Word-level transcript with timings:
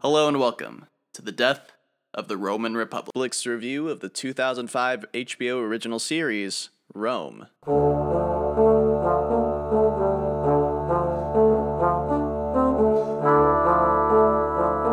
Hello 0.00 0.28
and 0.28 0.40
welcome 0.40 0.86
to 1.12 1.20
the 1.20 1.30
Death 1.30 1.72
of 2.14 2.26
the 2.26 2.38
Roman 2.38 2.74
Republic's 2.74 3.46
review 3.46 3.90
of 3.90 4.00
the 4.00 4.08
2005 4.08 5.04
HBO 5.12 5.60
original 5.60 5.98
series, 5.98 6.70
Rome. 6.94 7.48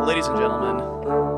Ladies 0.06 0.26
and 0.26 0.36
gentlemen, 0.36 0.76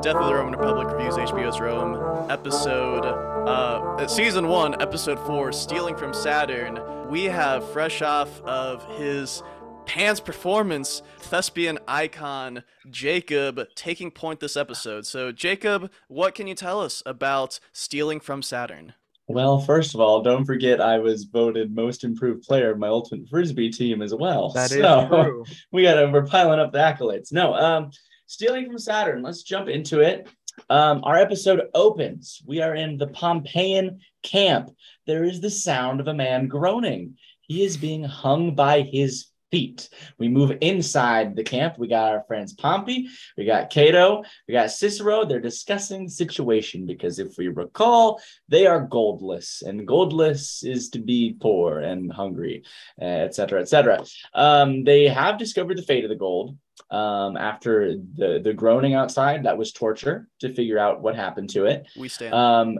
Death 0.02 0.16
of 0.16 0.26
the 0.26 0.34
Roman 0.34 0.58
Republic 0.58 0.88
reviews 0.88 1.14
HBO's 1.14 1.60
Rome, 1.60 2.28
episode, 2.28 3.04
uh, 3.04 4.08
season 4.08 4.48
one, 4.48 4.82
episode 4.82 5.20
four, 5.20 5.52
Stealing 5.52 5.96
from 5.96 6.12
Saturn. 6.12 6.80
We 7.08 7.24
have 7.26 7.70
fresh 7.70 8.02
off 8.02 8.42
of 8.42 8.84
his 8.98 9.44
Pan's 9.86 10.20
performance, 10.20 11.00
thespian 11.20 11.78
icon 11.88 12.62
Jacob 12.90 13.60
taking 13.74 14.10
point 14.10 14.40
this 14.40 14.56
episode. 14.56 15.06
So, 15.06 15.32
Jacob, 15.32 15.90
what 16.08 16.34
can 16.34 16.46
you 16.46 16.54
tell 16.54 16.80
us 16.80 17.02
about 17.06 17.58
Stealing 17.72 18.20
from 18.20 18.42
Saturn? 18.42 18.92
Well, 19.28 19.58
first 19.58 19.94
of 19.94 20.00
all, 20.00 20.22
don't 20.22 20.44
forget 20.44 20.80
I 20.80 20.98
was 20.98 21.24
voted 21.24 21.74
most 21.74 22.04
improved 22.04 22.42
player 22.42 22.70
of 22.70 22.78
my 22.78 22.88
ultimate 22.88 23.28
frisbee 23.28 23.70
team 23.70 24.02
as 24.02 24.14
well. 24.14 24.50
That 24.50 24.70
is 24.70 24.78
so 24.78 25.08
true. 25.08 25.44
we 25.72 25.82
gotta 25.82 26.08
we're 26.08 26.26
piling 26.26 26.60
up 26.60 26.72
the 26.72 26.78
accolades. 26.78 27.32
No, 27.32 27.54
um, 27.54 27.90
stealing 28.26 28.66
from 28.66 28.78
Saturn. 28.78 29.22
Let's 29.22 29.42
jump 29.42 29.68
into 29.68 30.00
it. 30.00 30.28
Um, 30.70 31.00
our 31.04 31.16
episode 31.16 31.62
opens. 31.74 32.40
We 32.46 32.60
are 32.62 32.74
in 32.74 32.98
the 32.98 33.08
Pompeian 33.08 33.98
camp. 34.22 34.70
There 35.06 35.24
is 35.24 35.40
the 35.40 35.50
sound 35.50 36.00
of 36.00 36.08
a 36.08 36.14
man 36.14 36.46
groaning. 36.46 37.16
He 37.40 37.64
is 37.64 37.76
being 37.76 38.04
hung 38.04 38.54
by 38.54 38.82
his 38.82 39.26
feet. 39.50 39.88
We 40.18 40.28
move 40.28 40.56
inside 40.60 41.36
the 41.36 41.44
camp. 41.44 41.78
We 41.78 41.88
got 41.88 42.12
our 42.12 42.24
friends 42.26 42.52
Pompey, 42.54 43.08
we 43.36 43.44
got 43.44 43.70
Cato, 43.70 44.22
we 44.48 44.52
got 44.52 44.70
Cicero. 44.70 45.24
They're 45.24 45.40
discussing 45.40 46.04
the 46.04 46.10
situation 46.10 46.86
because 46.86 47.18
if 47.18 47.36
we 47.38 47.48
recall, 47.48 48.20
they 48.48 48.66
are 48.66 48.86
goldless, 48.86 49.62
and 49.62 49.86
goldless 49.86 50.64
is 50.64 50.90
to 50.90 50.98
be 50.98 51.36
poor 51.40 51.80
and 51.80 52.12
hungry, 52.12 52.64
etc., 53.00 53.60
etc. 53.60 54.04
Um, 54.34 54.84
they 54.84 55.08
have 55.08 55.38
discovered 55.38 55.78
the 55.78 55.82
fate 55.82 56.04
of 56.04 56.10
the 56.10 56.16
gold 56.16 56.56
um, 56.90 57.36
after 57.36 57.96
the 57.96 58.40
the 58.42 58.52
groaning 58.52 58.94
outside. 58.94 59.44
That 59.44 59.58
was 59.58 59.72
torture 59.72 60.28
to 60.40 60.54
figure 60.54 60.78
out 60.78 61.02
what 61.02 61.16
happened 61.16 61.50
to 61.50 61.66
it. 61.66 61.86
We 61.96 62.08
stand. 62.08 62.34
Um, 62.34 62.78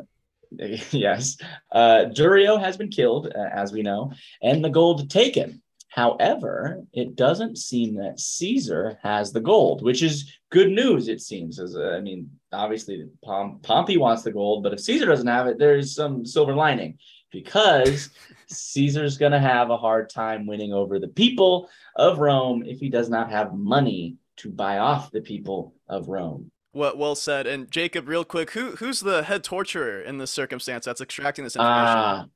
yes, 0.90 1.36
uh, 1.72 2.06
Durio 2.12 2.60
has 2.60 2.76
been 2.76 2.88
killed, 2.88 3.32
uh, 3.34 3.48
as 3.52 3.72
we 3.72 3.82
know, 3.82 4.12
and 4.42 4.64
the 4.64 4.70
gold 4.70 5.10
taken. 5.10 5.62
However, 5.96 6.84
it 6.92 7.16
doesn't 7.16 7.56
seem 7.56 7.96
that 7.96 8.20
Caesar 8.20 8.98
has 9.02 9.32
the 9.32 9.40
gold, 9.40 9.82
which 9.82 10.02
is 10.02 10.30
good 10.50 10.70
news. 10.70 11.08
It 11.08 11.22
seems, 11.22 11.58
as 11.58 11.74
uh, 11.74 11.94
I 11.96 12.00
mean, 12.00 12.28
obviously 12.52 13.06
Pom- 13.24 13.60
Pompey 13.62 13.96
wants 13.96 14.22
the 14.22 14.30
gold, 14.30 14.62
but 14.62 14.74
if 14.74 14.80
Caesar 14.80 15.06
doesn't 15.06 15.26
have 15.26 15.46
it, 15.46 15.58
there's 15.58 15.94
some 15.94 16.26
silver 16.26 16.54
lining 16.54 16.98
because 17.32 18.10
Caesar's 18.48 19.16
going 19.16 19.32
to 19.32 19.40
have 19.40 19.70
a 19.70 19.78
hard 19.78 20.10
time 20.10 20.46
winning 20.46 20.74
over 20.74 20.98
the 20.98 21.08
people 21.08 21.70
of 21.96 22.18
Rome 22.18 22.62
if 22.66 22.78
he 22.78 22.90
does 22.90 23.08
not 23.08 23.30
have 23.30 23.54
money 23.54 24.16
to 24.36 24.50
buy 24.50 24.76
off 24.76 25.10
the 25.10 25.22
people 25.22 25.74
of 25.88 26.08
Rome. 26.08 26.50
well, 26.74 26.94
well 26.94 27.14
said. 27.14 27.46
And 27.46 27.70
Jacob, 27.70 28.06
real 28.06 28.22
quick, 28.22 28.50
who 28.50 28.72
who's 28.72 29.00
the 29.00 29.22
head 29.22 29.42
torturer 29.42 30.02
in 30.02 30.18
this 30.18 30.30
circumstance 30.30 30.84
that's 30.84 31.00
extracting 31.00 31.44
this 31.44 31.56
information? 31.56 31.98
Ah, 31.98 32.26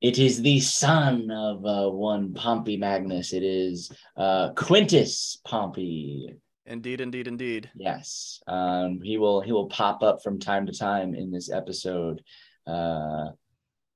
it 0.00 0.18
is 0.18 0.40
the 0.40 0.60
son 0.60 1.30
of 1.30 1.64
uh, 1.64 1.90
one 1.90 2.32
Pompey 2.32 2.76
Magnus. 2.76 3.32
It 3.32 3.42
is 3.42 3.92
uh, 4.16 4.50
Quintus 4.56 5.40
Pompey. 5.44 6.34
indeed, 6.66 7.00
indeed, 7.00 7.28
indeed. 7.28 7.70
Yes, 7.74 8.42
um, 8.46 9.00
he 9.02 9.18
will 9.18 9.40
he 9.40 9.52
will 9.52 9.68
pop 9.68 10.02
up 10.02 10.22
from 10.22 10.38
time 10.38 10.66
to 10.66 10.72
time 10.72 11.14
in 11.14 11.30
this 11.30 11.50
episode. 11.50 12.22
Uh, 12.66 13.30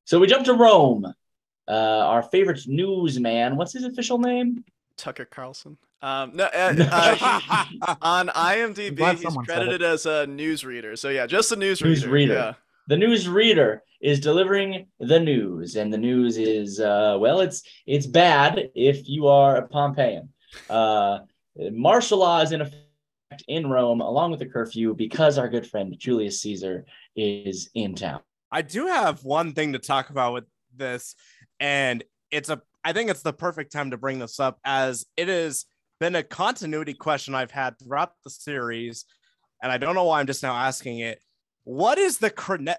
so 0.04 0.19
we 0.19 0.26
jump 0.26 0.44
to 0.47 0.54
Rome. 0.54 1.06
Uh, 1.66 1.70
our 1.70 2.22
favorite 2.22 2.60
newsman. 2.66 3.56
What's 3.56 3.72
his 3.72 3.84
official 3.84 4.19
name? 4.19 4.64
Tucker 4.97 5.25
Carlson. 5.25 5.78
Um, 6.03 6.32
no, 6.34 6.44
uh, 6.44 6.75
uh, 7.81 7.94
on 8.03 8.28
IMDb, 8.28 9.16
he's 9.16 9.34
credited 9.47 9.81
as 9.81 10.04
a 10.04 10.26
newsreader. 10.26 10.98
So 10.98 11.09
yeah, 11.09 11.26
just 11.26 11.50
a 11.53 11.56
newsreader. 11.56 12.04
Newsreader. 12.04 12.28
Yeah. 12.28 12.53
The 12.87 12.97
news 12.97 13.28
reader 13.28 13.83
is 14.00 14.21
delivering 14.21 14.87
the 15.00 15.19
news, 15.19 15.77
and 15.77 15.93
the 15.93 15.99
news 15.99 16.37
is 16.37 16.81
uh, 16.81 17.17
well, 17.19 17.41
it's 17.41 17.62
it's 17.87 18.06
bad 18.06 18.71
if 18.75 19.09
you 19.09 19.28
are 19.28 19.56
a 19.56 19.69
Pompeian. 19.69 20.28
Uh, 20.69 21.21
martial 21.73 22.19
law 22.19 22.41
is 22.41 22.53
in 22.53 22.61
effect 22.61 23.44
in 23.49 23.69
Rome, 23.69 24.00
along 24.00 24.31
with 24.31 24.41
the 24.41 24.47
curfew, 24.47 24.94
because 24.94 25.39
our 25.39 25.49
good 25.49 25.67
friend 25.67 25.94
Julius 25.99 26.41
Caesar 26.43 26.84
is 27.17 27.71
in 27.75 27.94
town. 27.94 28.21
I 28.53 28.62
do 28.62 28.87
have 28.87 29.25
one 29.25 29.53
thing 29.53 29.73
to 29.73 29.78
talk 29.78 30.11
about 30.11 30.34
with 30.34 30.44
this, 30.77 31.15
and 31.59 32.05
it's 32.31 32.50
a 32.50 32.61
I 32.84 32.93
think 32.93 33.11
it's 33.11 33.23
the 33.23 33.33
perfect 33.33 33.73
time 33.73 33.93
to 33.93 33.97
bring 33.97 34.19
this 34.19 34.39
up 34.39 34.59
as 34.65 35.06
it 35.17 35.28
has 35.28 35.65
been 35.99 36.15
a 36.15 36.23
continuity 36.23 36.93
question 36.93 37.34
I've 37.34 37.50
had 37.50 37.78
throughout 37.78 38.12
the 38.23 38.31
series, 38.31 39.06
and 39.62 39.73
I 39.73 39.78
don't 39.78 39.94
know 39.94 40.05
why 40.05 40.21
I'm 40.21 40.27
just 40.27 40.43
now 40.43 40.55
asking 40.55 40.99
it. 40.99 41.21
What 41.64 41.98
is 41.98 42.19
the 42.19 42.30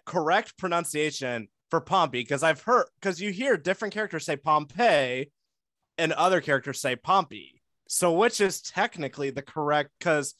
correct 0.05 0.57
pronunciation 0.57 1.47
for 1.69 1.81
Pompey? 1.81 2.21
Because 2.21 2.43
I've 2.43 2.61
heard 2.61 2.85
because 2.99 3.19
you 3.19 3.31
hear 3.31 3.57
different 3.57 3.93
characters 3.93 4.25
say 4.25 4.37
Pompey 4.37 5.31
and 5.97 6.13
other 6.13 6.41
characters 6.41 6.81
say 6.81 6.95
Pompey. 6.95 7.61
So 7.87 8.13
which 8.13 8.41
is 8.41 8.61
technically 8.61 9.29
the 9.31 9.41
correct 9.41 9.91
because 9.99 10.35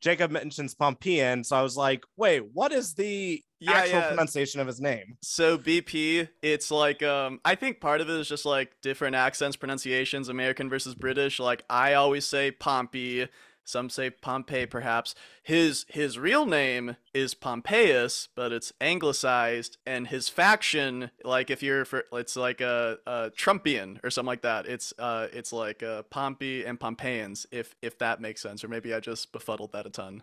Jacob 0.00 0.30
mentions 0.30 0.74
Pompeian, 0.74 1.44
so 1.44 1.56
I 1.56 1.62
was 1.62 1.76
like, 1.76 2.04
wait, 2.16 2.40
what 2.52 2.72
is 2.72 2.94
the 2.94 3.44
Yeah, 3.58 3.84
actual 3.84 4.00
yeah. 4.00 4.02
pronunciation 4.02 4.60
of 4.60 4.66
his 4.66 4.80
name? 4.80 5.18
So 5.22 5.58
BP, 5.58 6.28
it's 6.42 6.70
like 6.70 7.02
um 7.02 7.40
I 7.44 7.54
think 7.54 7.80
part 7.80 8.00
of 8.00 8.08
it 8.08 8.16
is 8.18 8.28
just 8.28 8.46
like 8.46 8.72
different 8.82 9.16
accents, 9.16 9.56
pronunciations, 9.56 10.28
American 10.28 10.68
versus 10.70 10.94
British. 10.94 11.38
Like 11.38 11.64
I 11.68 11.94
always 11.94 12.26
say 12.26 12.50
Pompey, 12.50 13.28
some 13.64 13.88
say 13.90 14.10
Pompey 14.10 14.66
perhaps. 14.66 15.14
His 15.42 15.84
his 15.88 16.18
real 16.18 16.46
name 16.46 16.96
is 17.14 17.34
Pompeius, 17.34 18.28
but 18.34 18.52
it's 18.52 18.72
anglicized 18.80 19.78
and 19.86 20.08
his 20.08 20.28
faction 20.28 21.10
like 21.24 21.50
if 21.50 21.62
you're 21.62 21.84
for 21.84 22.04
it's 22.12 22.36
like 22.36 22.60
a, 22.60 22.98
a 23.06 23.30
Trumpian 23.30 23.98
or 24.02 24.10
something 24.10 24.26
like 24.26 24.42
that. 24.42 24.66
It's 24.66 24.92
uh 24.98 25.28
it's 25.32 25.52
like 25.52 25.82
uh 25.82 26.02
Pompey 26.04 26.64
and 26.64 26.78
Pompeians 26.80 27.46
if 27.52 27.74
if 27.82 27.98
that 27.98 28.20
makes 28.20 28.42
sense 28.42 28.64
or 28.64 28.68
maybe 28.68 28.92
I 28.94 29.00
just 29.00 29.32
befuddled 29.32 29.72
that 29.72 29.86
a 29.86 29.90
ton. 29.90 30.22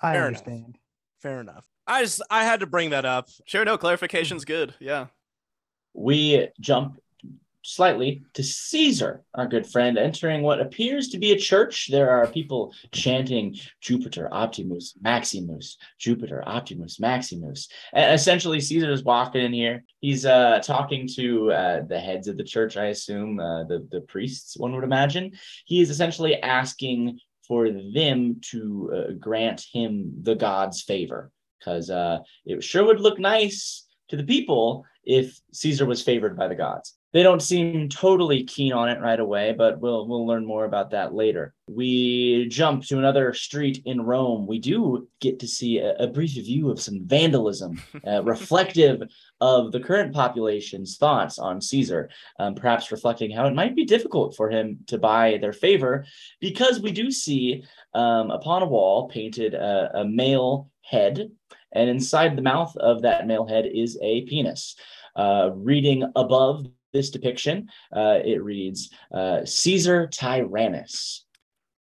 I 0.00 0.12
Fair 0.12 0.28
enough. 0.28 0.42
understand. 0.46 0.78
Fair 1.20 1.40
enough. 1.40 1.64
I 1.86 2.02
just 2.02 2.22
I 2.30 2.44
had 2.44 2.60
to 2.60 2.66
bring 2.66 2.90
that 2.90 3.04
up. 3.04 3.28
Sure, 3.44 3.64
no, 3.64 3.78
clarification's 3.78 4.44
good. 4.44 4.74
Yeah. 4.80 5.06
We 5.94 6.48
jump 6.60 7.00
slightly 7.62 8.22
to 8.34 8.42
Caesar, 8.42 9.22
our 9.34 9.46
good 9.46 9.66
friend, 9.66 9.98
entering 9.98 10.42
what 10.42 10.60
appears 10.60 11.08
to 11.08 11.18
be 11.18 11.32
a 11.32 11.38
church. 11.38 11.88
There 11.90 12.10
are 12.10 12.26
people 12.26 12.72
chanting 12.92 13.56
Jupiter 13.80 14.28
Optimus 14.32 14.94
Maximus, 15.00 15.76
Jupiter 15.98 16.42
Optimus 16.46 17.00
Maximus. 17.00 17.68
And 17.92 18.14
essentially, 18.14 18.60
Caesar 18.60 18.90
is 18.90 19.04
walking 19.04 19.42
in 19.42 19.52
here. 19.52 19.84
He's 20.00 20.24
uh, 20.24 20.60
talking 20.62 21.08
to 21.16 21.52
uh, 21.52 21.82
the 21.86 21.98
heads 21.98 22.28
of 22.28 22.36
the 22.36 22.44
church, 22.44 22.76
I 22.76 22.86
assume, 22.86 23.40
uh, 23.40 23.64
the, 23.64 23.86
the 23.90 24.00
priests, 24.02 24.56
one 24.56 24.74
would 24.74 24.84
imagine. 24.84 25.32
He 25.64 25.80
is 25.80 25.90
essentially 25.90 26.40
asking 26.42 27.18
for 27.46 27.70
them 27.70 28.40
to 28.50 28.92
uh, 28.94 29.12
grant 29.18 29.64
him 29.72 30.12
the 30.22 30.34
God's 30.34 30.82
favor 30.82 31.32
because 31.58 31.90
uh, 31.90 32.18
it 32.44 32.62
sure 32.62 32.84
would 32.84 33.00
look 33.00 33.18
nice 33.18 33.86
to 34.08 34.16
the 34.16 34.24
people 34.24 34.84
if 35.04 35.40
Caesar 35.52 35.86
was 35.86 36.02
favored 36.02 36.36
by 36.36 36.48
the 36.48 36.54
gods. 36.54 36.97
They 37.12 37.22
don't 37.22 37.40
seem 37.42 37.88
totally 37.88 38.44
keen 38.44 38.74
on 38.74 38.90
it 38.90 39.00
right 39.00 39.18
away, 39.18 39.54
but 39.56 39.80
we'll 39.80 40.06
we'll 40.06 40.26
learn 40.26 40.44
more 40.44 40.66
about 40.66 40.90
that 40.90 41.14
later. 41.14 41.54
We 41.66 42.48
jump 42.48 42.84
to 42.84 42.98
another 42.98 43.32
street 43.32 43.80
in 43.86 44.02
Rome. 44.02 44.46
We 44.46 44.58
do 44.58 45.08
get 45.20 45.38
to 45.40 45.48
see 45.48 45.78
a, 45.78 45.94
a 45.96 46.06
brief 46.06 46.32
view 46.32 46.70
of 46.70 46.80
some 46.80 47.06
vandalism, 47.06 47.80
uh, 48.06 48.22
reflective 48.24 49.02
of 49.40 49.72
the 49.72 49.80
current 49.80 50.12
population's 50.12 50.98
thoughts 50.98 51.38
on 51.38 51.62
Caesar, 51.62 52.10
um, 52.38 52.54
perhaps 52.54 52.92
reflecting 52.92 53.30
how 53.30 53.46
it 53.46 53.54
might 53.54 53.74
be 53.74 53.86
difficult 53.86 54.36
for 54.36 54.50
him 54.50 54.78
to 54.88 54.98
buy 54.98 55.38
their 55.40 55.54
favor, 55.54 56.04
because 56.40 56.80
we 56.80 56.92
do 56.92 57.10
see 57.10 57.64
um, 57.94 58.30
upon 58.30 58.62
a 58.62 58.66
wall 58.66 59.08
painted 59.08 59.54
a, 59.54 60.00
a 60.00 60.04
male 60.04 60.70
head, 60.82 61.30
and 61.72 61.88
inside 61.88 62.36
the 62.36 62.42
mouth 62.42 62.76
of 62.76 63.00
that 63.00 63.26
male 63.26 63.46
head 63.46 63.64
is 63.64 63.98
a 64.02 64.22
penis. 64.26 64.76
Uh, 65.16 65.50
reading 65.54 66.04
above 66.14 66.66
this 66.92 67.10
depiction, 67.10 67.68
uh, 67.94 68.18
it 68.24 68.42
reads 68.42 68.90
uh, 69.12 69.44
Caesar 69.44 70.06
Tyrannus. 70.08 71.24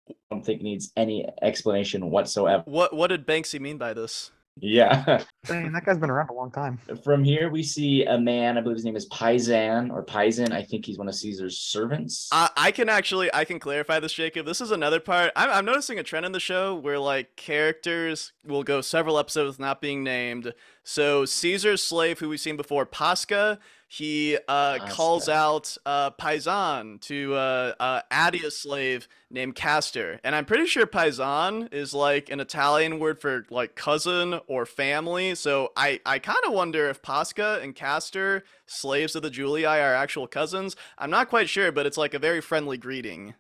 I 0.10 0.14
don't 0.32 0.46
think 0.46 0.62
needs 0.62 0.92
any 0.96 1.28
explanation 1.42 2.10
whatsoever. 2.10 2.64
What 2.66 2.94
what 2.96 3.08
did 3.08 3.28
Banksy 3.28 3.60
mean 3.60 3.78
by 3.78 3.94
this? 3.94 4.32
Yeah. 4.60 5.22
Dang, 5.46 5.72
that 5.72 5.86
guy's 5.86 5.98
been 5.98 6.10
around 6.10 6.30
a 6.30 6.34
long 6.34 6.52
time. 6.52 6.80
From 7.04 7.24
here, 7.24 7.50
we 7.50 7.64
see 7.64 8.06
a 8.06 8.18
man. 8.18 8.58
I 8.58 8.62
believe 8.62 8.78
his 8.78 8.86
name 8.86 8.96
is 8.96 9.08
Paisan 9.10 9.92
or 9.92 10.04
Paisan. 10.04 10.52
I 10.52 10.64
think 10.64 10.86
he's 10.86 10.98
one 10.98 11.08
of 11.08 11.16
Caesar's 11.16 11.58
servants. 11.58 12.30
I, 12.32 12.50
I 12.58 12.72
can 12.72 12.90
actually 12.90 13.34
I 13.34 13.46
can 13.46 13.60
clarify 13.60 14.00
this, 14.00 14.14
Jacob. 14.14 14.46
This 14.46 14.62
is 14.62 14.72
another 14.72 15.00
part. 15.00 15.32
I'm, 15.36 15.50
I'm 15.50 15.66
noticing 15.66 16.00
a 16.00 16.04
trend 16.04 16.26
in 16.26 16.32
the 16.32 16.40
show 16.40 16.76
where 16.76 17.00
like 17.00 17.36
characters 17.36 18.34
will 18.46 18.64
go 18.64 18.82
several 18.82 19.20
episodes 19.20 19.60
not 19.60 19.82
being 19.82 20.04
named. 20.04 20.54
So 20.84 21.26
Caesar's 21.26 21.84
slave, 21.84 22.20
who 22.20 22.30
we've 22.30 22.40
seen 22.40 22.58
before, 22.58 22.86
Posca, 22.86 23.60
he 23.90 24.38
uh, 24.50 24.80
calls 24.90 25.28
Posca. 25.28 25.32
out 25.34 25.78
uh, 25.86 26.12
Paisan 26.12 27.00
to 27.02 27.34
uh, 27.36 27.74
uh, 27.80 28.02
Atia's 28.12 28.58
slave 28.58 29.08
named 29.32 29.56
Castor, 29.56 30.20
and 30.26 30.36
I'm 30.36 30.44
pretty 30.44 30.66
sure 30.66 30.86
Paisan 30.86 31.74
is 31.74 31.94
like 31.94 32.30
an 32.30 32.42
Italian 32.42 33.00
word 33.00 33.22
for 33.22 33.46
like 33.50 33.76
cousin 33.76 34.42
or 34.48 34.66
family. 34.66 35.36
So 35.36 35.72
I 35.78 36.02
I 36.06 36.20
kind 36.20 36.40
of 36.46 36.52
wonder 36.52 36.90
if 36.90 37.02
Posca 37.02 37.64
and 37.64 37.74
Castor, 37.74 38.44
slaves 38.66 39.16
of 39.16 39.22
the 39.24 39.30
Julii, 39.30 39.64
are 39.66 39.96
actual 39.96 40.28
cousins. 40.28 40.76
I'm 40.98 41.10
not 41.10 41.30
quite 41.30 41.48
sure, 41.48 41.72
but 41.72 41.86
it's 41.86 41.98
like 41.98 42.14
a 42.14 42.20
very 42.20 42.42
friendly 42.42 42.78
greeting. 42.78 43.36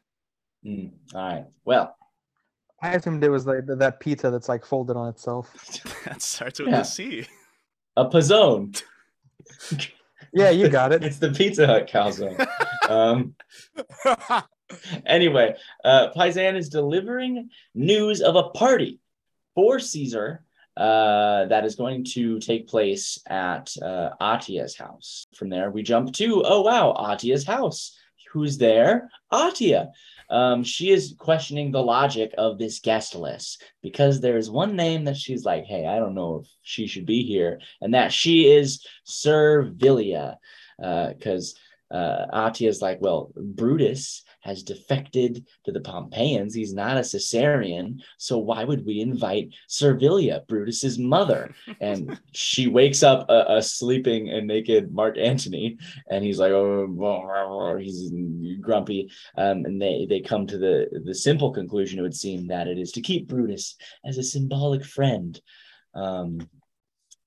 Hmm, 0.64 0.88
All 1.14 1.22
right. 1.22 1.46
Well, 1.66 1.94
I 2.82 2.94
assumed 2.94 3.22
it 3.24 3.30
was 3.30 3.46
like 3.46 3.66
that 3.68 4.00
pizza 4.00 4.32
that's 4.32 4.48
like 4.48 4.66
folded 4.66 4.96
on 4.96 5.10
itself. 5.10 5.54
that 6.06 6.22
starts 6.22 6.60
with 6.60 6.70
Yeah. 6.70 6.80
a 6.82 6.86
C. 6.86 7.26
a 7.98 8.06
Pizzone. 8.06 8.82
Yeah, 10.38 10.52
you 10.52 10.70
got 10.70 10.92
it. 10.92 11.04
it's 11.08 11.18
the 11.18 11.32
Pizza 11.32 11.66
Hut 11.66 11.90
calzone. 11.90 12.48
um, 12.90 13.36
anyway, 15.06 15.56
uh, 15.84 16.10
Paisan 16.16 16.56
is 16.56 16.70
delivering 16.70 17.50
news 17.74 18.22
of 18.22 18.36
a 18.36 18.50
party 18.50 19.00
for 19.56 19.80
Caesar 19.80 20.44
uh, 20.76 21.46
that 21.46 21.66
is 21.66 21.76
going 21.76 22.04
to 22.04 22.40
take 22.40 22.68
place 22.68 23.20
at 23.28 23.76
uh, 23.82 24.12
Atia's 24.22 24.78
house. 24.78 25.26
From 25.36 25.50
there, 25.50 25.72
we 25.72 25.82
jump 25.82 26.14
to 26.14 26.44
oh 26.46 26.62
wow, 26.62 26.94
Atia's 26.94 27.46
house. 27.46 27.98
Who's 28.32 28.58
there? 28.58 29.10
Atia. 29.34 29.90
Um, 30.30 30.64
she 30.64 30.92
is 30.92 31.16
questioning 31.18 31.72
the 31.72 31.82
logic 31.82 32.34
of 32.38 32.58
this 32.58 32.80
guest 32.80 33.16
list 33.16 33.64
because 33.82 34.20
there's 34.20 34.50
one 34.50 34.76
name 34.76 35.06
that 35.06 35.18
she's 35.18 35.46
like, 35.46 35.66
hey, 35.66 35.86
I 35.86 36.00
don't 36.00 36.16
know 36.16 36.42
if 36.44 36.50
she 36.64 36.88
should 36.88 37.06
be 37.06 37.24
here, 37.24 37.62
and 37.82 37.94
that 37.94 38.12
she 38.12 38.52
is 38.52 38.86
Servilia, 39.06 40.38
because 40.78 41.56
uh, 41.92 42.26
atia 42.34 42.68
is 42.68 42.82
like, 42.82 43.00
well, 43.00 43.32
Brutus 43.36 44.24
has 44.48 44.64
defected 44.64 45.46
to 45.66 45.74
the 45.74 45.82
Pompeians. 45.82 46.54
He's 46.54 46.74
not 46.74 46.96
a 46.96 47.04
Caesarian. 47.04 48.02
So 48.18 48.38
why 48.38 48.64
would 48.64 48.86
we 48.86 49.02
invite 49.02 49.54
Servilia, 49.68 50.46
Brutus's 50.48 50.98
mother? 50.98 51.54
And 51.82 52.18
she 52.32 52.68
wakes 52.68 53.04
up 53.04 53.30
a, 53.30 53.58
a 53.58 53.62
sleeping 53.62 54.30
and 54.30 54.48
naked 54.48 54.94
Mark 54.94 55.18
Antony, 55.18 55.78
and 56.10 56.24
he's 56.24 56.40
like, 56.40 56.54
oh, 56.54 57.78
he's 57.78 58.10
grumpy. 58.62 59.12
Um, 59.38 59.66
and 59.66 59.82
they, 59.82 60.08
they 60.10 60.22
come 60.22 60.48
to 60.48 60.58
the, 60.58 61.02
the 61.04 61.14
simple 61.14 61.52
conclusion, 61.52 62.00
it 62.00 62.04
would 62.04 62.16
seem, 62.16 62.48
that 62.48 62.70
it 62.70 62.78
is 62.78 62.94
to 62.94 63.02
keep 63.02 63.28
Brutus 63.28 63.76
as 64.06 64.18
a 64.18 64.24
symbolic 64.24 64.86
friend. 64.86 65.40
Um, 65.94 66.48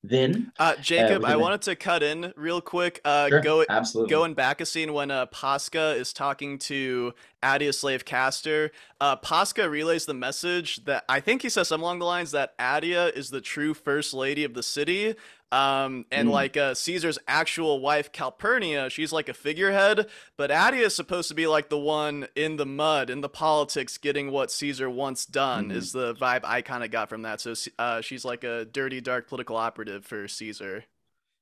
then, 0.03 0.51
Uh, 0.59 0.77
Jacob, 0.77 1.25
I 1.25 1.33
the- 1.33 1.39
wanted 1.39 1.63
to 1.63 1.77
cut 1.77 2.03
in 2.03 2.33
real 2.37 2.61
quick. 2.61 3.01
Uh, 3.05 3.29
Sure, 3.29 3.41
go 3.41 3.65
absolutely. 3.69 4.11
going 4.11 4.35
back 4.35 4.61
a 4.61 4.67
scene 4.67 4.93
when 4.95 5.11
uh, 5.11 5.27
Posca 5.27 5.95
is 5.97 6.13
talking 6.13 6.59
to 6.61 7.13
Atia's 7.43 7.79
slave 7.79 8.05
Castor 8.05 8.71
Uh, 9.01 9.17
Posca 9.17 9.71
relays 9.71 10.05
the 10.07 10.15
message 10.15 10.85
that 10.85 11.05
I 11.09 11.21
think 11.21 11.43
he 11.43 11.49
says 11.49 11.69
something 11.69 11.83
along 11.85 11.99
the 12.01 12.05
lines 12.07 12.31
that 12.33 12.57
Attia 12.59 13.15
is 13.17 13.31
the 13.31 13.41
true 13.41 13.73
first 13.75 14.13
lady 14.15 14.45
of 14.45 14.55
the 14.55 14.63
city. 14.63 15.15
Um, 15.53 16.05
and 16.13 16.29
Mm. 16.29 16.33
like 16.33 16.57
uh, 16.57 16.75
Caesar's 16.75 17.19
actual 17.27 17.81
wife 17.81 18.13
Calpurnia, 18.13 18.89
she's 18.89 19.13
like 19.13 19.29
a 19.29 19.35
figurehead, 19.35 20.09
but 20.37 20.51
Atia 20.51 20.83
is 20.83 20.95
supposed 20.95 21.29
to 21.29 21.35
be 21.35 21.49
like 21.49 21.69
the 21.71 21.79
one 21.79 22.29
in 22.37 22.57
the 22.57 22.67
mud, 22.67 23.11
in 23.11 23.21
the 23.21 23.29
politics, 23.29 23.99
getting 23.99 24.31
what 24.31 24.53
Caesar 24.53 24.89
wants 24.89 25.27
done. 25.27 25.71
Mhm. 25.71 25.75
Is 25.75 25.91
the 25.93 26.15
vibe 26.15 26.45
I 26.45 26.63
kind 26.63 26.85
of 26.85 26.93
got 26.93 27.09
from 27.09 27.23
that. 27.23 27.41
So 27.41 27.55
uh, 27.79 28.01
she's 28.01 28.25
like 28.25 28.45
a 28.45 28.65
dirty, 28.65 29.01
dark 29.01 29.29
political 29.29 29.57
operative 29.57 30.05
for 30.07 30.29
Caesar. 30.29 30.85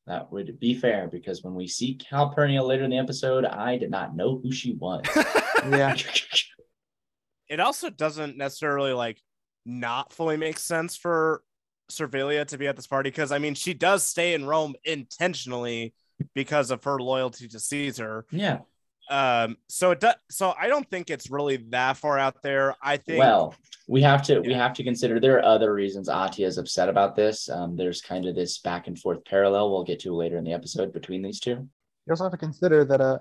That 0.06 0.32
would 0.32 0.58
be 0.58 0.72
fair 0.72 1.06
because 1.06 1.44
when 1.44 1.55
we 1.55 1.66
see 1.66 1.94
Calpurnia 1.96 2.62
later 2.62 2.84
in 2.84 2.90
the 2.90 2.96
episode, 2.96 3.44
I 3.44 3.76
did 3.76 3.90
not 3.90 4.16
know 4.16 4.38
who 4.43 4.50
she 4.52 4.72
was. 4.75 5.05
Yeah. 5.69 5.94
it 7.49 7.60
also 7.60 7.90
doesn't 7.90 8.37
necessarily 8.37 8.93
like 8.93 9.20
not 9.66 10.12
fully 10.12 10.37
make 10.37 10.58
sense 10.58 10.96
for 10.96 11.43
Servilia 11.88 12.44
to 12.46 12.58
be 12.58 12.67
at 12.67 12.76
this 12.76 12.87
party 12.87 13.11
because 13.11 13.32
I 13.32 13.38
mean 13.38 13.55
she 13.55 13.75
does 13.75 14.02
stay 14.02 14.35
in 14.35 14.44
Rome 14.44 14.75
intentionally 14.85 15.94
because 16.35 16.70
of 16.70 16.85
her 16.85 16.99
loyalty 17.00 17.49
to 17.49 17.58
Caesar. 17.58 18.26
yeah. 18.31 18.58
Um, 19.11 19.56
so 19.69 19.90
it 19.93 20.00
does. 20.00 20.17
So 20.31 20.55
I 20.61 20.69
don't 20.69 20.88
think 20.90 21.08
it's 21.08 21.31
really 21.31 21.56
that 21.70 21.96
far 21.96 22.19
out 22.19 22.43
there. 22.43 22.76
I 22.82 22.99
think. 22.99 23.20
Well, 23.20 23.55
we 23.87 24.02
have 24.02 24.23
to 24.25 24.40
we 24.40 24.52
have 24.52 24.75
to 24.75 24.85
consider 24.85 25.19
there 25.19 25.38
are 25.38 25.44
other 25.44 25.73
reasons 25.73 26.08
Atia 26.08 26.46
is 26.46 26.58
upset 26.58 26.90
about 26.90 27.17
this. 27.17 27.49
Um, 27.49 27.75
there's 27.75 28.02
kind 28.02 28.26
of 28.26 28.34
this 28.34 28.58
back 28.58 28.87
and 28.87 28.99
forth 28.99 29.25
parallel 29.25 29.70
we'll 29.70 29.84
get 29.84 30.00
to 30.00 30.14
later 30.14 30.37
in 30.37 30.44
the 30.44 30.52
episode 30.52 30.93
between 30.93 31.23
these 31.23 31.41
two. 31.41 31.50
You 31.50 32.11
also 32.11 32.25
have 32.25 32.32
to 32.32 32.38
consider 32.38 32.84
that 32.84 33.00
uh, 33.00 33.19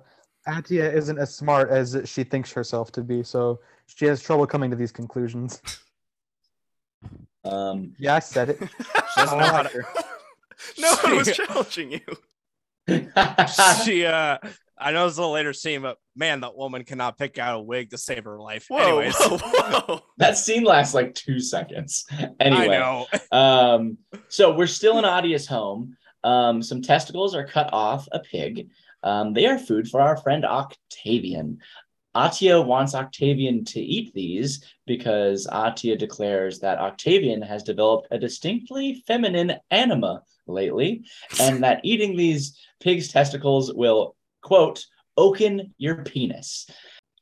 Atia 0.48 0.94
isn't 0.94 1.18
as 1.18 1.34
smart 1.34 1.70
as 1.70 1.98
she 2.06 2.24
thinks 2.24 2.52
herself 2.52 2.92
to 2.94 3.02
be, 3.02 3.24
so 3.24 3.60
she 3.88 4.06
has 4.06 4.22
trouble 4.22 4.46
coming 4.46 4.70
to 4.70 4.75
these 4.75 4.92
conclusions. 4.92 5.62
Um, 7.48 7.94
Yeah, 7.98 8.16
I 8.16 8.20
said 8.20 8.50
it. 8.50 8.60
she 8.60 9.22
doesn't 9.22 9.38
know 9.40 9.46
how 9.46 9.64
to- 9.64 9.70
her. 9.70 9.86
no, 10.80 10.96
I 11.06 11.14
was 11.14 11.32
challenging 11.36 11.92
you. 11.92 12.00
she 13.86 14.06
uh 14.06 14.38
I 14.80 14.92
know 14.92 15.08
it's 15.08 15.18
a 15.18 15.22
little 15.22 15.34
later 15.34 15.54
scene, 15.54 15.82
but 15.82 15.98
man, 16.16 16.42
that 16.42 16.56
woman 16.56 16.84
cannot 16.84 17.18
pick 17.18 17.40
out 17.40 17.56
a 17.60 17.60
wig 17.62 17.90
to 17.90 17.98
save 17.98 18.26
her 18.26 18.40
life. 18.40 18.66
Whoa, 18.70 18.78
Anyways, 19.00 19.16
whoa, 19.18 19.38
whoa. 19.40 20.02
that 20.18 20.38
scene 20.38 20.64
lasts 20.64 20.94
like 20.94 21.16
two 21.16 21.40
seconds. 21.40 22.06
I 22.12 22.30
Anyway, 22.40 22.78
know. 22.78 23.08
um, 23.32 23.98
so 24.30 24.56
we're 24.56 24.68
still 24.68 25.00
in 25.00 25.06
Atia's 25.06 25.48
home. 25.48 25.98
Um, 26.24 26.62
some 26.62 26.84
testicles 26.84 27.34
are 27.34 27.48
cut 27.48 27.74
off 27.74 28.08
a 28.12 28.20
pig. 28.20 28.70
Um, 29.02 29.34
they 29.34 29.48
are 29.48 29.58
food 29.58 29.88
for 29.88 30.00
our 30.00 30.16
friend 30.18 30.46
Octavian. 30.46 31.58
Atia 32.18 32.66
wants 32.66 32.96
Octavian 32.96 33.64
to 33.66 33.80
eat 33.80 34.12
these 34.16 34.66
because 34.88 35.46
Atia 35.46 35.96
declares 35.96 36.60
that 36.62 36.80
Octavian 36.80 37.44
has 37.44 37.62
developed 37.62 38.08
a 38.10 38.18
distinctly 38.18 39.04
feminine 39.06 39.54
anima 39.69 40.24
lately, 40.48 41.04
and 41.40 41.64
that 41.64 41.81
eating 41.84 42.18
these 42.18 42.58
pig's 42.80 43.10
testicles 43.10 43.72
will, 43.72 44.16
quote, 44.42 44.84
oaken 45.16 45.75
your 45.78 46.04
penis. 46.04 46.68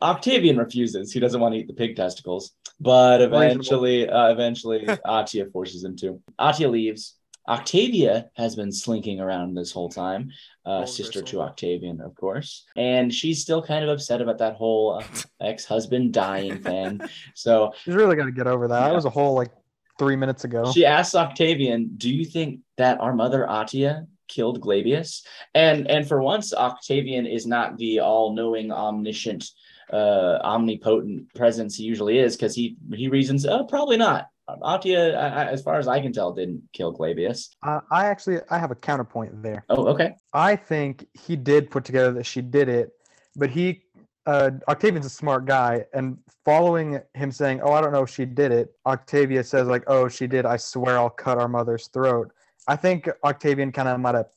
Octavian 0.01 0.57
refuses. 0.57 1.11
He 1.11 1.19
doesn't 1.19 1.41
want 1.41 1.53
to 1.55 1.59
eat 1.59 1.67
the 1.67 1.73
pig 1.73 1.97
testicles, 1.97 2.51
but 2.79 3.21
eventually, 3.21 4.09
uh, 4.09 4.29
eventually, 4.29 4.79
Atia 5.05 5.51
forces 5.51 5.83
him 5.83 5.97
to. 5.97 6.21
Atia 6.39 6.71
leaves. 6.71 7.15
Octavia 7.47 8.29
has 8.35 8.55
been 8.55 8.71
slinking 8.71 9.19
around 9.19 9.53
this 9.53 9.71
whole 9.71 9.89
time, 9.89 10.31
uh, 10.65 10.85
sister 10.85 11.21
to. 11.21 11.41
Octavian, 11.41 12.01
of 12.01 12.15
course, 12.15 12.65
and 12.75 13.13
she's 13.13 13.41
still 13.41 13.61
kind 13.61 13.83
of 13.83 13.89
upset 13.89 14.21
about 14.21 14.37
that 14.39 14.55
whole 14.55 14.99
uh, 14.99 15.03
ex-husband 15.41 16.13
dying 16.13 16.57
thing. 16.59 17.01
So 17.35 17.71
She's 17.83 17.93
really 17.93 18.15
got 18.15 18.25
to 18.25 18.31
get 18.31 18.47
over 18.47 18.67
that. 18.67 18.79
Yeah. 18.79 18.87
That 18.89 18.95
was 18.95 19.05
a 19.05 19.09
whole 19.09 19.35
like 19.35 19.51
three 19.99 20.15
minutes 20.15 20.43
ago. 20.43 20.71
she 20.71 20.85
asks 20.85 21.15
Octavian, 21.15 21.91
"Do 21.97 22.13
you 22.13 22.25
think 22.25 22.61
that 22.77 22.99
our 22.99 23.13
mother 23.13 23.45
Atia 23.47 24.07
killed 24.27 24.59
Glabius?" 24.61 25.23
And 25.53 25.89
and 25.89 26.07
for 26.07 26.21
once, 26.21 26.53
Octavian 26.53 27.25
is 27.27 27.45
not 27.45 27.77
the 27.77 27.99
all-knowing, 27.99 28.71
omniscient, 28.71 29.49
uh, 29.93 30.39
omnipotent 30.43 31.33
presence 31.35 31.75
he 31.75 31.83
usually 31.83 32.17
is, 32.17 32.35
because 32.35 32.55
he 32.55 32.75
he 32.93 33.07
reasons, 33.07 33.45
uh, 33.45 33.63
probably 33.63 33.97
not. 33.97 34.29
Atia, 34.49 35.15
I, 35.15 35.27
I- 35.27 35.45
as 35.51 35.61
far 35.61 35.79
as 35.79 35.87
I 35.87 35.99
can 35.99 36.13
tell, 36.13 36.31
didn't 36.33 36.61
kill 36.73 36.93
Glabius. 36.95 37.49
Uh, 37.63 37.81
I 37.91 38.05
actually 38.05 38.39
I 38.49 38.57
have 38.59 38.71
a 38.71 38.75
counterpoint 38.75 39.41
there. 39.41 39.65
Oh, 39.69 39.87
okay. 39.87 40.15
I 40.33 40.55
think 40.55 41.07
he 41.13 41.35
did 41.35 41.71
put 41.71 41.83
together 41.85 42.11
that 42.13 42.25
she 42.25 42.41
did 42.41 42.69
it, 42.69 42.91
but 43.35 43.49
he 43.49 43.81
uh, 44.27 44.51
Octavian's 44.67 45.05
a 45.05 45.09
smart 45.09 45.45
guy, 45.45 45.85
and 45.93 46.17
following 46.43 46.99
him 47.13 47.31
saying, 47.31 47.61
"Oh, 47.63 47.71
I 47.73 47.81
don't 47.81 47.91
know 47.93 48.03
if 48.03 48.09
she 48.09 48.25
did 48.25 48.51
it," 48.51 48.73
Octavia 48.85 49.43
says 49.43 49.67
like, 49.67 49.83
"Oh, 49.87 50.07
she 50.07 50.25
did. 50.27 50.45
I 50.45 50.57
swear 50.57 50.97
I'll 50.97 51.09
cut 51.11 51.37
our 51.37 51.47
mother's 51.47 51.87
throat." 51.87 52.31
I 52.67 52.75
think 52.75 53.07
Octavian 53.23 53.71
kind 53.71 53.87
of 53.87 53.99
might 53.99 54.15
have 54.15 54.29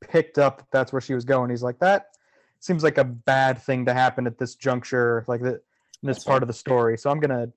picked 0.00 0.38
up 0.38 0.58
that 0.58 0.66
that's 0.72 0.92
where 0.92 1.00
she 1.00 1.14
was 1.14 1.24
going. 1.24 1.50
He's 1.50 1.62
like, 1.62 1.78
"That 1.78 2.06
seems 2.58 2.82
like 2.82 2.98
a 2.98 3.04
bad 3.04 3.58
thing 3.62 3.84
to 3.86 3.94
happen 3.94 4.26
at 4.26 4.36
this 4.38 4.56
juncture, 4.56 5.24
like 5.28 5.40
this 5.42 5.60
That's 6.02 6.24
part 6.24 6.36
right. 6.36 6.42
of 6.42 6.48
the 6.48 6.54
story." 6.54 6.98
So 6.98 7.10
I'm 7.10 7.20
gonna 7.20 7.48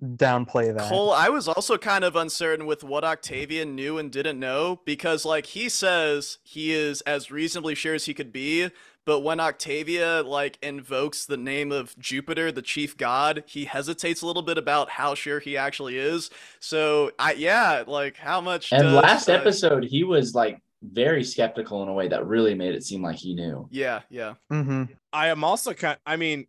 downplay 0.00 0.74
that. 0.74 0.88
Cole, 0.88 1.12
I 1.12 1.28
was 1.28 1.48
also 1.48 1.78
kind 1.78 2.04
of 2.04 2.16
uncertain 2.16 2.66
with 2.66 2.84
what 2.84 3.04
Octavian 3.04 3.74
knew 3.74 3.98
and 3.98 4.10
didn't 4.10 4.38
know 4.38 4.80
because, 4.84 5.24
like, 5.24 5.46
he 5.46 5.68
says 5.68 6.38
he 6.42 6.72
is 6.72 7.00
as 7.02 7.30
reasonably 7.30 7.74
sure 7.74 7.94
as 7.94 8.06
he 8.06 8.14
could 8.14 8.32
be, 8.32 8.70
but 9.04 9.20
when 9.20 9.40
Octavia 9.40 10.22
like 10.22 10.58
invokes 10.62 11.26
the 11.26 11.36
name 11.36 11.72
of 11.72 11.98
Jupiter, 11.98 12.52
the 12.52 12.62
chief 12.62 12.96
god, 12.96 13.44
he 13.46 13.64
hesitates 13.64 14.22
a 14.22 14.26
little 14.26 14.42
bit 14.42 14.58
about 14.58 14.90
how 14.90 15.14
sure 15.14 15.40
he 15.40 15.56
actually 15.56 15.98
is. 15.98 16.30
So 16.60 17.10
I 17.18 17.32
yeah, 17.32 17.82
like 17.86 18.16
how 18.16 18.40
much 18.40 18.72
And 18.72 18.82
does, 18.82 18.92
last 18.92 19.28
uh, 19.28 19.32
episode, 19.32 19.84
he 19.84 20.04
was 20.04 20.34
like 20.34 20.62
very 20.82 21.24
skeptical 21.24 21.82
in 21.82 21.88
a 21.88 21.92
way 21.92 22.08
that 22.08 22.26
really 22.26 22.54
made 22.54 22.74
it 22.74 22.84
seem 22.84 23.02
like 23.02 23.16
he 23.16 23.34
knew. 23.34 23.68
Yeah, 23.70 24.02
yeah. 24.08 24.34
Mm-hmm. 24.52 24.84
I 25.12 25.28
am 25.28 25.44
also 25.44 25.74
kind. 25.74 25.98
I 26.06 26.16
mean, 26.16 26.46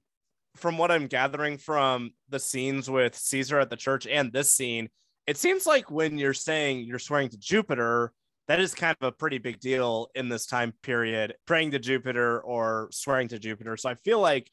from 0.56 0.78
what 0.78 0.92
I'm 0.92 1.08
gathering 1.08 1.58
from 1.58 2.12
the 2.30 2.40
scenes 2.40 2.90
with 2.90 3.16
Caesar 3.16 3.60
at 3.60 3.70
the 3.70 3.76
church 3.76 4.08
and 4.08 4.32
this 4.32 4.52
scene, 4.52 4.90
it 5.26 5.38
seems 5.38 5.66
like 5.66 5.90
when 5.90 6.18
you're 6.18 6.34
saying 6.34 6.86
you're 6.86 7.00
swearing 7.00 7.30
to 7.30 7.38
Jupiter, 7.38 8.14
that 8.48 8.60
is 8.60 8.76
kind 8.76 8.96
of 9.00 9.08
a 9.08 9.12
pretty 9.12 9.38
big 9.38 9.60
deal 9.60 10.10
in 10.16 10.30
this 10.30 10.46
time 10.46 10.74
period, 10.84 11.36
praying 11.46 11.72
to 11.72 11.80
Jupiter 11.80 12.42
or 12.42 12.90
swearing 12.92 13.30
to 13.30 13.40
Jupiter. 13.40 13.78
So 13.78 13.90
I 13.90 13.96
feel 13.96 14.20
like 14.20 14.52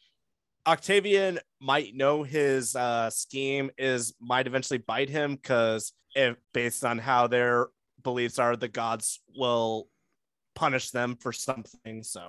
Octavian 0.67 1.41
might 1.61 1.95
know 1.95 2.23
his 2.23 2.77
uh, 2.77 3.11
scheme 3.11 3.71
is 3.79 4.15
might 4.21 4.47
eventually 4.47 4.79
bite 4.79 5.09
him 5.09 5.35
because 5.35 5.93
if 6.15 6.37
based 6.55 6.85
on 6.85 6.99
how 6.99 7.27
their 7.27 7.69
beliefs 8.03 8.39
are, 8.39 8.57
the 8.57 8.69
gods 8.69 9.21
will 9.37 9.89
punish 10.55 10.91
them 10.91 11.17
for 11.17 11.33
something. 11.33 12.03
So 12.03 12.29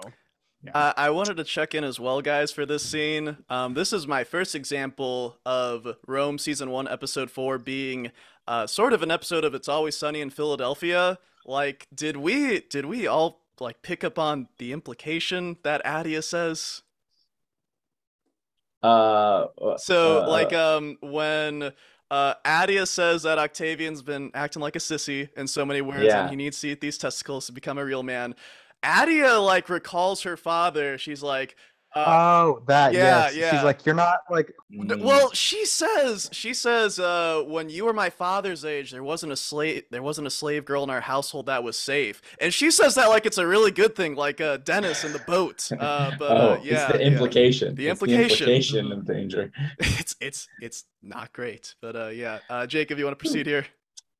Uh, 0.73 0.93
I 0.95 1.09
wanted 1.09 1.37
to 1.37 1.43
check 1.43 1.73
in 1.73 1.83
as 1.83 1.99
well, 1.99 2.21
guys, 2.21 2.51
for 2.51 2.65
this 2.65 2.83
scene. 2.83 3.37
Um, 3.49 3.73
this 3.73 3.91
is 3.91 4.05
my 4.07 4.23
first 4.23 4.53
example 4.53 5.37
of 5.45 5.95
Rome 6.05 6.37
season 6.37 6.69
one, 6.69 6.87
episode 6.87 7.31
four 7.31 7.57
being 7.57 8.11
uh, 8.47 8.67
sort 8.67 8.93
of 8.93 9.01
an 9.01 9.09
episode 9.09 9.43
of 9.43 9.55
It's 9.55 9.67
Always 9.67 9.97
Sunny 9.97 10.21
in 10.21 10.29
Philadelphia. 10.29 11.17
Like, 11.45 11.87
did 11.93 12.17
we 12.17 12.59
did 12.61 12.85
we 12.85 13.07
all 13.07 13.41
like 13.59 13.81
pick 13.81 14.03
up 14.03 14.19
on 14.19 14.49
the 14.59 14.71
implication 14.71 15.57
that 15.63 15.83
Atia 15.83 16.23
says? 16.23 16.83
Uh, 18.83 19.47
uh, 19.61 19.77
So, 19.77 20.23
uh, 20.23 20.29
like, 20.29 20.53
um, 20.53 20.97
when 21.01 21.71
uh, 22.11 22.33
Atia 22.45 22.87
says 22.87 23.23
that 23.23 23.39
Octavian's 23.39 24.01
been 24.01 24.31
acting 24.33 24.61
like 24.61 24.75
a 24.75 24.79
sissy 24.79 25.29
in 25.37 25.47
so 25.47 25.65
many 25.65 25.81
words, 25.81 26.03
Yeah. 26.03 26.21
and 26.21 26.29
he 26.29 26.35
needs 26.35 26.59
to 26.61 26.69
eat 26.69 26.81
these 26.81 26.97
testicles 26.97 27.47
to 27.47 27.51
become 27.51 27.77
a 27.77 27.85
real 27.85 28.03
man. 28.03 28.35
Atia 28.83 29.43
like 29.45 29.69
recalls 29.69 30.23
her 30.23 30.37
father. 30.37 30.97
She's 30.97 31.21
like, 31.23 31.55
uh, 31.93 32.05
oh, 32.07 32.63
that 32.67 32.93
yeah, 32.93 33.25
yes. 33.25 33.35
yeah. 33.35 33.51
She's 33.51 33.63
like, 33.65 33.85
you're 33.85 33.93
not 33.95 34.19
like. 34.29 34.53
Mm, 34.73 35.01
Well, 35.01 35.29
she 35.33 35.65
says 35.65 36.29
she 36.31 36.53
says 36.53 36.99
uh, 36.99 37.43
when 37.45 37.69
you 37.69 37.83
were 37.83 37.91
my 37.91 38.09
father's 38.09 38.63
age, 38.63 38.91
there 38.91 39.03
wasn't 39.03 39.33
a 39.33 39.35
slave 39.35 39.83
there 39.91 40.01
wasn't 40.01 40.25
a 40.25 40.29
slave 40.29 40.63
girl 40.63 40.83
in 40.85 40.89
our 40.89 41.01
household 41.01 41.47
that 41.47 41.63
was 41.65 41.77
safe, 41.77 42.21
and 42.39 42.53
she 42.53 42.71
says 42.71 42.95
that 42.95 43.09
like 43.09 43.25
it's 43.25 43.37
a 43.37 43.45
really 43.45 43.71
good 43.71 43.93
thing, 43.93 44.15
like 44.15 44.39
uh, 44.39 44.55
Dennis 44.57 45.03
in 45.03 45.11
the 45.11 45.19
boat. 45.19 45.69
Uh, 45.77 46.11
but 46.19 46.31
oh, 46.31 46.53
uh, 46.53 46.59
yeah, 46.63 46.85
it's 46.85 46.93
the 46.93 46.99
yeah. 47.01 47.07
implication. 47.07 47.75
The 47.75 47.87
It's 47.89 48.01
implication. 48.01 48.47
implication 48.47 48.91
of 48.93 49.05
danger. 49.15 49.51
it's 49.79 50.15
it's 50.21 50.47
it's 50.61 50.85
not 51.03 51.33
great, 51.33 51.75
but 51.81 51.97
uh, 51.97 52.07
yeah. 52.07 52.39
Uh, 52.49 52.65
Jacob, 52.67 52.99
you 52.99 53.03
want 53.05 53.19
to 53.19 53.21
proceed 53.21 53.45
here? 53.45 53.65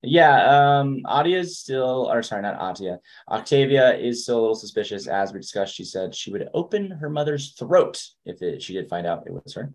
Yeah, 0.03 0.79
um, 0.79 1.03
is 1.25 1.60
still, 1.60 2.10
or 2.12 2.24
sorry, 2.24 2.41
not 2.41 2.60
Atia. 2.60 2.98
Octavia 3.29 3.96
is 3.96 4.24
still 4.24 4.39
a 4.39 4.41
little 4.41 4.55
suspicious. 4.55 5.08
As 5.08 5.31
we 5.31 5.39
discussed, 5.39 5.75
she 5.75 5.84
said 5.84 6.15
she 6.15 6.31
would 6.31 6.50
open 6.53 6.89
her 6.89 7.10
mother's 7.10 7.53
throat 7.53 8.01
if 8.25 8.41
it, 8.41 8.63
she 8.63 8.74
did 8.74 8.89
find 8.89 9.05
out 9.05 9.27
it 9.27 9.34
was 9.34 9.53
her. 9.53 9.72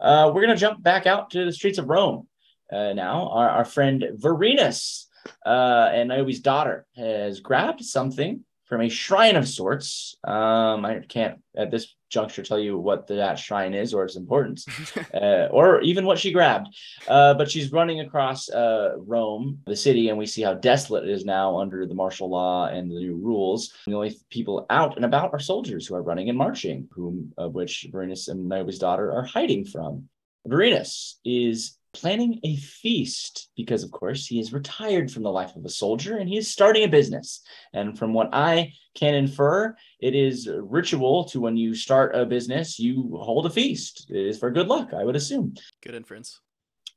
Uh, 0.00 0.32
we're 0.34 0.40
gonna 0.40 0.56
jump 0.56 0.82
back 0.82 1.06
out 1.06 1.30
to 1.30 1.44
the 1.44 1.52
streets 1.52 1.78
of 1.78 1.88
Rome 1.88 2.26
uh, 2.72 2.94
now. 2.94 3.28
Our, 3.28 3.48
our 3.50 3.64
friend 3.64 4.04
Vorenus 4.16 5.06
uh, 5.44 5.90
and 5.92 6.08
Niobe's 6.08 6.40
daughter 6.40 6.86
has 6.96 7.40
grabbed 7.40 7.84
something 7.84 8.44
from 8.64 8.80
a 8.80 8.88
shrine 8.88 9.36
of 9.36 9.46
sorts. 9.46 10.16
Um, 10.24 10.84
I 10.86 11.00
can't 11.06 11.40
at 11.56 11.70
this 11.70 11.94
juncture 12.14 12.42
tell 12.42 12.58
you 12.58 12.78
what 12.78 13.08
that 13.08 13.38
shrine 13.38 13.74
is 13.74 13.92
or 13.92 14.04
its 14.04 14.16
importance, 14.16 14.66
uh, 15.14 15.48
or 15.50 15.80
even 15.82 16.06
what 16.06 16.18
she 16.18 16.32
grabbed. 16.32 16.68
Uh, 17.08 17.34
but 17.34 17.50
she's 17.50 17.72
running 17.72 18.00
across 18.00 18.48
uh, 18.48 18.94
Rome, 18.96 19.58
the 19.66 19.76
city, 19.76 20.08
and 20.08 20.16
we 20.16 20.26
see 20.26 20.42
how 20.42 20.54
desolate 20.54 21.04
it 21.04 21.10
is 21.10 21.24
now 21.24 21.58
under 21.58 21.86
the 21.86 21.94
martial 21.94 22.30
law 22.30 22.68
and 22.68 22.90
the 22.90 23.00
new 23.00 23.16
rules. 23.16 23.74
The 23.86 23.94
only 23.94 24.16
people 24.30 24.64
out 24.70 24.96
and 24.96 25.04
about 25.04 25.32
are 25.32 25.40
soldiers 25.40 25.86
who 25.86 25.96
are 25.96 26.02
running 26.02 26.28
and 26.28 26.38
marching, 26.38 26.88
whom 26.92 27.32
of 27.36 27.54
which 27.54 27.86
Vorenus 27.92 28.28
and 28.28 28.48
Niobe's 28.48 28.78
daughter 28.78 29.12
are 29.12 29.24
hiding 29.24 29.64
from. 29.64 30.08
Vorenus 30.46 31.14
is 31.24 31.76
planning 31.94 32.40
a 32.44 32.56
feast 32.56 33.48
because, 33.56 33.82
of 33.82 33.90
course, 33.90 34.26
he 34.26 34.38
is 34.38 34.52
retired 34.52 35.10
from 35.10 35.22
the 35.22 35.30
life 35.30 35.56
of 35.56 35.64
a 35.64 35.70
soldier 35.70 36.18
and 36.18 36.28
he 36.28 36.36
is 36.36 36.52
starting 36.52 36.84
a 36.84 36.88
business. 36.88 37.40
And 37.72 37.98
from 37.98 38.12
what 38.12 38.30
I 38.32 38.72
can 38.94 39.14
infer, 39.14 39.74
it 40.00 40.14
is 40.14 40.48
ritual 40.52 41.24
to 41.26 41.40
when 41.40 41.56
you 41.56 41.74
start 41.74 42.14
a 42.14 42.26
business, 42.26 42.78
you 42.78 43.16
hold 43.20 43.46
a 43.46 43.50
feast. 43.50 44.06
It 44.10 44.26
is 44.26 44.38
for 44.38 44.50
good 44.50 44.68
luck, 44.68 44.92
I 44.92 45.04
would 45.04 45.16
assume. 45.16 45.54
Good 45.82 45.94
inference. 45.94 46.40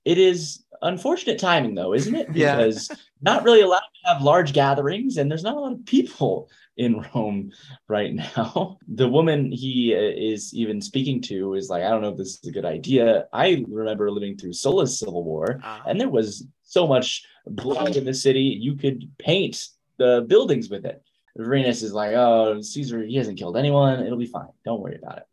It 0.08 0.18
is 0.18 0.64
unfortunate 0.82 1.40
timing, 1.40 1.76
though, 1.76 1.94
isn't 1.94 2.16
it? 2.16 2.28
Yeah. 2.34 2.58
Because 2.58 2.90
not 3.22 3.44
really 3.44 3.62
allowed 3.62 3.80
to 3.80 4.08
have 4.10 4.22
large 4.22 4.54
gatherings, 4.54 5.18
and 5.18 5.30
there's 5.30 5.44
not 5.44 5.58
a 5.58 5.60
lot 5.60 5.74
of 5.74 5.86
people 5.86 6.50
in 6.78 7.04
Rome 7.14 7.52
right 7.88 8.14
now. 8.14 8.78
The 8.88 9.10
woman 9.10 9.52
he 9.52 9.94
uh, 9.96 10.14
is 10.34 10.54
even 10.54 10.80
speaking 10.80 11.20
to 11.24 11.56
is 11.56 11.70
like, 11.70 11.84
I 11.84 11.90
don't 11.90 12.02
know 12.04 12.10
if 12.16 12.18
this 12.18 12.40
is 12.40 12.48
a 12.48 12.52
good 12.52 12.66
idea. 12.78 13.26
I 13.34 13.66
remember 13.68 14.10
living 14.12 14.38
through 14.38 14.54
Sulla's 14.54 14.98
civil 15.00 15.24
war, 15.24 15.60
Ah. 15.64 15.84
and 15.88 16.00
there 16.00 16.10
was 16.20 16.48
so 16.64 16.86
much 16.88 17.26
blood 17.48 17.96
in 17.98 18.06
the 18.06 18.14
city, 18.14 18.46
you 18.66 18.76
could 18.76 19.00
paint 19.18 19.56
the 19.98 20.24
buildings 20.28 20.70
with 20.70 20.86
it. 20.86 21.02
Vorenus 21.38 21.82
is 21.84 21.94
like, 21.94 22.14
oh, 22.16 22.62
Caesar, 22.62 23.04
he 23.04 23.16
hasn't 23.16 23.40
killed 23.40 23.58
anyone. 23.58 24.06
It'll 24.06 24.18
be 24.18 24.26
fine. 24.40 24.54
Don't 24.66 24.82
worry 24.82 25.00
about 25.02 25.18
it. 25.20 25.26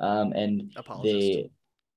Um, 0.00 0.32
and 0.32 0.72
Apologist. 0.76 1.04
they 1.04 1.50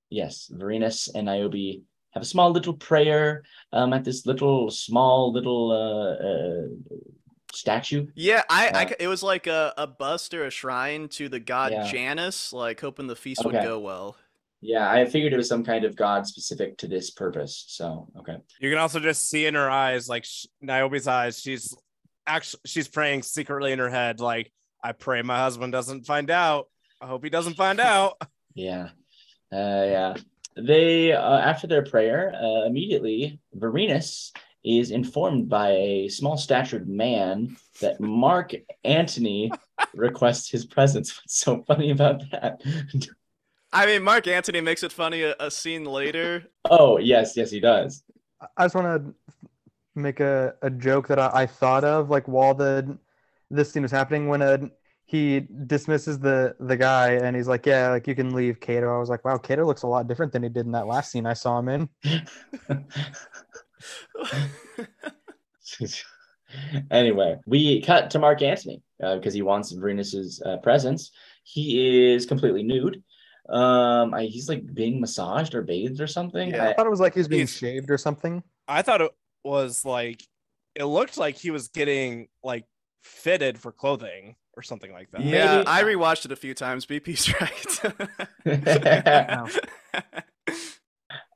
yes 0.10 0.52
vorenus 0.54 1.10
and 1.16 1.26
niobe 1.28 1.82
have 2.14 2.24
a 2.24 2.26
small 2.26 2.52
little 2.52 2.74
prayer 2.74 3.44
um, 3.72 3.94
at 3.94 4.04
this 4.04 4.26
little 4.26 4.70
small 4.70 5.32
little 5.34 5.72
uh, 5.72 6.26
uh, 6.26 6.96
statue 7.54 8.08
Yeah, 8.16 8.44
I, 8.50 8.70
I 8.74 8.96
it 9.00 9.08
was 9.08 9.22
like 9.24 9.48
a, 9.48 9.74
a 9.78 9.88
bust 9.88 10.34
or 10.34 10.46
a 10.46 10.50
shrine 10.50 11.08
to 11.10 11.30
the 11.30 11.40
god 11.40 11.72
Yeah. 11.72 11.84
Janus, 11.92 12.54
like 12.54 12.80
hoping 12.82 13.08
the 13.08 13.16
feast 13.16 13.44
would 13.46 13.54
go 13.54 13.80
well. 13.80 14.16
yeah 14.62 14.90
i 14.90 15.06
figured 15.06 15.34
it 15.34 15.38
was 15.38 15.50
some 15.50 15.64
kind 15.64 15.84
of 15.86 15.96
god 15.96 16.26
specific 16.26 16.78
to 16.78 16.88
this 16.88 17.12
purpose 17.12 17.66
so 17.68 18.08
okay 18.20 18.38
You 18.60 18.70
can 18.70 18.80
also 18.80 19.00
just 19.00 19.30
see 19.30 19.46
in 19.46 19.56
her 19.56 19.70
eyes, 19.70 20.08
like 20.08 20.26
sh- 20.26 20.46
Niobe's 20.62 21.08
eyes, 21.08 21.40
she's 21.42 21.76
actually 22.26 22.62
she's 22.66 22.88
praying 22.88 23.22
secretly 23.24 23.72
in 23.74 23.80
her 23.80 23.90
head, 23.90 24.20
like 24.20 24.52
I 24.84 24.92
pray 24.94 25.22
my 25.22 25.38
husband 25.38 25.72
doesn't 25.72 26.06
find 26.06 26.30
out. 26.30 26.68
I 27.02 27.08
hope 27.08 27.24
he 27.24 27.30
doesn't 27.30 27.56
find 27.56 27.80
out. 27.80 28.14
yeah 28.56 28.90
uh, 29.52 29.86
yeah 29.96 30.14
they 30.56 31.14
uh, 31.14 31.38
after 31.38 31.68
their 31.68 31.84
prayer 31.84 32.34
uh, 32.36 32.66
immediately 32.66 33.40
vorenus 33.56 34.32
is 34.64 34.92
informed 34.92 35.50
by 35.50 35.72
a 35.72 36.08
small 36.08 36.38
statured 36.38 36.88
man 36.88 37.56
that 37.82 38.00
mark 38.00 38.54
antony 38.84 39.52
requests 39.94 40.50
his 40.50 40.66
presence. 40.66 41.16
What's 41.18 41.38
so 41.38 41.64
funny 41.64 41.92
about 41.92 42.24
that? 42.32 42.62
I 43.72 43.88
mean, 43.88 44.04
Mark 44.04 44.28
Antony 44.28 44.62
makes 44.62 44.84
it 44.84 44.92
funny 44.92 45.24
a, 45.24 45.36
a 45.40 45.50
scene 45.50 45.84
later. 45.86 46.46
oh 46.70 46.98
yes 46.98 47.36
yes 47.36 47.52
he 47.52 47.60
does. 47.60 48.04
I 48.58 48.66
just 48.66 48.76
want 48.76 48.88
to 49.06 49.40
make 49.96 50.20
a, 50.20 50.56
a 50.62 50.70
joke 50.70 51.08
that 51.08 51.20
I, 51.20 51.32
I 51.34 51.46
thought 51.46 51.84
of 51.84 52.10
like 52.10 52.28
while 52.28 52.54
the 52.54 52.98
this 53.50 53.72
scene 53.72 53.84
was 53.84 53.92
happening 53.92 54.28
when 54.28 54.42
uh, 54.42 54.58
he 55.06 55.42
dismisses 55.66 56.20
the 56.20 56.56
the 56.60 56.78
guy 56.78 57.12
and 57.12 57.36
he's 57.36 57.48
like, 57.48 57.66
yeah, 57.66 57.90
like 57.90 58.08
you 58.08 58.16
can 58.16 58.34
leave 58.34 58.60
Cato. 58.60 58.96
I 58.96 59.00
was 59.00 59.10
like, 59.10 59.24
wow, 59.26 59.38
Cato 59.38 59.66
looks 59.66 59.84
a 59.84 59.88
lot 59.88 60.08
different 60.08 60.32
than 60.32 60.44
he 60.44 60.50
did 60.50 60.66
in 60.66 60.72
that 60.72 60.88
last 60.88 61.12
scene 61.12 61.26
I 61.26 61.34
saw 61.34 61.60
him 61.60 61.70
in. 61.70 61.90
anyway, 66.92 67.38
we 67.46 67.82
cut 67.82 68.10
to 68.12 68.20
Mark 68.20 68.42
Antony 68.42 68.82
because 69.00 69.34
he 69.34 69.42
wants 69.42 69.72
Venus's 69.72 70.42
uh, 70.46 70.58
presence. 70.58 71.12
He 71.44 72.14
is 72.14 72.26
completely 72.26 72.64
nude. 72.64 73.04
Um, 73.50 74.14
I, 74.14 74.24
he's 74.24 74.48
like 74.48 74.74
being 74.74 75.02
massaged 75.02 75.54
or 75.54 75.62
bathed 75.62 76.00
or 76.00 76.08
something. 76.08 76.52
Yeah. 76.52 76.70
I 76.70 76.74
thought 76.74 76.86
it 76.86 76.90
was 76.90 77.02
like 77.02 77.14
he 77.14 77.20
was 77.20 77.28
being 77.28 77.42
He's- 77.42 77.52
shaved 77.58 77.92
or 77.92 77.98
something. 77.98 78.42
I 78.68 78.82
thought 78.82 79.02
it 79.02 79.12
was 79.44 79.84
like 79.84 80.24
it 80.76 80.86
looked 80.86 81.18
like 81.18 81.36
he 81.36 81.52
was 81.52 81.68
getting 81.68 82.30
like 82.44 82.66
fitted 83.02 83.60
for 83.60 83.74
clothing 83.74 84.36
or 84.56 84.64
something 84.64 84.92
like 84.92 85.10
that. 85.12 85.22
yeah, 85.22 85.58
Maybe- 85.58 85.68
I 85.68 85.84
rewatched 85.84 86.26
it 86.26 86.32
a 86.32 86.36
few 86.36 86.54
times. 86.54 86.86
BP's 86.86 87.34
right. 88.46 89.52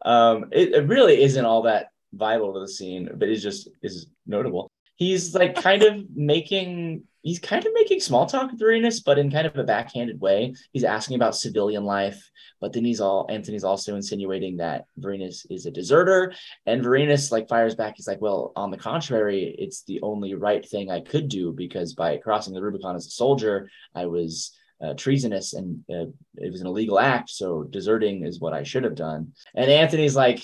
Um, 0.06 0.46
it, 0.54 0.70
it 0.74 0.88
really 0.88 1.22
isn't 1.22 1.44
all 1.44 1.64
that 1.64 1.88
vital 2.14 2.54
to 2.54 2.60
the 2.62 2.68
scene, 2.68 3.10
but 3.16 3.28
it's 3.28 3.44
just 3.44 3.68
is 3.84 4.08
notable. 4.26 4.72
He's 4.96 5.36
like 5.36 5.56
kind 5.56 5.84
of 5.84 6.06
making 6.16 7.04
he's 7.28 7.40
kind 7.40 7.66
of 7.66 7.74
making 7.74 8.00
small 8.00 8.26
talk 8.26 8.50
with 8.50 8.62
Uranus, 8.62 9.02
but 9.02 9.20
in 9.20 9.30
kind 9.30 9.46
of 9.46 9.58
a 9.58 9.64
backhanded 9.66 10.22
way. 10.22 10.56
He's 10.72 10.86
asking 10.86 11.18
about 11.18 11.36
civilian 11.36 11.84
life, 11.84 12.18
but 12.62 12.72
then 12.72 12.86
he's 12.86 13.02
all 13.02 13.28
Antony's 13.30 13.66
also 13.66 13.98
insinuating 13.98 14.56
that 14.58 14.86
Vorenus 14.98 15.46
is 15.50 15.66
a 15.66 15.72
deserter, 15.72 16.34
and 16.66 16.82
Vorenus 16.82 17.30
like 17.30 17.50
fires 17.50 17.76
back. 17.76 17.96
He's 17.98 18.08
like, 18.08 18.22
"Well, 18.22 18.54
on 18.56 18.72
the 18.72 18.78
contrary, 18.78 19.54
it's 19.60 19.84
the 19.84 20.00
only 20.04 20.36
right 20.36 20.66
thing 20.66 20.90
I 20.90 21.02
could 21.02 21.28
do 21.28 21.52
because 21.52 21.94
by 21.94 22.16
crossing 22.16 22.54
the 22.54 22.62
Rubicon 22.62 22.96
as 22.96 23.08
a 23.08 23.12
soldier, 23.12 23.70
I 23.94 24.06
was 24.06 24.56
uh, 24.82 24.94
treasonous 24.94 25.54
and 25.54 25.84
uh, 25.90 26.06
it 26.38 26.52
was 26.52 26.62
an 26.62 26.68
illegal 26.68 26.98
act. 26.98 27.30
So 27.30 27.64
deserting 27.64 28.26
is 28.26 28.40
what 28.40 28.54
I 28.54 28.64
should 28.64 28.86
have 28.86 28.96
done. 28.96 29.34
And 29.54 29.70
Antony's 29.70 30.16
like, 30.16 30.42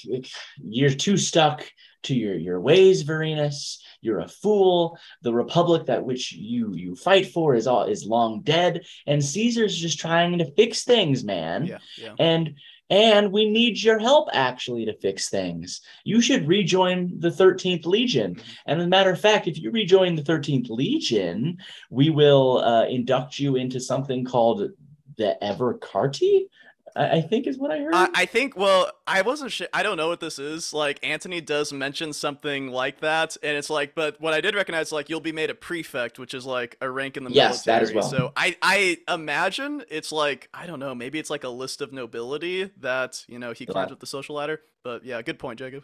You're 0.61 0.89
too 0.89 1.15
stuck 1.15 1.65
to 2.03 2.15
your, 2.15 2.35
your 2.35 2.59
ways, 2.59 3.03
Vorenus. 3.03 3.77
You're 4.01 4.19
a 4.19 4.27
fool. 4.27 4.97
The 5.21 5.33
republic 5.33 5.85
that 5.85 6.03
which 6.03 6.33
you 6.33 6.73
you 6.75 6.95
fight 6.95 7.27
for 7.27 7.55
is 7.55 7.67
all 7.67 7.83
is 7.83 8.05
long 8.05 8.41
dead. 8.41 8.85
And 9.07 9.23
Caesar's 9.23 9.77
just 9.77 9.99
trying 9.99 10.37
to 10.39 10.51
fix 10.51 10.83
things, 10.83 11.23
man. 11.23 11.65
Yeah, 11.65 11.77
yeah. 11.97 12.15
And 12.19 12.55
and 12.89 13.31
we 13.31 13.49
need 13.49 13.81
your 13.81 13.97
help 13.97 14.29
actually 14.33 14.85
to 14.85 14.93
fix 14.99 15.29
things. 15.29 15.81
You 16.03 16.21
should 16.21 16.47
rejoin 16.47 17.19
the 17.19 17.31
13th 17.31 17.85
Legion. 17.85 18.39
And 18.65 18.79
as 18.79 18.85
a 18.85 18.89
matter 18.89 19.09
of 19.09 19.19
fact, 19.19 19.47
if 19.47 19.57
you 19.57 19.71
rejoin 19.71 20.15
the 20.15 20.21
13th 20.21 20.69
Legion, 20.69 21.57
we 21.89 22.09
will 22.09 22.59
uh, 22.59 22.85
induct 22.85 23.39
you 23.39 23.55
into 23.55 23.79
something 23.79 24.25
called 24.25 24.69
the 25.17 25.37
Evocati. 25.41 26.47
I, 26.95 27.17
I 27.17 27.21
think 27.21 27.47
is 27.47 27.57
what 27.57 27.71
I 27.71 27.79
heard. 27.79 27.93
I, 27.93 28.09
I 28.13 28.25
think. 28.25 28.55
Well, 28.55 28.91
I 29.07 29.21
wasn't 29.21 29.51
sure. 29.51 29.67
I 29.73 29.83
don't 29.83 29.97
know 29.97 30.07
what 30.09 30.19
this 30.19 30.39
is. 30.39 30.73
Like 30.73 30.99
Antony 31.03 31.41
does 31.41 31.73
mention 31.73 32.13
something 32.13 32.69
like 32.69 32.99
that, 32.99 33.37
and 33.41 33.57
it's 33.57 33.69
like, 33.69 33.95
but 33.95 34.19
what 34.21 34.33
I 34.33 34.41
did 34.41 34.55
recognize, 34.55 34.87
is 34.87 34.91
like, 34.91 35.09
you'll 35.09 35.19
be 35.19 35.31
made 35.31 35.49
a 35.49 35.55
prefect, 35.55 36.19
which 36.19 36.33
is 36.33 36.45
like 36.45 36.77
a 36.81 36.89
rank 36.89 37.17
in 37.17 37.23
the 37.23 37.31
Yes, 37.31 37.63
that 37.63 37.81
as 37.81 37.93
well. 37.93 38.03
So 38.03 38.31
I, 38.35 38.55
I 38.61 38.97
imagine 39.11 39.83
it's 39.89 40.11
like, 40.11 40.49
I 40.53 40.67
don't 40.67 40.79
know, 40.79 40.93
maybe 40.93 41.19
it's 41.19 41.29
like 41.29 41.43
a 41.43 41.49
list 41.49 41.81
of 41.81 41.91
nobility 41.93 42.71
that 42.81 43.23
you 43.27 43.39
know 43.39 43.53
he 43.53 43.65
climbs 43.65 43.89
Yeah. 43.89 43.93
up 43.93 43.99
the 43.99 44.05
social 44.07 44.35
ladder. 44.35 44.61
But 44.83 45.05
yeah, 45.05 45.21
good 45.21 45.39
point, 45.39 45.59
Jacob. 45.59 45.83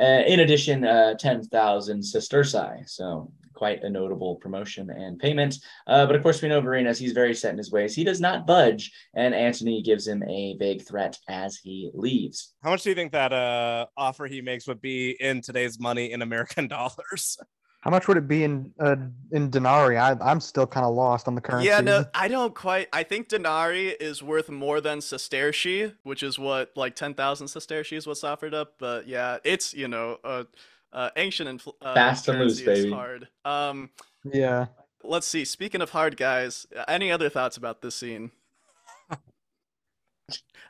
Uh, 0.00 0.22
in 0.26 0.38
addition, 0.40 0.84
uh, 0.84 1.14
10,000 1.14 2.00
sestertii. 2.00 2.88
So 2.88 3.32
quite 3.58 3.82
a 3.82 3.90
notable 3.90 4.36
promotion 4.36 4.88
and 4.88 5.18
payment. 5.18 5.56
Uh, 5.88 6.06
but 6.06 6.14
of 6.14 6.22
course, 6.22 6.40
we 6.40 6.48
know 6.48 6.62
Vorenus, 6.62 6.96
he's 6.96 7.12
very 7.12 7.34
set 7.34 7.50
in 7.50 7.58
his 7.58 7.72
ways. 7.72 7.92
He 7.92 8.04
does 8.04 8.20
not 8.20 8.46
budge. 8.46 8.92
And 9.14 9.34
Antony 9.34 9.82
gives 9.82 10.06
him 10.06 10.22
a 10.22 10.56
vague 10.58 10.86
threat 10.86 11.18
as 11.28 11.56
he 11.56 11.90
leaves. 11.92 12.54
How 12.62 12.70
much 12.70 12.84
do 12.84 12.90
you 12.90 12.94
think 12.94 13.12
that 13.12 13.32
uh 13.32 13.86
offer 13.96 14.26
he 14.26 14.40
makes 14.40 14.68
would 14.68 14.80
be 14.80 15.16
in 15.20 15.40
today's 15.40 15.80
money 15.80 16.12
in 16.12 16.22
American 16.22 16.68
dollars? 16.76 17.36
How 17.80 17.90
much 17.90 18.08
would 18.08 18.16
it 18.16 18.26
be 18.26 18.42
in 18.42 18.72
uh, 18.80 18.96
in 19.30 19.50
denarii? 19.50 19.96
I, 19.96 20.12
I'm 20.20 20.40
still 20.40 20.66
kind 20.66 20.84
of 20.84 20.94
lost 20.94 21.28
on 21.28 21.34
the 21.36 21.40
currency. 21.40 21.68
Yeah, 21.68 21.80
no, 21.80 22.04
I 22.12 22.26
don't 22.26 22.54
quite. 22.54 22.88
I 22.92 23.04
think 23.04 23.28
denarii 23.28 23.90
is 23.90 24.20
worth 24.20 24.50
more 24.50 24.80
than 24.80 24.98
sestertii, 24.98 25.94
which 26.02 26.24
is 26.24 26.40
what 26.40 26.72
like 26.74 26.96
ten 26.96 27.14
thousand 27.14 27.46
sestertii 27.46 27.96
is 27.96 28.06
what's 28.06 28.24
offered 28.24 28.52
up. 28.52 28.74
But 28.78 29.06
yeah, 29.06 29.38
it's 29.44 29.74
you 29.74 29.86
know, 29.86 30.18
uh, 30.24 30.44
uh 30.92 31.10
ancient 31.16 31.48
and 31.48 31.62
uh, 31.82 31.94
Fast 31.94 32.28
and 32.28 32.38
loose, 32.40 32.60
baby. 32.60 32.90
hard. 32.90 33.28
Um, 33.44 33.90
Yeah. 34.24 34.66
let's 35.04 35.26
see. 35.26 35.44
Speaking 35.44 35.80
of 35.82 35.90
hard 35.90 36.16
guys, 36.16 36.66
uh, 36.76 36.84
any 36.88 37.10
other 37.12 37.28
thoughts 37.28 37.56
about 37.56 37.82
this 37.82 37.94
scene? 37.94 38.30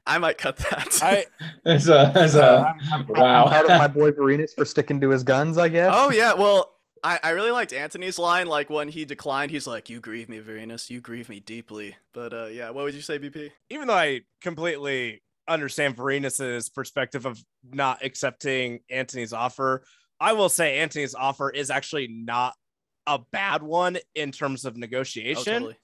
I 0.06 0.18
might 0.18 0.38
cut 0.38 0.56
that. 0.58 0.98
I 1.02 1.26
As 1.64 1.88
a, 1.88 2.12
as 2.14 2.34
a, 2.36 2.42
Uh, 2.44 2.72
I'm, 2.92 2.92
I'm, 2.92 3.06
wow. 3.08 3.44
I'm 3.44 3.48
proud 3.50 3.64
of 3.70 3.78
my 3.78 3.88
boy 4.00 4.10
Vorenus 4.12 4.54
for 4.54 4.64
sticking 4.64 5.00
to 5.00 5.10
his 5.10 5.22
guns, 5.22 5.58
I 5.58 5.68
guess. 5.68 5.92
oh 5.94 6.10
yeah, 6.10 6.34
well. 6.34 6.74
I, 7.04 7.20
I 7.22 7.30
really 7.30 7.52
liked 7.52 7.72
Antony's 7.72 8.18
line, 8.18 8.48
like 8.48 8.70
when 8.70 8.88
he 8.88 9.04
declined, 9.04 9.52
he's 9.52 9.68
like, 9.68 9.88
"You 9.88 10.00
grieve 10.00 10.28
me, 10.28 10.40
Vorenus. 10.40 10.90
You 10.90 11.00
grieve 11.00 11.28
me 11.28 11.38
deeply." 11.38 11.94
But 12.12 12.32
uh, 12.34 12.46
yeah, 12.46 12.70
what 12.70 12.82
would 12.84 12.94
you 12.94 13.02
say, 13.02 13.20
BP? 13.20 13.52
even 13.70 13.86
though 13.86 13.94
I 13.94 14.22
completely 14.40 15.22
understand 15.46 15.96
Vorenus's 15.96 16.68
perspective 16.68 17.24
of 17.24 17.40
not 17.70 18.04
accepting 18.04 18.80
Antony's 18.90 19.32
offer, 19.32 19.84
I 20.20 20.32
will 20.32 20.48
say 20.48 20.78
Antony's 20.78 21.14
offer 21.14 21.50
is 21.50 21.70
actually 21.70 22.08
not 22.08 22.54
a 23.06 23.18
bad 23.30 23.62
one 23.62 23.98
in 24.14 24.32
terms 24.32 24.64
of 24.64 24.74
Oh, 24.76 24.78
negotiation. 24.78 25.44
totally. 25.44 25.76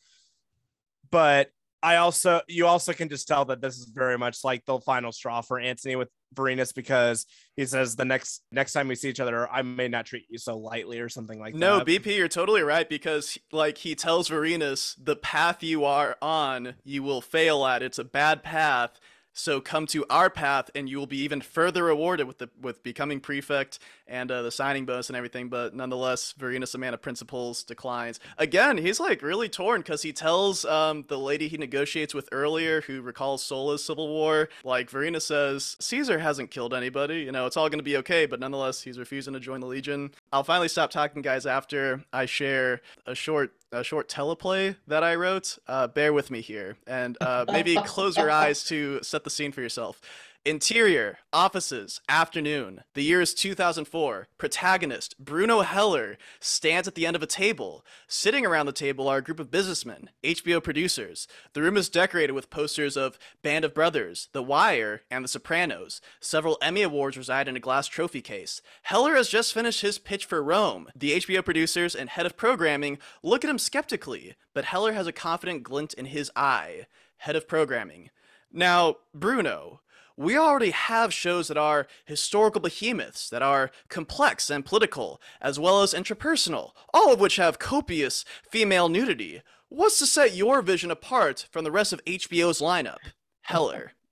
But 1.10 1.50
I 1.82 1.96
also 1.96 2.40
you 2.48 2.66
also 2.66 2.92
can 2.94 3.08
just 3.10 3.28
tell 3.28 3.44
that 3.46 3.60
this 3.60 3.76
is 3.78 3.84
very 3.84 4.16
much 4.18 4.42
like 4.42 4.64
the 4.64 4.80
final 4.80 5.12
straw 5.12 5.42
for 5.42 5.60
Antony 5.60 5.96
with 5.96 6.08
Vorenus 6.34 6.74
because 6.74 7.26
he 7.56 7.66
says 7.66 7.94
the 7.94 8.04
next 8.06 8.42
next 8.50 8.72
time 8.72 8.88
we 8.88 8.94
see 8.94 9.10
each 9.10 9.20
other, 9.20 9.48
I 9.50 9.62
may 9.62 9.86
not 9.88 10.06
treat 10.06 10.24
you 10.30 10.38
so 10.38 10.56
lightly 10.56 10.98
or 10.98 11.08
something 11.08 11.38
like 11.38 11.54
No, 11.54 11.78
that. 11.78 11.86
No, 11.86 11.92
BP, 12.00 12.16
you're 12.16 12.26
totally 12.28 12.62
right 12.62 12.88
because 12.88 13.38
like 13.52 13.78
he 13.78 13.94
tells 13.94 14.30
Vorenus, 14.30 14.96
the 15.02 15.14
path 15.16 15.62
you 15.62 15.84
are 15.84 16.16
on, 16.22 16.74
you 16.84 17.02
will 17.02 17.20
fail 17.20 17.64
at. 17.66 17.82
It's 17.82 17.98
a 17.98 18.04
bad 18.04 18.42
path. 18.42 18.98
So 19.34 19.60
come 19.60 19.86
to 19.88 20.04
our 20.08 20.30
path, 20.30 20.70
and 20.74 20.88
you 20.88 20.96
will 20.96 21.06
be 21.06 21.18
even 21.18 21.40
further 21.40 21.84
rewarded 21.84 22.26
with 22.26 22.38
the 22.38 22.48
with 22.60 22.82
becoming 22.82 23.20
prefect 23.20 23.80
and 24.06 24.30
uh, 24.30 24.42
the 24.42 24.50
signing 24.50 24.86
bonus 24.86 25.08
and 25.08 25.16
everything. 25.16 25.48
But 25.48 25.74
nonetheless, 25.74 26.34
Vorenus, 26.38 26.74
a 26.74 26.78
man 26.78 26.94
of 26.94 27.02
principles, 27.02 27.64
declines. 27.64 28.20
Again, 28.38 28.78
he's 28.78 29.00
like 29.00 29.22
really 29.22 29.48
torn 29.48 29.80
because 29.80 30.02
he 30.02 30.12
tells 30.12 30.64
um, 30.64 31.04
the 31.08 31.18
lady 31.18 31.48
he 31.48 31.56
negotiates 31.56 32.14
with 32.14 32.28
earlier, 32.30 32.82
who 32.82 33.02
recalls 33.02 33.42
Sulla's 33.42 33.84
civil 33.84 34.08
war, 34.08 34.48
like 34.62 34.90
Vorenus 34.90 35.22
says, 35.22 35.76
Caesar 35.80 36.20
hasn't 36.20 36.52
killed 36.52 36.72
anybody. 36.72 37.22
You 37.22 37.32
know, 37.32 37.46
it's 37.46 37.56
all 37.56 37.68
going 37.68 37.80
to 37.80 37.84
be 37.84 37.96
okay. 37.98 38.26
But 38.26 38.38
nonetheless, 38.40 38.82
he's 38.82 38.98
refusing 38.98 39.34
to 39.34 39.40
join 39.40 39.60
the 39.60 39.66
Legion. 39.66 40.12
I'll 40.32 40.44
finally 40.44 40.68
stop 40.68 40.90
talking, 40.90 41.22
guys, 41.22 41.44
after 41.44 42.04
I 42.12 42.26
share 42.26 42.80
a 43.06 43.14
short 43.14 43.52
a 43.74 43.84
short 43.84 44.08
teleplay 44.08 44.76
that 44.86 45.02
I 45.02 45.14
wrote. 45.16 45.58
Uh, 45.66 45.86
bear 45.88 46.12
with 46.12 46.30
me 46.30 46.40
here, 46.40 46.76
and 46.86 47.16
uh, 47.20 47.44
maybe 47.48 47.76
close 47.84 48.16
your 48.16 48.30
eyes 48.30 48.64
to 48.64 49.02
set 49.02 49.24
the 49.24 49.30
scene 49.30 49.52
for 49.52 49.60
yourself. 49.60 50.00
Interior, 50.46 51.20
offices, 51.32 52.02
afternoon. 52.06 52.82
The 52.92 53.02
year 53.02 53.22
is 53.22 53.32
2004. 53.32 54.28
Protagonist, 54.36 55.18
Bruno 55.18 55.62
Heller, 55.62 56.18
stands 56.38 56.86
at 56.86 56.94
the 56.94 57.06
end 57.06 57.16
of 57.16 57.22
a 57.22 57.26
table. 57.26 57.82
Sitting 58.06 58.44
around 58.44 58.66
the 58.66 58.72
table 58.72 59.08
are 59.08 59.16
a 59.16 59.22
group 59.22 59.40
of 59.40 59.50
businessmen, 59.50 60.10
HBO 60.22 60.62
producers. 60.62 61.26
The 61.54 61.62
room 61.62 61.78
is 61.78 61.88
decorated 61.88 62.34
with 62.34 62.50
posters 62.50 62.94
of 62.94 63.18
Band 63.40 63.64
of 63.64 63.72
Brothers, 63.72 64.28
The 64.32 64.42
Wire, 64.42 65.00
and 65.10 65.24
The 65.24 65.28
Sopranos. 65.28 66.02
Several 66.20 66.58
Emmy 66.60 66.82
Awards 66.82 67.16
reside 67.16 67.48
in 67.48 67.56
a 67.56 67.60
glass 67.60 67.86
trophy 67.86 68.20
case. 68.20 68.60
Heller 68.82 69.14
has 69.14 69.30
just 69.30 69.54
finished 69.54 69.80
his 69.80 69.98
pitch 69.98 70.26
for 70.26 70.42
Rome. 70.42 70.90
The 70.94 71.12
HBO 71.12 71.42
producers 71.42 71.94
and 71.94 72.10
head 72.10 72.26
of 72.26 72.36
programming 72.36 72.98
look 73.22 73.44
at 73.44 73.50
him 73.50 73.58
skeptically, 73.58 74.34
but 74.52 74.66
Heller 74.66 74.92
has 74.92 75.06
a 75.06 75.12
confident 75.12 75.62
glint 75.62 75.94
in 75.94 76.04
his 76.04 76.30
eye. 76.36 76.84
Head 77.16 77.34
of 77.34 77.48
programming. 77.48 78.10
Now, 78.56 78.98
Bruno, 79.12 79.80
we 80.16 80.36
already 80.36 80.70
have 80.70 81.12
shows 81.12 81.48
that 81.48 81.56
are 81.56 81.86
historical 82.04 82.60
behemoths, 82.60 83.28
that 83.30 83.42
are 83.42 83.70
complex 83.88 84.48
and 84.48 84.64
political, 84.64 85.20
as 85.40 85.58
well 85.58 85.82
as 85.82 85.92
interpersonal, 85.92 86.70
all 86.92 87.12
of 87.12 87.20
which 87.20 87.36
have 87.36 87.58
copious 87.58 88.24
female 88.48 88.88
nudity. 88.88 89.42
What's 89.68 89.98
to 89.98 90.06
set 90.06 90.34
your 90.36 90.62
vision 90.62 90.90
apart 90.90 91.48
from 91.50 91.64
the 91.64 91.72
rest 91.72 91.92
of 91.92 92.04
HBO's 92.04 92.60
lineup? 92.60 92.98
Heller. 93.42 93.92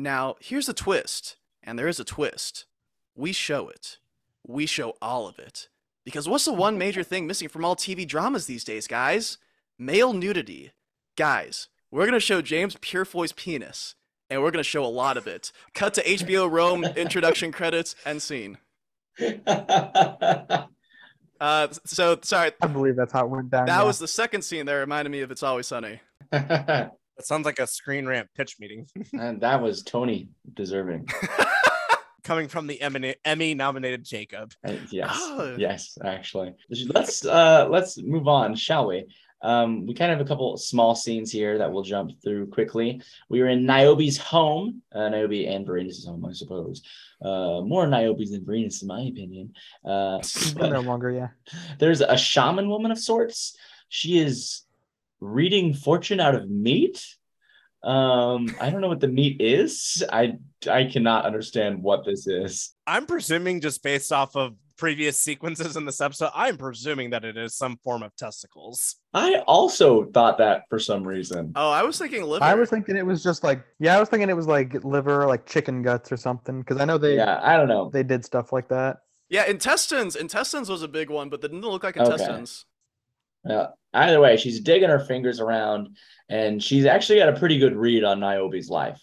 Now, 0.00 0.36
here's 0.38 0.66
the 0.66 0.74
twist, 0.74 1.38
and 1.60 1.76
there 1.76 1.88
is 1.88 1.98
a 1.98 2.04
twist. 2.04 2.66
We 3.16 3.32
show 3.32 3.68
it. 3.68 3.98
We 4.46 4.64
show 4.64 4.94
all 5.02 5.26
of 5.26 5.40
it. 5.40 5.68
Because 6.04 6.28
what's 6.28 6.44
the 6.44 6.52
one 6.52 6.78
major 6.78 7.02
thing 7.02 7.26
missing 7.26 7.48
from 7.48 7.64
all 7.64 7.74
TV 7.74 8.06
dramas 8.06 8.46
these 8.46 8.62
days, 8.62 8.86
guys? 8.86 9.38
Male 9.76 10.12
nudity. 10.12 10.70
Guys, 11.16 11.66
we're 11.90 12.06
gonna 12.06 12.20
show 12.20 12.40
James 12.40 12.76
Purefoy's 12.80 13.32
penis 13.32 13.96
and 14.30 14.42
we're 14.42 14.50
gonna 14.50 14.62
show 14.62 14.84
a 14.84 14.86
lot 14.86 15.16
of 15.16 15.26
it. 15.26 15.52
Cut 15.74 15.94
to 15.94 16.02
HBO 16.04 16.50
Rome 16.50 16.84
introduction 16.96 17.52
credits 17.52 17.94
and 18.04 18.20
scene. 18.22 18.58
Uh, 21.40 21.68
so 21.86 22.18
sorry, 22.22 22.50
I 22.60 22.66
believe 22.66 22.96
that's 22.96 23.12
how 23.12 23.24
it 23.24 23.30
went 23.30 23.50
down. 23.50 23.66
that 23.66 23.78
yeah. 23.78 23.84
was 23.84 24.00
the 24.00 24.08
second 24.08 24.42
scene 24.42 24.66
that 24.66 24.74
reminded 24.74 25.10
me 25.10 25.20
of 25.20 25.30
It's 25.30 25.42
Always 25.44 25.66
Sunny. 25.66 26.00
That 26.30 27.26
sounds 27.26 27.46
like 27.46 27.58
a 27.58 27.66
screen 27.66 28.06
rant 28.06 28.28
pitch 28.36 28.56
meeting 28.60 28.86
and 29.12 29.40
that 29.40 29.60
was 29.60 29.82
Tony 29.82 30.28
deserving. 30.54 31.08
coming 32.22 32.46
from 32.46 32.68
the 32.68 32.80
Emmy 33.24 33.54
nominated 33.54 34.04
Jacob. 34.04 34.52
Uh, 34.64 34.74
yes, 34.90 35.10
Oh. 35.16 35.56
yes, 35.58 35.98
actually. 36.04 36.54
Let's 36.86 37.24
uh 37.26 37.66
let's 37.70 37.98
move 37.98 38.28
on, 38.28 38.54
shall 38.54 38.86
we? 38.86 39.06
Um, 39.42 39.86
we 39.86 39.94
kind 39.94 40.10
of 40.10 40.18
have 40.18 40.26
a 40.26 40.28
couple 40.28 40.56
small 40.56 40.94
scenes 40.94 41.30
here 41.30 41.58
that 41.58 41.72
we'll 41.72 41.82
jump 41.82 42.10
through 42.22 42.48
quickly. 42.48 43.02
We 43.28 43.40
were 43.40 43.48
in 43.48 43.66
Niobe's 43.66 44.18
home, 44.18 44.82
uh, 44.92 45.08
Niobe 45.08 45.46
and 45.46 45.66
Vorenus' 45.66 46.06
home, 46.06 46.24
I 46.24 46.32
suppose. 46.32 46.82
Uh, 47.22 47.60
more 47.62 47.86
Niobe's 47.86 48.32
than 48.32 48.44
Vorenus, 48.44 48.82
in 48.82 48.88
my 48.88 49.02
opinion. 49.02 49.54
Uh, 49.84 50.20
no 50.56 50.80
longer. 50.80 51.10
Yeah. 51.10 51.28
there's 51.78 52.00
a 52.00 52.16
shaman 52.16 52.68
woman 52.68 52.90
of 52.90 52.98
sorts. 52.98 53.56
She 53.88 54.18
is 54.18 54.62
reading 55.20 55.74
fortune 55.74 56.20
out 56.20 56.34
of 56.34 56.48
meat. 56.50 57.04
Um, 57.82 58.54
I 58.60 58.70
don't 58.70 58.80
know 58.80 58.88
what 58.88 59.00
the 59.00 59.08
meat 59.08 59.40
is. 59.40 60.04
I 60.10 60.38
I 60.68 60.84
cannot 60.84 61.24
understand 61.24 61.82
what 61.82 62.04
this 62.04 62.26
is. 62.26 62.74
I'm 62.88 63.06
presuming 63.06 63.60
just 63.60 63.82
based 63.82 64.12
off 64.12 64.34
of 64.34 64.54
previous 64.78 65.18
sequences 65.18 65.76
in 65.76 65.84
this 65.84 66.00
episode, 66.00 66.30
I'm 66.34 66.56
presuming 66.56 67.10
that 67.10 67.24
it 67.24 67.36
is 67.36 67.54
some 67.54 67.76
form 67.84 68.02
of 68.02 68.14
testicles. 68.16 68.96
I 69.12 69.40
also 69.46 70.04
thought 70.06 70.38
that 70.38 70.62
for 70.70 70.78
some 70.78 71.02
reason. 71.06 71.52
Oh, 71.54 71.70
I 71.70 71.82
was 71.82 71.98
thinking 71.98 72.22
liver. 72.22 72.44
I 72.44 72.54
was 72.54 72.70
thinking 72.70 72.96
it 72.96 73.04
was 73.04 73.22
just 73.22 73.44
like 73.44 73.62
yeah, 73.78 73.96
I 73.96 74.00
was 74.00 74.08
thinking 74.08 74.30
it 74.30 74.36
was 74.36 74.46
like 74.46 74.82
liver, 74.84 75.26
like 75.26 75.44
chicken 75.46 75.82
guts 75.82 76.10
or 76.10 76.16
something, 76.16 76.60
because 76.60 76.80
I 76.80 76.84
know 76.86 76.96
they 76.96 77.16
Yeah, 77.16 77.40
I 77.42 77.56
don't 77.56 77.68
know. 77.68 77.90
they 77.92 78.02
did 78.02 78.24
stuff 78.24 78.52
like 78.52 78.68
that. 78.68 78.98
yeah, 79.28 79.44
intestines. 79.44 80.16
Intestines 80.16 80.70
was 80.70 80.82
a 80.82 80.88
big 80.88 81.10
one, 81.10 81.28
but 81.28 81.42
they 81.42 81.48
didn't 81.48 81.62
look 81.62 81.84
like 81.84 81.96
intestines. 81.96 82.20
Okay. 82.24 82.32
intestines. 82.34 82.64
Uh, 83.48 83.66
either 83.94 84.20
way, 84.20 84.36
she's 84.36 84.60
digging 84.60 84.88
her 84.88 84.98
fingers 85.00 85.40
around, 85.40 85.96
and 86.28 86.62
she's 86.62 86.86
actually 86.86 87.18
got 87.18 87.28
a 87.28 87.38
pretty 87.38 87.58
good 87.58 87.76
read 87.76 88.04
on 88.04 88.20
Niobe's 88.20 88.70
life 88.70 89.00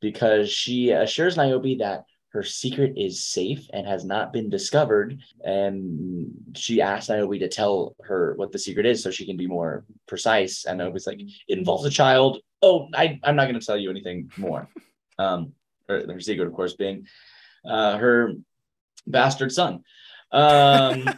because 0.00 0.50
she 0.50 0.90
assures 0.90 1.36
Niobe 1.36 1.78
that 1.78 2.04
her 2.30 2.42
secret 2.42 2.94
is 2.96 3.24
safe 3.24 3.68
and 3.72 3.86
has 3.86 4.04
not 4.04 4.32
been 4.32 4.50
discovered. 4.50 5.18
And 5.42 6.30
she 6.54 6.82
asks 6.82 7.08
Niobe 7.08 7.38
to 7.40 7.48
tell 7.48 7.96
her 8.04 8.34
what 8.36 8.52
the 8.52 8.58
secret 8.58 8.86
is 8.86 9.02
so 9.02 9.10
she 9.10 9.26
can 9.26 9.36
be 9.36 9.46
more 9.46 9.84
precise. 10.06 10.64
And 10.64 10.78
Niobe's 10.78 11.06
like, 11.06 11.20
it 11.20 11.58
involves 11.58 11.86
a 11.86 11.90
child. 11.90 12.38
Oh, 12.60 12.88
I, 12.94 13.18
I'm 13.22 13.36
not 13.36 13.48
going 13.48 13.58
to 13.58 13.64
tell 13.64 13.78
you 13.78 13.90
anything 13.90 14.30
more. 14.36 14.68
Um, 15.20 15.54
her, 15.88 16.04
her 16.12 16.20
secret, 16.20 16.46
of 16.46 16.54
course, 16.54 16.74
being 16.74 17.08
uh, 17.64 17.98
her 17.98 18.34
bastard 19.04 19.50
son. 19.50 19.82
Um, 20.30 21.10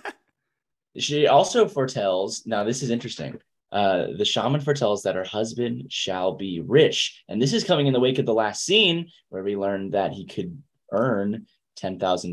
she 0.96 1.26
also 1.26 1.68
foretells, 1.68 2.46
now 2.46 2.64
this 2.64 2.82
is 2.82 2.88
interesting. 2.88 3.38
Uh, 3.70 4.06
the 4.16 4.24
shaman 4.24 4.62
foretells 4.62 5.02
that 5.02 5.16
her 5.16 5.24
husband 5.24 5.92
shall 5.92 6.34
be 6.34 6.60
rich. 6.60 7.22
And 7.28 7.42
this 7.42 7.52
is 7.52 7.62
coming 7.62 7.88
in 7.88 7.92
the 7.92 8.00
wake 8.00 8.18
of 8.18 8.24
the 8.24 8.32
last 8.32 8.64
scene 8.64 9.10
where 9.28 9.44
we 9.44 9.54
learned 9.54 9.92
that 9.92 10.12
he 10.12 10.24
could 10.24 10.62
earn 10.92 11.46
10,000 11.76 12.32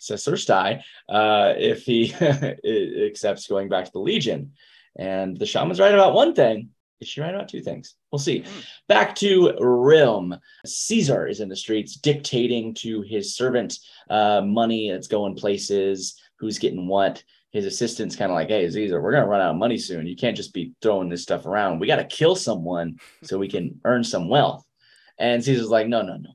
sestertii 0.00 0.82
uh, 1.08 1.54
if 1.56 1.84
he 1.84 2.14
accepts 3.06 3.46
going 3.46 3.68
back 3.68 3.84
to 3.84 3.92
the 3.92 3.98
Legion. 3.98 4.52
And 4.96 5.36
the 5.36 5.46
shaman's 5.46 5.80
right 5.80 5.94
about 5.94 6.14
one 6.14 6.34
thing. 6.34 6.70
Is 7.00 7.06
she 7.08 7.20
right 7.20 7.34
about 7.34 7.48
two 7.48 7.60
things? 7.60 7.94
We'll 8.10 8.18
see. 8.18 8.40
Mm. 8.40 8.64
Back 8.88 9.14
to 9.16 9.52
Rome. 9.60 10.36
Caesar 10.66 11.28
is 11.28 11.38
in 11.40 11.48
the 11.48 11.54
streets 11.54 11.94
dictating 11.94 12.74
to 12.74 13.02
his 13.02 13.36
servant 13.36 13.78
uh, 14.10 14.40
money 14.40 14.90
that's 14.90 15.06
going 15.06 15.36
places, 15.36 16.20
who's 16.40 16.58
getting 16.58 16.88
what. 16.88 17.22
His 17.52 17.66
assistant's 17.66 18.16
kind 18.16 18.32
of 18.32 18.34
like, 18.34 18.48
hey, 18.48 18.68
Caesar, 18.68 19.00
we're 19.00 19.12
going 19.12 19.22
to 19.22 19.28
run 19.28 19.40
out 19.40 19.52
of 19.52 19.56
money 19.56 19.78
soon. 19.78 20.06
You 20.06 20.16
can't 20.16 20.36
just 20.36 20.52
be 20.52 20.72
throwing 20.82 21.08
this 21.08 21.22
stuff 21.22 21.46
around. 21.46 21.78
We 21.78 21.86
got 21.86 21.96
to 21.96 22.04
kill 22.04 22.34
someone 22.34 22.98
so 23.22 23.38
we 23.38 23.48
can 23.48 23.80
earn 23.84 24.02
some 24.02 24.28
wealth. 24.28 24.66
And 25.18 25.42
Caesar's 25.42 25.70
like, 25.70 25.86
no, 25.86 26.02
no, 26.02 26.16
no 26.16 26.30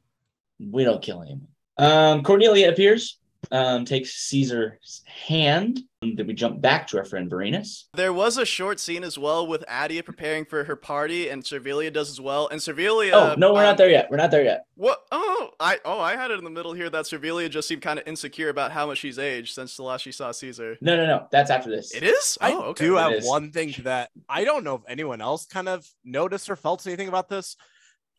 we 0.72 0.84
don't 0.84 1.02
kill 1.02 1.22
anyone. 1.22 1.48
Um, 1.78 2.24
Cornelia 2.24 2.70
appears, 2.70 3.18
um, 3.52 3.86
takes 3.86 4.12
Caesar's 4.12 5.02
hand. 5.06 5.82
Then 6.02 6.28
we 6.28 6.34
jump 6.34 6.62
back 6.62 6.88
to 6.88 6.98
our 6.98 7.06
friend 7.06 7.30
Vorenus. 7.32 7.86
There 7.94 8.14
was 8.14 8.38
a 8.38 8.46
short 8.46 8.80
scene 8.80 9.04
as 9.04 9.18
well 9.18 9.48
with 9.48 9.64
Adia 9.68 10.04
preparing 10.04 10.46
for 10.46 10.64
her 10.66 10.76
party, 10.76 11.30
and 11.30 11.44
Servilia 11.44 11.92
does 11.92 12.10
as 12.10 12.20
well. 12.20 12.48
And 12.50 12.62
Servilia. 12.62 13.14
Oh 13.14 13.36
no, 13.38 13.54
we're 13.54 13.60
um, 13.60 13.66
not 13.66 13.78
there 13.78 13.90
yet. 13.90 14.10
We're 14.12 14.18
not 14.18 14.32
there 14.32 14.44
yet. 14.44 14.66
What? 14.76 15.04
Oh, 15.12 15.50
I 15.60 15.80
oh 15.86 16.00
I 16.00 16.16
had 16.16 16.32
it 16.32 16.38
in 16.40 16.44
the 16.44 16.50
middle 16.50 16.74
here 16.74 16.90
that 16.90 17.06
Servilia 17.06 17.50
just 17.50 17.68
seemed 17.68 17.82
kind 17.82 18.00
of 18.00 18.08
insecure 18.08 18.50
about 18.50 18.72
how 18.72 18.88
much 18.88 19.00
she's 19.00 19.18
aged 19.18 19.54
since 19.54 19.78
the 19.78 19.84
last 19.84 20.02
she 20.02 20.12
saw 20.12 20.32
Caesar. 20.32 20.78
No, 20.82 20.98
no, 20.98 21.06
no. 21.06 21.28
That's 21.32 21.50
after 21.50 21.70
this. 21.70 21.94
It 21.94 22.04
is. 22.04 22.38
Oh, 22.42 22.46
I 22.46 22.66
okay. 22.68 22.86
do 22.86 22.96
have 22.96 23.24
one 23.24 23.52
thing 23.52 23.74
that 23.84 24.10
I 24.28 24.44
don't 24.44 24.64
know 24.64 24.76
if 24.76 24.82
anyone 24.88 25.22
else 25.22 25.46
kind 25.46 25.70
of 25.70 25.88
noticed 26.04 26.50
or 26.50 26.56
felt 26.56 26.86
anything 26.86 27.08
about 27.08 27.30
this. 27.30 27.56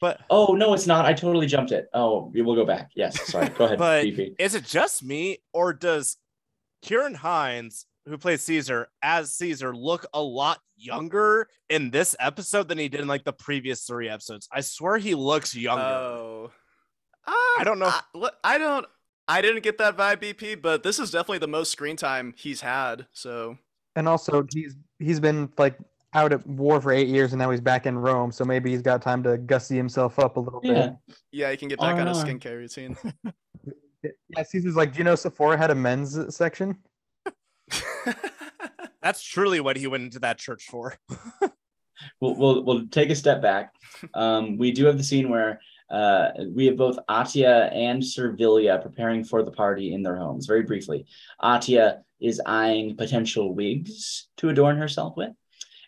But 0.01 0.21
oh 0.29 0.55
no, 0.55 0.75
it's 0.75 0.87
not. 0.87 1.07
I 1.07 1.13
totally 1.13 1.47
jumped 1.47 1.73
it. 1.73 1.89
Oh, 1.95 2.31
we'll 2.35 2.55
go 2.55 2.67
back. 2.67 2.91
Yes, 2.95 3.21
sorry. 3.31 3.49
Go 3.51 3.65
ahead. 3.67 3.79
but 3.79 4.05
is 4.39 4.55
it 4.55 4.65
just 4.65 5.03
me, 5.03 5.39
or 5.53 5.73
does 5.73 6.17
Ciarán 6.85 7.15
Hinds, 7.15 7.87
who 8.07 8.19
plays 8.19 8.43
Caesar 8.43 8.89
as 9.03 9.35
Caesar, 9.37 9.75
look 9.75 10.07
a 10.13 10.23
lot 10.23 10.59
younger 10.77 11.49
in 11.71 11.91
this 11.91 12.15
episode 12.19 12.69
than 12.69 12.79
he 12.79 12.89
did 12.89 13.01
in 13.01 13.09
like 13.09 13.25
the 13.25 13.33
previous 13.33 13.85
three 13.85 14.09
episodes? 14.09 14.49
I 14.53 14.61
swear 14.61 14.99
he 14.99 15.15
looks 15.15 15.55
younger. 15.55 15.83
Oh, 15.83 16.51
I 17.27 17.63
don't 17.65 17.79
know. 17.79 17.89
Ah, 17.89 18.07
I, 18.15 18.31
I 18.45 18.59
don't. 18.59 18.87
I 19.27 19.41
didn't 19.41 19.63
get 19.63 19.79
that 19.79 19.97
vibe, 19.97 20.17
BP, 20.17 20.61
but 20.61 20.83
this 20.83 20.99
is 20.99 21.11
definitely 21.11 21.39
the 21.39 21.49
most 21.49 21.73
screen 21.73 21.97
time 21.97 22.35
he's 22.37 22.61
had. 22.61 23.07
So, 23.13 23.57
and 23.97 24.07
also 24.07 24.47
he's 24.53 24.77
he's 24.99 25.21
been 25.21 25.51
like 25.57 25.79
out 26.15 26.33
at 26.33 26.47
war 26.47 26.81
for 26.81 26.93
eight 26.93 27.09
years 27.09 27.33
and 27.33 27.41
now 27.41 27.51
he's 27.51 27.61
back 27.61 27.87
in 27.87 27.99
Rome. 27.99 28.33
So 28.33 28.45
maybe 28.45 28.71
he's 28.71 28.83
got 28.83 29.03
time 29.03 29.23
to 29.25 29.37
gussy 29.37 29.77
himself 29.77 30.19
up 30.19 30.37
a 30.37 30.41
little 30.41 30.61
yeah. 30.63 30.73
bit. 30.73 31.17
Yeah, 31.33 31.51
he 31.51 31.57
can 31.57 31.69
get 31.69 31.81
back 31.81 31.97
on 31.97 32.09
of 32.09 32.17
skincare 32.17 32.57
routine. 32.57 32.97
yeah, 34.03 34.43
Caesar's 34.43 34.77
like, 34.77 34.93
do 34.93 34.99
you 34.99 35.05
know 35.05 35.15
Sephora 35.15 35.57
had 35.57 35.71
a 35.71 35.75
men's 35.75 36.35
section? 36.35 36.79
That's 39.03 39.23
truly 39.23 39.61
what 39.61 39.77
he 39.77 39.87
went 39.87 40.05
into 40.05 40.21
that 40.21 40.39
church 40.39 40.65
for. 40.71 40.97
we'll, 42.21 42.37
we'll, 42.37 42.65
we'll 42.65 42.87
take 42.89 43.11
a 43.11 43.15
step 43.15 43.43
back. 43.43 43.73
Um, 44.15 44.57
we 44.57 44.73
do 44.73 44.87
have 44.87 44.97
the 44.97 45.05
scene 45.05 45.29
where 45.29 45.61
uh, 45.91 46.31
we 46.55 46.67
have 46.67 46.77
both 46.77 46.99
Atia 47.11 47.75
and 47.75 48.03
Servilia 48.03 48.81
preparing 48.83 49.25
for 49.25 49.43
the 49.43 49.51
party 49.51 49.93
in 49.93 50.03
their 50.03 50.17
homes. 50.17 50.47
Very 50.47 50.63
briefly, 50.63 51.07
Atia 51.43 52.01
is 52.21 52.41
eyeing 52.47 52.97
potential 52.97 53.55
wigs 53.55 54.29
to 54.39 54.49
adorn 54.49 54.79
herself 54.79 55.17
with. 55.17 55.33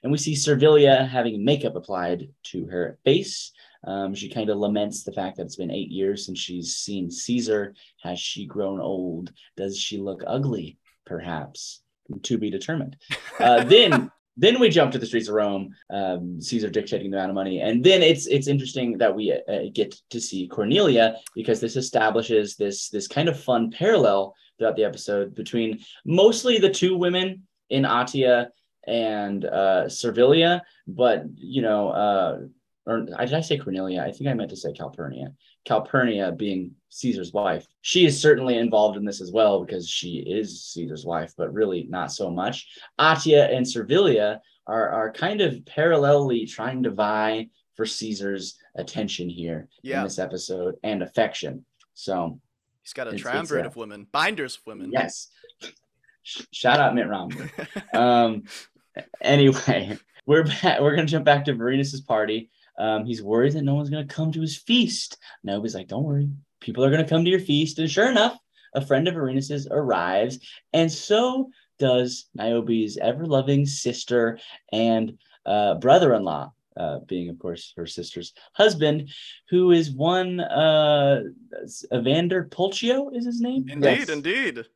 And 0.02 0.12
we 0.12 0.18
see 0.18 0.34
Servilia 0.34 1.06
having 1.06 1.44
makeup 1.44 1.76
applied 1.76 2.28
to 2.44 2.66
her 2.66 2.98
face. 3.04 3.52
Um, 3.84 4.14
she 4.14 4.28
kind 4.28 4.50
of 4.50 4.58
laments 4.58 5.04
the 5.04 5.12
fact 5.12 5.36
that 5.36 5.44
it's 5.44 5.56
been 5.56 5.70
eight 5.70 5.90
years 5.90 6.26
since 6.26 6.38
she's 6.38 6.76
seen 6.76 7.10
Caesar. 7.10 7.74
Has 8.02 8.18
she 8.18 8.46
grown 8.46 8.80
old? 8.80 9.32
Does 9.56 9.78
she 9.78 9.98
look 9.98 10.22
ugly? 10.26 10.78
Perhaps 11.04 11.82
to 12.22 12.38
be 12.38 12.50
determined. 12.50 12.96
Uh, 13.38 13.62
then 13.64 14.10
then 14.38 14.58
we 14.58 14.70
jump 14.70 14.92
to 14.92 14.98
the 14.98 15.04
streets 15.04 15.28
of 15.28 15.34
Rome. 15.34 15.74
Um, 15.90 16.40
Caesar 16.40 16.70
dictating 16.70 17.10
the 17.10 17.18
amount 17.18 17.30
of 17.30 17.34
money, 17.34 17.60
and 17.60 17.84
then 17.84 18.02
it's 18.02 18.26
it's 18.26 18.48
interesting 18.48 18.96
that 18.96 19.14
we 19.14 19.30
uh, 19.30 19.68
get 19.74 19.94
to 20.08 20.20
see 20.20 20.48
Cornelia 20.48 21.16
because 21.34 21.60
this 21.60 21.76
establishes 21.76 22.56
this 22.56 22.88
this 22.88 23.06
kind 23.06 23.28
of 23.28 23.38
fun 23.38 23.70
parallel 23.70 24.34
throughout 24.58 24.76
the 24.76 24.84
episode 24.84 25.34
between 25.34 25.80
mostly 26.06 26.56
the 26.58 26.70
two 26.70 26.96
women 26.96 27.42
in 27.68 27.82
Atia 27.82 28.48
and 28.86 29.44
uh, 29.44 29.88
Servilia, 29.88 30.62
but 30.86 31.24
you 31.34 31.62
know, 31.62 31.88
uh, 31.88 32.38
or 32.86 33.00
did 33.00 33.34
I 33.34 33.40
say 33.40 33.58
Cornelia? 33.58 34.02
I 34.02 34.12
think 34.12 34.30
I 34.30 34.34
meant 34.34 34.50
to 34.50 34.56
say 34.56 34.72
Calpurnia. 34.72 35.32
Calpurnia 35.64 36.30
being 36.32 36.72
Caesar's 36.90 37.32
wife. 37.32 37.66
She 37.82 38.06
is 38.06 38.20
certainly 38.20 38.58
involved 38.58 38.96
in 38.96 39.04
this 39.04 39.20
as 39.20 39.32
well 39.32 39.64
because 39.64 39.88
she 39.88 40.18
is 40.18 40.64
Caesar's 40.66 41.04
wife, 41.04 41.34
but 41.36 41.52
really 41.52 41.86
not 41.88 42.12
so 42.12 42.30
much. 42.30 42.68
Atia 43.00 43.52
and 43.54 43.66
Servilia 43.66 44.40
are 44.66 44.88
are 44.90 45.12
kind 45.12 45.40
of 45.40 45.54
parallelly 45.64 46.48
trying 46.48 46.84
to 46.84 46.90
vie 46.90 47.48
for 47.74 47.86
Caesar's 47.86 48.56
attention 48.76 49.28
here 49.28 49.68
yeah. 49.82 49.98
in 49.98 50.04
this 50.04 50.18
episode 50.18 50.76
and 50.82 51.02
affection. 51.02 51.64
So 51.94 52.40
he's 52.82 52.92
got 52.92 53.08
a 53.08 53.16
triumvirate 53.16 53.66
of 53.66 53.76
women, 53.76 54.06
binders 54.12 54.56
of 54.56 54.66
women. 54.66 54.90
Yes. 54.92 55.28
Shout 56.22 56.80
out 56.80 56.94
Mitt 56.94 57.08
Romney. 57.08 57.50
um, 57.94 58.44
anyway, 59.20 59.98
we're 60.26 60.44
back. 60.44 60.80
We're 60.80 60.94
gonna 60.94 61.06
jump 61.06 61.24
back 61.24 61.44
to 61.46 61.54
Vorenus's 61.54 62.00
party. 62.00 62.50
Um, 62.78 63.04
he's 63.04 63.22
worried 63.22 63.54
that 63.54 63.62
no 63.62 63.74
one's 63.74 63.90
gonna 63.90 64.06
come 64.06 64.32
to 64.32 64.40
his 64.40 64.56
feast. 64.56 65.18
Nobody's 65.42 65.74
like, 65.74 65.88
"Don't 65.88 66.04
worry, 66.04 66.28
people 66.60 66.84
are 66.84 66.90
gonna 66.90 67.08
come 67.08 67.24
to 67.24 67.30
your 67.30 67.40
feast." 67.40 67.78
And 67.78 67.90
sure 67.90 68.10
enough, 68.10 68.38
a 68.74 68.84
friend 68.84 69.08
of 69.08 69.14
Vorenus's 69.14 69.68
arrives, 69.70 70.38
and 70.72 70.90
so 70.90 71.50
does 71.78 72.26
Niobe's 72.34 72.96
ever-loving 72.96 73.66
sister 73.66 74.38
and 74.72 75.18
uh, 75.44 75.74
brother-in-law, 75.74 76.52
uh, 76.76 76.98
being 77.00 77.28
of 77.28 77.38
course 77.38 77.72
her 77.76 77.86
sister's 77.86 78.32
husband, 78.54 79.10
who 79.48 79.70
is 79.70 79.90
one 79.90 80.40
uh, 80.40 81.22
Evander 81.92 82.44
Pulchio 82.44 83.14
is 83.14 83.26
his 83.26 83.40
name. 83.40 83.68
Indeed, 83.68 83.98
yes. 83.98 84.08
indeed 84.08 84.66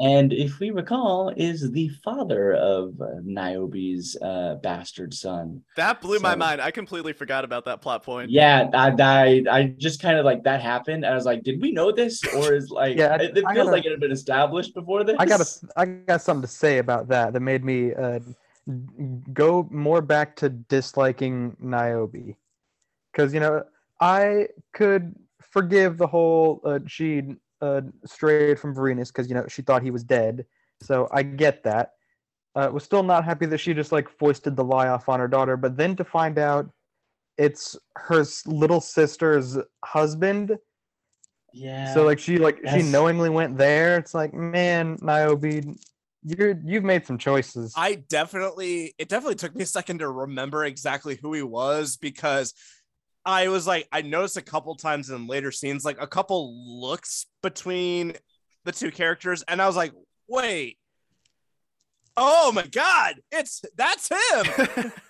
and 0.00 0.32
if 0.32 0.60
we 0.60 0.70
recall, 0.70 1.30
is 1.36 1.72
the 1.72 1.88
father 2.04 2.54
of 2.54 3.00
uh, 3.00 3.06
Niobe's 3.24 4.16
uh, 4.22 4.56
bastard 4.62 5.12
son. 5.12 5.62
That 5.76 6.00
blew 6.00 6.18
so, 6.18 6.22
my 6.22 6.36
mind. 6.36 6.60
I 6.60 6.70
completely 6.70 7.12
forgot 7.12 7.44
about 7.44 7.64
that 7.64 7.80
plot 7.80 8.04
point. 8.04 8.30
Yeah, 8.30 8.70
I, 8.72 8.94
I, 9.00 9.44
I 9.50 9.74
just 9.76 10.00
kind 10.00 10.16
of 10.16 10.24
like 10.24 10.44
that 10.44 10.60
happened. 10.62 11.04
I 11.04 11.14
was 11.14 11.24
like, 11.24 11.42
did 11.42 11.60
we 11.60 11.72
know 11.72 11.90
this, 11.90 12.22
or 12.34 12.54
is 12.54 12.70
like, 12.70 12.96
yeah, 12.96 13.16
it, 13.16 13.36
it 13.36 13.44
feels 13.44 13.54
gotta, 13.54 13.70
like 13.70 13.84
it 13.86 13.90
had 13.90 14.00
been 14.00 14.12
established 14.12 14.72
before 14.74 15.02
this. 15.02 15.16
I 15.18 15.26
got 15.26 15.40
a, 15.40 15.46
I 15.76 15.84
got 15.86 16.22
something 16.22 16.42
to 16.42 16.48
say 16.48 16.78
about 16.78 17.08
that 17.08 17.32
that 17.32 17.40
made 17.40 17.64
me 17.64 17.92
uh, 17.94 18.20
go 19.32 19.66
more 19.70 20.00
back 20.00 20.36
to 20.36 20.48
disliking 20.48 21.56
Niobe, 21.58 22.36
because 23.10 23.34
you 23.34 23.40
know 23.40 23.64
I 24.00 24.48
could 24.72 25.16
forgive 25.40 25.98
the 25.98 26.06
whole 26.06 26.60
uh, 26.64 26.78
she 26.86 27.34
uh, 27.60 27.82
strayed 28.04 28.58
from 28.58 28.74
Vorenus 28.74 29.08
because 29.08 29.28
you 29.28 29.34
know 29.34 29.46
she 29.48 29.62
thought 29.62 29.82
he 29.82 29.90
was 29.90 30.04
dead. 30.04 30.46
So 30.80 31.08
I 31.12 31.22
get 31.22 31.64
that. 31.64 31.92
Uh, 32.54 32.70
was 32.72 32.82
still 32.82 33.02
not 33.02 33.24
happy 33.24 33.46
that 33.46 33.58
she 33.58 33.74
just 33.74 33.92
like 33.92 34.08
foisted 34.08 34.56
the 34.56 34.64
lie 34.64 34.88
off 34.88 35.08
on 35.08 35.20
her 35.20 35.28
daughter, 35.28 35.56
but 35.56 35.76
then 35.76 35.94
to 35.96 36.04
find 36.04 36.38
out 36.38 36.70
it's 37.36 37.76
her 37.96 38.24
little 38.46 38.80
sister's 38.80 39.56
husband. 39.84 40.58
Yeah. 41.52 41.94
So 41.94 42.04
like 42.04 42.18
she 42.18 42.38
like 42.38 42.60
she 42.68 42.82
knowingly 42.82 43.30
went 43.30 43.56
there. 43.56 43.96
It's 43.96 44.14
like 44.14 44.34
man, 44.34 44.98
Niobe, 45.00 45.76
you're 46.24 46.58
you've 46.64 46.84
made 46.84 47.06
some 47.06 47.18
choices. 47.18 47.72
I 47.76 47.94
definitely 47.94 48.94
it 48.98 49.08
definitely 49.08 49.36
took 49.36 49.54
me 49.54 49.62
a 49.62 49.66
second 49.66 50.00
to 50.00 50.08
remember 50.08 50.64
exactly 50.64 51.16
who 51.16 51.32
he 51.32 51.42
was 51.42 51.96
because 51.96 52.54
I 53.24 53.48
was 53.48 53.66
like, 53.66 53.88
I 53.92 54.02
noticed 54.02 54.36
a 54.36 54.42
couple 54.42 54.74
times 54.74 55.10
in 55.10 55.26
later 55.26 55.52
scenes, 55.52 55.84
like 55.84 56.00
a 56.00 56.06
couple 56.06 56.80
looks 56.80 57.26
between 57.42 58.14
the 58.64 58.72
two 58.72 58.90
characters, 58.90 59.42
and 59.46 59.60
I 59.60 59.66
was 59.66 59.76
like, 59.76 59.92
wait, 60.28 60.78
Oh 62.20 62.50
my 62.50 62.66
god, 62.66 63.20
it's 63.30 63.62
that's 63.76 64.08
him. 64.08 64.92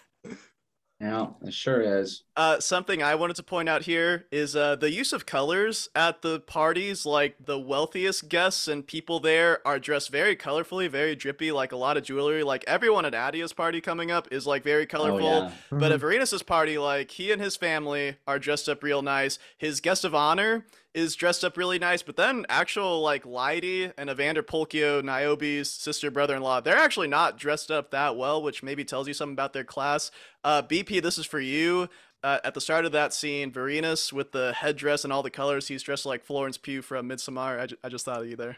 Yeah, 1.48 1.50
it 1.50 1.54
sure 1.54 1.80
is. 1.80 2.22
Uh, 2.36 2.60
something 2.60 3.02
I 3.02 3.14
wanted 3.14 3.36
to 3.36 3.42
point 3.42 3.68
out 3.68 3.82
here 3.82 4.26
is 4.30 4.54
uh, 4.54 4.76
the 4.76 4.92
use 4.92 5.12
of 5.12 5.26
colors 5.26 5.88
at 5.94 6.22
the 6.22 6.40
parties. 6.40 7.04
Like 7.06 7.36
the 7.44 7.58
wealthiest 7.58 8.28
guests 8.28 8.68
and 8.68 8.86
people 8.86 9.18
there 9.20 9.66
are 9.66 9.78
dressed 9.78 10.10
very 10.10 10.36
colorfully, 10.36 10.88
very 10.88 11.16
drippy, 11.16 11.50
like 11.50 11.72
a 11.72 11.76
lot 11.76 11.96
of 11.96 12.04
jewelry. 12.04 12.42
Like 12.42 12.64
everyone 12.66 13.04
at 13.04 13.14
Atia's 13.14 13.52
party 13.52 13.80
coming 13.80 14.10
up 14.10 14.28
is 14.30 14.46
like 14.46 14.62
very 14.62 14.86
colorful. 14.86 15.26
Oh, 15.26 15.42
yeah. 15.46 15.52
But 15.70 15.90
Mhm. 15.90 15.94
at 15.94 16.00
Vorenus's 16.00 16.42
party, 16.42 16.78
like 16.78 17.10
he 17.12 17.32
and 17.32 17.40
his 17.42 17.56
family 17.56 18.16
are 18.26 18.38
dressed 18.38 18.68
up 18.68 18.82
real 18.82 19.02
nice. 19.02 19.38
His 19.56 19.80
guest 19.80 20.04
of 20.04 20.14
honor 20.14 20.66
is 20.94 21.14
dressed 21.14 21.44
up 21.44 21.56
really 21.56 21.78
nice, 21.78 22.02
but 22.02 22.16
then 22.16 22.44
actual 22.48 23.00
like 23.00 23.24
Lyde 23.26 23.92
and 23.98 24.08
Evander 24.10 24.42
Pulchio, 24.42 25.02
Niobe's 25.02 25.70
sister 25.70 26.10
brother-in-law, 26.10 26.60
they're 26.62 26.76
actually 26.76 27.08
not 27.08 27.38
dressed 27.38 27.70
up 27.70 27.90
that 27.90 28.16
well, 28.16 28.42
which 28.42 28.62
maybe 28.62 28.84
tells 28.84 29.06
you 29.06 29.14
something 29.14 29.34
about 29.34 29.52
their 29.52 29.64
class. 29.64 30.10
Uh, 30.44 30.62
BP, 30.62 31.02
this 31.02 31.18
is 31.18 31.26
for 31.26 31.40
you. 31.40 31.88
Uh, 32.24 32.38
at 32.42 32.54
the 32.54 32.60
start 32.60 32.84
of 32.84 32.90
that 32.92 33.12
scene, 33.14 33.52
Vorenus 33.52 34.12
with 34.12 34.32
the 34.32 34.52
headdress 34.52 35.04
and 35.04 35.12
all 35.12 35.22
the 35.22 35.30
colors, 35.30 35.68
he's 35.68 35.84
dressed 35.84 36.04
like 36.06 36.24
Florence 36.24 36.58
Pugh 36.58 36.82
from 36.82 37.08
Midsommar. 37.08 37.60
I, 37.60 37.66
ju- 37.66 37.76
I 37.84 37.88
just 37.88 38.04
thought 38.04 38.22
of 38.22 38.28
you 38.28 38.34
there. 38.34 38.56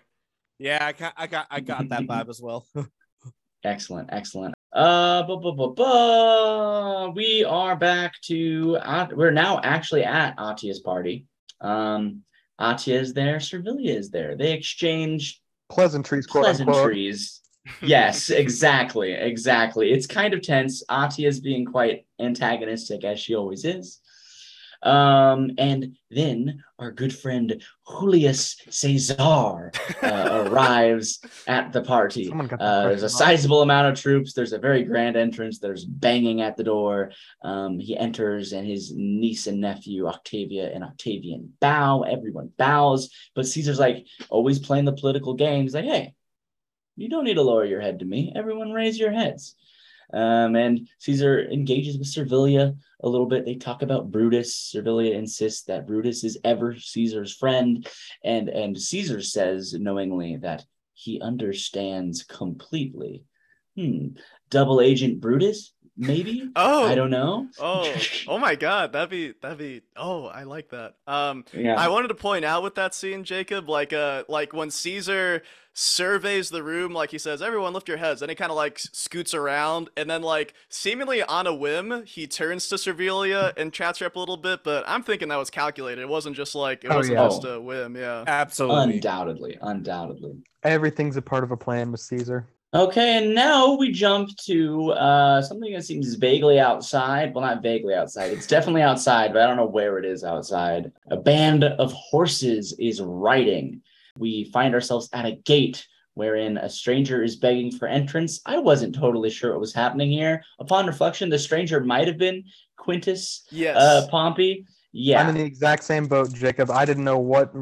yeah, 0.59 0.79
I 0.87 0.93
got, 0.93 1.13
I 1.17 1.27
got, 1.27 1.47
I 1.51 1.61
got 1.61 1.89
that 1.91 2.03
vibe 2.05 2.31
as 2.31 2.41
well. 2.41 2.67
Excellent, 3.65 4.09
excellent. 4.11 4.55
Uh, 4.73 5.23
bu- 5.25 5.39
bu- 5.41 5.53
bu- 5.55 5.75
bu- 5.75 7.11
we 7.15 7.45
are 7.45 7.77
back 7.77 8.15
to. 8.23 8.79
At- 8.83 9.15
we're 9.15 9.31
now 9.33 9.61
actually 9.63 10.03
at 10.03 10.35
Atia's 10.39 10.81
party. 10.81 11.27
Um, 11.61 12.23
Atia 12.61 13.01
is 13.01 13.15
there. 13.15 13.37
Servilia 13.41 13.95
is 13.97 14.11
there. 14.11 14.37
They 14.37 14.53
exchange 14.53 15.41
Pleasantries, 15.71 16.27
pleasantries. 16.27 17.41
yes, 17.81 18.31
exactly, 18.31 19.13
exactly. 19.13 19.93
It's 19.93 20.07
kind 20.07 20.35
of 20.35 20.43
tense. 20.43 20.83
Atia 20.91 21.29
is 21.29 21.41
being 21.41 21.65
quite 21.65 22.07
antagonistic 22.19 23.05
as 23.05 23.21
she 23.21 23.35
always 23.35 23.65
is. 23.65 24.01
Um, 24.83 25.51
and 25.59 25.97
then 26.11 26.65
our 26.79 26.91
good 26.91 27.15
friend 27.15 27.63
Julius 27.87 28.57
Caesar 28.71 29.73
uh, 30.03 30.47
arrives 30.51 31.21
at 31.47 31.73
the 31.73 31.83
party. 31.83 32.33
Uh, 32.33 32.89
there's 32.89 33.03
a 33.03 33.09
sizable 33.09 33.63
amount 33.63 33.89
of 33.89 34.01
troops. 34.01 34.33
There's 34.33 34.53
a 34.53 34.59
very 34.59 34.85
grand 34.85 35.17
entrance. 35.17 35.59
There's 35.59 35.85
banging 35.85 36.41
at 36.41 36.57
the 36.57 36.65
door. 36.65 37.13
Um, 37.43 37.79
he 37.79 37.97
enters, 37.97 38.53
and 38.53 38.67
his 38.67 38.93
niece 38.95 39.47
and 39.47 39.61
nephew, 39.61 40.07
Octavia 40.07 40.71
and 40.73 40.83
Octavian, 40.83 41.53
bow. 41.61 42.03
Everyone 42.03 42.51
bows. 42.57 43.11
But 43.35 43.47
Caesar's 43.47 43.79
like 43.79 44.07
always 44.31 44.59
playing 44.59 44.87
the 44.87 44.93
political 44.93 45.35
game. 45.35 45.63
He's 45.63 45.75
like, 45.75 45.85
hey, 45.85 46.15
you 46.97 47.09
don't 47.09 47.25
need 47.25 47.35
to 47.35 47.43
lower 47.43 47.65
your 47.65 47.81
head 47.81 47.99
to 47.99 48.05
me. 48.05 48.33
Everyone 48.35 48.73
raise 48.73 48.99
your 48.99 49.13
heads. 49.13 49.55
Um, 50.13 50.57
and 50.57 50.89
Caesar 50.99 51.49
engages 51.51 51.99
with 51.99 52.09
Servilia 52.09 52.75
a 53.03 53.09
little 53.09 53.27
bit. 53.27 53.45
They 53.45 53.55
talk 53.55 53.83
about 53.83 54.11
Brutus. 54.11 54.55
Servilia 54.57 55.15
insists 55.15 55.63
that 55.65 55.87
Brutus 55.87 56.25
is 56.25 56.39
ever 56.45 56.77
Caesar's 56.77 57.35
friend. 57.35 57.87
And, 58.25 58.49
and 58.49 58.79
Caesar 58.81 59.23
says 59.23 59.75
knowingly 59.75 60.37
that 60.39 60.65
he 60.95 61.21
understands 61.21 62.25
completely. 62.25 63.25
Hmm. 63.77 64.09
Double 64.51 64.81
agent 64.81 65.21
Brutus? 65.21 65.73
Maybe? 65.97 66.49
Oh, 66.57 66.87
I 66.87 66.95
don't 66.95 67.11
know. 67.11 67.49
Oh, 67.59 67.95
oh 68.27 68.39
my 68.39 68.55
God, 68.55 68.93
that'd 68.93 69.11
be 69.11 69.35
that'd 69.41 69.59
be. 69.59 69.83
Oh, 69.97 70.25
I 70.27 70.45
like 70.45 70.71
that. 70.71 70.95
Um, 71.07 71.45
Yeah. 71.53 71.75
I 71.77 71.89
wanted 71.89 72.09
to 72.09 72.15
point 72.15 72.45
out 72.45 72.63
with 72.63 72.75
that 72.77 72.95
scene, 72.95 73.23
Jacob, 73.23 73.69
like 73.69 73.93
uh, 73.93 74.25
like 74.29 74.53
when 74.53 74.71
Caesar 74.71 75.43
surveys 75.81 76.51
the 76.51 76.63
room, 76.63 76.93
like 76.93 77.11
he 77.11 77.19
says, 77.19 77.41
"Everyone, 77.41 77.73
lift 77.73 77.89
your 77.89 77.97
heads," 77.97 78.21
and 78.23 78.31
he 78.31 78.35
kind 78.35 78.51
of 78.51 78.57
like 78.57 78.79
scoots 78.79 79.33
around, 79.33 79.89
and 79.97 80.09
then 80.11 80.23
like 80.23 80.53
seemingly 80.69 81.23
on 81.23 81.47
a 81.47 81.55
whim, 81.55 82.05
he 82.07 82.27
turns 82.27 82.69
to 82.69 82.77
Servilia 82.77 83.53
and 83.57 83.73
chats 83.73 83.99
her 84.01 84.07
up 84.07 84.17
a 84.17 84.19
little 84.19 84.37
bit. 84.37 84.63
But 84.63 84.85
I'm 84.87 85.03
thinking 85.03 85.29
that 85.29 85.37
was 85.39 85.51
calculated. 85.51 86.03
It 86.03 86.09
wasn't 86.09 86.37
just 86.37 86.55
like 86.55 86.85
it 86.85 86.91
Oh, 86.91 86.97
wasn't 86.97 87.17
yeah. 87.19 87.25
just 87.25 87.45
a 87.45 87.61
whim. 87.61 87.97
Yeah. 87.97 88.25
Absolutely. 88.27 88.95
undoubtedly. 88.95 89.59
Undoubtedly. 89.63 90.37
Everything's 90.63 91.17
a 91.17 91.23
part 91.23 91.43
of 91.45 91.51
a 91.51 91.57
plan 91.57 91.91
with 91.91 92.01
Caesar. 92.01 92.47
Okay, 92.73 93.17
and 93.19 93.35
now 93.35 93.75
we 93.77 93.91
jump 93.91 94.29
to 94.45 94.93
uh, 94.93 95.43
something 95.43 95.73
that 95.73 95.83
seems 95.85 96.15
vaguely 96.15 96.61
outside. 96.61 97.35
Well, 97.35 97.45
not 97.45 97.63
vaguely 97.65 97.95
outside. 97.95 98.31
It's 98.31 98.47
definitely 98.47 98.83
outside, 98.83 99.33
but 99.33 99.43
I 99.43 99.47
don't 99.49 99.57
know 99.57 99.67
where 99.67 99.99
it 99.99 100.05
is 100.05 100.23
outside. 100.23 100.93
A 101.11 101.17
band 101.17 101.65
of 101.65 101.93
horses 101.93 102.73
is 102.79 103.01
riding. 103.03 103.83
We 104.21 104.45
find 104.53 104.75
ourselves 104.75 105.09
at 105.15 105.25
a 105.25 105.33
gate 105.33 105.87
wherein 106.15 106.59
a 106.59 106.69
stranger 106.69 107.23
is 107.25 107.37
begging 107.37 107.71
for 107.73 107.89
entrance. 107.89 108.41
I 108.45 108.59
wasn't 108.59 108.95
totally 108.95 109.31
sure 109.31 109.53
what 109.53 109.61
was 109.61 109.73
happening 109.73 110.11
here. 110.11 110.43
Upon 110.59 110.87
reflection, 110.87 111.31
the 111.31 111.39
stranger 111.39 111.81
might 111.81 112.07
have 112.07 112.19
been 112.19 112.45
Quintus 112.77 113.47
Yes. 113.51 113.77
uh, 113.77 114.07
Pompey. 114.11 114.67
Yeah. 114.93 115.23
I'm 115.23 115.31
in 115.31 115.37
the 115.37 115.45
exact 115.45 115.85
same 115.85 116.07
boat, 116.07 116.33
Jacob. 116.35 116.71
I 116.71 116.85
didn't 116.85 117.05
know 117.05 117.19
what 117.19 117.53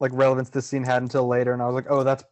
like 0.00 0.10
relevance 0.14 0.50
this 0.50 0.66
scene 0.66 0.84
had 0.84 1.00
until 1.02 1.26
later, 1.26 1.52
and 1.54 1.62
I 1.62 1.66
was 1.66 1.74
like, 1.74 1.86
oh, 1.88 2.02
that's 2.02 2.24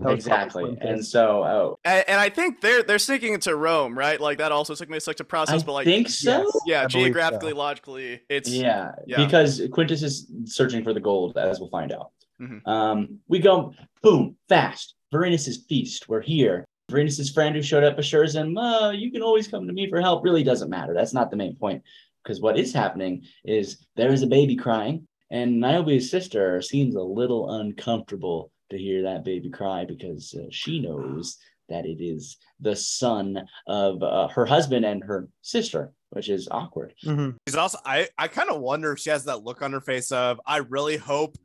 that 0.00 0.10
exactly. 0.12 0.76
And 0.80 1.04
so, 1.04 1.44
oh, 1.44 1.78
and, 1.84 2.04
and 2.08 2.20
I 2.20 2.28
think 2.28 2.60
they're 2.60 2.82
they're 2.82 2.98
sneaking 2.98 3.34
into 3.34 3.54
Rome, 3.54 3.96
right? 3.96 4.20
Like 4.20 4.38
that 4.38 4.50
also 4.50 4.74
took 4.74 4.88
me 4.90 4.96
a 4.96 5.00
sec 5.00 5.16
to 5.16 5.24
I 5.24 5.26
process, 5.26 5.62
but 5.62 5.72
like 5.72 5.84
think 5.84 6.08
so. 6.08 6.50
Yeah, 6.66 6.80
I 6.82 6.86
believe 6.86 6.90
so. 6.92 6.98
geographically, 7.04 7.52
logically, 7.52 8.20
it's 8.28 8.48
Yeah, 8.50 8.92
Yeah. 9.06 9.24
because 9.24 9.62
Quintus 9.70 10.02
is 10.02 10.26
searching 10.46 10.82
for 10.82 10.92
the 10.92 11.00
gold, 11.00 11.38
as 11.38 11.60
we'll 11.60 11.68
find 11.70 11.92
out. 11.92 12.10
Mhm. 12.42 12.66
Um, 12.66 13.18
we 13.28 13.38
go 13.38 13.72
boom 14.02 14.36
fast. 14.48 14.94
Vorenus's 15.12 15.64
feast. 15.68 16.08
We're 16.08 16.20
here. 16.22 16.64
Vorenus's 16.90 17.30
friend 17.30 17.54
who 17.54 17.62
showed 17.62 17.84
up 17.84 17.98
assures 17.98 18.34
him, 18.34 18.56
uh, 18.58 18.90
"You 18.90 19.10
can 19.12 19.22
always 19.22 19.46
come 19.48 19.66
to 19.66 19.72
me 19.72 19.88
for 19.88 20.00
help." 20.00 20.24
Really 20.24 20.42
doesn't 20.42 20.70
matter. 20.70 20.92
That's 20.94 21.14
not 21.14 21.30
the 21.30 21.36
main 21.36 21.56
point. 21.56 21.82
Because 22.22 22.40
what 22.40 22.58
is 22.58 22.72
happening 22.72 23.24
is 23.44 23.84
there 23.96 24.12
is 24.12 24.22
a 24.22 24.26
baby 24.28 24.54
crying, 24.56 25.06
and 25.30 25.58
Niobe's 25.60 26.10
sister 26.10 26.60
seems 26.62 26.94
a 26.94 27.02
little 27.02 27.50
uncomfortable 27.60 28.50
to 28.70 28.78
hear 28.78 29.02
that 29.02 29.24
baby 29.24 29.50
cry 29.50 29.84
because 29.84 30.34
uh, 30.34 30.46
she 30.50 30.80
knows 30.80 31.36
that 31.68 31.84
it 31.84 32.02
is 32.02 32.36
the 32.60 32.76
son 32.76 33.44
of 33.66 34.02
uh, 34.02 34.28
her 34.28 34.44
husband 34.46 34.84
and 34.84 35.02
her 35.04 35.28
sister, 35.42 35.92
which 36.10 36.28
is 36.28 36.48
awkward. 36.50 36.94
Mhm. 37.04 37.36
She's 37.46 37.56
also 37.56 37.78
I 37.84 38.08
I 38.18 38.28
kind 38.28 38.50
of 38.50 38.60
wonder 38.60 38.92
if 38.92 38.98
she 39.00 39.10
has 39.10 39.24
that 39.24 39.42
look 39.44 39.62
on 39.62 39.72
her 39.72 39.80
face 39.80 40.12
of 40.12 40.40
I 40.46 40.58
really 40.58 40.96
hope 40.96 41.36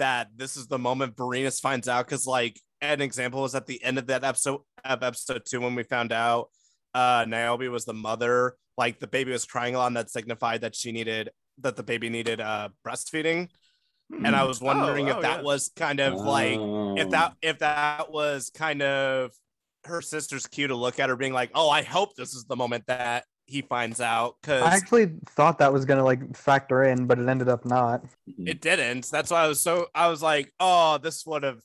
that 0.00 0.28
this 0.36 0.56
is 0.56 0.66
the 0.66 0.78
moment 0.78 1.16
Vorenus 1.16 1.60
finds 1.60 1.88
out 1.88 2.06
because 2.06 2.26
like 2.26 2.60
an 2.80 3.00
example 3.00 3.42
was 3.42 3.54
at 3.54 3.66
the 3.66 3.82
end 3.84 3.98
of 3.98 4.06
that 4.08 4.24
episode 4.24 4.60
of 4.84 5.02
episode 5.02 5.42
two 5.48 5.60
when 5.60 5.74
we 5.74 5.82
found 5.84 6.12
out 6.12 6.48
uh 6.94 7.24
Niobe 7.28 7.68
was 7.68 7.84
the 7.84 7.92
mother 7.94 8.56
like 8.76 8.98
the 8.98 9.06
baby 9.06 9.30
was 9.32 9.44
crying 9.44 9.74
a 9.74 9.78
lot 9.78 9.86
and 9.88 9.96
that 9.96 10.10
signified 10.10 10.62
that 10.62 10.74
she 10.74 10.90
needed 10.92 11.30
that 11.58 11.76
the 11.76 11.82
baby 11.82 12.08
needed 12.08 12.40
uh 12.40 12.68
breastfeeding 12.86 13.48
and 14.24 14.34
I 14.34 14.44
was 14.44 14.60
wondering 14.60 15.06
Oh, 15.08 15.12
if 15.12 15.16
oh, 15.18 15.22
that 15.22 15.38
yeah. 15.38 15.44
was 15.44 15.70
kind 15.76 16.00
of 16.00 16.14
like 16.14 16.58
Oh. 16.58 16.96
if 16.96 17.10
that 17.10 17.34
if 17.42 17.58
that 17.60 18.10
was 18.10 18.50
kind 18.52 18.82
of 18.82 19.30
her 19.84 20.00
sister's 20.02 20.46
cue 20.46 20.66
to 20.66 20.74
look 20.74 20.98
at 20.98 21.08
her 21.10 21.16
being 21.16 21.32
like 21.32 21.50
oh 21.54 21.70
I 21.70 21.82
hope 21.82 22.16
this 22.16 22.34
is 22.34 22.44
the 22.44 22.56
moment 22.56 22.84
that 22.88 23.24
he 23.50 23.62
finds 23.62 24.00
out 24.00 24.36
because 24.40 24.62
I 24.62 24.74
actually 24.74 25.10
thought 25.30 25.58
that 25.58 25.72
was 25.72 25.84
gonna 25.84 26.04
like 26.04 26.36
factor 26.36 26.84
in, 26.84 27.06
but 27.06 27.18
it 27.18 27.28
ended 27.28 27.48
up 27.48 27.64
not. 27.64 28.04
Mhm. 28.28 28.48
it 28.48 28.60
didn't. 28.60 29.10
That's 29.10 29.30
why 29.30 29.42
I 29.44 29.48
was 29.48 29.60
so 29.60 29.88
I 29.94 30.08
was 30.08 30.22
like, 30.22 30.52
oh, 30.60 30.98
this 30.98 31.26
would 31.26 31.42
have, 31.42 31.60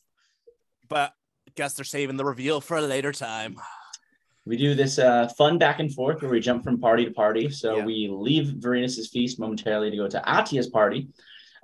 but 0.90 1.12
I 1.48 1.52
guess 1.56 1.74
they're 1.76 1.86
saving 1.86 2.18
the 2.18 2.26
reveal 2.26 2.60
for 2.62 2.78
a 2.78 2.82
later 2.82 3.12
time. 3.12 3.56
We 4.48 4.58
do 4.58 4.76
this 4.76 5.00
uh, 5.00 5.28
fun 5.38 5.58
back 5.58 5.80
and 5.80 5.92
forth 5.94 6.22
where 6.22 6.30
we 6.32 6.40
jump 6.40 6.64
from 6.64 6.80
party 6.80 7.06
to 7.06 7.12
party. 7.12 7.50
So 7.50 7.78
Yeah. 7.78 7.86
we 7.86 8.08
leave 8.12 8.56
Vorenus's 8.60 9.10
feast 9.10 9.40
momentarily 9.40 9.90
to 9.92 9.98
go 9.98 10.08
to 10.08 10.22
Atia's 10.28 10.68
party. 10.70 11.08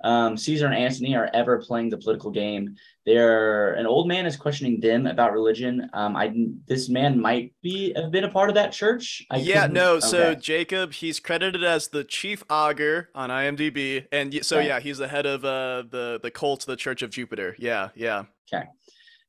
Um, 0.04 0.36
Caesar 0.36 0.66
and 0.66 0.74
Antony 0.74 1.14
are 1.14 1.30
ever 1.32 1.58
playing 1.62 1.90
the 1.90 1.96
political 1.98 2.32
game. 2.32 2.74
They're 3.04 3.74
an 3.74 3.86
old 3.86 4.06
man 4.06 4.26
is 4.26 4.36
questioning 4.36 4.78
them 4.78 5.06
about 5.08 5.32
religion. 5.32 5.90
Um, 5.92 6.14
I 6.16 6.32
this 6.66 6.88
man 6.88 7.20
might 7.20 7.52
be 7.60 7.92
have 7.96 8.12
been 8.12 8.22
a 8.24 8.30
part 8.30 8.48
of 8.48 8.54
that 8.54 8.70
church. 8.70 9.24
I 9.30 9.38
yeah, 9.38 9.62
couldn't- 9.62 9.74
no. 9.74 9.98
So. 9.98 10.34
Jacob, 10.36 10.92
he's 10.92 11.18
credited 11.18 11.64
as 11.64 11.88
the 11.88 12.04
chief 12.04 12.44
augur 12.48 13.08
on 13.14 13.30
IMDb, 13.30 14.06
and 14.12 14.44
so 14.44 14.58
Okay. 14.58 14.68
yeah, 14.68 14.78
he's 14.78 14.98
the 14.98 15.08
head 15.08 15.26
of 15.26 15.44
uh, 15.44 15.82
the 15.90 16.20
the 16.22 16.30
cult, 16.30 16.64
the 16.66 16.76
Church 16.76 17.02
of 17.02 17.10
Jupiter. 17.10 17.56
Yeah, 17.58 17.88
yeah. 17.96 18.24
Okay, 18.52 18.66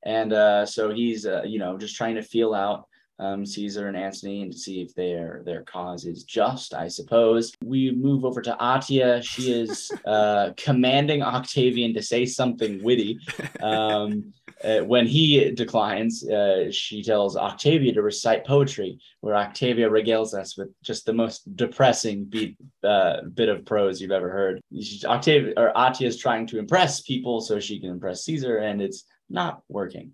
and 0.06 0.34
uh, 0.34 0.66
so 0.68 0.92
he's 0.94 1.26
uh, 1.26 1.42
you 1.44 1.58
know 1.58 1.76
just 1.78 1.96
trying 1.96 2.16
to 2.16 2.22
feel 2.22 2.54
out 2.54 2.88
um, 3.20 3.46
Caesar 3.46 3.88
and 3.88 3.98
Antony 3.98 4.42
and 4.42 4.52
to 4.52 4.58
see 4.58 4.82
if 4.82 4.94
their 4.96 5.42
their 5.46 5.64
cause 5.64 6.06
is 6.06 6.24
just. 6.24 6.74
I 6.74 6.88
suppose 6.88 7.54
we 7.64 7.92
move 7.92 8.26
over 8.26 8.42
to 8.42 8.58
Atia. 8.60 9.24
She 9.24 9.52
is 9.52 9.92
uh, 10.06 10.52
commanding 10.58 11.22
Octavian 11.22 11.94
to 11.94 12.02
say 12.02 12.26
something 12.26 12.84
witty. 12.84 13.20
Um, 13.62 14.34
uh, 14.64 14.80
when 14.80 15.06
he 15.06 15.52
declines, 15.52 16.28
uh, 16.28 16.72
she 16.72 17.04
tells 17.04 17.36
Octavia 17.36 17.94
to 17.94 18.02
recite 18.02 18.46
poetry, 18.46 18.98
where 19.20 19.36
Octavia 19.36 19.90
regales 19.90 20.34
us 20.34 20.58
with 20.58 20.70
just 20.82 21.06
the 21.06 21.14
most 21.14 21.56
depressing 21.56 22.24
beat, 22.24 22.58
uh, 22.84 23.22
bit 23.34 23.50
of 23.50 23.66
prose 23.66 24.02
you've 24.02 24.12
ever 24.12 24.30
heard. 24.30 24.62
She's, 24.74 25.04
Octavia 25.04 25.54
or 25.58 25.74
Atia 25.76 26.08
is 26.08 26.18
trying 26.18 26.48
to 26.48 26.60
impress 26.60 27.02
people 27.02 27.42
so 27.42 27.60
she 27.60 27.80
can 27.80 27.90
impress 27.90 28.24
Caesar, 28.24 28.58
and 28.58 28.82
it's 28.82 29.04
not 29.30 29.64
working. 29.68 30.12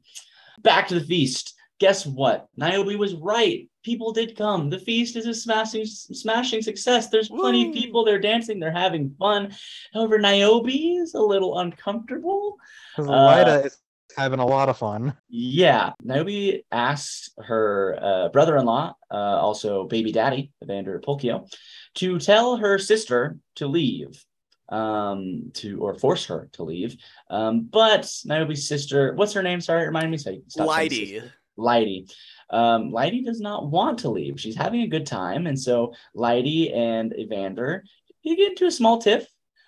Back 0.61 0.87
to 0.87 0.99
the 0.99 1.05
feast. 1.05 1.55
Guess 1.79 2.05
what? 2.05 2.47
Niobe 2.57 2.95
was 2.97 3.15
right. 3.15 3.67
People 3.83 4.11
did 4.11 4.35
come. 4.37 4.69
The 4.69 4.79
feast 4.79 5.15
is 5.15 5.25
a 5.25 5.33
smashing, 5.33 5.85
smashing 5.85 6.61
success. 6.61 7.09
There's 7.09 7.29
plenty 7.29 7.63
Woo. 7.65 7.69
of 7.69 7.75
people. 7.75 8.03
They're 8.03 8.19
dancing. 8.19 8.59
They're 8.59 8.71
having 8.71 9.15
fun. 9.17 9.55
However, 9.93 10.19
Niobe 10.19 10.69
is 10.69 11.13
a 11.13 11.21
little 11.21 11.59
uncomfortable. 11.59 12.57
Because 12.95 13.09
Uh, 13.09 13.13
Lyde 13.13 13.65
is 13.65 13.77
having 14.17 14.39
a 14.39 14.45
lot 14.45 14.67
of 14.67 14.77
fun. 14.77 15.15
Yeah, 15.29 15.93
Niobe 16.03 16.61
asked 16.71 17.31
her 17.37 17.97
uh, 18.01 18.29
brother-in-law, 18.29 18.95
uh, 19.09 19.15
also 19.15 19.85
baby 19.85 20.11
daddy, 20.11 20.51
Evander 20.61 20.99
Pulchio, 20.99 21.49
to 21.95 22.19
tell 22.19 22.57
her 22.57 22.77
sister 22.77 23.37
to 23.55 23.67
leave, 23.67 24.25
um, 24.67 25.51
to 25.53 25.79
or 25.79 25.95
force 25.95 26.25
her 26.25 26.49
to 26.53 26.63
leave. 26.63 26.97
Um, 27.29 27.69
but 27.71 28.11
Niobe's 28.25 28.67
sister, 28.67 29.13
what's 29.13 29.31
her 29.33 29.43
name? 29.43 29.61
Sorry, 29.61 29.85
remind 29.85 30.11
me. 30.11 30.17
So 30.17 30.31
I 30.31 30.41
stop 30.49 30.75
saying 30.77 31.31
Lyde. 31.59 32.09
Um, 32.49 32.91
Lyde 32.91 33.25
does 33.25 33.39
not 33.39 33.69
want 33.69 33.99
to 33.99 34.09
leave. 34.09 34.39
She's 34.39 34.55
having 34.55 34.81
a 34.81 34.87
good 34.87 35.05
time, 35.05 35.47
and 35.47 35.59
so 35.59 35.93
Lyde 36.15 36.71
and 36.73 37.13
Evander 37.17 37.83
you 38.23 38.35
get 38.35 38.51
into 38.51 38.65
a 38.65 38.71
small 38.71 38.99
tiff. 39.01 39.27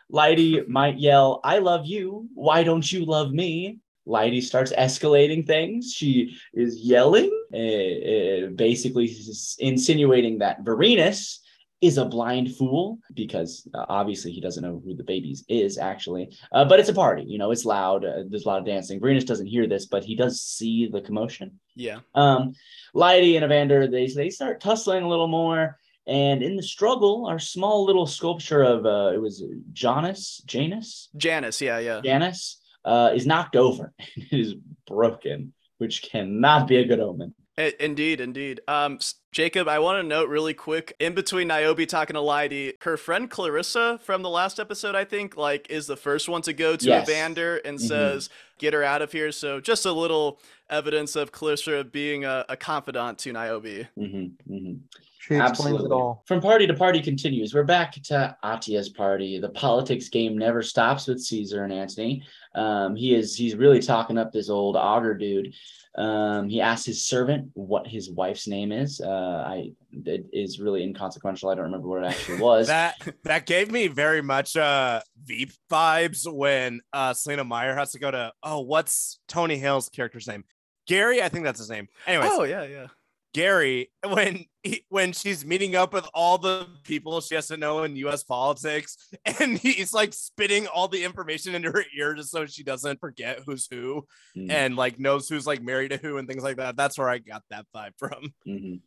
Lyde 0.10 0.64
might 0.68 1.00
yell, 1.00 1.40
"I 1.44 1.60
love 1.60 1.86
you. 1.86 2.28
Why 2.34 2.64
don't 2.64 2.90
you 2.92 3.06
love 3.06 3.32
me?" 3.32 3.80
Lyde 4.06 4.44
starts 4.44 4.74
escalating 4.74 5.46
things. 5.46 5.94
She 5.94 6.36
is 6.54 6.80
yelling, 6.80 7.30
uh, 7.54 7.58
uh, 7.58 8.50
basically 8.56 9.16
insinuating 9.60 10.40
that 10.40 10.64
Vorenus 10.64 11.38
is 11.82 11.98
a 11.98 12.06
blind 12.06 12.56
fool 12.56 13.00
because 13.14 13.68
uh, 13.74 13.86
obviously 13.90 14.32
he 14.32 14.40
doesn't 14.40 14.64
know 14.64 14.82
who 14.86 14.96
the 14.96 15.04
babies 15.04 15.44
is 15.50 15.80
actually. 15.80 16.30
Uh, 16.52 16.64
but 16.64 16.80
it's 16.80 16.90
a 16.90 16.94
party, 16.94 17.24
you 17.28 17.40
know, 17.40 17.52
it's 17.52 17.66
loud. 17.66 18.06
Uh, 18.06 18.24
there's 18.28 18.46
a 18.46 18.48
lot 18.48 18.60
of 18.60 18.66
dancing. 18.66 19.00
Vorenus 19.00 19.26
doesn't 19.26 19.48
hear 19.48 19.68
this, 19.68 19.88
but 19.88 20.04
he 20.04 20.16
does 20.16 20.42
see 20.42 20.88
the 20.88 21.02
commotion. 21.02 21.60
Yeah. 21.76 22.00
Um, 22.14 22.54
Lyde 22.94 23.36
and 23.36 23.46
Evander, 23.46 23.88
they 23.88 24.08
they 24.08 24.30
start 24.30 24.62
tussling 24.62 25.04
a 25.04 25.10
little 25.10 25.28
more. 25.28 25.78
And 26.08 26.42
in 26.44 26.56
the 26.56 26.64
struggle, 26.64 27.26
our 27.28 27.40
small 27.40 27.86
little 27.86 28.08
sculpture 28.08 28.64
of 28.64 28.86
uh, 28.86 29.12
it 29.14 29.22
was 29.22 29.44
Janus, 29.72 30.42
Janus, 30.46 31.10
Janice. 31.16 31.62
Yeah. 31.62 31.80
Yeah. 31.80 32.02
Janus 32.04 32.62
uh, 32.86 33.12
is 33.14 33.26
knocked 33.26 33.56
over. 33.56 33.94
it 34.16 34.40
is 34.40 34.54
broken, 34.88 35.54
which 35.80 36.04
cannot 36.04 36.68
be 36.68 36.78
a 36.78 36.86
good 36.86 37.00
omen. 37.00 37.34
I- 37.58 37.74
Indeed, 37.80 38.22
indeed. 38.22 38.62
Um, 38.68 39.00
Jacob, 39.34 39.68
I 39.68 39.80
want 39.80 40.02
to 40.02 40.08
note 40.08 40.30
really 40.30 40.54
quick 40.54 40.96
in 41.00 41.14
between 41.14 41.48
Niobe 41.50 41.86
talking 41.88 42.14
to 42.14 42.22
Lyde, 42.22 42.74
her 42.82 42.98
friend 42.98 43.30
Clarissa 43.30 44.00
from 44.04 44.22
the 44.22 44.30
last 44.30 44.60
episode, 44.60 44.96
I 44.96 45.04
think, 45.06 45.36
like, 45.38 45.70
is 45.70 45.86
the 45.86 45.98
first 45.98 46.30
one 46.30 46.42
to 46.44 46.54
go 46.54 46.76
to 46.76 46.86
Yes. 46.86 47.08
Evander 47.10 47.58
and 47.58 47.78
Mhm. 47.78 47.88
says, 47.88 48.30
"Get 48.58 48.74
her 48.74 48.84
out 48.84 49.02
of 49.02 49.12
here." 49.12 49.32
So 49.32 49.60
just 49.60 49.86
a 49.86 49.92
little 49.92 50.40
evidence 50.70 51.16
of 51.16 51.32
Clarissa 51.32 51.84
being 51.84 52.24
a, 52.26 52.46
a 52.48 52.56
confidant 52.56 53.20
to 53.20 53.34
Niobe. 53.34 53.88
Mhm, 53.98 54.32
mhm. 54.50 54.80
She 55.20 55.36
explains 55.36 55.84
it 55.84 55.92
all. 55.92 56.24
From 56.26 56.42
party 56.42 56.66
to 56.66 56.74
party 56.74 57.00
continues. 57.00 57.54
We're 57.54 57.64
back 57.64 57.92
to 58.04 58.36
Atia's 58.44 58.90
party. 58.90 59.40
The 59.40 59.50
politics 59.50 60.10
game 60.10 60.36
never 60.38 60.64
stops 60.64 61.06
with 61.08 61.22
Caesar 61.22 61.64
and 61.64 61.72
Antony. 61.72 62.24
Um, 62.56 62.96
he 62.96 63.14
is 63.14 63.36
he's 63.36 63.56
really 63.56 63.82
talking 63.82 64.18
up 64.18 64.32
this 64.32 64.50
old 64.50 64.76
augur 64.76 65.14
dude. 65.14 65.54
Um, 65.96 66.48
he 66.48 66.62
asks 66.62 66.86
his 66.86 67.04
servant 67.06 67.50
what 67.54 67.86
his 67.86 68.10
wife's 68.10 68.48
name 68.48 68.72
is. 68.72 69.02
Uh, 69.02 69.44
I 69.46 69.72
it 70.06 70.26
is 70.32 70.60
really 70.60 70.84
inconsequential. 70.84 71.50
I 71.50 71.56
don't 71.56 71.66
remember 71.66 71.88
what 71.90 72.04
it 72.04 72.08
actually 72.08 72.40
was. 72.42 72.68
that 72.68 72.96
that 73.24 73.46
gave 73.46 73.70
me 73.72 73.88
very 73.88 74.22
much 74.22 74.56
uh 74.56 75.02
Veep 75.24 75.52
vibes 75.70 76.32
when 76.32 76.80
uh 76.94 77.14
Selina 77.14 77.44
Meyer 77.44 77.76
has 77.76 77.92
to 77.92 78.00
go 78.00 78.10
to 78.10 78.32
oh 78.42 78.62
what's 78.62 79.20
Tony 79.28 79.58
Hale's 79.58 79.90
character's 79.90 80.28
name? 80.28 80.46
Gary, 80.88 81.22
I 81.22 81.28
think 81.30 81.44
that's 81.44 81.60
his 81.60 81.70
name. 81.70 81.88
Anyways, 82.08 82.32
Oh 82.34 82.44
yeah, 82.44 82.64
yeah. 82.64 82.88
Gary 83.34 83.92
when 84.08 84.46
he, 84.64 84.86
when 84.90 85.14
she's 85.14 85.46
meeting 85.46 85.76
up 85.76 85.94
with 85.94 86.08
all 86.14 86.38
the 86.38 86.68
people 86.84 87.20
she 87.22 87.36
has 87.36 87.48
to 87.48 87.58
know 87.58 87.84
in 87.84 87.96
U.S. 87.98 88.24
politics, 88.24 88.98
and 89.40 89.58
he's 89.58 89.94
like 89.94 90.14
spitting 90.14 90.68
all 90.68 90.88
the 90.88 91.04
information 91.04 91.56
into 91.56 91.72
her 91.72 91.84
ear 91.98 92.14
just 92.14 92.32
so 92.32 92.46
she 92.46 92.64
doesn't 92.64 93.00
forget 93.00 93.40
who's 93.46 93.68
who 93.70 94.06
Mm, 94.38 94.50
and 94.50 94.76
like 94.76 95.00
knows 95.00 95.28
who's 95.28 95.46
like 95.48 95.62
married 95.62 95.92
to 95.92 95.98
who 95.98 96.18
and 96.18 96.28
things 96.28 96.44
like 96.44 96.58
that. 96.58 96.76
That's 96.78 96.98
where 96.98 97.10
I 97.10 97.18
got 97.18 97.44
that 97.50 97.66
vibe 97.76 97.94
from. 97.98 98.34
mhm. 98.48 98.80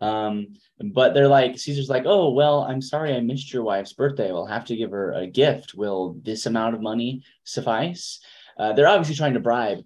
Um, 0.00 0.48
but 0.92 1.14
they're 1.14 1.28
like 1.28 1.58
Caesar's 1.58 1.88
like, 1.88 2.04
oh 2.06 2.30
well, 2.32 2.62
I'm 2.62 2.82
sorry 2.82 3.14
I 3.14 3.20
missed 3.20 3.52
your 3.52 3.62
wife's 3.62 3.94
birthday. 3.94 4.30
We'll 4.30 4.46
have 4.46 4.66
to 4.66 4.76
give 4.76 4.90
her 4.90 5.12
a 5.12 5.26
gift. 5.26 5.74
Will 5.74 6.16
this 6.22 6.46
amount 6.46 6.74
of 6.74 6.82
money 6.82 7.22
suffice? 7.44 8.20
Uh, 8.58 8.72
they're 8.74 8.88
obviously 8.88 9.14
trying 9.14 9.34
to 9.34 9.40
bribe 9.40 9.78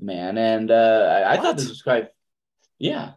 man, 0.00 0.38
and 0.38 0.70
uh, 0.70 1.24
I, 1.26 1.32
I 1.32 1.36
thought 1.36 1.56
this 1.56 1.68
was 1.68 1.82
quite, 1.82 2.08
yeah. 2.78 3.12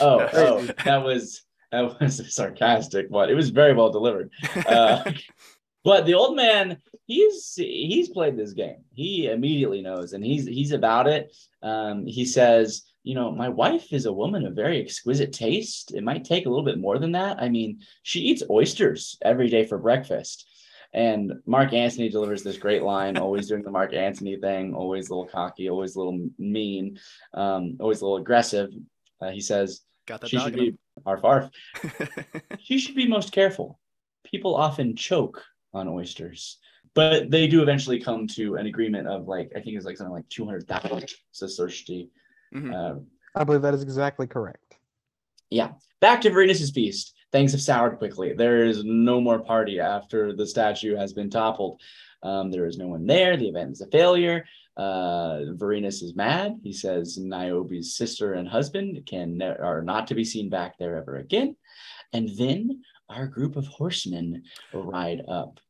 Oh, 0.00 0.28
oh, 0.32 0.62
that 0.84 1.02
was 1.02 1.42
that 1.74 2.00
was 2.00 2.20
a 2.20 2.24
sarcastic 2.30 3.10
one. 3.10 3.30
It 3.30 3.34
was 3.34 3.50
very 3.50 3.74
well 3.74 3.90
delivered. 3.90 4.30
Uh, 4.66 5.10
but 5.84 6.06
the 6.06 6.14
old 6.14 6.36
man, 6.36 6.78
he's 7.06 7.54
he's 7.56 8.08
played 8.08 8.36
this 8.36 8.52
game. 8.52 8.84
He 8.94 9.26
immediately 9.26 9.82
knows, 9.82 10.12
and 10.12 10.24
he's 10.24 10.46
he's 10.46 10.72
about 10.72 11.08
it. 11.08 11.34
Um, 11.62 12.06
he 12.06 12.24
says, 12.24 12.82
you 13.02 13.14
know, 13.14 13.30
my 13.30 13.48
wife 13.48 13.92
is 13.92 14.06
a 14.06 14.12
woman 14.12 14.46
of 14.46 14.54
very 14.54 14.80
exquisite 14.80 15.32
taste. 15.32 15.94
It 15.94 16.04
might 16.04 16.24
take 16.24 16.46
a 16.46 16.48
little 16.48 16.64
bit 16.64 16.78
more 16.78 16.98
than 16.98 17.12
that. 17.12 17.42
I 17.42 17.48
mean, 17.48 17.80
she 18.02 18.20
eats 18.20 18.42
oysters 18.48 19.18
every 19.22 19.48
day 19.48 19.66
for 19.66 19.78
breakfast. 19.78 20.48
And 20.92 21.32
Mark 21.44 21.72
Antony 21.72 22.08
delivers 22.08 22.44
this 22.44 22.56
great 22.56 22.84
line, 22.84 23.18
always 23.18 23.48
doing 23.48 23.64
the 23.64 23.70
Mark 23.72 23.92
Antony 23.92 24.36
thing, 24.36 24.74
always 24.74 25.08
a 25.08 25.14
little 25.14 25.28
cocky, 25.28 25.68
always 25.68 25.96
a 25.96 25.98
little 25.98 26.28
mean, 26.38 27.00
um, 27.32 27.78
always 27.80 28.00
a 28.00 28.04
little 28.04 28.18
aggressive. 28.18 28.70
Uh, 29.20 29.30
he 29.30 29.40
says, 29.40 29.80
Got 30.06 30.20
that 30.20 30.28
she 30.30 30.38
should 30.38 30.54
be 30.54 30.76
arf 31.06 31.24
arf. 31.24 31.50
She 32.60 32.78
should 32.78 32.94
be 32.94 33.06
most 33.08 33.32
careful. 33.32 33.78
People 34.24 34.54
often 34.54 34.96
choke 34.96 35.42
on 35.72 35.88
oysters, 35.88 36.58
but 36.94 37.30
they 37.30 37.46
do 37.46 37.62
eventually 37.62 38.00
come 38.00 38.26
to 38.28 38.56
an 38.56 38.66
agreement 38.66 39.08
of 39.08 39.26
like 39.28 39.50
I 39.56 39.60
think 39.60 39.76
it's 39.76 39.86
like 39.86 39.96
something 39.96 40.12
like 40.14 40.28
two 40.28 40.44
hundred 40.44 40.66
thousand 40.68 41.08
sestertii. 41.32 42.08
Mhm. 42.54 42.72
Uh, 42.74 43.00
I 43.34 43.44
believe 43.44 43.62
that 43.62 43.74
is 43.74 43.82
exactly 43.82 44.26
correct. 44.26 44.76
Yeah. 45.50 45.72
Back 46.00 46.20
to 46.22 46.30
Vorenus's 46.30 46.70
feast. 46.70 47.14
Things 47.32 47.52
have 47.52 47.60
soured 47.60 47.98
quickly. 47.98 48.32
There 48.32 48.64
is 48.64 48.84
no 48.84 49.20
more 49.20 49.40
party 49.40 49.80
after 49.80 50.32
the 50.34 50.46
statue 50.46 50.96
has 50.96 51.12
been 51.12 51.30
toppled. 51.30 51.80
Um, 52.22 52.50
there 52.50 52.66
is 52.66 52.78
no 52.78 52.86
one 52.88 53.06
there. 53.06 53.36
The 53.36 53.48
event 53.48 53.72
is 53.72 53.80
a 53.80 53.86
failure. 53.88 54.44
Uh, 54.76 55.54
Vorenus 55.54 56.02
is 56.02 56.16
mad. 56.16 56.58
He 56.62 56.72
says 56.72 57.16
Niobe's 57.16 57.96
sister 57.96 58.34
and 58.34 58.48
husband 58.48 59.06
can 59.06 59.38
ne- 59.38 59.56
are 59.56 59.82
not 59.82 60.08
to 60.08 60.14
be 60.14 60.24
seen 60.24 60.50
back 60.50 60.78
there 60.78 60.96
ever 60.96 61.16
again. 61.18 61.56
And 62.12 62.28
then 62.36 62.82
our 63.08 63.26
group 63.26 63.56
of 63.56 63.66
horsemen 63.66 64.42
ride 64.72 65.22
up, 65.28 65.60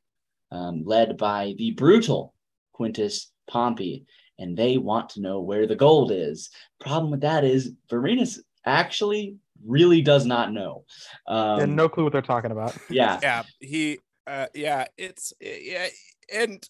um, 0.51 0.85
led 0.85 1.17
by 1.17 1.55
the 1.59 1.73
brutal 1.73 2.35
Quintus 2.73 3.31
Pompey, 3.49 4.07
and 4.38 4.57
they 4.57 4.79
want 4.79 5.11
to 5.11 5.21
know 5.21 5.40
where 5.40 5.67
the 5.67 5.77
gold 5.77 6.11
is. 6.11 6.51
Problem 6.81 7.11
with 7.11 7.21
that 7.21 7.45
is 7.45 7.73
Vorenus 7.90 8.38
actually 8.64 9.37
really 9.67 10.03
does 10.03 10.27
not 10.27 10.53
know. 10.53 10.85
Um, 11.29 11.61
and 11.61 11.77
no 11.77 11.88
clue 11.88 12.05
what 12.05 12.12
they're 12.12 12.23
talking 12.23 12.51
about. 12.51 12.77
yeah, 12.90 13.19
yeah 13.23 13.43
he 13.61 13.99
uh 14.27 14.47
yeah 14.55 14.87
it's 14.97 15.33
yeah 15.40 15.87
and 16.33 16.67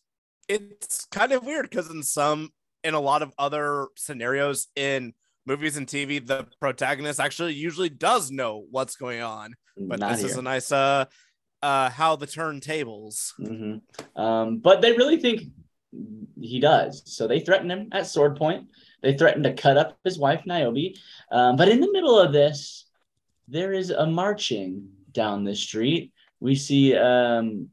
it's 0.48 1.06
kind 1.06 1.32
of 1.32 1.44
weird 1.44 1.68
because 1.68 1.90
in 1.90 2.02
some 2.02 2.50
in 2.82 2.94
a 2.94 3.00
lot 3.00 3.22
of 3.22 3.32
other 3.38 3.88
scenarios 3.96 4.68
in 4.76 5.12
movies 5.46 5.76
and 5.76 5.86
tv 5.86 6.24
the 6.24 6.46
protagonist 6.60 7.20
actually 7.20 7.54
usually 7.54 7.88
does 7.88 8.30
know 8.30 8.64
what's 8.70 8.96
going 8.96 9.20
on 9.20 9.54
but 9.78 9.98
not 9.98 10.12
this 10.12 10.24
is 10.24 10.36
a 10.36 10.42
nice 10.42 10.70
uh 10.72 11.04
uh 11.62 11.88
how 11.90 12.16
the 12.16 12.26
turntables 12.26 13.32
Mhm. 13.40 13.80
Um, 14.16 14.58
but 14.58 14.80
they 14.82 14.92
really 14.92 15.18
think 15.18 15.42
he 16.40 16.60
does. 16.60 17.02
So 17.06 17.26
they 17.26 17.40
threaten 17.40 17.70
him 17.70 17.88
at 17.92 18.06
sword 18.06 18.36
point. 18.36 18.68
They 19.02 19.16
threaten 19.16 19.42
to 19.44 19.54
cut 19.54 19.76
up 19.76 19.98
his 20.04 20.18
wife, 20.18 20.42
Niobe. 20.46 20.94
Um, 21.30 21.56
but 21.56 21.68
in 21.68 21.80
the 21.80 21.92
middle 21.92 22.18
of 22.18 22.32
this, 22.32 22.86
there 23.48 23.72
is 23.72 23.90
a 23.90 24.06
marching 24.06 24.88
down 25.12 25.44
the 25.44 25.54
street. 25.54 26.12
We 26.40 26.54
see 26.56 26.96
um, 26.96 27.68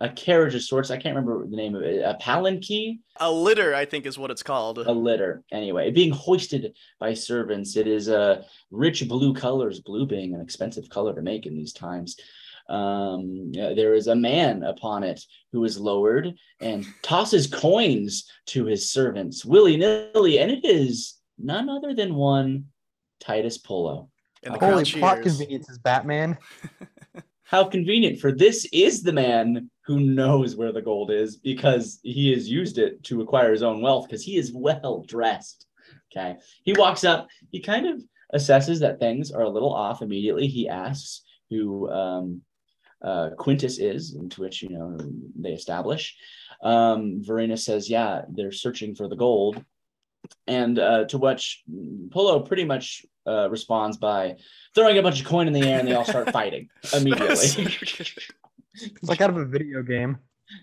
a 0.00 0.08
carriage 0.08 0.54
of 0.54 0.62
sorts. 0.62 0.90
I 0.90 0.96
can't 0.96 1.14
remember 1.16 1.46
the 1.46 1.56
name 1.56 1.74
of 1.74 1.82
it. 1.82 2.02
A 2.02 2.14
palanquin, 2.20 2.98
a 3.18 3.30
litter, 3.30 3.74
I 3.74 3.84
think, 3.84 4.06
is 4.06 4.18
what 4.18 4.30
it's 4.30 4.42
called. 4.42 4.78
a 4.78 4.92
litter. 4.92 5.44
Anyway, 5.52 5.90
being 5.90 6.12
hoisted 6.12 6.74
by 6.98 7.14
servants. 7.14 7.76
It 7.76 7.86
is 7.86 8.08
a 8.08 8.44
rich 8.70 9.06
blue 9.08 9.34
colors, 9.34 9.80
blue 9.80 10.06
being 10.06 10.34
an 10.34 10.40
expensive 10.40 10.88
color 10.88 11.14
to 11.14 11.22
make 11.22 11.46
in 11.46 11.54
these 11.54 11.72
times. 11.72 12.16
Um, 12.68 13.52
uh, 13.60 13.74
there 13.74 13.94
is 13.94 14.06
a 14.06 14.16
man 14.16 14.62
upon 14.62 15.04
it 15.04 15.22
who 15.52 15.64
is 15.64 15.78
lowered 15.78 16.34
and 16.60 16.86
tosses 17.02 17.46
coins 17.46 18.26
to 18.46 18.64
his 18.64 18.90
servants 18.90 19.44
willy 19.44 19.76
nilly, 19.76 20.38
and 20.38 20.50
it 20.50 20.64
is 20.64 21.18
none 21.38 21.68
other 21.68 21.94
than 21.94 22.14
one 22.14 22.66
Titus 23.20 23.58
Polo. 23.58 24.08
And 24.42 24.54
the 24.54 24.58
Holy 24.58 24.84
plot 24.84 25.22
cheers. 25.22 25.36
conveniences, 25.36 25.78
Batman. 25.78 26.36
How 27.44 27.64
convenient, 27.64 28.20
for 28.20 28.32
this 28.32 28.66
is 28.72 29.02
the 29.02 29.12
man 29.12 29.70
who 29.86 30.00
knows 30.00 30.56
where 30.56 30.72
the 30.72 30.82
gold 30.82 31.10
is 31.10 31.36
because 31.36 32.00
he 32.02 32.32
has 32.32 32.48
used 32.48 32.78
it 32.78 33.02
to 33.04 33.20
acquire 33.20 33.52
his 33.52 33.62
own 33.62 33.82
wealth 33.82 34.06
because 34.06 34.24
he 34.24 34.36
is 34.36 34.52
well 34.52 35.04
dressed. 35.06 35.66
Okay. 36.10 36.36
He 36.64 36.72
walks 36.72 37.04
up. 37.04 37.28
He 37.50 37.60
kind 37.60 37.86
of 37.86 38.02
assesses 38.34 38.80
that 38.80 38.98
things 38.98 39.30
are 39.30 39.42
a 39.42 39.48
little 39.48 39.72
off 39.72 40.00
immediately. 40.00 40.46
He 40.46 40.68
asks 40.68 41.22
who 41.50 41.90
um, 41.90 42.42
uh, 43.02 43.30
Quintus 43.36 43.78
is, 43.78 44.14
into 44.14 44.40
which 44.40 44.62
you 44.62 44.70
know 44.70 44.96
they 45.38 45.52
establish. 45.52 46.16
Um, 46.62 47.22
Verena 47.22 47.56
says, 47.56 47.90
"Yeah, 47.90 48.22
they're 48.28 48.52
searching 48.52 48.94
for 48.94 49.08
the 49.08 49.16
gold," 49.16 49.62
and 50.46 50.78
uh, 50.78 51.04
to 51.06 51.18
which 51.18 51.62
Polo 52.10 52.40
pretty 52.40 52.64
much 52.64 53.04
uh, 53.26 53.48
responds 53.50 53.96
by 53.96 54.36
throwing 54.74 54.98
a 54.98 55.02
bunch 55.02 55.20
of 55.20 55.26
coin 55.26 55.46
in 55.46 55.52
the 55.52 55.62
air, 55.62 55.78
and 55.78 55.88
they 55.88 55.94
all 55.94 56.04
start 56.04 56.30
fighting 56.30 56.68
immediately. 56.94 57.34
It's 57.34 59.02
like 59.02 59.20
out 59.20 59.30
of 59.30 59.36
a 59.36 59.44
video 59.44 59.82
game. 59.82 60.18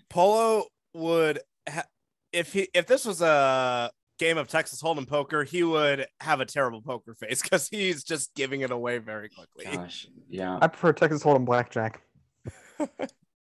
Polo 0.08 0.66
would, 0.94 1.40
ha- 1.68 1.86
if 2.32 2.52
he 2.52 2.68
if 2.74 2.86
this 2.86 3.04
was 3.04 3.20
a 3.20 3.90
game 4.18 4.38
of 4.38 4.48
Texas 4.48 4.80
Hold'em 4.80 5.06
poker, 5.06 5.44
he 5.44 5.62
would 5.62 6.06
have 6.20 6.40
a 6.40 6.46
terrible 6.46 6.82
poker 6.82 7.14
face 7.14 7.42
because 7.42 7.68
he's 7.68 8.04
just 8.04 8.34
giving 8.34 8.60
it 8.60 8.70
away 8.70 8.98
very 8.98 9.28
quickly. 9.28 9.64
Gosh, 9.64 10.06
yeah. 10.28 10.58
I 10.60 10.68
prefer 10.68 10.92
Texas 10.92 11.22
Hold'em 11.22 11.44
blackjack. 11.44 12.00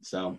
So 0.02 0.38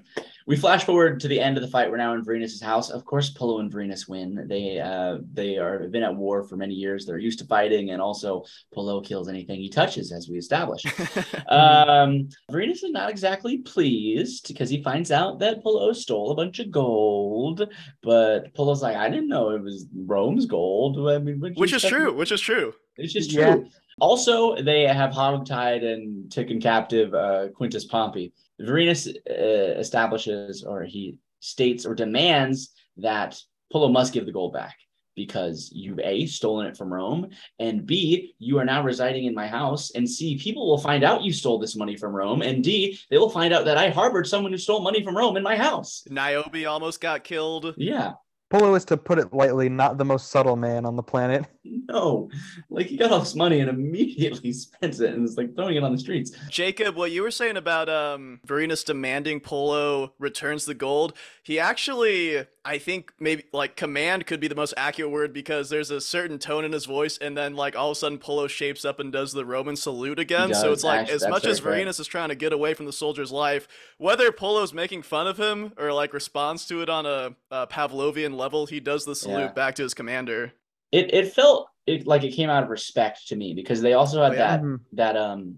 we 0.50 0.56
flash 0.56 0.82
forward 0.82 1.20
to 1.20 1.28
the 1.28 1.38
end 1.38 1.56
of 1.56 1.62
the 1.62 1.68
fight. 1.68 1.88
We're 1.88 1.96
now 1.96 2.12
in 2.12 2.24
Vorenus's 2.24 2.60
house. 2.60 2.90
Of 2.90 3.04
course, 3.04 3.30
Polo 3.30 3.60
and 3.60 3.70
Vorenus 3.72 4.08
win. 4.08 4.48
They 4.48 4.80
uh 4.80 5.18
they 5.32 5.58
are 5.58 5.80
have 5.82 5.92
been 5.92 6.02
at 6.02 6.16
war 6.16 6.42
for 6.42 6.56
many 6.56 6.74
years. 6.74 7.06
They're 7.06 7.18
used 7.18 7.38
to 7.38 7.44
fighting, 7.44 7.90
and 7.90 8.02
also 8.02 8.42
Polo 8.74 9.00
kills 9.00 9.28
anything 9.28 9.60
he 9.60 9.68
touches, 9.68 10.10
as 10.10 10.28
we 10.28 10.38
established. 10.38 10.86
um, 11.48 12.28
Vorenus 12.50 12.82
is 12.82 12.90
not 12.90 13.10
exactly 13.10 13.58
pleased 13.58 14.48
because 14.48 14.68
he 14.68 14.82
finds 14.82 15.12
out 15.12 15.38
that 15.38 15.62
Polo 15.62 15.92
stole 15.92 16.32
a 16.32 16.34
bunch 16.34 16.58
of 16.58 16.72
gold. 16.72 17.72
But 18.02 18.52
Polo's 18.54 18.82
like, 18.82 18.96
I 18.96 19.08
didn't 19.08 19.28
know 19.28 19.50
it 19.50 19.62
was 19.62 19.86
Rome's 19.94 20.46
gold. 20.46 20.98
I 21.08 21.18
mean, 21.18 21.38
what'd 21.38 21.56
you 21.56 21.60
which 21.60 21.72
is 21.72 21.82
true. 21.84 22.12
Which 22.12 22.32
is 22.32 22.40
true. 22.40 22.74
it's 22.96 23.12
just 23.12 23.32
Yeah. 23.32 23.54
true. 23.54 23.68
Also, 24.00 24.60
they 24.60 24.82
have 24.82 25.12
hogtied 25.12 25.84
and 25.84 26.32
taken 26.32 26.60
captive 26.60 27.14
uh, 27.14 27.48
Quintus 27.54 27.84
Pompey. 27.84 28.32
Vorenus 28.60 29.08
uh, 29.08 29.78
establishes, 29.78 30.64
or 30.64 30.84
he 30.84 31.16
states, 31.40 31.86
or 31.86 31.94
demands 31.94 32.70
that 32.98 33.40
Polo 33.72 33.88
must 33.88 34.12
give 34.12 34.26
the 34.26 34.32
gold 34.32 34.52
back 34.52 34.76
because 35.16 35.70
you've 35.72 36.00
a 36.00 36.26
stolen 36.26 36.66
it 36.66 36.76
from 36.76 36.92
Rome, 36.92 37.28
and 37.58 37.84
b 37.86 38.34
you 38.38 38.58
are 38.58 38.64
now 38.64 38.82
residing 38.82 39.24
in 39.24 39.34
my 39.34 39.46
house, 39.46 39.90
and 39.94 40.08
c 40.08 40.36
people 40.36 40.68
will 40.68 40.78
find 40.78 41.04
out 41.04 41.22
you 41.22 41.32
stole 41.32 41.58
this 41.58 41.76
money 41.76 41.96
from 41.96 42.14
Rome, 42.14 42.42
and 42.42 42.62
d 42.62 42.98
they 43.10 43.18
will 43.18 43.30
find 43.30 43.52
out 43.52 43.64
that 43.64 43.76
I 43.76 43.90
harbored 43.90 44.26
someone 44.26 44.52
who 44.52 44.58
stole 44.58 44.80
money 44.80 45.02
from 45.02 45.16
Rome 45.16 45.36
in 45.36 45.42
my 45.42 45.56
house. 45.56 46.04
Niobe 46.08 46.64
almost 46.66 47.00
got 47.00 47.24
killed. 47.24 47.74
Yeah, 47.76 48.12
Polo 48.50 48.74
is, 48.74 48.84
to 48.86 48.96
put 48.96 49.20
it 49.20 49.32
lightly, 49.32 49.68
not 49.68 49.96
the 49.96 50.04
most 50.04 50.28
subtle 50.28 50.56
man 50.56 50.84
on 50.84 50.96
the 50.96 51.04
planet. 51.04 51.46
no, 51.64 52.28
like 52.68 52.86
he 52.86 52.96
got 52.96 53.12
all 53.12 53.20
this 53.20 53.36
money 53.36 53.60
and 53.60 53.70
immediately 53.70 54.52
spent 54.52 55.00
it, 55.00 55.14
and 55.14 55.24
is 55.24 55.36
like 55.36 55.54
throwing 55.54 55.76
it 55.76 55.84
on 55.84 55.92
the 55.92 55.98
streets. 55.98 56.32
Jacob, 56.48 56.96
what 56.96 57.12
you 57.12 57.22
were 57.22 57.30
saying 57.30 57.56
about 57.56 57.88
um 57.88 58.40
Vorenus 58.46 58.84
demanding 58.84 59.38
Polo 59.38 60.14
returns 60.18 60.64
the 60.64 60.74
gold, 60.74 61.12
he 61.44 61.60
actually 61.60 62.44
I 62.62 62.76
think 62.76 63.12
maybe 63.18 63.44
like 63.52 63.74
command 63.74 64.26
could 64.26 64.38
be 64.38 64.46
the 64.46 64.54
most 64.54 64.74
accurate 64.76 65.10
word 65.10 65.32
because 65.32 65.70
there's 65.70 65.90
a 65.90 65.98
certain 66.00 66.38
tone 66.38 66.62
in 66.64 66.72
his 66.72 66.84
voice 66.84 67.16
and 67.16 67.34
then 67.34 67.56
like 67.56 67.74
all 67.74 67.90
of 67.90 67.96
a 67.96 67.98
sudden 67.98 68.18
Polo 68.18 68.48
shapes 68.48 68.84
up 68.84 69.00
and 69.00 69.10
does 69.10 69.32
the 69.32 69.46
Roman 69.46 69.76
salute 69.76 70.18
again. 70.18 70.52
so 70.52 70.70
it's 70.70 70.84
like 70.84 71.00
actually, 71.00 71.14
as 71.14 71.28
much 71.28 71.46
as 71.46 71.58
correct. 71.60 71.86
Vorenus 71.88 71.98
is 72.00 72.06
trying 72.06 72.28
to 72.28 72.34
get 72.34 72.52
away 72.52 72.74
from 72.74 72.84
the 72.84 72.92
soldier's 72.92 73.32
life, 73.32 73.66
whether 73.96 74.30
Polo's 74.30 74.74
making 74.74 75.02
fun 75.02 75.26
of 75.26 75.38
him 75.38 75.72
or 75.78 75.90
like 75.94 76.12
responds 76.12 76.66
to 76.66 76.82
it 76.82 76.90
on 76.90 77.06
a, 77.06 77.34
a 77.50 77.66
Pavlovian 77.66 78.36
level, 78.36 78.66
he 78.66 78.78
does 78.78 79.06
the 79.06 79.14
salute 79.16 79.38
Yeah. 79.40 79.52
back 79.52 79.74
to 79.76 79.82
his 79.82 79.94
commander. 79.94 80.52
it 80.92 81.14
it 81.14 81.32
felt 81.32 81.68
it, 81.86 82.06
like 82.06 82.24
it 82.24 82.32
came 82.32 82.50
out 82.50 82.62
of 82.62 82.68
respect 82.68 83.26
to 83.28 83.36
me 83.36 83.54
because 83.54 83.80
they 83.80 83.94
also 83.94 84.22
had 84.22 84.32
Oh, 84.32 84.34
yeah. 84.34 84.38
that 84.56 84.62
Mhm. 84.62 84.80
that 84.92 85.16
um 85.16 85.56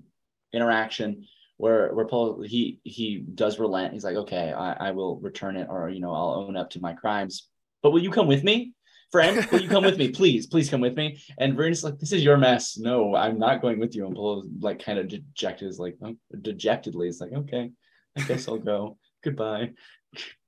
interaction 0.53 1.27
where 1.57 1.93
where 1.95 2.07
Paul 2.07 2.43
he 2.43 2.81
he 2.85 3.25
does 3.35 3.59
relent. 3.59 3.93
He's 3.93 4.05
like, 4.05 4.17
okay, 4.17 4.53
I, 4.53 4.89
I 4.89 4.91
will 4.91 5.19
return 5.21 5.57
it, 5.57 5.69
or 5.71 5.89
you 5.91 6.01
know, 6.01 6.13
I'll 6.13 6.45
own 6.47 6.57
up 6.57 6.71
to 6.71 6.81
my 6.81 6.93
crimes. 6.93 7.49
But 7.83 7.91
will 7.91 8.03
you 8.03 8.11
come 8.11 8.27
with 8.27 8.45
me, 8.45 8.73
friend? 9.11 9.47
Will 9.51 9.61
you 9.61 9.69
come 9.69 9.85
with 9.85 9.99
me, 9.99 10.09
please? 10.13 10.47
Please 10.47 10.71
come 10.71 10.81
with 10.81 10.97
me. 10.97 11.21
And 11.39 11.57
Vernon's 11.57 11.85
like, 11.85 11.99
this 11.99 12.13
is 12.13 12.25
your 12.25 12.37
mess. 12.37 12.79
No, 12.79 13.15
I'm 13.15 13.39
not 13.39 13.61
going 13.61 13.79
with 13.79 13.95
you. 13.95 14.07
And 14.07 14.15
Paul 14.15 14.45
like 14.61 14.85
kind 14.85 14.99
of 14.99 15.09
dejected, 15.09 15.69
is 15.69 15.79
like 15.79 15.97
oh, 16.03 16.17
dejectedly, 16.41 17.09
it's 17.09 17.21
like, 17.21 17.33
okay, 17.33 17.71
I 18.17 18.23
guess 18.23 18.49
I'll 18.49 18.59
go. 18.59 18.99
Goodbye. 19.23 19.71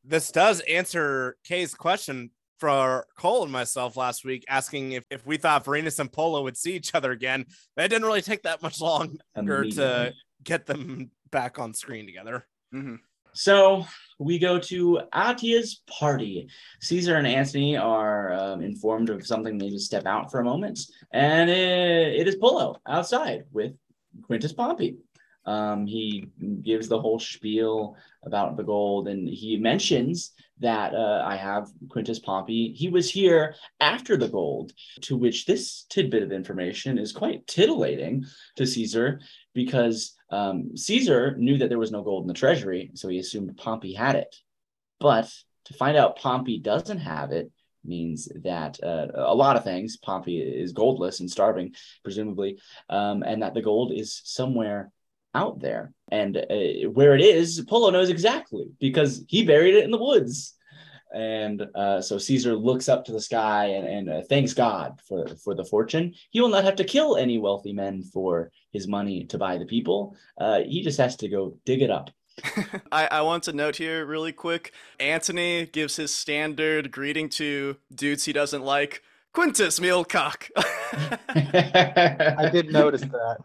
This 0.04 0.30
does 0.30 0.60
answer 0.60 1.36
Kay's 1.44 1.74
question 1.74 2.30
for 2.58 3.06
Cole 3.18 3.42
and 3.42 3.52
myself 3.52 3.96
last 3.96 4.24
week, 4.24 4.44
asking 4.48 4.92
if, 4.92 5.04
if 5.10 5.26
we 5.26 5.36
thought 5.36 5.64
Vorenus 5.64 5.98
and 5.98 6.10
Polo 6.10 6.42
would 6.42 6.56
see 6.56 6.74
each 6.74 6.94
other 6.94 7.12
again. 7.12 7.46
That 7.76 7.88
didn't 7.88 8.06
really 8.06 8.22
take 8.22 8.42
that 8.42 8.62
much 8.62 8.80
longer 8.80 9.64
to. 9.70 10.12
Get 10.44 10.66
them 10.66 11.10
back 11.30 11.58
on 11.58 11.74
screen 11.74 12.06
together. 12.06 12.46
Mhm. 12.72 12.98
So 13.32 13.84
we 14.20 14.38
go 14.38 14.60
to 14.60 15.00
Atia's 15.12 15.82
party. 15.88 16.48
Caesar 16.80 17.16
and 17.16 17.26
Antony 17.26 17.76
are 17.76 18.32
um, 18.32 18.62
informed 18.62 19.10
of 19.10 19.26
something. 19.26 19.58
They 19.58 19.70
just 19.70 19.86
step 19.86 20.06
out 20.06 20.30
for 20.30 20.38
a 20.38 20.44
moment, 20.44 20.78
and 21.12 21.50
it, 21.50 22.14
it 22.20 22.28
is 22.28 22.36
Polo 22.36 22.80
outside 22.86 23.44
with 23.52 23.72
Quintus 24.22 24.52
Pompey. 24.52 24.98
Um, 25.46 25.86
he 25.86 26.30
gives 26.62 26.88
the 26.88 27.00
whole 27.00 27.18
spiel 27.18 27.96
about 28.24 28.56
the 28.56 28.62
gold, 28.62 29.08
and 29.08 29.28
he 29.28 29.56
mentions 29.56 30.32
that 30.60 30.94
uh, 30.94 31.22
I 31.24 31.36
have 31.36 31.68
Quintus 31.88 32.18
Pompey. 32.18 32.72
He 32.72 32.88
was 32.88 33.10
here 33.10 33.54
after 33.80 34.16
the 34.16 34.28
gold, 34.28 34.72
to 35.02 35.16
which 35.16 35.44
this 35.44 35.84
tidbit 35.90 36.22
of 36.22 36.32
information 36.32 36.98
is 36.98 37.12
quite 37.12 37.46
titillating 37.46 38.24
to 38.56 38.66
Caesar 38.66 39.20
because 39.52 40.16
um, 40.30 40.76
Caesar 40.76 41.36
knew 41.36 41.58
that 41.58 41.68
there 41.68 41.78
was 41.78 41.92
no 41.92 42.02
gold 42.02 42.24
in 42.24 42.28
the 42.28 42.34
treasury, 42.34 42.90
so 42.94 43.08
he 43.08 43.18
assumed 43.18 43.56
Pompey 43.56 43.92
had 43.92 44.16
it. 44.16 44.34
But 45.00 45.30
to 45.66 45.74
find 45.74 45.96
out 45.96 46.16
Pompey 46.16 46.58
doesn't 46.58 46.98
have 46.98 47.32
it 47.32 47.50
means 47.84 48.28
that 48.42 48.82
uh, 48.82 49.08
a 49.14 49.34
lot 49.34 49.56
of 49.56 49.64
things. 49.64 49.96
Pompey 49.98 50.40
is 50.40 50.72
goldless 50.72 51.20
and 51.20 51.30
starving, 51.30 51.74
presumably, 52.02 52.58
um, 52.88 53.22
and 53.22 53.42
that 53.42 53.54
the 53.54 53.62
gold 53.62 53.92
is 53.92 54.22
somewhere 54.24 54.90
out 55.34 55.60
there. 55.60 55.92
And 56.10 56.36
uh, 56.36 56.90
where 56.90 57.14
it 57.14 57.20
is, 57.20 57.64
Polo 57.68 57.90
knows 57.90 58.10
exactly 58.10 58.66
because 58.78 59.24
he 59.28 59.44
buried 59.44 59.74
it 59.74 59.84
in 59.84 59.90
the 59.90 59.98
woods. 59.98 60.54
And 61.14 61.64
uh, 61.76 62.00
so 62.00 62.18
Caesar 62.18 62.56
looks 62.56 62.88
up 62.88 63.04
to 63.04 63.12
the 63.12 63.20
sky 63.20 63.66
and, 63.66 63.86
and 63.86 64.10
uh, 64.10 64.22
thanks 64.28 64.52
God 64.52 65.00
for, 65.06 65.28
for 65.36 65.54
the 65.54 65.64
fortune. 65.64 66.12
He 66.30 66.40
will 66.40 66.48
not 66.48 66.64
have 66.64 66.76
to 66.76 66.84
kill 66.84 67.16
any 67.16 67.38
wealthy 67.38 67.72
men 67.72 68.02
for 68.02 68.50
his 68.72 68.88
money 68.88 69.24
to 69.26 69.38
buy 69.38 69.56
the 69.56 69.66
people. 69.66 70.16
Uh, 70.38 70.60
he 70.66 70.82
just 70.82 70.98
has 70.98 71.14
to 71.16 71.28
go 71.28 71.56
dig 71.64 71.82
it 71.82 71.90
up. 71.90 72.10
I, 72.92 73.06
I 73.06 73.20
want 73.22 73.44
to 73.44 73.52
note 73.52 73.76
here 73.76 74.04
really 74.04 74.32
quick. 74.32 74.72
Antony 74.98 75.66
gives 75.66 75.96
his 75.96 76.12
standard 76.12 76.90
greeting 76.90 77.28
to 77.30 77.76
dudes 77.94 78.24
he 78.24 78.32
doesn't 78.32 78.64
like. 78.64 79.02
Quintus 79.32 79.78
Mealcock. 79.78 80.50
I 81.28 82.50
did 82.50 82.72
notice 82.72 83.02
that. 83.02 83.38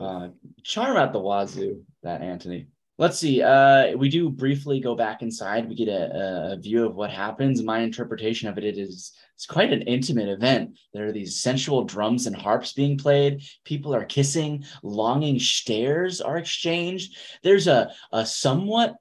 Uh, 0.00 0.28
charm 0.62 0.96
at 0.96 1.12
the 1.12 1.18
wazoo, 1.18 1.82
that 2.02 2.22
Antony. 2.22 2.68
Let's 2.98 3.18
see. 3.18 3.42
Uh, 3.42 3.96
we 3.96 4.08
do 4.08 4.28
briefly 4.28 4.80
go 4.80 4.96
back 4.96 5.22
inside. 5.22 5.68
We 5.68 5.76
get 5.76 5.88
a, 5.88 6.52
a 6.52 6.56
view 6.56 6.84
of 6.84 6.96
what 6.96 7.10
happens. 7.10 7.62
My 7.62 7.80
interpretation 7.80 8.48
of 8.48 8.58
it, 8.58 8.64
it 8.64 8.76
is 8.78 9.12
it's 9.36 9.46
quite 9.46 9.72
an 9.72 9.82
intimate 9.82 10.28
event. 10.28 10.76
There 10.92 11.06
are 11.06 11.12
these 11.12 11.40
sensual 11.40 11.84
drums 11.84 12.26
and 12.26 12.34
harps 12.34 12.72
being 12.72 12.98
played. 12.98 13.42
People 13.64 13.94
are 13.94 14.04
kissing. 14.04 14.64
Longing 14.82 15.38
stares 15.38 16.20
are 16.20 16.38
exchanged. 16.38 17.16
There's 17.44 17.68
a 17.68 17.92
a 18.10 18.26
somewhat 18.26 18.96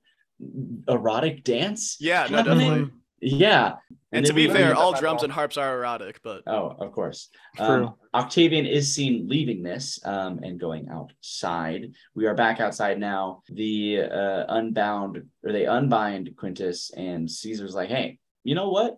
erotic 0.87 1.43
dance. 1.43 1.97
yeah, 1.99 2.27
no, 2.29 2.37
happening. 2.37 2.59
definitely. 2.59 2.91
Yeah. 3.21 3.75
And, 4.11 4.23
then 4.25 4.29
to 4.29 4.33
be 4.33 4.47
fair, 4.47 4.73
all 4.73 4.89
about 4.89 5.01
drums 5.01 5.23
and 5.23 5.33
harps 5.33 5.57
are 5.57 5.77
erotic, 5.77 6.21
but 6.23 6.43
Oh, 6.47 6.75
of 6.79 6.91
course. 6.93 7.29
True. 7.55 7.65
Um, 7.65 7.95
Octavian 8.13 8.65
is 8.65 8.93
seen 8.93 9.27
leaving 9.27 9.61
this 9.63 9.99
um, 10.05 10.39
and 10.43 10.59
going 10.59 10.87
outside. 10.89 11.91
We 12.15 12.25
are 12.25 12.33
back 12.33 12.59
outside 12.59 12.99
now. 12.99 13.43
The 13.49 14.03
uh, 14.03 14.45
unbound 14.47 15.23
or 15.43 15.51
they 15.51 15.65
unbind 15.65 16.31
Quintus, 16.37 16.91
and 16.95 17.29
Caesar's 17.29 17.75
like, 17.75 17.89
"Hey, 17.89 18.19
you 18.43 18.55
know 18.55 18.69
what? 18.69 18.97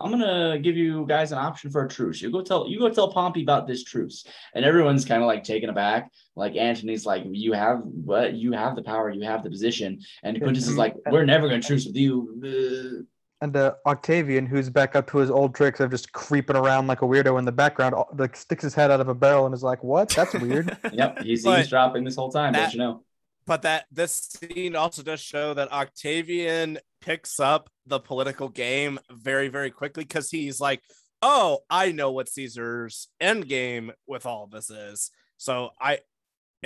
I'm 0.00 0.10
gonna 0.10 0.58
give 0.58 0.76
you 0.76 1.06
guys 1.06 1.30
an 1.30 1.38
option 1.38 1.70
for 1.70 1.84
a 1.84 1.88
truce. 1.88 2.20
You 2.20 2.32
go 2.32 2.42
tell 2.42 2.66
you 2.68 2.80
go 2.80 2.90
tell 2.90 3.12
Pompey 3.12 3.42
about 3.42 3.68
this 3.68 3.84
truce." 3.84 4.26
And 4.54 4.64
everyone's 4.64 5.04
kind 5.04 5.22
of 5.22 5.28
like 5.28 5.44
taken 5.44 5.70
aback. 5.70 6.10
Like 6.34 6.56
Antony's 6.56 7.06
like, 7.06 7.22
"You 7.30 7.52
have 7.52 7.82
what? 7.84 8.34
You 8.34 8.50
have 8.52 8.74
the 8.74 8.82
power. 8.82 9.10
You 9.10 9.22
have 9.22 9.44
the 9.44 9.50
position." 9.50 10.00
And 10.24 10.42
Quintus 10.42 10.66
is 10.66 10.76
like, 10.76 10.96
"We're 11.08 11.24
never 11.24 11.48
gonna 11.48 11.62
truce 11.62 11.86
with 11.86 11.96
you." 11.96 13.06
And 13.40 13.56
uh, 13.56 13.74
Octavian, 13.86 14.46
who's 14.46 14.70
back 14.70 14.96
up 14.96 15.10
to 15.10 15.18
his 15.18 15.30
old 15.30 15.54
tricks 15.54 15.80
of 15.80 15.90
just 15.90 16.12
creeping 16.12 16.56
around 16.56 16.86
like 16.86 17.02
a 17.02 17.04
weirdo 17.04 17.38
in 17.38 17.44
the 17.44 17.52
background, 17.52 17.94
like 18.16 18.36
sticks 18.36 18.62
his 18.62 18.74
head 18.74 18.90
out 18.90 19.00
of 19.00 19.08
a 19.08 19.14
barrel 19.14 19.44
and 19.44 19.54
is 19.54 19.62
like, 19.62 19.82
"What? 19.84 20.08
That's 20.10 20.32
weird." 20.34 20.76
Yep, 20.92 21.18
he's 21.22 21.44
But 21.44 21.60
eavesdropping 21.60 22.04
this 22.04 22.16
whole 22.16 22.30
time. 22.30 22.52
that- 22.54 22.62
don't 22.66 22.72
you 22.72 22.78
know? 22.78 23.04
But 23.46 23.62
that 23.62 23.84
this 23.92 24.12
scene 24.12 24.74
also 24.74 25.02
does 25.02 25.20
show 25.20 25.52
that 25.52 25.70
Octavian 25.70 26.78
picks 27.02 27.38
up 27.38 27.68
the 27.86 28.00
political 28.00 28.48
game 28.48 28.98
very, 29.10 29.48
very 29.48 29.70
quickly 29.70 30.04
because 30.04 30.30
he's 30.30 30.60
like, 30.60 30.80
oh, 31.20 31.58
I 31.68 31.92
know 31.92 32.10
what 32.12 32.30
Caesar's 32.30 33.08
end 33.20 33.46
game 33.46 33.92
with 34.06 34.24
all 34.24 34.46
this 34.46 34.70
is. 34.70 35.10
So 35.36 35.70
I 35.78 35.98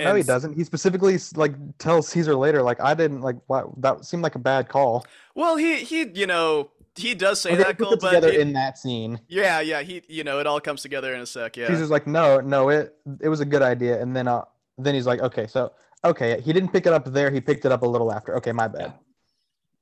No, 0.05 0.15
he 0.15 0.23
doesn't. 0.23 0.55
He 0.57 0.63
specifically 0.63 1.17
like 1.35 1.53
tells 1.77 2.07
Caesar 2.09 2.35
later, 2.35 2.61
like 2.61 2.79
I 2.81 2.93
didn't 2.93 3.21
like 3.21 3.35
wow, 3.47 3.73
that 3.77 4.05
seemed 4.05 4.23
like 4.23 4.35
a 4.35 4.39
bad 4.39 4.69
call. 4.69 5.05
Well, 5.35 5.55
he 5.57 5.77
he 5.83 6.07
you 6.13 6.27
know 6.27 6.71
he 6.95 7.13
does 7.15 7.39
say 7.39 7.51
Okay, 7.53 7.63
that 7.63 7.77
put 7.77 7.87
Cole, 7.87 7.97
but 7.97 8.09
together 8.09 8.29
it- 8.29 8.39
in 8.39 8.53
that 8.53 8.77
scene. 8.77 9.19
yeah, 9.27 9.59
yeah, 9.61 9.81
he 9.81 10.01
you 10.07 10.23
know 10.23 10.39
it 10.39 10.47
all 10.47 10.59
comes 10.59 10.81
together 10.81 11.13
in 11.13 11.21
a 11.21 11.25
sec. 11.25 11.55
Yeah. 11.57 11.67
Caesar's 11.67 11.89
like, 11.89 12.07
no, 12.07 12.39
no, 12.39 12.69
it 12.69 12.95
it 13.21 13.29
was 13.29 13.39
a 13.39 13.45
good 13.45 13.61
idea, 13.61 14.01
and 14.01 14.15
then 14.15 14.27
uh 14.27 14.43
then 14.77 14.95
he's 14.95 15.05
like, 15.05 15.21
okay, 15.21 15.47
so 15.47 15.71
okay, 16.03 16.41
he 16.41 16.51
didn't 16.53 16.71
pick 16.71 16.85
it 16.87 16.93
up 16.93 17.05
there. 17.11 17.29
He 17.31 17.41
picked 17.41 17.65
it 17.65 17.71
up 17.71 17.81
a 17.83 17.87
little 17.87 18.11
after. 18.11 18.35
Okay, 18.37 18.51
my 18.51 18.67
bad. 18.67 18.93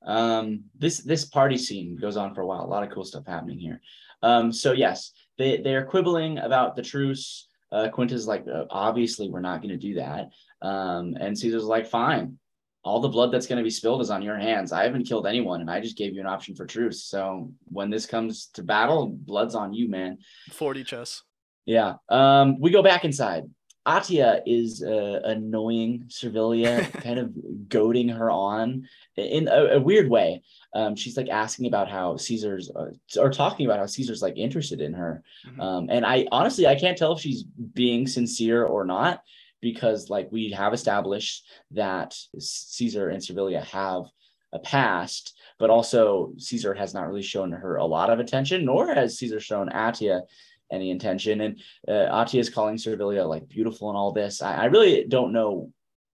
Um, 0.06 0.64
this 0.78 0.98
this 1.02 1.24
party 1.24 1.58
scene 1.58 1.96
goes 2.00 2.16
on 2.16 2.34
for 2.34 2.40
a 2.42 2.46
while. 2.46 2.64
A 2.64 2.66
lot 2.66 2.82
of 2.82 2.90
cool 2.90 3.04
stuff 3.04 3.24
happening 3.26 3.58
here. 3.58 3.80
Um, 4.22 4.52
so 4.52 4.72
yes, 4.72 5.12
they 5.38 5.58
they're 5.58 5.84
quibbling 5.84 6.38
about 6.38 6.76
the 6.76 6.82
truce. 6.82 7.47
Uh, 7.70 7.88
Quinta's 7.88 8.26
like, 8.26 8.46
uh, 8.52 8.64
obviously 8.70 9.28
we're 9.28 9.40
not 9.40 9.60
going 9.60 9.70
to 9.70 9.76
do 9.76 9.94
that. 9.94 10.30
Um, 10.62 11.16
and 11.20 11.38
Caesar's 11.38 11.64
like, 11.64 11.86
fine. 11.86 12.38
All 12.84 13.00
the 13.00 13.08
blood 13.08 13.32
that's 13.32 13.46
going 13.46 13.58
to 13.58 13.64
be 13.64 13.70
spilled 13.70 14.00
is 14.00 14.10
on 14.10 14.22
your 14.22 14.38
hands. 14.38 14.72
I 14.72 14.84
haven't 14.84 15.04
killed 15.04 15.26
anyone, 15.26 15.60
and 15.60 15.70
I 15.70 15.80
just 15.80 15.96
gave 15.96 16.14
you 16.14 16.20
an 16.20 16.26
option 16.26 16.54
for 16.54 16.64
truce. 16.64 17.04
So 17.04 17.52
when 17.66 17.90
this 17.90 18.06
comes 18.06 18.46
to 18.54 18.62
battle, 18.62 19.08
blood's 19.08 19.54
on 19.54 19.74
you, 19.74 19.88
man. 19.88 20.18
40 20.52 20.84
chess. 20.84 21.22
Yeah. 21.66 21.94
Um, 22.08 22.58
we 22.60 22.70
go 22.70 22.82
back 22.82 23.04
inside. 23.04 23.44
Atia 23.88 24.42
is 24.44 24.82
uh, 24.82 25.20
annoying 25.24 26.04
Servilia, 26.08 26.82
kind 27.02 27.18
of 27.18 27.68
goading 27.68 28.10
her 28.10 28.30
on 28.30 28.86
in 29.16 29.48
a, 29.48 29.76
a 29.76 29.80
weird 29.80 30.10
way. 30.10 30.42
Um, 30.74 30.94
she's 30.94 31.16
like 31.16 31.30
asking 31.30 31.66
about 31.66 31.90
how 31.90 32.16
Caesar's, 32.18 32.70
uh, 32.70 32.90
or 33.18 33.30
talking 33.30 33.64
about 33.64 33.78
how 33.78 33.86
Caesar's 33.86 34.20
like 34.20 34.36
interested 34.36 34.82
in 34.82 34.92
her. 34.92 35.22
Mhm. 35.46 35.60
Um, 35.60 35.86
and 35.90 36.04
I 36.04 36.26
honestly, 36.30 36.66
I 36.66 36.78
can't 36.78 36.98
tell 36.98 37.12
if 37.12 37.20
she's 37.20 37.44
being 37.44 38.06
sincere 38.06 38.64
or 38.64 38.84
not, 38.84 39.22
because 39.62 40.10
like 40.10 40.28
we 40.30 40.50
have 40.50 40.74
established 40.74 41.46
that 41.70 42.14
Caesar 42.38 43.08
and 43.08 43.22
Servilia 43.22 43.62
have 43.62 44.04
a 44.52 44.58
past, 44.58 45.36
but 45.58 45.70
also 45.70 46.32
Caesar 46.38 46.74
has 46.74 46.94
not 46.94 47.08
really 47.08 47.22
shown 47.22 47.52
her 47.52 47.76
a 47.76 47.84
lot 47.84 48.10
of 48.10 48.20
attention, 48.20 48.64
nor 48.64 48.94
has 48.94 49.18
Caesar 49.18 49.40
shown 49.40 49.68
Atia 49.70 50.22
any 50.70 50.90
intention. 50.90 51.40
And 51.40 51.60
uh, 51.86 51.92
Atia 52.12 52.40
is 52.40 52.50
calling 52.50 52.76
Servilia 52.76 53.26
like 53.26 53.48
beautiful 53.48 53.88
and 53.88 53.96
all 53.96 54.12
this. 54.12 54.42
I, 54.42 54.54
I 54.54 54.64
really 54.66 55.04
don't 55.04 55.32
know 55.32 55.72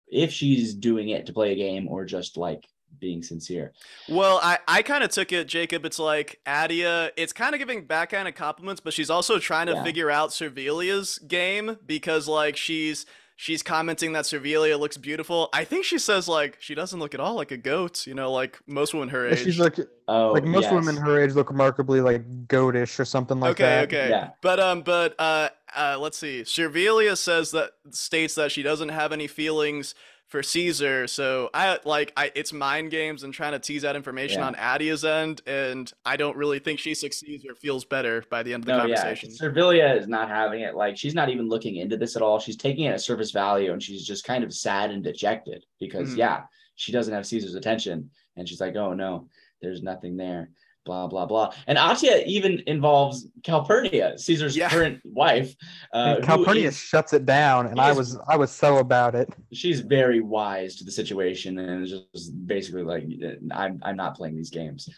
if 0.07 0.31
she's 0.31 0.73
doing 0.73 1.09
it 1.09 1.25
to 1.25 1.33
play 1.33 1.51
a 1.51 1.55
game 1.55 1.87
or 1.87 2.05
just 2.05 2.37
like 2.37 2.67
being 2.99 3.23
sincere. 3.23 3.73
Well, 4.07 4.39
I, 4.43 4.59
I 4.67 4.81
kind 4.83 5.03
of 5.03 5.09
took 5.09 5.31
it, 5.31 5.47
Jacob. 5.47 5.83
It's 5.85 5.99
like 5.99 6.39
Atia, 6.45 7.09
it's 7.17 7.33
kind 7.33 7.55
of 7.55 7.59
giving 7.59 7.85
backhand 7.85 8.27
of 8.27 8.35
compliments, 8.35 8.79
but 8.79 8.93
she's 8.93 9.09
also 9.09 9.39
trying 9.39 9.67
to 9.67 9.73
Yeah. 9.73 9.83
figure 9.83 10.11
out 10.11 10.31
Servilia's 10.31 11.17
game 11.19 11.77
because 11.85 12.27
like 12.27 12.55
she's 12.55 13.05
she's 13.43 13.61
commenting 13.61 14.13
that 14.13 14.25
Servilia 14.25 14.77
looks 14.77 14.95
beautiful. 14.95 15.49
I 15.51 15.65
think 15.65 15.83
she 15.83 15.99
says 15.99 16.29
like 16.29 16.55
she 16.61 16.75
doesn't 16.75 16.97
look 16.97 17.13
at 17.13 17.19
all 17.19 17.35
like 17.35 17.51
a 17.51 17.57
goat, 17.57 18.07
you 18.07 18.13
know, 18.13 18.31
like 18.31 18.57
most 18.67 18.93
women 18.93 19.09
her 19.09 19.27
Yeah, 19.27 19.33
age. 19.33 19.39
She's 19.43 19.59
like 19.59 19.77
Oh, 20.07 20.31
like 20.31 20.45
most 20.45 20.63
yes. 20.63 20.71
women 20.73 20.95
her 20.95 21.21
age 21.21 21.33
look 21.33 21.49
remarkably 21.49 21.99
like 21.99 22.47
goatish 22.47 22.99
or 22.99 23.05
something 23.05 23.41
like 23.41 23.51
okay, 23.51 23.63
that. 23.63 23.83
okay. 23.85 24.09
Yeah. 24.09 24.29
But 24.41 24.61
um 24.61 24.81
but 24.81 25.15
uh 25.19 25.49
uh 25.75 25.97
let's 25.99 26.17
see. 26.17 26.43
Servilia 26.45 27.17
says 27.17 27.51
that 27.51 27.71
states 27.91 28.35
that 28.35 28.51
she 28.53 28.63
doesn't 28.63 28.89
have 28.89 29.11
any 29.11 29.27
feelings 29.27 29.93
for 30.33 30.41
Caesar. 30.41 31.05
So 31.05 31.51
I 31.53 31.77
like 31.85 32.11
I 32.17 32.31
it's 32.33 32.51
mind 32.51 32.89
games 32.89 33.21
and 33.21 33.31
trying 33.31 33.51
to 33.51 33.59
tease 33.59 33.85
out 33.85 33.95
information 33.95 34.39
Yeah. 34.39 34.47
on 34.47 34.55
Atia's 34.55 35.05
end 35.05 35.43
and 35.45 35.93
I 36.05 36.17
don't 36.17 36.35
really 36.35 36.57
think 36.57 36.79
she 36.79 36.95
succeeds 36.95 37.45
or 37.45 37.53
feels 37.53 37.85
better 37.85 38.23
by 38.31 38.41
the 38.41 38.51
end 38.51 38.63
of 38.63 38.65
the 38.65 38.71
No, 38.77 38.85
yeah, 38.87 38.95
conversation. 38.95 39.29
Servilia 39.29 39.93
is 39.95 40.07
not 40.07 40.29
having 40.29 40.61
it. 40.61 40.73
Like 40.73 40.97
she's 40.97 41.13
not 41.13 41.29
even 41.29 41.47
looking 41.49 41.75
into 41.75 41.97
this 41.97 42.15
at 42.15 42.23
all. 42.23 42.39
She's 42.39 42.57
taking 42.57 42.85
it 42.85 42.93
at 42.93 43.01
surface 43.01 43.29
value, 43.29 43.73
and 43.73 43.81
she's 43.83 44.07
just 44.07 44.23
kind 44.25 44.43
of 44.43 44.51
sad 44.51 44.89
and 44.89 45.03
dejected 45.03 45.63
because 45.79 46.15
Mhm. 46.15 46.17
yeah, 46.17 46.41
she 46.77 46.91
doesn't 46.91 47.13
have 47.13 47.27
Caesar's 47.27 47.53
attention, 47.53 48.09
and 48.35 48.49
she's 48.49 48.59
like, 48.59 48.75
oh 48.75 48.95
no, 48.95 49.29
there's 49.61 49.83
nothing 49.83 50.17
there. 50.17 50.49
Blah 50.85 51.07
blah 51.07 51.25
blah. 51.25 51.53
And 51.67 51.77
Atia 51.77 52.25
even 52.25 52.61
involves 52.67 53.27
Calpurnia, 53.43 54.17
Caesar's 54.17 54.57
Yeah. 54.57 54.69
current 54.69 54.99
wife. 55.05 55.55
Uh, 55.93 56.15
And 56.17 56.23
Calpurnia 56.25 56.67
is- 56.67 56.77
shuts 56.77 57.13
it 57.13 57.25
down, 57.25 57.67
and 57.67 57.77
he 57.79 57.83
I 57.85 57.93
was 57.93 58.17
I 58.27 58.35
was 58.35 58.51
so 58.51 58.77
about 58.79 59.15
it. 59.15 59.29
she's 59.53 59.79
very 59.79 60.19
wise 60.19 60.75
to 60.77 60.83
the 60.83 60.91
situation, 60.91 61.57
and 61.57 61.83
is 61.83 61.91
just 61.91 62.45
basically 62.45 62.83
like, 62.83 63.05
I'm 63.51 63.79
I'm 63.81 63.95
not 63.95 64.15
playing 64.15 64.35
these 64.35 64.49
games. 64.49 64.89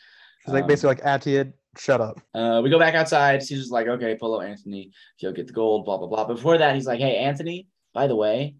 She's 0.43 0.53
like 0.53 0.63
Um, 0.63 0.67
basically 0.67 0.95
like 0.95 1.03
Atia, 1.03 1.53
shut 1.77 2.01
up. 2.01 2.19
Uh, 2.33 2.61
we 2.63 2.69
go 2.71 2.79
back 2.79 2.95
outside. 2.95 3.43
Caesar's 3.43 3.69
like, 3.71 3.87
okay, 3.87 4.17
Polo 4.19 4.41
Antony, 4.41 4.91
he'll 5.17 5.33
get 5.33 5.45
the 5.47 5.53
gold, 5.53 5.85
blah, 5.85 5.97
blah, 5.97 6.07
blah. 6.07 6.25
Before 6.25 6.57
that, 6.57 6.73
he's 6.73 6.87
like, 6.87 6.99
hey, 6.99 7.17
Antony, 7.17 7.67
by 7.93 8.07
the 8.07 8.15
way, 8.15 8.55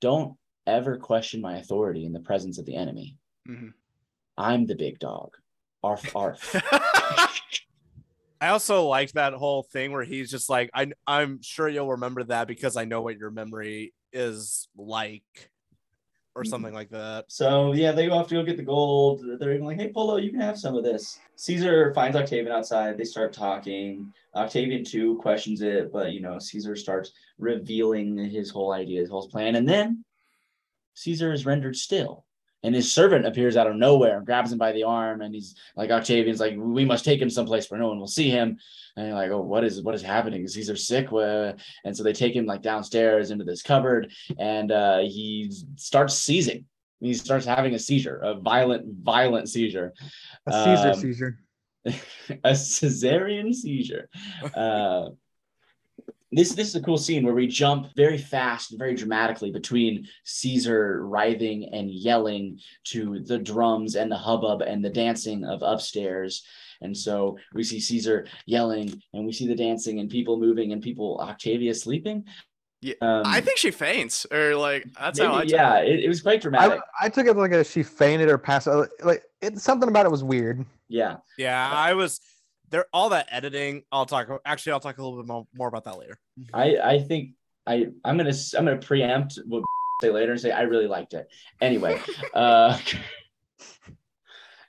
don't 0.00 0.36
ever 0.68 0.96
question 0.98 1.40
my 1.40 1.56
authority 1.58 2.04
in 2.04 2.12
the 2.12 2.20
presence 2.20 2.58
of 2.58 2.66
the 2.66 2.76
enemy. 2.76 3.16
Mhm. 3.48 3.72
I'm 4.38 4.66
the 4.66 4.74
big 4.76 4.98
dog. 5.00 5.36
Arf, 5.82 6.14
arf. 6.14 6.56
I 8.42 8.48
also 8.48 8.86
liked 8.86 9.14
that 9.14 9.32
whole 9.34 9.62
thing 9.62 9.92
where 9.92 10.04
he's 10.04 10.30
just 10.30 10.48
like, 10.48 10.70
I, 10.74 10.92
I'm 11.06 11.42
sure 11.42 11.68
you'll 11.68 11.90
remember 11.90 12.24
that 12.24 12.48
because 12.48 12.76
I 12.76 12.84
know 12.84 13.02
what 13.02 13.18
your 13.18 13.30
memory 13.30 13.92
is 14.12 14.68
like, 14.76 15.50
or 16.34 16.42
Mhm. 16.44 16.48
something 16.48 16.72
like 16.74 16.88
that. 16.90 17.26
so, 17.28 17.72
yeah, 17.72 17.92
they 17.92 18.06
go 18.06 18.14
off 18.14 18.28
to 18.28 18.34
go 18.36 18.42
get 18.42 18.56
the 18.56 18.62
gold. 18.62 19.22
They're 19.38 19.52
even 19.54 19.66
like, 19.66 19.78
hey, 19.78 19.92
Polo, 19.92 20.16
you 20.16 20.30
can 20.30 20.40
have 20.40 20.58
some 20.58 20.74
of 20.76 20.84
this. 20.84 21.18
Caesar 21.36 21.92
finds 21.94 22.16
Octavian 22.16 22.52
outside. 22.52 22.96
They 22.96 23.04
start 23.04 23.32
talking. 23.32 24.12
Octavian, 24.34 24.84
too, 24.84 25.16
questions 25.18 25.60
it, 25.60 25.92
but, 25.92 26.12
you 26.12 26.20
know, 26.20 26.38
Caesar 26.38 26.76
starts 26.76 27.12
revealing 27.38 28.16
his 28.16 28.48
whole 28.50 28.72
idea, 28.72 29.00
his 29.00 29.10
whole 29.10 29.28
plan. 29.28 29.54
And 29.56 29.68
then 29.68 30.04
Caesar 30.94 31.32
is 31.32 31.44
rendered 31.44 31.76
still. 31.76 32.24
And 32.62 32.74
his 32.74 32.92
servant 32.92 33.26
appears 33.26 33.56
out 33.56 33.66
of 33.66 33.76
nowhere 33.76 34.18
and 34.18 34.26
grabs 34.26 34.52
him 34.52 34.58
by 34.58 34.72
the 34.72 34.82
arm. 34.82 35.22
And 35.22 35.34
he's 35.34 35.54
like, 35.76 35.90
Octavian's 35.90 36.40
like, 36.40 36.54
we 36.58 36.84
must 36.84 37.04
take 37.04 37.20
him 37.20 37.30
someplace 37.30 37.70
where 37.70 37.80
no 37.80 37.88
one 37.88 37.98
will 37.98 38.06
see 38.06 38.28
him. 38.28 38.58
And 38.96 39.08
you're 39.08 39.16
like, 39.16 39.30
oh, 39.30 39.40
what 39.40 39.64
is 39.64 39.82
what 39.82 39.94
is 39.94 40.02
happening? 40.02 40.42
Is 40.44 40.54
Caesar 40.54 40.76
sick? 40.76 41.08
And 41.10 41.96
so 41.96 42.02
they 42.02 42.12
take 42.12 42.34
him 42.34 42.46
like 42.46 42.62
downstairs 42.62 43.30
into 43.30 43.44
this 43.44 43.62
cupboard, 43.62 44.12
and 44.38 44.70
uh, 44.72 44.98
he 44.98 45.50
starts 45.76 46.14
seizing. 46.14 46.66
He 47.00 47.14
starts 47.14 47.46
having 47.46 47.74
a 47.74 47.78
seizure, 47.78 48.18
a 48.18 48.34
violent, 48.34 48.84
violent 49.02 49.48
seizure, 49.48 49.94
A 50.46 50.52
Caesar 50.52 50.90
um, 50.90 51.00
seizure. 51.00 51.38
a 51.86 52.50
cesarean 52.50 53.54
seizure. 53.54 54.10
Uh, 54.54 55.10
this 56.32 56.52
this 56.54 56.68
is 56.68 56.76
a 56.76 56.82
cool 56.82 56.98
scene 56.98 57.24
where 57.24 57.34
we 57.34 57.46
jump 57.46 57.88
very 57.96 58.18
fast, 58.18 58.70
and 58.70 58.78
very 58.78 58.94
dramatically 58.94 59.50
between 59.50 60.06
Caesar 60.24 61.04
writhing 61.06 61.70
and 61.72 61.90
yelling 61.90 62.58
to 62.84 63.20
the 63.20 63.38
drums 63.38 63.96
and 63.96 64.10
the 64.10 64.16
hubbub 64.16 64.62
and 64.62 64.84
the 64.84 64.90
dancing 64.90 65.44
of 65.44 65.62
upstairs. 65.62 66.44
And 66.82 66.96
so 66.96 67.36
we 67.52 67.62
see 67.62 67.78
Caesar 67.80 68.26
yelling, 68.46 69.02
and 69.12 69.26
we 69.26 69.32
see 69.32 69.46
the 69.46 69.54
dancing 69.54 70.00
and 70.00 70.08
people 70.08 70.38
moving 70.38 70.72
and 70.72 70.80
people 70.82 71.18
Octavia 71.20 71.74
sleeping. 71.74 72.24
Yeah, 72.82 72.94
Um, 73.02 73.24
I 73.26 73.42
think 73.42 73.58
she 73.58 73.70
faints 73.70 74.26
or 74.32 74.56
like 74.56 74.86
that's 74.98 75.18
how 75.18 75.34
I 75.34 75.38
maybe, 75.40 75.48
took 75.48 75.58
yeah, 75.58 75.78
it. 75.80 75.88
it, 75.90 76.04
it 76.04 76.08
was 76.08 76.22
quite 76.22 76.40
dramatic. 76.40 76.80
I, 76.98 77.06
I 77.06 77.08
took 77.10 77.26
it 77.26 77.36
like 77.36 77.52
a 77.52 77.62
she 77.62 77.82
fainted 77.82 78.30
or 78.30 78.38
passed 78.38 78.66
out. 78.68 78.88
Like 79.04 79.22
it, 79.42 79.58
something 79.58 79.88
about 79.88 80.06
it 80.06 80.10
was 80.10 80.24
weird. 80.24 80.64
yeah. 80.88 81.16
Yeah, 81.36 81.70
I 81.70 81.92
was 81.92 82.20
there. 82.70 82.86
All 82.92 83.10
that 83.10 83.28
editing, 83.30 83.84
I'll 83.92 84.06
talk. 84.06 84.28
Actually, 84.44 84.72
I'll 84.72 84.80
talk 84.80 84.98
a 84.98 85.02
little 85.02 85.18
bit 85.18 85.26
more, 85.26 85.46
more 85.54 85.68
about 85.68 85.84
that 85.84 85.98
later. 85.98 86.18
I 86.54 86.76
I 86.76 86.98
think 87.00 87.34
I 87.66 87.88
I'm 88.04 88.16
gonna 88.16 88.34
I'm 88.56 88.64
gonna 88.64 88.78
preempt 88.78 89.38
what 89.46 89.64
say 90.02 90.10
later 90.10 90.32
and 90.32 90.40
say 90.40 90.50
I 90.50 90.62
really 90.62 90.86
liked 90.86 91.14
it. 91.14 91.28
Anyway, 91.60 92.00
uh, 92.34 92.78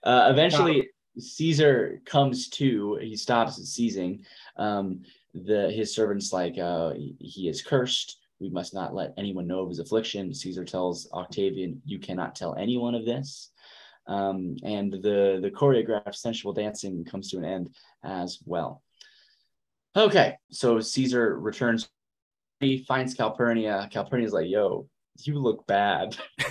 uh, 0.03 0.27
eventually 0.31 0.89
Caesar 1.17 2.01
comes 2.05 2.49
to. 2.49 2.97
He 3.01 3.15
stops 3.15 3.55
seizing. 3.69 4.25
Um, 4.57 5.03
the 5.33 5.71
his 5.71 5.95
servants 5.95 6.33
like 6.33 6.57
uh, 6.57 6.93
he 6.93 7.47
is 7.47 7.61
cursed. 7.61 8.17
We 8.39 8.49
must 8.49 8.73
not 8.73 8.95
let 8.95 9.13
anyone 9.17 9.47
know 9.47 9.59
of 9.59 9.69
his 9.69 9.79
affliction. 9.79 10.33
Caesar 10.33 10.65
tells 10.65 11.09
Octavian, 11.13 11.81
"You 11.85 11.99
cannot 11.99 12.35
tell 12.35 12.55
anyone 12.55 12.95
of 12.95 13.05
this." 13.05 13.50
Um, 14.11 14.57
and 14.63 14.91
the 14.91 15.39
the 15.41 15.51
choreographed 15.51 16.15
sensual 16.15 16.51
dancing 16.51 17.05
comes 17.05 17.29
to 17.31 17.37
an 17.37 17.45
end 17.45 17.75
as 18.03 18.39
well. 18.45 18.83
Okay, 19.95 20.35
so 20.51 20.79
Caesar 20.81 21.39
returns. 21.39 21.89
He 22.59 22.83
finds 22.83 23.13
Calpurnia. 23.13 23.87
Calpurnia's 23.89 24.33
like, 24.33 24.49
"Yo, 24.49 24.87
you 25.21 25.39
look 25.39 25.65
bad." 25.65 26.17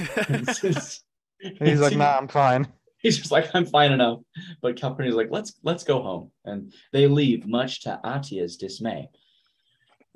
He's 1.59 1.81
like, 1.81 1.97
nah, 1.97 2.17
I'm 2.17 2.29
fine. 2.29 2.67
He's 2.99 3.19
just 3.19 3.31
like, 3.31 3.55
"I'm 3.55 3.67
fine 3.67 3.93
enough." 3.93 4.21
But 4.63 4.77
Calpurnia's 4.77 5.15
like, 5.15 5.31
"Let's 5.31 5.53
let's 5.63 5.85
go 5.85 6.03
home," 6.03 6.31
and 6.47 6.73
they 6.93 7.09
leave, 7.09 7.47
much 7.47 7.83
to 7.83 8.01
Atia's 8.05 8.57
dismay. 8.57 9.11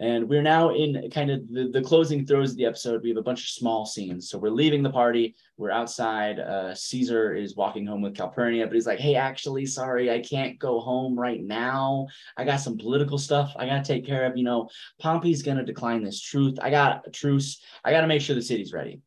And 0.01 0.29
we're 0.29 0.43
now 0.43 0.75
in 0.75 1.09
kind 1.11 1.31
of 1.31 1.49
the, 1.49 1.69
the 1.73 1.83
closing 1.83 2.27
throws 2.27 2.51
of 2.51 2.57
the 2.57 2.67
episode. 2.67 3.03
We 3.03 3.11
have 3.11 3.19
a 3.19 3.23
bunch 3.23 3.43
of 3.43 3.49
small 3.49 3.87
scenes. 3.87 4.29
So 4.29 4.39
we're 4.39 4.51
leaving 4.51 4.83
the 4.83 4.91
party. 4.91 5.37
We're 5.57 5.71
outside. 5.71 6.41
Uh, 6.41 6.75
Caesar 6.75 7.35
is 7.35 7.55
walking 7.55 7.87
home 7.87 8.03
with 8.03 8.17
Calpurnia, 8.17 8.67
but 8.67 8.75
he's 8.75 8.89
like, 8.89 8.99
hey, 8.99 9.15
actually, 9.15 9.67
sorry, 9.67 10.11
I 10.11 10.21
can't 10.21 10.59
go 10.59 10.81
home 10.81 11.19
right 11.19 11.43
now. 11.43 12.09
I 12.37 12.45
got 12.45 12.61
some 12.61 12.77
political 12.77 13.19
stuff 13.19 13.53
I 13.57 13.67
got 13.67 13.85
to 13.85 13.93
take 13.93 14.05
care 14.05 14.27
of. 14.27 14.37
You 14.37 14.45
know, 14.45 14.69
Pompey's 15.01 15.43
going 15.43 15.59
to 15.59 15.65
decline 15.65 16.03
this 16.03 16.21
truth. 16.21 16.59
I 16.61 16.71
got 16.71 17.07
a 17.07 17.11
truce. 17.11 17.63
I 17.85 17.93
got 17.93 18.01
to 18.01 18.09
make 18.09 18.21
sure 18.21 18.35
the 18.35 18.43
city's 18.43 18.73
ready. 18.73 19.01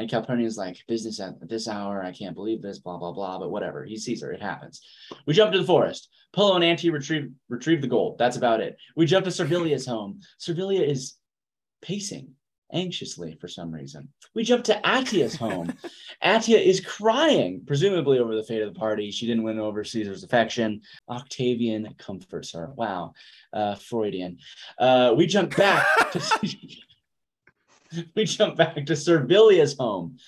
And 0.00 0.10
Calpurnia 0.10 0.46
is 0.46 0.56
like, 0.56 0.78
business 0.88 1.20
at 1.20 1.48
this 1.48 1.68
hour. 1.68 2.02
I 2.02 2.12
can't 2.12 2.34
believe 2.34 2.62
this, 2.62 2.78
blah, 2.78 2.96
blah, 2.96 3.12
blah. 3.12 3.38
But 3.38 3.50
whatever. 3.50 3.84
He 3.84 3.96
sees 3.96 4.22
her. 4.22 4.32
It 4.32 4.42
happens. 4.42 4.80
We 5.26 5.34
jump 5.34 5.52
to 5.52 5.58
the 5.58 5.64
forest. 5.64 6.08
Polo 6.32 6.54
and 6.54 6.64
Auntie 6.64 6.90
retrieve 6.90 7.30
retrieve 7.48 7.82
the 7.82 7.88
gold. 7.88 8.18
That's 8.18 8.36
about 8.36 8.60
it. 8.60 8.76
We 8.96 9.06
jump 9.06 9.24
to 9.24 9.30
Servilia's 9.30 9.86
home. 9.86 10.20
Servilia 10.38 10.82
is 10.82 11.14
pacing 11.82 12.34
anxiously 12.72 13.36
for 13.40 13.48
some 13.48 13.72
reason. 13.72 14.08
We 14.34 14.44
jump 14.44 14.64
to 14.64 14.80
Atia's 14.84 15.34
home. 15.34 15.72
Atia 16.24 16.64
is 16.64 16.80
crying, 16.80 17.62
presumably 17.66 18.18
over 18.18 18.34
the 18.36 18.42
fate 18.42 18.62
of 18.62 18.72
the 18.72 18.78
party. 18.78 19.10
She 19.10 19.26
didn't 19.26 19.42
win 19.42 19.58
over 19.58 19.84
Caesar's 19.84 20.24
affection. 20.24 20.82
Octavian 21.08 21.94
comforts 21.98 22.52
her. 22.52 22.70
Wow, 22.76 23.14
uh, 23.52 23.74
Freudian. 23.74 24.38
Uh, 24.78 25.14
we 25.16 25.26
jump 25.26 25.56
back. 25.56 25.86
to, 26.12 26.20
we 28.14 28.24
jump 28.24 28.56
back 28.56 28.86
to 28.86 28.96
Servilia's 28.96 29.76
home. 29.78 30.18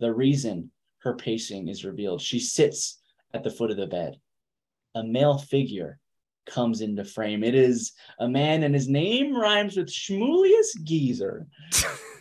The 0.00 0.12
reason 0.12 0.70
her 0.98 1.14
pacing 1.14 1.68
is 1.68 1.84
revealed. 1.84 2.20
She 2.20 2.38
sits 2.38 3.00
at 3.32 3.42
the 3.42 3.50
foot 3.50 3.70
of 3.70 3.76
the 3.76 3.86
bed 3.86 4.18
a 4.96 5.04
male 5.04 5.36
figure 5.36 5.98
comes 6.46 6.80
into 6.80 7.04
frame. 7.04 7.44
It 7.44 7.54
is 7.54 7.92
a 8.18 8.28
man, 8.28 8.62
and 8.62 8.74
his 8.74 8.88
name 8.88 9.36
rhymes 9.36 9.76
with 9.76 9.88
Shmulius 9.88 10.82
Geezer. 10.82 11.46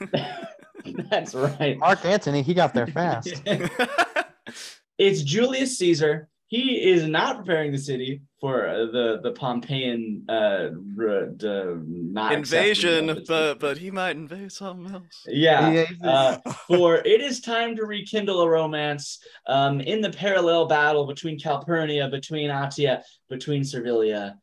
That's 1.09 1.33
right. 1.33 1.77
Mark 1.77 2.03
Antony, 2.03 2.41
he 2.41 2.53
got 2.53 2.73
there 2.73 2.87
fast. 2.87 3.41
it's 4.97 5.21
Julius 5.21 5.77
Caesar. 5.77 6.27
He 6.47 6.91
is 6.91 7.07
not 7.07 7.37
preparing 7.37 7.71
the 7.71 7.77
city 7.77 8.21
for 8.45 8.67
uh, 8.67 8.85
the 8.91 9.19
the 9.23 9.31
Pompeian 9.31 10.21
uh, 10.29 10.69
r- 11.01 11.25
d- 11.35 11.81
not 11.87 12.31
Invasion, 12.31 13.23
but 13.27 13.59
but 13.59 13.75
he 13.77 13.89
might 13.89 14.15
invade 14.15 14.51
something 14.51 14.93
else. 14.93 15.25
yeah. 15.27 15.71
Yeah, 15.71 15.85
Uh, 16.03 16.37
for 16.67 16.97
it 16.97 17.21
is 17.21 17.41
time 17.41 17.75
to 17.77 17.85
rekindle 17.85 18.41
a 18.41 18.47
romance 18.49 19.17
um, 19.47 19.81
in 19.81 19.99
the 19.99 20.11
parallel 20.11 20.67
battle 20.67 21.07
between 21.07 21.39
Calpurnia, 21.39 22.07
between 22.11 22.51
Atia, 22.51 23.01
between 23.29 23.63
Servilia. 23.63 24.35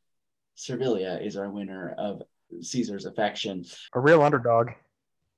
Servilia 0.56 1.24
is 1.24 1.36
our 1.36 1.48
winner 1.48 1.94
of 1.96 2.22
Caesar's 2.60 3.06
affection. 3.06 3.64
a 3.94 4.00
real 4.00 4.20
underdog. 4.22 4.70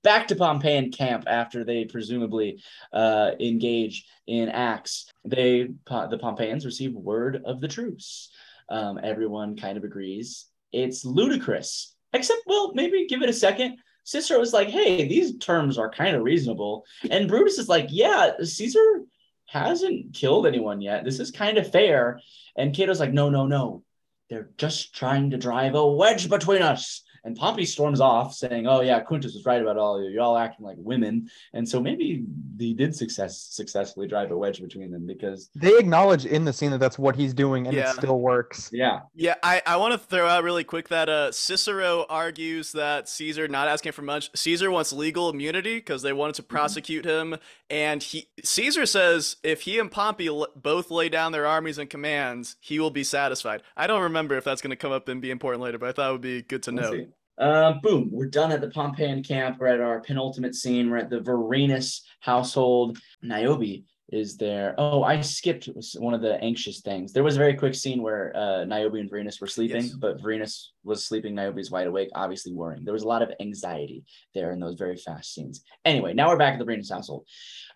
Back 0.03 0.29
to 0.29 0.37
Pompeian 0.37 0.91
camp 0.91 1.25
after 1.27 1.65
they 1.65 1.85
presumably 1.87 2.62
uh, 2.93 3.31
engage 3.41 4.07
in 4.27 4.49
acts. 4.51 5.11
They 5.25 5.69
the 5.87 6.19
Pompeians 6.19 6.65
receive 6.67 6.93
word 6.95 7.43
of 7.45 7.61
the 7.61 7.69
truce. 7.69 8.31
Um, 8.69 8.99
everyone 9.03 9.57
kind 9.57 9.77
of 9.77 9.85
agrees. 9.85 10.47
It's 10.73 11.05
ludicrous, 11.05 11.95
except 12.12 12.43
well, 12.47 12.73
maybe 12.75 13.07
give 13.07 13.23
it 13.23 13.29
a 13.29 13.35
second. 13.35 13.79
Cicero 14.05 14.39
was 14.39 14.53
like, 14.53 14.69
"Hey, 14.69 15.09
these 15.09 15.39
terms 15.39 15.79
are 15.79 15.91
kind 15.91 16.17
of 16.17 16.23
reasonable," 16.23 16.85
and 17.11 17.29
Brutus 17.29 17.59
is 17.59 17.69
like, 17.69 17.87
"Yeah, 17.91 18.33
Caesar 18.43 19.03
hasn't 19.47 20.15
killed 20.15 20.47
anyone 20.47 20.81
yet. 20.81 21.05
This 21.05 21.21
is 21.21 21.31
kind 21.31 21.59
of 21.59 21.71
fair." 21.71 22.21
And 22.57 22.75
Cato's 22.75 23.01
like, 23.01 23.12
"No, 23.12 23.31
no, 23.31 23.47
no. 23.47 23.83
They're 24.31 24.51
just 24.57 24.95
trying 24.95 25.31
to 25.31 25.37
drive 25.37 25.75
a 25.75 25.87
wedge 25.87 26.29
between 26.29 26.62
us." 26.62 27.03
And 27.25 27.35
Pompey 27.37 27.64
storms 27.64 28.01
off, 28.01 28.35
saying, 28.35 28.66
"Oh 28.66 28.83
yeah, 28.83 29.01
Quintus 29.01 29.33
was 29.35 29.47
right 29.47 29.62
about 29.62 29.79
all 29.79 29.97
of 29.97 30.05
you. 30.05 30.11
You're 30.11 30.22
all 30.22 30.37
acting 30.37 30.66
like 30.66 30.77
women." 30.79 31.31
And 31.55 31.66
so 31.66 31.81
maybe 31.81 32.25
he 32.59 32.75
did 32.75 32.95
success 32.95 33.41
successfully 33.51 34.07
drive 34.07 34.31
a 34.31 34.37
wedge 34.37 34.61
between 34.61 34.91
them 34.91 35.07
because, 35.07 35.49
They 35.55 35.77
acknowledge 35.79 36.27
in 36.27 36.45
the 36.45 36.53
scene 36.53 36.70
that 36.72 36.79
that's 36.81 36.99
what 36.99 37.16
he's 37.16 37.33
doing, 37.33 37.66
and 37.66 37.75
Yeah. 37.75 37.91
it 37.91 37.97
still 37.97 38.20
works. 38.20 38.68
yeah, 38.72 39.01
Yeah, 39.14 39.35
I, 39.43 39.62
I 39.66 39.77
want 39.79 39.93
to 39.93 39.99
throw 39.99 40.27
out 40.29 40.45
really 40.45 40.64
quick 40.64 40.89
that 40.89 41.09
uh, 41.09 41.33
Cicero 41.33 42.05
argues 42.11 42.72
that 42.72 43.09
Caesar 43.09 43.49
not 43.49 43.68
asking 43.68 43.93
for 43.93 44.03
much. 44.03 44.31
Caesar 44.37 44.70
wants 44.70 44.93
legal 44.93 45.31
immunity 45.31 45.77
because 45.77 46.03
they 46.03 46.12
wanted 46.12 46.35
to 46.37 46.43
prosecute 46.43 47.05
him, 47.07 47.37
and 47.70 48.03
he 48.03 48.29
Caesar 48.45 48.85
says 48.85 49.37
if 49.43 49.62
he 49.62 49.79
and 49.79 49.91
Pompey 49.91 50.27
l- 50.29 50.49
both 50.57 50.91
lay 50.91 51.09
down 51.09 51.33
their 51.33 51.47
armies 51.47 51.79
and 51.79 51.89
commands, 51.89 52.57
he 52.61 52.79
will 52.79 52.91
be 52.91 53.03
satisfied. 53.05 53.62
I 53.79 53.87
don't 53.87 54.03
remember 54.03 54.37
if 54.37 54.45
that's 54.45 54.61
going 54.61 54.70
to 54.70 54.77
come 54.77 54.93
up 54.93 55.09
and 55.09 55.22
be 55.22 55.31
important 55.31 55.62
later, 55.62 55.79
but 55.79 55.89
I 55.89 55.93
thought 55.93 56.09
it 56.11 56.12
would 56.12 56.20
be 56.20 56.43
good 56.43 56.62
to 56.64 56.70
Let's 56.72 56.91
know. 56.91 56.97
see. 56.99 57.07
Uh, 57.39 57.74
boom, 57.82 58.09
we're 58.12 58.26
done 58.26 58.53
at 58.53 58.61
the 58.61 58.68
Pompeian 58.68 59.26
camp. 59.26 59.57
We're 59.59 59.66
at 59.68 59.80
our 59.80 60.01
penultimate 60.01 60.55
scene. 60.55 60.91
We're 60.91 60.99
at 60.99 61.11
the 61.11 61.20
Vorenus 61.20 62.01
household. 62.20 62.99
Niobe 63.22 63.82
is 64.12 64.37
there. 64.37 64.74
Oh, 64.78 65.03
I 65.03 65.20
skipped 65.22 65.68
one 65.99 66.14
of 66.14 66.20
the 66.20 66.35
anxious 66.45 66.80
things. 66.82 67.12
There 67.12 67.24
was 67.24 67.35
a 67.35 67.39
very 67.39 67.55
quick 67.55 67.74
scene 67.74 68.03
where 68.03 68.37
uh, 68.37 68.64
Niobe 68.64 68.95
and 68.97 69.11
Vorenus 69.11 69.41
were 69.41 69.47
sleeping, 69.49 69.82
Yes. 69.85 69.95
but 69.95 70.20
Vorenus 70.22 70.68
was 70.85 71.05
sleeping. 71.05 71.35
Niobe's 71.35 71.70
wide 71.72 71.87
awake, 71.89 72.11
obviously 72.14 72.53
worrying. 72.53 72.85
There 72.85 72.93
was 72.93 73.03
a 73.03 73.09
lot 73.09 73.22
of 73.22 73.32
anxiety 73.41 74.05
there 74.35 74.53
in 74.53 74.61
those 74.61 74.74
very 74.76 74.97
fast 74.97 75.35
scenes. 75.35 75.64
Anyway, 75.85 76.12
now 76.14 76.28
we're 76.28 76.37
back 76.37 76.53
at 76.53 76.59
the 76.64 76.66
Vorenus 76.70 76.93
household. 76.93 77.26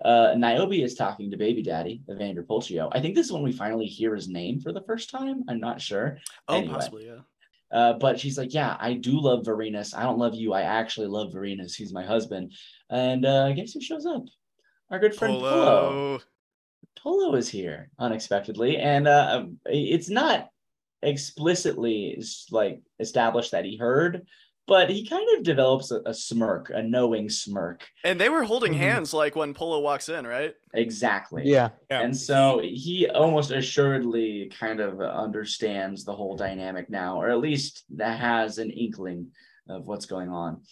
Uh, 0.04 0.34
Niobe 0.36 0.74
is 0.74 0.94
talking 0.94 1.30
to 1.30 1.36
baby 1.36 1.62
daddy, 1.62 2.02
Evander 2.08 2.44
Pulchio. 2.44 2.90
I 2.92 3.00
think 3.00 3.16
this 3.16 3.26
is 3.26 3.32
when 3.32 3.42
we 3.42 3.50
finally 3.50 3.86
hear 3.86 4.14
his 4.14 4.28
name 4.28 4.60
for 4.60 4.72
the 4.72 4.82
first 4.82 5.10
time. 5.10 5.42
I'm 5.48 5.58
not 5.60 5.80
sure. 5.80 6.18
Oh, 6.46 6.56
Anyway. 6.58 6.74
possibly, 6.74 7.06
yeah. 7.06 7.20
Uh, 7.70 7.94
but 7.94 8.18
she's 8.18 8.38
like, 8.38 8.54
yeah, 8.54 8.76
I 8.80 8.94
do 8.94 9.20
love 9.20 9.44
Vorenus. 9.44 9.94
I 9.94 10.02
don't 10.02 10.18
love 10.18 10.34
you. 10.34 10.52
I 10.52 10.62
actually 10.62 11.08
love 11.08 11.32
Vorenus. 11.32 11.74
He's 11.74 11.92
my 11.92 12.04
husband. 12.04 12.52
And 12.88 13.26
uh, 13.26 13.52
guess 13.52 13.72
who 13.72 13.80
shows 13.80 14.06
up? 14.06 14.24
Our 14.90 14.98
good 14.98 15.14
friend 15.14 15.34
Polo. 15.34 15.50
Polo. 15.50 16.20
Polo 16.96 17.34
is 17.36 17.48
here 17.48 17.90
unexpectedly, 17.98 18.78
and 18.78 19.06
uh, 19.06 19.44
it's 19.66 20.08
not 20.08 20.48
explicitly 21.02 22.20
like 22.50 22.80
established 22.98 23.52
that 23.52 23.64
he 23.64 23.76
heard, 23.76 24.26
but 24.68 24.90
he 24.90 25.04
kind 25.04 25.26
of 25.36 25.42
develops 25.42 25.90
a, 25.90 26.00
a 26.06 26.12
smirk, 26.14 26.70
a 26.72 26.82
knowing 26.82 27.28
smirk. 27.30 27.88
And 28.04 28.20
they 28.20 28.28
were 28.28 28.44
holding 28.44 28.74
Mhm. 28.74 28.76
hands 28.78 29.14
like 29.14 29.34
when 29.34 29.54
Polo 29.54 29.80
walks 29.80 30.08
in, 30.10 30.26
right? 30.26 30.54
Exactly. 30.74 31.42
Yeah. 31.46 31.70
Yeah. 31.90 32.02
And 32.02 32.14
so 32.16 32.60
he 32.62 33.08
almost 33.08 33.50
assuredly 33.50 34.52
kind 34.56 34.78
of 34.80 35.00
understands 35.00 36.04
the 36.04 36.14
whole 36.14 36.36
dynamic 36.36 36.90
now, 36.90 37.20
or 37.20 37.30
at 37.30 37.38
least 37.38 37.84
that 37.96 38.20
has 38.20 38.58
an 38.58 38.70
inkling 38.70 39.32
of 39.68 39.86
what's 39.88 40.06
going 40.06 40.28
on. 40.28 40.62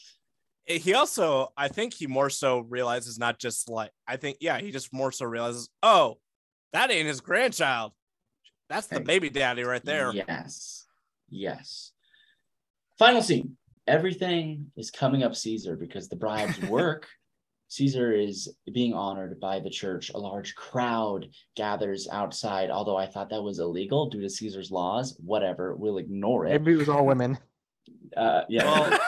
he 0.66 0.94
also 0.94 1.52
i 1.56 1.68
think 1.68 1.94
he 1.94 2.06
more 2.08 2.28
so 2.28 2.58
realizes 2.60 3.18
not 3.20 3.38
just 3.38 3.68
like 3.68 3.92
i 4.08 4.16
think 4.16 4.36
yeah 4.40 4.58
he 4.58 4.72
just 4.72 4.92
more 4.92 5.12
so 5.12 5.24
realizes 5.24 5.68
oh 5.84 6.18
that 6.72 6.90
ain't 6.90 7.06
his 7.06 7.20
grandchild 7.20 7.92
that's 8.68 8.88
the 8.88 8.98
baby 8.98 9.30
daddy 9.30 9.62
right 9.62 9.84
there 9.84 10.10
Yes. 10.12 10.86
Yes. 11.30 11.92
Final 12.98 13.22
scene. 13.22 13.56
Everything 13.86 14.70
is 14.76 14.90
coming 14.90 15.22
up 15.22 15.34
Caesar 15.34 15.76
because 15.76 16.08
the 16.08 16.16
bribes 16.16 16.60
work. 16.68 17.06
Caesar 17.68 18.12
is 18.12 18.48
being 18.72 18.94
honored 18.94 19.40
by 19.40 19.58
the 19.58 19.70
church. 19.70 20.10
A 20.14 20.18
large 20.18 20.54
crowd 20.54 21.28
gathers 21.56 22.06
outside, 22.10 22.70
although 22.70 22.96
I 22.96 23.06
thought 23.06 23.30
that 23.30 23.42
was 23.42 23.58
illegal 23.58 24.08
due 24.08 24.20
to 24.20 24.30
Caesar's 24.30 24.70
laws. 24.70 25.16
Whatever, 25.24 25.74
we'll 25.74 25.98
ignore 25.98 26.46
it. 26.46 26.50
Maybe 26.50 26.74
it 26.74 26.78
was 26.78 26.88
all 26.88 27.04
women. 27.04 27.38
Uh, 28.16 28.42
yeah. 28.48 28.64
Well, 28.64 29.00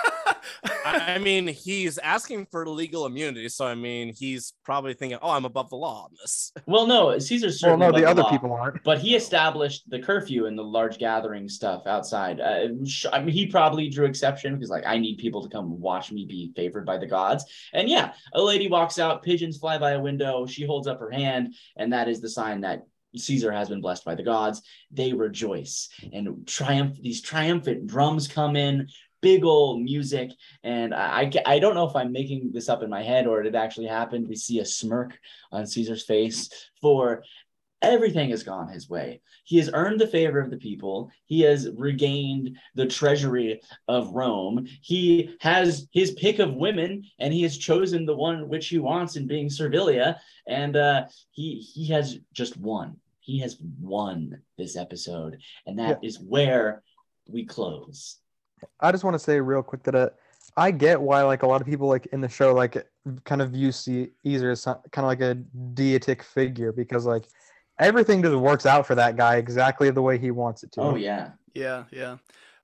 I 0.89 1.19
I 1.19 1.21
mean, 1.21 1.49
he's 1.49 1.99
asking 1.99 2.47
for 2.47 2.67
legal 2.69 3.05
immunity, 3.05 3.49
so 3.49 3.67
I 3.67 3.75
mean, 3.75 4.15
he's 4.17 4.55
probably 4.65 4.95
thinking, 4.95 5.19
"Oh, 5.21 5.31
I'm 5.31 5.45
above 5.45 5.69
the 5.69 5.77
law 5.77 6.05
on 6.05 6.11
this." 6.21 6.53
well, 6.67 6.87
no, 6.87 7.19
Caesar's 7.19 7.61
certainly. 7.61 7.81
Well, 7.81 7.93
certainly 7.93 8.01
no, 8.03 8.07
the 8.07 8.11
above 8.13 8.19
other 8.19 8.23
law. 8.23 8.31
people 8.31 8.53
aren't. 8.53 8.85
But 8.85 8.99
he 8.99 9.17
established 9.17 9.89
the 9.91 9.99
curfew 9.99 10.47
and 10.47 10.57
the 10.57 10.63
large 10.63 10.99
gathering 10.99 11.49
stuff 11.49 11.87
outside. 11.87 12.41
Uh, 12.41 12.69
I 13.13 13.21
mean, 13.21 13.35
he 13.35 13.47
probably 13.47 13.89
drew 13.89 14.07
exception 14.07 14.55
because, 14.55 14.71
like, 14.71 14.87
I 14.87 14.99
need 14.99 15.19
people 15.19 15.43
to 15.43 15.49
come 15.49 15.81
watch 15.81 16.13
me 16.13 16.25
be 16.25 16.53
favored 16.55 16.87
by 16.87 16.99
the 16.99 17.07
gods. 17.07 17.45
And 17.73 17.89
yeah, 17.89 18.13
a 18.33 18.41
lady 18.41 18.69
walks 18.69 18.99
out, 18.99 19.23
pigeons 19.23 19.59
fly 19.59 19.79
by 19.79 19.93
a 19.93 20.01
window. 20.01 20.47
She 20.47 20.65
holds 20.65 20.87
up 20.87 21.01
her 21.01 21.11
hand, 21.11 21.55
and 21.77 21.93
that 21.93 22.09
is 22.09 22.21
the 22.21 22.29
sign 22.29 22.61
that 22.61 22.83
Caesar 23.17 23.51
has 23.53 23.69
been 23.69 23.81
blessed 23.81 24.05
by 24.05 24.15
the 24.15 24.23
gods. 24.23 24.63
They 24.91 25.13
rejoice 25.13 25.89
and 26.13 26.47
triumph. 26.47 26.99
These 27.01 27.23
triumphant 27.23 27.87
drums 27.87 28.29
come 28.29 28.57
in, 28.57 28.89
big 29.21 29.45
old 29.45 29.83
music. 29.83 30.31
And 30.63 30.95
I, 30.95 31.23
I, 31.23 31.55
I 31.55 31.59
don't 31.59 31.75
know 31.75 31.89
if 31.89 31.97
I'm 31.97 32.13
making 32.13 32.51
this 32.53 32.69
up 32.69 32.83
in 32.83 32.91
my 32.91 33.03
head 33.03 33.27
or 33.27 33.43
it 33.43 33.55
actually 33.55 33.87
happened. 33.87 34.29
We 34.29 34.37
see 34.37 34.61
a 34.61 34.65
smirk 34.65 35.19
on 35.53 35.67
Caesar's 35.67 36.05
face 36.05 36.49
for 36.81 37.23
everything 37.83 38.31
has 38.31 38.43
gone 38.43 38.69
his 38.69 38.89
way. 38.89 39.21
He 39.45 39.57
has 39.59 39.71
earned 39.73 40.01
the 40.01 40.07
favor 40.07 40.41
of 40.41 40.51
the 40.51 40.57
people. 40.57 41.11
He 41.27 41.41
has 41.43 41.69
regained 41.77 42.57
the 42.75 42.87
treasury 42.87 43.61
of 43.87 44.11
Rome. 44.13 44.67
He 44.83 45.37
has 45.41 45.87
his 45.93 46.13
pick 46.13 46.39
of 46.39 46.55
women, 46.55 47.05
and 47.19 47.33
he 47.33 47.43
has 47.43 47.57
chosen 47.57 48.05
the 48.05 48.17
one 48.17 48.49
which 48.49 48.69
he 48.69 48.79
wants 48.79 49.17
in 49.17 49.27
being 49.27 49.49
Servilia. 49.49 50.19
And 50.47 50.77
uh, 50.77 51.07
he 51.31 51.61
he 51.61 51.87
has 51.89 52.19
just 52.33 52.57
won. 52.57 52.97
He 53.21 53.39
has 53.41 53.59
won 53.81 54.41
this 54.57 54.77
episode, 54.77 55.39
and 55.67 55.79
that 55.79 56.01
is 56.03 56.19
where 56.19 56.83
we 57.29 57.45
close. 57.45 58.19
I 58.81 58.93
just 58.93 59.05
want 59.05 59.15
to 59.15 59.19
say 59.19 59.41
real 59.41 59.63
quick 59.63 59.83
that 59.85 59.95
uh, 59.95 60.11
I 60.57 60.71
get 60.71 61.01
why 61.01 61.23
like 61.23 61.43
a 61.43 61.47
lot 61.47 61.61
of 61.61 61.67
people 61.67 61.89
like 61.89 62.07
in 62.07 62.21
the 62.21 62.29
show 62.29 62.55
like 62.55 62.87
kind 63.25 63.43
of 63.43 63.51
view 63.51 63.73
Caesar 63.73 64.51
as 64.51 64.65
kind 64.65 64.79
of 64.97 65.05
like 65.05 65.21
a 65.21 65.39
deitic 65.75 66.23
figure 66.23 66.73
because 66.73 67.07
like 67.07 67.25
everything 67.79 68.23
just 68.23 68.37
works 68.37 68.67
out 68.67 68.87
for 68.87 68.95
that 68.95 69.17
guy 69.17 69.37
exactly 69.37 69.91
the 69.91 70.03
way 70.03 70.19
he 70.19 70.31
wants 70.31 70.63
it 70.63 70.73
to. 70.73 70.81
Oh 70.81 70.95
yeah. 70.97 71.31
Yeah, 71.55 71.85
yeah. 71.91 72.17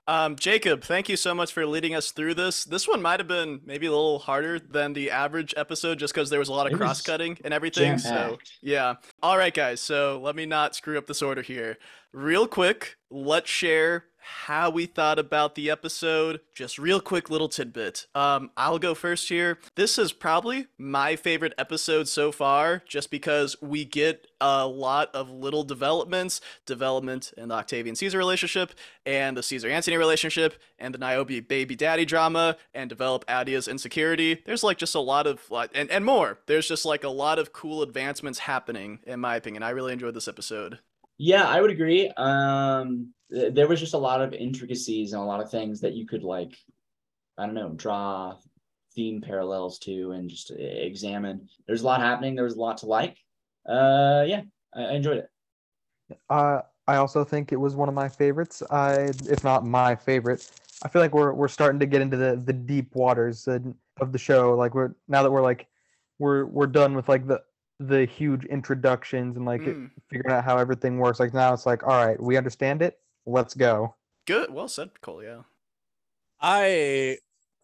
Um, 0.07 0.37
Jacob, 0.37 0.85
thank 0.85 1.09
you 1.09 1.17
so 1.17 1.35
much 1.35 1.53
for 1.53 1.65
leading 1.65 1.95
us 1.95 2.11
through 2.11 2.35
this. 2.35 2.65
This 2.65 2.87
one 2.87 3.01
might 3.01 3.21
have 3.21 3.27
been 3.27 3.61
maybe 3.65 3.87
a 3.87 3.91
little 3.91 4.19
harder 4.19 4.59
than 4.59 4.93
the 4.93 5.11
average 5.11 5.55
episode 5.57 5.99
just 5.99 6.13
because 6.13 6.29
there 6.29 6.39
was 6.39 6.51
a 6.51 6.53
lot 6.53 6.71
of 6.71 6.79
cross 6.79 7.01
cutting 7.01 7.39
and 7.43 7.55
everything. 7.55 7.97
So, 7.97 8.11
jam-packed. 8.11 8.53
yeah. 8.61 8.95
All 9.23 9.39
right, 9.39 9.55
guys. 9.55 9.81
So, 9.81 10.21
let 10.23 10.37
me 10.37 10.45
not 10.45 10.75
screw 10.75 10.99
up 10.99 11.07
this 11.07 11.23
order 11.23 11.41
here. 11.41 11.79
Real 12.13 12.47
quick, 12.47 12.97
let's 13.11 13.49
share 13.49 14.05
how 14.25 14.71
we 14.71 14.87
thought 14.87 15.19
about 15.19 15.55
the 15.55 15.71
episode. 15.71 16.41
Just 16.55 16.79
real 16.79 17.01
quick 17.01 17.29
little 17.29 17.49
tidbit. 17.49 18.07
Um, 18.15 18.51
I'll 18.57 18.79
go 18.79 18.95
first 18.95 19.29
here. 19.29 19.59
This 19.75 19.99
is 19.99 20.13
probably 20.13 20.67
my 20.79 21.15
favorite 21.15 21.53
episode 21.59 22.09
so 22.09 22.33
far, 22.33 22.83
just 22.89 23.11
because 23.11 23.61
we 23.61 23.85
get 23.85 24.27
a 24.41 24.67
lot 24.67 25.15
of 25.15 25.31
little 25.31 25.63
developments, 25.63 26.41
development 26.65 27.33
in 27.37 27.49
the 27.49 27.55
Octavian 27.55 27.97
Caesar 27.97 28.19
relationship, 28.19 28.73
and 29.05 29.37
the 29.37 29.43
Caesar 29.43 29.69
Antony 29.69 29.97
relationship, 29.99 30.55
and 30.79 30.95
the 30.95 30.99
Niobe 30.99 31.47
baby 31.47 31.77
daddy 31.77 32.07
drama, 32.07 32.57
and 32.73 32.89
develop 32.89 33.25
Atia's 33.29 33.69
insecurity. 33.69 34.43
There's 34.47 34.65
like 34.65 34.79
just 34.79 34.95
a 34.95 35.01
lot 35.01 35.27
of 35.27 35.51
like, 35.51 35.71
and 35.75 35.91
and 35.91 36.05
more. 36.05 36.39
There's 36.47 36.67
just 36.67 36.87
like 36.87 37.05
a 37.05 37.09
lot 37.09 37.39
of 37.39 37.53
cool 37.53 37.83
advancements 37.83 38.41
happening, 38.41 39.01
in 39.07 39.21
my 39.21 39.37
opinion. 39.37 39.63
I 39.63 39.71
really 39.71 39.93
enjoyed 39.93 40.15
this 40.15 40.29
episode. 40.29 40.79
Yeah, 41.17 41.45
I 41.45 41.61
would 41.61 41.71
agree. 41.71 42.11
Um, 42.17 43.13
there 43.53 43.69
was 43.69 43.81
just 43.81 43.95
a 43.95 43.99
lot 43.99 44.21
of 44.21 44.33
intricacies 44.33 45.13
and 45.13 45.23
a 45.23 45.25
lot 45.25 45.41
of 45.41 45.51
things 45.51 45.81
that 45.81 45.95
you 45.95 46.07
could 46.07 46.23
like, 46.23 46.57
I 47.37 47.47
don't 47.47 47.55
know, 47.55 47.71
draw 47.71 48.37
theme 48.95 49.21
parallels 49.21 49.79
to 49.81 50.13
and 50.13 50.31
just 50.31 50.51
uh, 50.53 50.55
examine. 50.59 51.49
There's 51.67 51.83
a 51.83 51.87
lot 51.87 52.01
happening. 52.01 52.35
There 52.35 52.45
was 52.45 52.55
a 52.55 52.61
lot 52.61 52.79
to 52.79 52.87
like. 52.87 53.17
Uh, 53.69 54.25
yeah, 54.27 54.43
I, 54.75 54.83
I 54.85 54.93
enjoyed 54.93 55.19
it. 55.19 55.31
Uh, 56.29 56.61
I 56.87 56.97
also 56.97 57.25
think 57.25 57.51
it 57.51 57.57
was 57.57 57.75
one 57.75 57.89
of 57.89 57.95
my 57.95 58.09
favorites. 58.09 58.63
I, 58.71 59.13
if 59.29 59.43
not 59.43 59.65
my 59.65 59.97
favorite. 59.97 60.49
I 60.83 60.89
feel 60.89 61.01
like 61.01 61.15
we're 61.15 61.33
we're 61.33 61.49
starting 61.49 61.81
to 61.81 61.87
get 61.87 62.03
into 62.03 62.17
the 62.17 62.37
the 62.37 62.53
deep 62.53 62.95
waters 62.95 63.49
of 63.49 64.13
the 64.13 64.19
show. 64.19 64.55
Like 64.55 64.75
we're 64.75 64.95
now 65.09 65.23
that 65.23 65.31
we're 65.31 65.43
like 65.43 65.67
we're 66.19 66.45
we're 66.45 66.67
done 66.67 66.95
with 66.95 67.09
like 67.09 67.27
the 67.27 67.43
the 67.81 68.05
huge 68.05 68.45
introductions 68.45 69.37
and 69.37 69.47
like 69.47 69.63
Mm. 69.63 69.91
figuring 70.11 70.33
out 70.37 70.45
how 70.45 70.59
everything 70.59 70.99
works. 70.99 71.21
Like 71.21 71.33
now 71.33 71.55
it's 71.55 71.67
like, 71.67 71.83
all 71.85 72.05
right, 72.05 72.21
we 72.21 72.37
understand 72.37 72.83
it. 72.83 72.99
Let's 73.27 73.55
go. 73.55 73.95
Good. 74.27 74.51
Well 74.53 74.69
said, 74.69 74.91
Cole. 75.01 75.23
Yeah. 75.23 75.43
I 76.41 77.19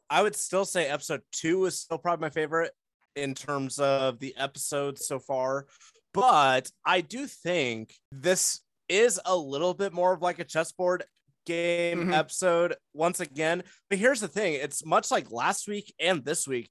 I 0.08 0.22
would 0.22 0.34
still 0.36 0.64
say 0.64 0.88
episode 0.88 1.22
two 1.32 1.64
is 1.66 1.78
still 1.80 1.98
probably 1.98 2.22
my 2.22 2.30
favorite 2.30 2.72
in 3.16 3.34
terms 3.34 3.78
of 3.78 4.18
the 4.18 4.34
episodes 4.36 5.06
so 5.06 5.18
far. 5.18 5.66
But 6.12 6.70
I 6.84 7.00
do 7.02 7.26
think 7.26 7.94
this 8.10 8.60
is 8.88 9.20
a 9.24 9.36
little 9.36 9.74
bit 9.74 9.92
more 9.92 10.12
of 10.12 10.22
like 10.22 10.38
a 10.38 10.44
chessboard 10.44 11.04
game 11.46 12.06
Mhm. 12.08 12.14
episode 12.16 12.76
once 12.92 13.20
again. 13.20 13.62
But 13.88 13.98
here's 13.98 14.20
the 14.20 14.28
thing 14.28 14.54
it's 14.54 14.84
much 14.84 15.10
like 15.10 15.30
last 15.30 15.68
week 15.68 15.94
and 16.00 16.24
this 16.24 16.46
week. 16.48 16.70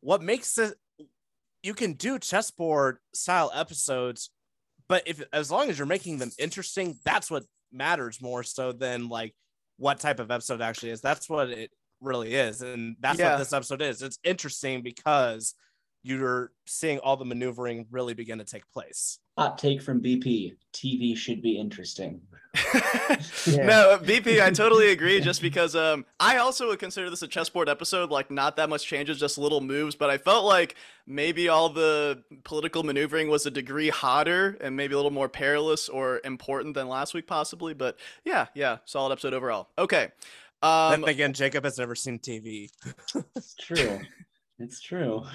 What 0.00 0.22
makes 0.22 0.58
it 0.58 0.78
you 1.62 1.72
can 1.74 1.94
do 1.94 2.18
chessboard 2.18 2.98
style 3.14 3.50
episodes, 3.54 4.28
but 4.86 5.02
if 5.06 5.22
as 5.32 5.50
long 5.50 5.70
as 5.70 5.78
you're 5.78 5.86
making 5.86 6.18
them 6.18 6.30
interesting, 6.38 6.98
that's 7.04 7.30
what 7.30 7.44
matters 7.74 8.22
more 8.22 8.42
so 8.42 8.72
than 8.72 9.08
like 9.08 9.34
what 9.76 10.00
type 10.00 10.20
of 10.20 10.30
episode 10.30 10.60
actually 10.62 10.90
is. 10.90 11.00
That's 11.00 11.28
what 11.28 11.50
it 11.50 11.70
really 12.00 12.34
is. 12.34 12.62
And 12.62 12.96
that's 13.00 13.18
Yeah. 13.18 13.32
what 13.32 13.38
this 13.38 13.52
episode 13.52 13.82
is. 13.82 14.02
It's 14.02 14.18
interesting 14.24 14.82
because 14.82 15.54
you're 16.04 16.52
seeing 16.66 16.98
all 16.98 17.16
the 17.16 17.24
maneuvering 17.24 17.86
really 17.90 18.14
begin 18.14 18.38
to 18.38 18.44
take 18.44 18.70
place. 18.70 19.18
Hot 19.36 19.58
take 19.58 19.82
from 19.82 20.00
BP: 20.00 20.54
TV 20.72 21.16
should 21.16 21.42
be 21.42 21.58
interesting. 21.58 22.20
Yeah. 23.46 23.66
No, 23.66 23.98
BP, 24.02 24.42
I 24.42 24.50
totally 24.50 24.90
agree. 24.90 25.20
Just 25.20 25.42
because 25.42 25.76
um, 25.76 26.06
I 26.18 26.38
also 26.38 26.68
would 26.68 26.78
consider 26.78 27.10
this 27.10 27.20
a 27.22 27.28
chessboard 27.28 27.68
episode. 27.68 28.10
Like, 28.10 28.30
not 28.30 28.56
that 28.56 28.70
much 28.70 28.86
changes, 28.86 29.18
just 29.18 29.36
little 29.36 29.60
moves. 29.60 29.94
But 29.94 30.08
I 30.08 30.16
felt 30.16 30.46
like 30.46 30.76
maybe 31.06 31.48
all 31.48 31.68
the 31.68 32.22
political 32.44 32.82
maneuvering 32.82 33.28
was 33.28 33.44
a 33.44 33.50
degree 33.50 33.90
hotter 33.90 34.56
and 34.60 34.76
maybe 34.76 34.94
a 34.94 34.96
little 34.96 35.10
more 35.10 35.28
perilous 35.28 35.90
or 35.90 36.20
important 36.24 36.74
than 36.74 36.88
last 36.88 37.12
week, 37.12 37.26
possibly. 37.26 37.74
But 37.74 37.98
yeah, 38.24 38.46
yeah, 38.54 38.78
solid 38.86 39.12
episode 39.12 39.34
overall. 39.34 39.68
Okay. 39.76 40.08
Um, 40.62 41.02
then 41.02 41.04
again, 41.04 41.32
Jacob 41.34 41.64
has 41.64 41.78
never 41.78 41.94
seen 41.94 42.18
TV. 42.18 42.70
It's 43.36 43.54
true. 43.54 44.00
it's 44.58 44.80
true. 44.80 45.22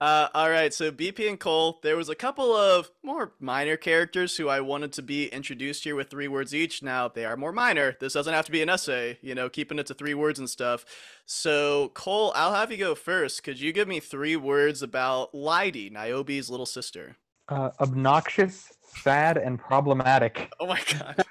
Uh, 0.00 0.28
all 0.32 0.48
right, 0.48 0.72
so 0.72 0.90
BP 0.90 1.28
and 1.28 1.38
Cole, 1.38 1.78
there 1.82 1.94
was 1.94 2.08
a 2.08 2.14
couple 2.14 2.56
of 2.56 2.90
more 3.02 3.34
minor 3.38 3.76
characters 3.76 4.34
who 4.34 4.48
I 4.48 4.62
wanted 4.62 4.94
to 4.94 5.02
be 5.02 5.26
introduced 5.26 5.84
here 5.84 5.94
with 5.94 6.08
three 6.08 6.26
words 6.26 6.54
each. 6.54 6.82
Now, 6.82 7.06
they 7.06 7.26
are 7.26 7.36
more 7.36 7.52
minor. 7.52 7.98
This 8.00 8.14
doesn't 8.14 8.32
have 8.32 8.46
to 8.46 8.50
be 8.50 8.62
an 8.62 8.70
essay, 8.70 9.18
you 9.20 9.34
know, 9.34 9.50
keeping 9.50 9.78
it 9.78 9.84
to 9.88 9.94
three 9.94 10.14
words 10.14 10.38
and 10.38 10.48
stuff. 10.48 10.86
So, 11.26 11.90
Cole, 11.92 12.32
I'll 12.34 12.54
have 12.54 12.70
you 12.72 12.78
go 12.78 12.94
first. 12.94 13.42
Could 13.42 13.60
you 13.60 13.74
give 13.74 13.88
me 13.88 14.00
three 14.00 14.36
words 14.36 14.82
about 14.82 15.34
Lyde, 15.34 15.92
Niobe's 15.92 16.48
little 16.48 16.64
sister? 16.64 17.18
Uh, 17.46 17.70
obnoxious, 17.78 18.72
sad, 19.02 19.36
and 19.36 19.58
problematic. 19.58 20.50
Oh 20.60 20.66
my 20.66 20.80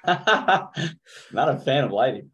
god. 0.06 0.68
Not 1.32 1.48
a 1.48 1.58
fan 1.58 1.82
of 1.82 1.90
lighting. 1.90 2.30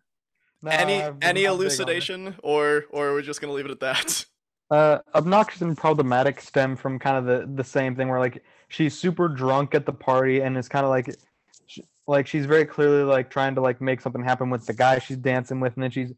No, 0.60 0.70
any 0.70 1.00
any 1.00 1.02
not 1.02 1.20
big 1.20 1.28
on 1.30 1.36
it. 1.38 1.44
elucidation 1.46 2.34
or 2.42 2.84
or 2.90 3.12
we're 3.14 3.22
just 3.22 3.40
going 3.40 3.50
to 3.50 3.54
leave 3.54 3.64
it 3.64 3.70
at 3.70 3.80
that? 3.80 4.26
Uh, 4.68 4.98
obnoxious 5.14 5.62
and 5.62 5.76
problematic 5.76 6.40
stem 6.40 6.74
from 6.74 6.98
kind 6.98 7.16
of 7.16 7.24
the 7.24 7.54
the 7.54 7.62
same 7.62 7.94
thing 7.94 8.08
where 8.08 8.18
like 8.18 8.42
she's 8.66 8.98
super 8.98 9.28
drunk 9.28 9.76
at 9.76 9.86
the 9.86 9.92
party 9.92 10.40
and 10.40 10.56
it's 10.56 10.68
kind 10.68 10.84
of 10.84 10.90
like 10.90 11.14
sh- 11.66 11.78
like 12.08 12.26
she's 12.26 12.46
very 12.46 12.64
clearly 12.64 13.04
like 13.04 13.30
trying 13.30 13.54
to 13.54 13.60
like 13.60 13.80
make 13.80 14.00
something 14.00 14.24
happen 14.24 14.50
with 14.50 14.66
the 14.66 14.72
guy 14.72 14.98
she's 14.98 15.18
dancing 15.18 15.60
with 15.60 15.74
and 15.74 15.84
then 15.84 15.90
she's 15.92 16.12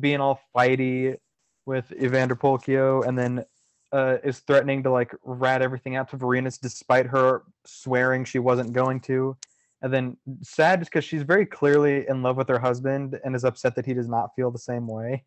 being 0.00 0.20
all 0.20 0.40
fighty 0.52 1.16
with 1.64 1.92
Evander 1.92 2.34
Pulchio 2.34 3.06
and 3.06 3.16
then 3.16 3.44
uh, 3.92 4.16
is 4.24 4.40
threatening 4.40 4.82
to 4.82 4.90
like 4.90 5.14
rat 5.22 5.62
everything 5.62 5.96
out 5.96 6.08
to 6.10 6.16
Vorenus 6.16 6.58
despite 6.60 7.06
her 7.06 7.42
swearing 7.64 8.24
she 8.24 8.38
wasn't 8.38 8.72
going 8.72 9.00
to. 9.00 9.36
And 9.82 9.92
then 9.92 10.16
sad 10.42 10.80
just 10.80 10.90
because 10.90 11.04
she's 11.04 11.22
very 11.22 11.44
clearly 11.44 12.06
in 12.08 12.22
love 12.22 12.36
with 12.36 12.48
her 12.48 12.58
husband 12.58 13.20
and 13.24 13.36
is 13.36 13.44
upset 13.44 13.74
that 13.76 13.86
he 13.86 13.94
does 13.94 14.08
not 14.08 14.30
feel 14.34 14.50
the 14.50 14.58
same 14.58 14.86
way 14.86 15.24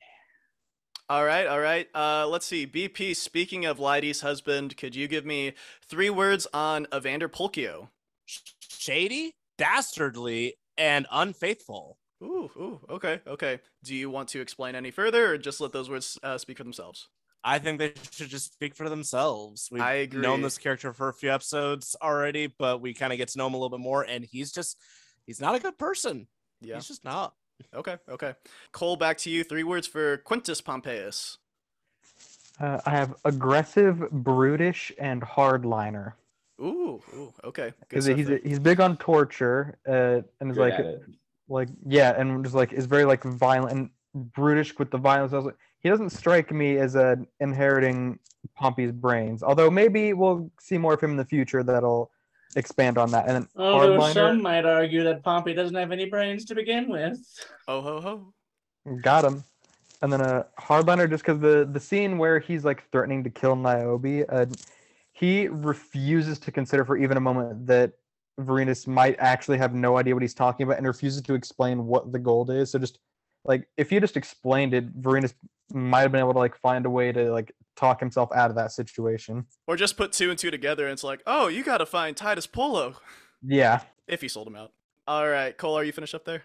All 1.07 1.23
right, 1.23 1.45
all 1.45 1.59
right. 1.59 1.87
Uh, 1.93 2.27
let's 2.27 2.47
see. 2.47 2.65
BP, 2.65 3.15
speaking 3.15 3.65
of 3.65 3.79
Lyde's 3.79 4.21
husband, 4.21 4.75
could 4.75 4.95
you 4.95 5.07
give 5.07 5.23
me 5.23 5.53
three 5.87 6.09
words 6.09 6.47
on 6.51 6.87
Evander 6.93 7.29
Pulchio? 7.29 7.89
Shady, 8.25 9.35
dastardly, 9.57 10.55
and 10.77 11.05
unfaithful. 11.11 11.99
Ooh, 12.23 12.49
ooh, 12.57 12.79
okay, 12.89 13.21
okay. 13.27 13.59
Do 13.83 13.93
you 13.93 14.09
want 14.09 14.29
to 14.29 14.41
explain 14.41 14.73
any 14.73 14.89
further, 14.89 15.33
or 15.33 15.37
just 15.37 15.61
let 15.61 15.73
those 15.73 15.91
words 15.91 16.17
uh, 16.23 16.39
speak 16.39 16.57
for 16.57 16.63
themselves? 16.63 17.07
I 17.43 17.59
think 17.59 17.77
they 17.77 17.93
should 18.09 18.29
just 18.29 18.53
speak 18.53 18.75
for 18.75 18.89
themselves. 18.89 19.69
We've 19.71 19.83
I 19.83 20.09
known 20.11 20.41
this 20.41 20.57
character 20.57 20.91
for 20.91 21.09
a 21.09 21.13
few 21.13 21.31
episodes 21.31 21.95
already, 22.01 22.47
but 22.47 22.81
we 22.81 22.95
kind 22.95 23.13
of 23.13 23.19
get 23.19 23.27
to 23.29 23.37
know 23.37 23.45
him 23.45 23.53
a 23.53 23.57
little 23.57 23.77
bit 23.77 23.83
more, 23.83 24.01
and 24.01 24.25
he's 24.25 24.51
just 24.51 24.77
he's 25.27 25.39
not 25.39 25.53
a 25.53 25.59
good 25.59 25.77
person. 25.77 26.27
Yeah. 26.61 26.75
He's 26.75 26.87
just 26.87 27.03
not. 27.03 27.35
Okay, 27.73 27.97
okay. 28.09 28.33
Cole, 28.71 28.95
back 28.95 29.17
to 29.19 29.29
you. 29.29 29.43
Three 29.43 29.63
words 29.63 29.87
for 29.87 30.17
Quintus 30.17 30.61
Pompeius. 30.61 31.37
Uh, 32.59 32.79
I 32.85 32.91
have 32.91 33.15
aggressive, 33.25 34.09
brutish, 34.11 34.91
and 34.97 35.21
hardliner. 35.21 36.13
Ooh, 36.61 37.01
ooh, 37.13 37.33
okay. 37.43 37.73
Because 37.81 38.05
he's 38.05 38.27
there. 38.27 38.39
he's 38.43 38.59
big 38.59 38.79
on 38.79 38.95
torture, 38.97 39.77
uh, 39.87 40.21
and 40.39 40.51
is 40.51 40.57
Good 40.57 40.75
like 40.77 41.01
like 41.49 41.69
yeah, 41.85 42.13
and 42.17 42.43
just 42.43 42.55
like 42.55 42.71
is 42.71 42.85
very 42.85 43.05
like 43.05 43.23
violent 43.23 43.71
and 43.73 43.89
brutish 44.33 44.77
with 44.79 44.89
the 44.89 44.97
violence. 44.97 45.33
I 45.33 45.37
was 45.37 45.45
like, 45.45 45.57
he 45.79 45.89
doesn't 45.89 46.11
strike 46.11 46.51
me 46.51 46.77
as 46.77 46.95
a 46.95 47.17
inheriting 47.41 48.19
Pompey's 48.55 48.91
brains. 48.91 49.43
Although 49.43 49.69
maybe 49.69 50.13
we'll 50.13 50.49
see 50.59 50.77
more 50.77 50.93
of 50.93 51.01
him 51.01 51.11
in 51.11 51.17
the 51.17 51.25
future 51.25 51.61
that'll 51.61 52.11
expand 52.55 52.97
on 52.97 53.11
that. 53.11 53.27
And 53.27 53.35
then 53.35 53.47
Although 53.55 53.97
hardliner, 53.97 54.13
some 54.13 54.41
might 54.41 54.65
argue 54.65 55.03
that 55.03 55.23
Pompey 55.23 55.53
doesn't 55.53 55.75
have 55.75 55.91
any 55.91 56.05
brains 56.05 56.45
to 56.45 56.55
begin 56.55 56.89
with. 56.89 57.19
Oh 57.67 57.81
ho 57.81 58.01
ho. 58.01 58.33
got 59.01 59.25
him. 59.25 59.43
And 60.01 60.11
then 60.11 60.21
a 60.21 60.45
hardliner 60.59 61.09
just 61.09 61.23
because 61.23 61.39
the 61.39 61.67
the 61.71 61.79
scene 61.79 62.17
where 62.17 62.39
he's 62.39 62.65
like 62.65 62.89
threatening 62.91 63.23
to 63.23 63.29
kill 63.29 63.55
Niobe, 63.55 64.25
uh, 64.29 64.45
he 65.13 65.47
refuses 65.47 66.39
to 66.39 66.51
consider 66.51 66.85
for 66.85 66.97
even 66.97 67.17
a 67.17 67.21
moment 67.21 67.67
that 67.67 67.93
Vorenus 68.39 68.85
might 68.85 69.15
actually 69.19 69.57
have 69.57 69.73
no 69.73 69.97
idea 69.97 70.13
what 70.13 70.21
he's 70.21 70.33
talking 70.33 70.65
about 70.65 70.77
and 70.77 70.85
refuses 70.85 71.21
to 71.21 71.33
explain 71.33 71.85
what 71.85 72.11
the 72.11 72.19
gold 72.19 72.49
is. 72.49 72.71
So 72.71 72.79
just 72.79 72.99
like 73.45 73.67
if 73.77 73.91
you 73.91 73.99
just 73.99 74.17
explained 74.17 74.73
it, 74.73 75.01
Vorenus 75.01 75.33
might 75.73 76.01
have 76.01 76.11
been 76.11 76.19
able 76.19 76.33
to 76.33 76.39
like 76.39 76.55
find 76.57 76.85
a 76.85 76.89
way 76.89 77.11
to 77.11 77.31
like 77.31 77.51
talk 77.75 77.99
himself 77.99 78.29
out 78.33 78.49
of 78.49 78.55
that 78.55 78.71
situation. 78.71 79.45
Or 79.67 79.75
just 79.75 79.97
put 79.97 80.11
two 80.11 80.29
and 80.29 80.39
two 80.39 80.51
together, 80.51 80.85
and 80.85 80.93
it's 80.93 81.03
like, 81.03 81.21
oh, 81.25 81.47
you 81.47 81.63
gotta 81.63 81.85
find 81.85 82.15
Titus 82.15 82.47
Polo 82.47 82.95
Yeah, 83.43 83.81
if 84.07 84.21
he 84.21 84.27
sold 84.27 84.47
him 84.47 84.55
out. 84.55 84.71
All 85.07 85.27
right, 85.27 85.55
Cole, 85.57 85.77
are 85.77 85.83
you 85.83 85.91
finished 85.91 86.15
up 86.15 86.25
there? 86.25 86.43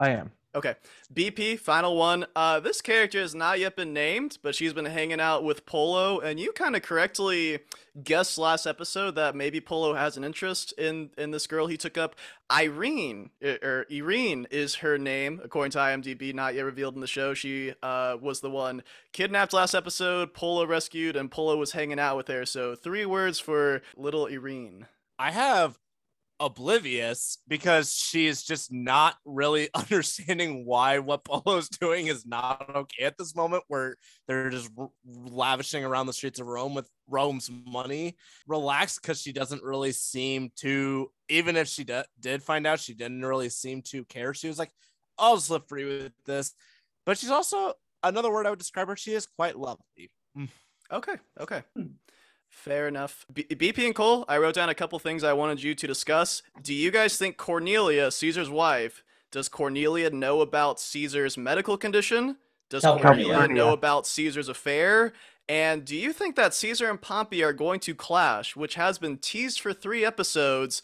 I 0.00 0.10
am. 0.10 0.32
Okay. 0.54 0.76
BP, 1.12 1.58
final 1.58 1.96
one. 1.96 2.26
Uh, 2.36 2.60
this 2.60 2.80
character 2.80 3.20
has 3.20 3.34
not 3.34 3.58
yet 3.58 3.74
been 3.74 3.92
named, 3.92 4.38
but 4.40 4.54
she's 4.54 4.72
been 4.72 4.84
hanging 4.84 5.20
out 5.20 5.42
with 5.42 5.66
Polo, 5.66 6.20
and 6.20 6.38
you 6.38 6.52
kind 6.52 6.76
of 6.76 6.82
correctly 6.82 7.58
guessed 8.02 8.38
last 8.38 8.64
episode 8.64 9.16
that 9.16 9.34
maybe 9.34 9.60
Polo 9.60 9.94
has 9.94 10.16
an 10.16 10.22
interest 10.22 10.72
in 10.78 11.10
in 11.18 11.32
this 11.32 11.48
girl 11.48 11.66
he 11.66 11.76
took 11.76 11.98
up. 11.98 12.14
Irene, 12.52 13.30
er, 13.42 13.58
or 13.62 13.86
Irene 13.90 14.46
is 14.50 14.76
her 14.76 14.96
name, 14.96 15.40
according 15.42 15.72
to 15.72 15.78
IMDb, 15.78 16.32
not 16.32 16.54
yet 16.54 16.62
revealed 16.62 16.94
in 16.94 17.00
the 17.00 17.06
show. 17.08 17.34
She 17.34 17.74
uh, 17.82 18.16
was 18.20 18.40
the 18.40 18.50
one 18.50 18.84
kidnapped 19.12 19.52
last 19.52 19.74
episode, 19.74 20.34
Polo 20.34 20.64
rescued, 20.66 21.16
and 21.16 21.32
Polo 21.32 21.56
was 21.56 21.72
hanging 21.72 21.98
out 21.98 22.16
with 22.16 22.28
her. 22.28 22.46
So 22.46 22.76
three 22.76 23.06
words 23.06 23.40
for 23.40 23.82
little 23.96 24.28
Irene. 24.28 24.86
I 25.18 25.30
have 25.30 25.78
oblivious 26.40 27.38
because 27.46 27.92
she's 27.92 28.42
just 28.42 28.72
not 28.72 29.16
really 29.24 29.68
understanding 29.74 30.66
why 30.66 30.98
what 30.98 31.24
Polo's 31.24 31.68
doing 31.68 32.08
is 32.08 32.26
not 32.26 32.68
okay 32.74 33.04
at 33.04 33.16
this 33.18 33.34
moment 33.34 33.64
where 33.68 33.96
they're 34.26 34.50
just 34.50 34.70
r- 34.76 34.90
lavishing 35.06 35.84
around 35.84 36.06
the 36.06 36.12
streets 36.12 36.40
of 36.40 36.46
Rome 36.46 36.74
with 36.74 36.88
Rome's 37.08 37.50
money. 37.66 38.16
Relaxed 38.46 39.00
because 39.02 39.20
she 39.20 39.32
doesn't 39.32 39.62
really 39.62 39.92
seem 39.92 40.50
to, 40.56 41.10
even 41.28 41.56
if 41.56 41.68
she 41.68 41.84
d- 41.84 42.02
did 42.20 42.42
find 42.42 42.66
out, 42.66 42.80
she 42.80 42.94
didn't 42.94 43.24
really 43.24 43.48
seem 43.48 43.82
to 43.82 44.04
care. 44.04 44.34
She 44.34 44.48
was 44.48 44.58
like, 44.58 44.70
I'll 45.18 45.38
slip 45.38 45.68
free 45.68 45.84
with 45.84 46.12
this. 46.26 46.52
But 47.06 47.18
she's 47.18 47.30
also 47.30 47.74
another 48.02 48.32
word 48.32 48.46
I 48.46 48.50
would 48.50 48.58
describe 48.58 48.88
her. 48.88 48.96
She 48.96 49.12
is 49.12 49.26
quite 49.26 49.58
lovely. 49.58 50.10
Mm. 50.36 50.48
Okay, 50.92 51.14
okay. 51.40 51.62
Hmm. 51.76 51.86
Fair 52.54 52.88
enough. 52.88 53.26
B- 53.30 53.44
BP 53.44 53.84
and 53.84 53.94
Cole, 53.94 54.24
I 54.26 54.38
wrote 54.38 54.54
down 54.54 54.70
a 54.70 54.74
couple 54.74 54.98
things 54.98 55.22
I 55.22 55.34
wanted 55.34 55.62
you 55.62 55.74
to 55.74 55.86
discuss. 55.86 56.42
Do 56.62 56.72
you 56.72 56.90
guys 56.90 57.18
think 57.18 57.36
Cornelia, 57.36 58.10
Caesar's 58.10 58.48
wife, 58.48 59.04
does 59.30 59.48
Cornelia 59.48 60.08
know 60.08 60.40
about 60.40 60.80
Caesar's 60.80 61.36
medical 61.36 61.76
condition? 61.76 62.36
Does 62.70 62.82
California. 62.82 63.26
Cornelia 63.26 63.54
know 63.54 63.72
about 63.72 64.06
Caesar's 64.06 64.48
affair? 64.48 65.12
And 65.48 65.84
do 65.84 65.94
you 65.94 66.12
think 66.12 66.36
that 66.36 66.54
Caesar 66.54 66.88
and 66.88 67.02
Pompey 67.02 67.42
are 67.42 67.52
going 67.52 67.80
to 67.80 67.94
clash, 67.94 68.56
which 68.56 68.76
has 68.76 68.98
been 68.98 69.18
teased 69.18 69.60
for 69.60 69.74
three 69.74 70.04
episodes, 70.04 70.80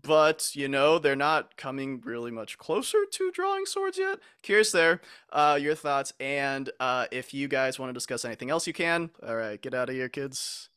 but 0.00 0.52
you 0.54 0.66
know 0.68 0.98
they're 0.98 1.16
not 1.16 1.56
coming 1.56 2.00
really 2.02 2.30
much 2.30 2.56
closer 2.56 2.98
to 3.10 3.30
drawing 3.32 3.66
swords 3.66 3.98
yet? 3.98 4.18
Curious 4.42 4.72
there, 4.72 5.02
uh, 5.30 5.58
your 5.60 5.74
thoughts, 5.74 6.14
and 6.20 6.70
uh, 6.80 7.06
if 7.10 7.34
you 7.34 7.48
guys 7.48 7.78
want 7.78 7.90
to 7.90 7.94
discuss 7.94 8.24
anything 8.24 8.48
else, 8.48 8.66
you 8.66 8.72
can. 8.72 9.10
All 9.26 9.36
right, 9.36 9.60
get 9.60 9.74
out 9.74 9.90
of 9.90 9.94
here, 9.94 10.08
kids. 10.08 10.70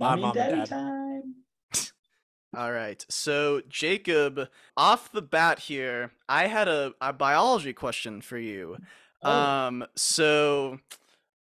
Mommy 0.00 0.22
Mom 0.22 0.34
daddy 0.34 0.56
dad. 0.56 0.68
time. 0.68 1.34
All 2.56 2.72
right. 2.72 3.04
So, 3.08 3.60
Jacob, 3.68 4.48
off 4.76 5.12
the 5.12 5.22
bat 5.22 5.60
here, 5.60 6.10
I 6.28 6.48
had 6.48 6.66
a, 6.66 6.94
a 7.00 7.12
biology 7.12 7.72
question 7.72 8.20
for 8.20 8.38
you. 8.38 8.78
Oh. 9.22 9.30
Um, 9.30 9.84
so, 9.94 10.80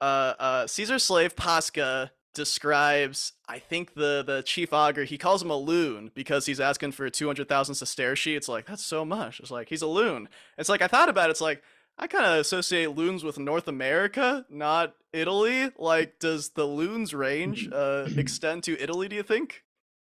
uh, 0.00 0.34
uh, 0.38 0.66
Caesar's 0.66 1.04
slave 1.04 1.36
Posca 1.36 2.10
describes, 2.34 3.32
I 3.48 3.58
think 3.58 3.94
the 3.94 4.22
the 4.26 4.42
chief 4.42 4.72
augur, 4.72 5.04
he 5.04 5.16
calls 5.16 5.42
him 5.42 5.50
a 5.50 5.56
loon 5.56 6.10
because 6.14 6.46
he's 6.46 6.60
asking 6.60 6.92
for 6.92 7.08
200,000 7.08 7.74
sestertii. 7.74 8.36
It's 8.36 8.48
like, 8.48 8.66
that's 8.66 8.84
so 8.84 9.04
much. 9.04 9.40
It's 9.40 9.50
like, 9.50 9.68
he's 9.68 9.82
a 9.82 9.86
loon. 9.86 10.28
It's 10.58 10.68
like, 10.68 10.82
I 10.82 10.86
thought 10.86 11.08
about 11.08 11.28
it. 11.28 11.32
It's 11.32 11.40
like, 11.40 11.62
I 11.98 12.06
kind 12.06 12.26
of 12.26 12.38
associate 12.38 12.94
loons 12.94 13.24
with 13.24 13.38
North 13.38 13.68
America, 13.68 14.44
not 14.50 14.94
Italy. 15.12 15.70
Like, 15.78 16.18
does 16.18 16.50
the 16.50 16.66
loon's 16.66 17.14
range 17.14 17.68
uh, 17.72 18.08
extend 18.16 18.64
to 18.64 18.80
Italy, 18.80 19.08
do 19.08 19.16
you 19.16 19.22
think? 19.22 19.62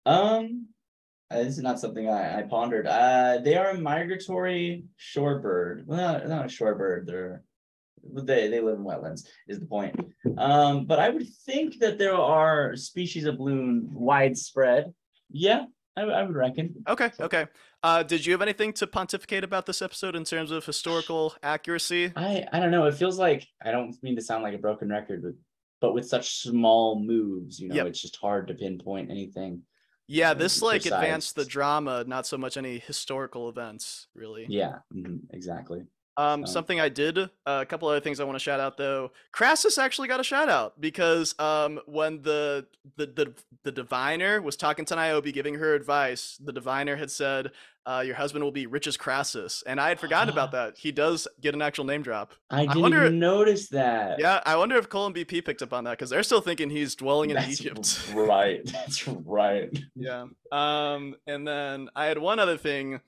Um, 0.07 0.69
uh, 1.31 1.39
this 1.39 1.59
is 1.59 1.63
not 1.63 1.81
something 1.81 2.09
I, 2.09 2.41
I 2.41 2.43
pondered. 2.43 2.87
Uh, 2.87 3.39
they 3.39 3.57
are 3.57 3.71
a 3.71 3.81
migratory 3.81 4.85
shorebird. 4.99 5.85
Well, 5.87 5.99
not, 5.99 6.29
not 6.29 6.45
a 6.45 6.49
shorebird. 6.49 7.07
They're 7.07 7.43
they 8.03 8.49
they 8.49 8.61
live 8.61 8.79
in 8.79 8.85
wetlands. 8.85 9.27
Is 9.47 9.61
the 9.61 9.67
point? 9.67 9.95
Um, 10.39 10.87
but 10.87 10.99
I 10.99 11.11
would 11.11 11.27
think 11.45 11.79
that 11.81 11.99
there 11.99 12.15
are 12.15 12.75
species 12.77 13.27
of 13.27 13.39
loon 13.41 13.89
widespread. 13.93 14.93
Yeah, 15.31 15.65
I, 15.97 16.03
I 16.03 16.23
would 16.23 16.35
reckon. 16.35 16.83
Okay, 16.89 17.11
okay. 17.21 17.47
Uh, 17.83 18.03
did 18.03 18.27
you 18.27 18.33
have 18.33 18.43
anything 18.43 18.73
to 18.75 18.87
pontificate 18.87 19.43
about 19.43 19.67
this 19.67 19.81
episode 19.81 20.15
in 20.15 20.25
terms 20.25 20.51
of 20.51 20.67
historical 20.67 21.35
accuracy? 21.43 22.13
I 22.15 22.47
I 22.53 22.61
don't 22.61 22.71
know. 22.71 22.85
It 22.87 22.95
feels 22.95 23.19
like 23.19 23.47
I 23.65 23.71
don't 23.71 24.01
mean 24.03 24.17
to 24.17 24.23
sound 24.23 24.43
like 24.43 24.55
a 24.55 24.59
broken 24.59 24.89
record, 24.91 25.23
but 25.23 25.33
but 25.81 25.95
with 25.95 26.07
such 26.07 26.43
small 26.43 27.01
moves, 27.01 27.59
you 27.59 27.69
know, 27.69 27.75
Yep. 27.77 27.87
it's 27.87 28.01
just 28.03 28.17
hard 28.17 28.49
to 28.49 28.55
pinpoint 28.55 29.11
anything. 29.11 29.63
Yeah, 30.09 30.31
uh, 30.33 30.35
this 30.35 30.61
like 30.61 30.85
advanced 30.85 31.37
the 31.37 31.45
drama, 31.45 32.05
not 32.07 32.27
so 32.27 32.37
much 32.37 32.57
any 32.59 32.79
historical 32.79 33.49
events, 33.49 34.09
really. 34.15 34.45
Yeah, 34.47 34.81
mhm, 34.93 35.21
exactly. 35.31 35.85
Um, 36.17 36.45
So- 36.47 36.53
something 36.53 36.81
I 36.81 36.89
did, 36.89 37.19
uh, 37.19 37.29
a 37.47 37.65
couple 37.67 37.89
other 37.89 38.01
things 38.01 38.21
I 38.21 38.25
want 38.25 38.37
to 38.37 38.43
shout 38.43 38.61
out 38.61 38.77
though. 38.77 39.13
Crassus 39.33 39.79
actually 39.79 40.09
got 40.09 40.21
a 40.21 40.25
shout 40.25 40.49
out 40.49 40.79
because 40.81 41.35
um, 41.39 41.81
when 41.87 42.21
the, 42.23 42.67
the 42.97 43.07
the 43.07 43.35
the 43.63 43.73
diviner 43.73 44.43
was 44.43 44.57
talking 44.57 44.85
to 44.87 44.97
Niobe, 44.97 45.33
giving 45.33 45.55
her 45.55 45.75
advice, 45.75 46.37
the 46.43 46.53
diviner 46.53 46.97
had 46.97 47.11
said, 47.11 47.53
uh, 47.87 48.03
"Your 48.05 48.17
husband 48.17 48.43
will 48.45 48.51
be 48.53 48.67
rich 48.67 48.87
as 48.87 48.97
Crassus," 48.97 49.63
and 49.67 49.81
I 49.81 49.89
had 49.89 50.01
forgotten 50.01 50.31
about 50.33 50.51
that. 50.59 50.77
He 50.79 50.91
does 50.93 51.29
get 51.41 51.55
an 51.55 51.63
actual 51.63 51.85
name 51.85 52.03
drop. 52.03 52.33
I 52.51 52.67
didn't 52.67 52.83
wonder- 52.83 53.05
even 53.07 53.19
notice 53.19 53.69
that. 53.69 54.19
Yeah, 54.19 54.41
I 54.45 54.57
wonder 54.57 54.77
if 54.77 54.89
Cole 54.89 55.07
and 55.07 55.15
BP 55.15 55.45
picked 55.45 55.63
up 55.63 55.73
on 55.73 55.85
that 55.85 55.93
because 55.93 56.11
they're 56.11 56.23
still 56.25 56.41
thinking 56.41 56.69
he's 56.71 56.95
dwelling 56.97 57.31
in 57.31 57.37
That's 57.37 57.61
Egypt. 57.61 58.11
right. 58.15 58.61
That's 58.67 59.07
right. 59.09 59.71
Yeah. 59.95 60.27
Um, 60.51 61.15
and 61.27 61.47
then 61.47 61.89
I 61.95 62.07
had 62.07 62.19
one 62.19 62.39
other 62.41 62.57
thing. 62.59 63.01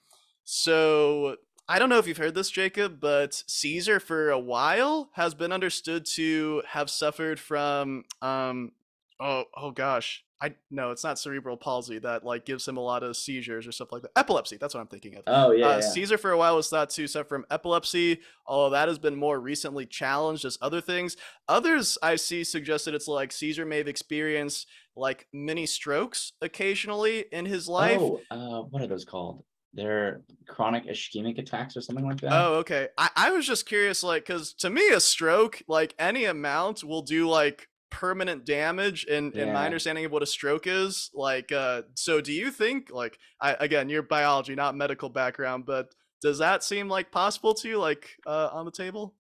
So 0.45 1.37
I 1.73 1.79
don't 1.79 1.89
know 1.89 1.97
if 1.97 2.07
you've 2.07 2.19
heard 2.19 2.35
this, 2.35 2.51
Jacob, 2.51 3.01
but 3.01 3.43
Caesar 3.47 3.99
for 3.99 4.29
a 4.29 4.39
while 4.39 5.09
has 5.15 5.33
been 5.33 5.53
understood 5.53 6.05
to 6.05 6.63
have 6.69 6.91
suffered 6.91 7.41
from 7.41 8.05
um 8.21 8.73
oh 9.19 9.45
oh 9.57 9.71
gosh. 9.71 10.23
I 10.39 10.55
no, 10.71 10.91
it's 10.91 11.03
not 11.03 11.19
cerebral 11.19 11.57
palsy 11.57 11.99
that 12.01 12.25
like 12.25 12.45
gives 12.45 12.69
him 12.69 12.77
a 12.77 12.83
lot 12.83 13.03
of 13.03 13.17
seizures 13.17 13.67
or 13.67 13.73
stuff 13.73 13.91
like 13.91 14.03
that. 14.03 14.11
Epilepsy, 14.17 14.59
that's 14.59 14.75
what 14.75 14.83
I'm 14.83 14.87
thinking 14.87 15.17
of. 15.17 15.23
Oh 15.27 15.53
yeah. 15.53 15.67
uh, 15.67 15.75
yeah. 15.77 15.81
Caesar 15.81 16.19
for 16.19 16.33
a 16.33 16.37
while 16.37 16.57
was 16.57 16.69
thought 16.69 16.91
to 16.91 17.07
suffer 17.07 17.27
from 17.27 17.47
epilepsy, 17.51 18.21
although 18.45 18.77
that 18.77 18.89
has 18.89 18.99
been 18.99 19.17
more 19.17 19.41
recently 19.41 19.87
challenged 19.87 20.45
as 20.45 20.59
other 20.61 20.83
things. 20.83 21.17
Others 21.49 21.97
I 22.03 22.17
see 22.17 22.45
suggested 22.45 22.93
it's 22.93 23.09
like 23.09 23.33
Caesar 23.33 23.65
may 23.65 23.79
have 23.79 23.89
experienced 23.89 24.69
like 24.95 25.27
mini 25.33 25.65
strokes 25.65 26.33
occasionally 26.43 27.25
in 27.33 27.47
his 27.47 27.67
life. 27.67 27.99
Oh, 27.99 28.21
uh, 28.31 28.61
what 28.61 28.83
are 28.83 28.87
those 28.87 29.07
called? 29.07 29.43
They're 29.75 30.23
chronic 30.49 30.85
ischemic 30.85 31.39
attacks 31.39 31.77
or 31.77 31.81
something 31.81 32.07
like 32.07 32.21
that. 32.21 32.33
Oh, 32.33 32.55
okay. 32.57 32.89
I, 32.99 33.11
I 33.17 33.31
was 33.31 33.47
just 33.47 33.67
curious, 33.67 34.03
like, 34.03 34.27
because 34.27 34.53
to 34.55 34.71
me, 34.71 34.89
a 34.91 35.01
stroke, 35.01 35.63
like 35.67 35.95
any 35.99 36.27
amount, 36.27 36.85
will 36.85 37.03
do 37.03 37.29
like 37.29 37.69
permanent 37.91 38.45
damage. 38.45 39.07
And 39.07 39.35
in 39.35 39.53
my 39.53 39.65
understanding 39.65 40.05
of 40.05 40.13
what 40.13 40.23
a 40.23 40.27
stroke 40.27 40.67
is, 40.67 41.11
like, 41.15 41.53
uh, 41.53 41.83
so 41.95 42.21
do 42.21 42.33
you 42.33 42.51
think, 42.51 42.91
like, 42.91 43.19
I 43.41 43.55
again, 43.61 43.89
your 43.89 44.03
biology, 44.03 44.55
not 44.55 44.77
medical 44.77 45.09
background, 45.09 45.65
but 45.67 45.95
does 46.21 46.39
that 46.39 46.63
seem 46.63 46.89
like 46.89 47.11
possible 47.11 47.55
to 47.55 47.69
you, 47.69 47.79
like, 47.79 48.11
uh, 48.27 48.51
on 48.53 48.65
the 48.67 48.71
table? 48.71 49.15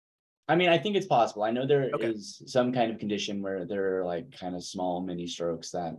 I 0.48 0.57
mean, 0.57 0.68
I 0.68 0.78
think 0.78 0.96
it's 0.96 1.07
possible. 1.07 1.44
I 1.44 1.53
know 1.53 1.64
there 1.64 1.84
is 1.84 1.94
Okay. 1.94 2.14
some 2.46 2.72
kind 2.72 2.90
of 2.90 2.98
condition 2.98 3.40
where 3.40 3.64
there 3.64 4.01
are 4.01 4.05
like 4.05 4.36
kind 4.36 4.57
of 4.57 4.64
small 4.64 5.01
mini 5.01 5.28
strokes 5.28 5.70
that, 5.70 5.96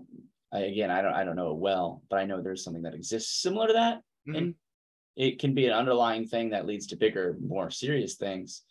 I, 0.52 0.60
again, 0.64 0.92
I 0.92 1.02
don't, 1.02 1.14
I 1.14 1.24
don't 1.24 1.38
know 1.38 1.52
it 1.52 1.58
well, 1.58 2.04
but 2.10 2.20
I 2.20 2.26
know 2.26 2.42
there's 2.42 2.62
something 2.62 2.84
that 2.84 2.94
exists 2.94 3.42
similar 3.42 3.68
to 3.68 3.74
that, 3.74 4.02
Mhm. 4.28 4.38
and 4.38 4.56
it 5.16 5.40
can 5.40 5.54
be 5.54 5.66
an 5.68 5.74
underlying 5.74 6.26
thing 6.26 6.52
that 6.52 6.66
leads 6.66 6.88
to 6.88 6.96
bigger, 6.96 7.38
more 7.42 7.70
serious 7.70 8.16
things. 8.16 8.64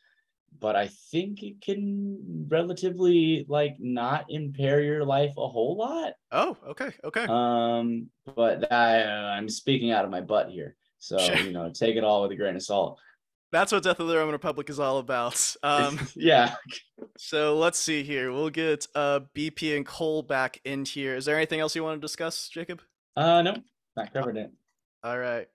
But 0.58 0.74
I 0.74 0.88
think 0.88 1.42
it 1.42 1.60
can 1.60 2.46
relatively 2.48 3.44
like 3.48 3.76
not 3.78 4.26
impair 4.30 4.80
your 4.80 5.04
life 5.04 5.32
a 5.36 5.46
whole 5.48 5.76
lot. 5.76 6.14
Oh, 6.32 6.56
okay, 6.68 6.90
okay. 7.04 7.26
Um, 7.28 8.10
but 8.24 8.72
I, 8.72 9.04
I'm 9.04 9.48
speaking 9.48 9.92
out 9.92 10.04
of 10.04 10.10
my 10.10 10.20
butt 10.22 10.50
here, 10.50 10.76
so 10.98 11.18
Sure. 11.18 11.36
you 11.46 11.52
know, 11.52 11.70
take 11.70 11.96
it 11.96 12.02
all 12.04 12.22
with 12.22 12.32
a 12.32 12.36
grain 12.36 12.56
of 12.56 12.62
salt. 12.62 12.98
That's 13.52 13.70
what 13.72 13.82
Death 13.82 13.98
of 14.00 14.06
the 14.08 14.16
Roman 14.16 14.32
Republic 14.32 14.70
is 14.70 14.80
all 14.80 14.98
about. 14.98 15.56
Um, 15.62 15.98
yeah. 16.16 16.54
so 17.18 17.56
let's 17.58 17.78
see 17.78 18.02
here. 18.02 18.32
We'll 18.32 18.50
get 18.50 18.86
uh 18.94 19.20
BP 19.34 19.76
and 19.76 19.84
Cole 19.86 20.22
back 20.22 20.60
in 20.64 20.84
here. 20.84 21.14
Is 21.16 21.24
there 21.26 21.36
anything 21.36 21.60
else 21.60 21.76
you 21.76 21.84
want 21.84 22.00
to 22.00 22.04
discuss, 22.04 22.48
Jacob? 22.48 22.80
Uh, 23.16 23.42
no, 23.42 23.56
not 23.96 24.12
covered 24.12 24.36
it. 24.36 24.50
All 25.02 25.18
right, 25.18 25.48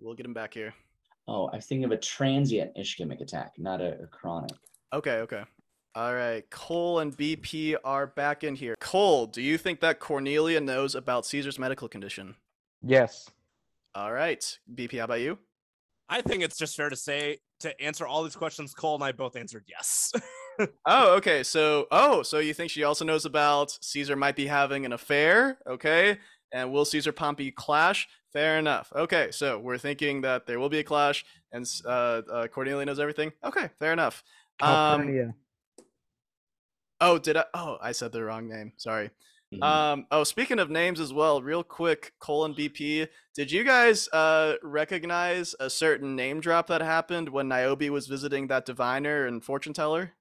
we'll 0.00 0.14
get 0.14 0.26
him 0.26 0.34
back 0.34 0.54
here. 0.54 0.72
Oh, 1.28 1.46
I 1.48 1.56
was 1.56 1.66
thinking 1.66 1.84
of 1.84 1.90
a 1.90 1.96
transient 1.96 2.74
ischemic 2.76 3.20
attack, 3.20 3.54
not 3.58 3.80
a, 3.80 4.02
a 4.02 4.06
chronic. 4.06 4.52
Okay, 4.92 5.18
okay. 5.18 5.42
All 5.94 6.14
right, 6.14 6.48
Cole 6.50 6.98
and 7.00 7.16
BP 7.16 7.76
are 7.84 8.06
back 8.06 8.42
in 8.42 8.56
here. 8.56 8.74
Cole, 8.80 9.26
do 9.26 9.42
you 9.42 9.56
think 9.58 9.80
that 9.80 10.00
Cornelia 10.00 10.60
knows 10.60 10.94
about 10.94 11.24
Caesar's 11.26 11.58
medical 11.58 11.88
condition? 11.88 12.34
Yes. 12.82 13.30
All 13.94 14.12
right, 14.12 14.58
BP, 14.74 14.98
how 14.98 15.04
about 15.04 15.20
you? 15.20 15.38
I 16.08 16.20
think 16.20 16.42
it's 16.42 16.58
just 16.58 16.76
fair 16.76 16.90
to 16.90 16.96
say 16.96 17.38
to 17.60 17.80
answer 17.80 18.06
all 18.06 18.22
these 18.24 18.36
questions, 18.36 18.74
Cole 18.74 18.94
and 18.94 19.04
I 19.04 19.12
both 19.12 19.36
answered 19.36 19.64
yes. 19.68 20.12
Oh, 20.86 21.14
okay. 21.16 21.42
So, 21.42 21.88
oh, 21.90 22.22
so 22.22 22.38
you 22.38 22.54
think 22.54 22.70
she 22.70 22.84
also 22.84 23.04
knows 23.04 23.24
about 23.24 23.76
Caesar 23.82 24.14
might 24.14 24.36
be 24.36 24.46
having 24.46 24.84
an 24.84 24.92
affair? 24.92 25.58
Okay, 25.66 26.18
and 26.52 26.72
will 26.72 26.84
Caesar 26.84 27.10
Pompey 27.10 27.50
clash? 27.50 28.06
Fair 28.34 28.58
enough. 28.58 28.92
Okay, 28.94 29.30
so 29.30 29.58
we're 29.60 29.78
thinking 29.78 30.20
that 30.22 30.44
there 30.44 30.58
will 30.58 30.68
be 30.68 30.80
a 30.80 30.84
clash, 30.84 31.24
and 31.52 31.62
s- 31.62 31.82
uh, 31.86 32.20
uh, 32.30 32.46
Cordelia 32.48 32.84
knows 32.84 32.98
everything. 32.98 33.32
Okay, 33.44 33.70
fair 33.78 33.92
enough. 33.92 34.22
Um, 34.60 35.06
oh, 37.00 37.18
did 37.18 37.36
I? 37.36 37.44
Oh, 37.54 37.78
I 37.80 37.92
said 37.92 38.10
the 38.12 38.24
wrong 38.24 38.48
name. 38.48 38.72
Sorry. 38.76 39.10
Mhm. 39.54 39.62
Um, 39.62 40.06
oh, 40.10 40.24
speaking 40.24 40.58
of 40.58 40.68
names 40.68 40.98
as 40.98 41.12
well, 41.12 41.42
real 41.42 41.62
quick, 41.62 42.12
colon 42.18 42.54
BP. 42.54 43.06
Did 43.36 43.52
you 43.52 43.62
guys 43.62 44.08
uh 44.12 44.56
recognize 44.64 45.54
a 45.60 45.70
certain 45.70 46.16
name 46.16 46.40
drop 46.40 46.66
that 46.66 46.80
happened 46.80 47.28
when 47.28 47.46
Niobe 47.48 47.88
was 47.90 48.08
visiting 48.08 48.48
that 48.48 48.66
diviner 48.66 49.26
and 49.26 49.44
fortune 49.44 49.72
teller? 49.74 50.14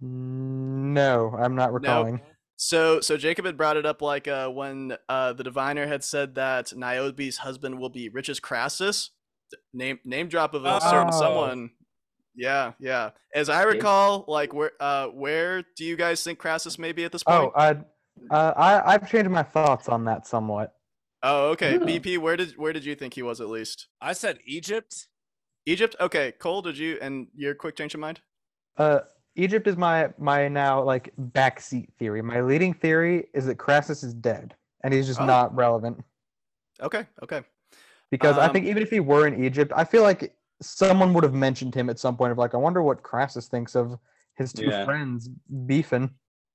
No, 0.00 1.34
I'm 1.38 1.54
not 1.56 1.72
recalling. 1.72 2.20
So, 2.56 3.00
so 3.00 3.16
Jacob 3.16 3.44
had 3.46 3.56
brought 3.56 3.76
it 3.76 3.84
up 3.84 4.00
like 4.00 4.28
uh, 4.28 4.48
when 4.48 4.96
uh, 5.08 5.32
the 5.32 5.42
diviner 5.44 5.86
had 5.86 6.04
said 6.04 6.36
that 6.36 6.74
Niobe's 6.74 7.38
husband 7.38 7.78
will 7.78 7.88
be 7.88 8.08
rich 8.08 8.28
as 8.28 8.40
Crassus. 8.40 9.10
Name 9.72 9.98
name 10.04 10.28
drop 10.28 10.54
of 10.54 10.64
a 10.64 10.80
certain 10.80 11.10
Oh. 11.12 11.18
someone. 11.18 11.70
Yeah, 12.36 12.72
yeah. 12.80 13.10
As 13.34 13.48
I 13.48 13.62
recall, 13.62 14.24
like 14.26 14.52
where 14.52 14.72
uh, 14.80 15.06
where 15.08 15.62
do 15.76 15.84
you 15.84 15.96
guys 15.96 16.22
think 16.24 16.38
Crassus 16.38 16.78
may 16.78 16.92
be 16.92 17.04
at 17.04 17.12
this 17.12 17.22
point? 17.22 17.52
Oh, 17.54 17.60
I, 17.60 17.76
uh, 18.30 18.52
I 18.56 18.94
I've 18.94 19.08
changed 19.08 19.30
my 19.30 19.42
thoughts 19.44 19.88
on 19.88 20.04
that 20.06 20.26
somewhat. 20.26 20.74
Oh, 21.22 21.50
okay. 21.50 21.72
Yeah. 21.72 21.78
BP, 21.78 22.18
where 22.18 22.36
did 22.36 22.56
where 22.56 22.72
did 22.72 22.84
you 22.84 22.94
think 22.94 23.14
he 23.14 23.22
was 23.22 23.40
at 23.40 23.48
least? 23.48 23.86
I 24.00 24.12
said 24.12 24.38
Egypt. 24.46 25.06
Egypt. 25.66 25.94
Okay, 26.00 26.32
Cole, 26.32 26.62
did 26.62 26.76
you 26.76 26.98
and 27.00 27.28
your 27.34 27.54
quick 27.54 27.76
change 27.76 27.94
of 27.94 28.00
mind? 28.00 28.20
Uh, 28.76 29.00
Egypt 29.36 29.66
is 29.66 29.76
my 29.76 30.10
my 30.18 30.48
now 30.48 30.82
like 30.82 31.12
backseat 31.16 31.92
theory. 31.98 32.22
My 32.22 32.40
leading 32.40 32.72
theory 32.74 33.28
is 33.34 33.46
that 33.46 33.56
Crassus 33.56 34.02
is 34.02 34.14
dead 34.14 34.54
and 34.82 34.94
he's 34.94 35.06
just 35.06 35.20
Oh. 35.20 35.26
not 35.26 35.54
relevant. 35.54 36.04
Okay, 36.80 37.06
okay. 37.22 37.42
Because 38.10 38.38
I 38.38 38.46
Um, 38.46 38.52
think 38.52 38.66
even 38.66 38.82
if 38.82 38.90
he 38.90 39.00
were 39.00 39.26
in 39.26 39.44
Egypt, 39.44 39.72
I 39.74 39.84
feel 39.84 40.02
like 40.02 40.36
someone 40.62 41.12
would 41.14 41.24
have 41.24 41.34
mentioned 41.34 41.74
him 41.74 41.90
at 41.90 41.98
some 41.98 42.16
point 42.16 42.32
of 42.32 42.38
like, 42.38 42.54
I 42.54 42.58
wonder 42.58 42.82
what 42.82 43.02
Crassus 43.02 43.48
thinks 43.48 43.74
of 43.74 43.98
his 44.36 44.52
two 44.52 44.70
Yeah. 44.70 44.84
friends 44.84 45.28
beefing. 45.66 46.10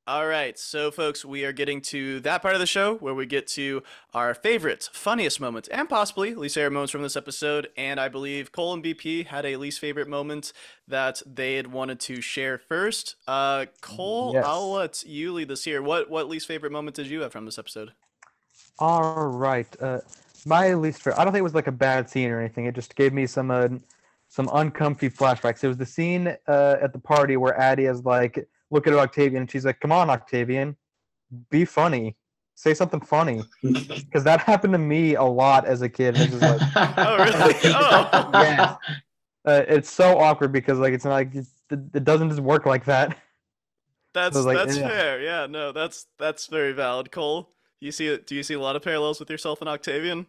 All 0.09 0.25
right, 0.25 0.57
so 0.57 0.89
folks, 0.89 1.23
we 1.23 1.45
are 1.45 1.51
getting 1.51 1.81
to 1.81 2.19
that 2.21 2.41
part 2.41 2.55
of 2.55 2.59
the 2.59 2.65
show 2.65 2.95
where 2.95 3.13
we 3.13 3.27
get 3.27 3.45
to 3.49 3.83
our 4.11 4.33
favorite, 4.33 4.89
funniest 4.91 5.39
moments, 5.39 5.67
and 5.67 5.87
possibly 5.87 6.33
least 6.33 6.55
favorite 6.55 6.71
moments 6.71 6.91
from 6.91 7.03
this 7.03 7.15
episode. 7.15 7.69
And 7.77 7.99
I 7.99 8.07
believe 8.07 8.51
Cole 8.51 8.73
and 8.73 8.83
BP 8.83 9.27
had 9.27 9.45
a 9.45 9.55
least 9.57 9.79
favorite 9.79 10.07
moment 10.07 10.51
that 10.87 11.21
they 11.27 11.57
had 11.57 11.71
wanted 11.71 11.99
to 11.99 12.21
share 12.21 12.57
first. 12.57 13.17
Uh, 13.27 13.67
Cole, 13.81 14.35
I'll 14.43 14.71
let 14.71 15.03
you 15.05 15.31
lead 15.31 15.47
this 15.47 15.63
here. 15.63 15.79
What 15.79 16.09
what 16.09 16.27
least 16.27 16.47
favorite 16.47 16.71
moment 16.71 16.95
did 16.95 17.05
you 17.05 17.21
have 17.21 17.31
from 17.31 17.45
this 17.45 17.59
episode? 17.59 17.91
All 18.79 19.27
right. 19.27 19.67
Uh, 19.79 19.99
my 20.43 20.73
least 20.73 21.03
favorite. 21.03 21.19
I 21.19 21.23
don't 21.23 21.33
think 21.33 21.41
it 21.41 21.43
was 21.43 21.53
like 21.53 21.67
a 21.67 21.71
bad 21.71 22.09
scene 22.09 22.31
or 22.31 22.39
anything. 22.39 22.65
It 22.65 22.73
just 22.73 22.95
gave 22.95 23.13
me 23.13 23.27
some 23.27 23.51
uh, 23.51 23.67
some 24.27 24.49
uncomfy 24.53 25.11
flashbacks. 25.11 25.63
It 25.63 25.67
was 25.67 25.77
the 25.77 25.85
scene 25.85 26.35
uh, 26.47 26.77
at 26.81 26.93
the 26.93 26.99
party 26.99 27.37
where 27.37 27.53
Atia 27.53 27.91
is 27.91 28.03
like 28.03 28.49
looking 28.71 28.93
at 28.93 28.99
Octavian 28.99 29.41
and 29.41 29.51
she's 29.51 29.65
like, 29.65 29.79
"Come 29.79 29.91
on, 29.91 30.09
Octavian, 30.09 30.75
be 31.49 31.65
funny, 31.65 32.15
say 32.55 32.73
something 32.73 33.01
funny," 33.01 33.43
because 33.63 34.23
that 34.23 34.41
happened 34.41 34.73
to 34.73 34.79
me 34.79 35.15
a 35.15 35.23
lot 35.23 35.65
as 35.65 35.81
a 35.81 35.89
kid. 35.89 36.15
It's 36.17 36.33
like 36.35 36.61
Oh, 36.97 37.17
really? 37.17 37.55
Oh. 37.65 38.29
Yeah. 38.33 38.75
uh, 39.45 39.63
it's 39.67 39.91
so 39.91 40.17
awkward 40.19 40.51
because 40.51 40.79
like 40.79 40.93
it's 40.93 41.05
not 41.05 41.11
like 41.11 41.35
it, 41.35 41.45
it 41.71 42.03
doesn't 42.03 42.29
just 42.29 42.41
work 42.41 42.65
like 42.65 42.85
that. 42.85 43.17
That's 44.13 44.35
was 44.35 44.45
like, 44.45 44.57
that's 44.57 44.77
yeah. 44.77 44.87
fair. 44.87 45.21
Yeah, 45.21 45.45
no, 45.47 45.71
that's 45.71 46.07
that's 46.17 46.47
very 46.47 46.73
valid. 46.73 47.11
Cole, 47.11 47.51
you 47.79 47.91
see? 47.91 48.17
Do 48.17 48.35
you 48.35 48.43
see 48.43 48.55
a 48.55 48.59
lot 48.59 48.75
of 48.75 48.81
parallels 48.81 49.19
with 49.19 49.29
yourself 49.29 49.61
and 49.61 49.69
Octavian? 49.69 50.25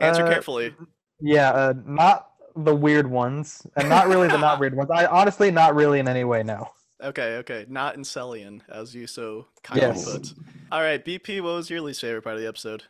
Answer 0.00 0.24
Uh, 0.24 0.28
carefully. 0.28 0.74
Yeah, 1.20 1.50
uh, 1.50 1.74
not 1.84 2.30
the 2.54 2.74
weird 2.74 3.08
ones, 3.08 3.66
and 3.76 3.88
not 3.88 4.08
really 4.08 4.28
the 4.28 4.38
not 4.38 4.60
weird 4.60 4.76
ones. 4.76 4.90
I 4.90 5.06
honestly 5.06 5.50
not 5.50 5.74
really 5.74 5.98
in 5.98 6.08
any 6.08 6.24
way. 6.24 6.42
No. 6.42 6.70
Okay, 7.02 7.36
okay. 7.36 7.64
Not 7.68 7.94
in 7.96 8.02
Celian, 8.02 8.60
as 8.68 8.94
you 8.94 9.06
so 9.06 9.46
kindly 9.62 9.88
Yes. 9.88 10.04
put. 10.04 10.34
All 10.70 10.82
right, 10.82 11.04
BP, 11.04 11.40
what 11.40 11.54
was 11.54 11.70
your 11.70 11.80
least 11.80 12.00
favorite 12.00 12.22
part 12.22 12.34
of 12.34 12.42
the 12.42 12.48
episode? 12.48 12.82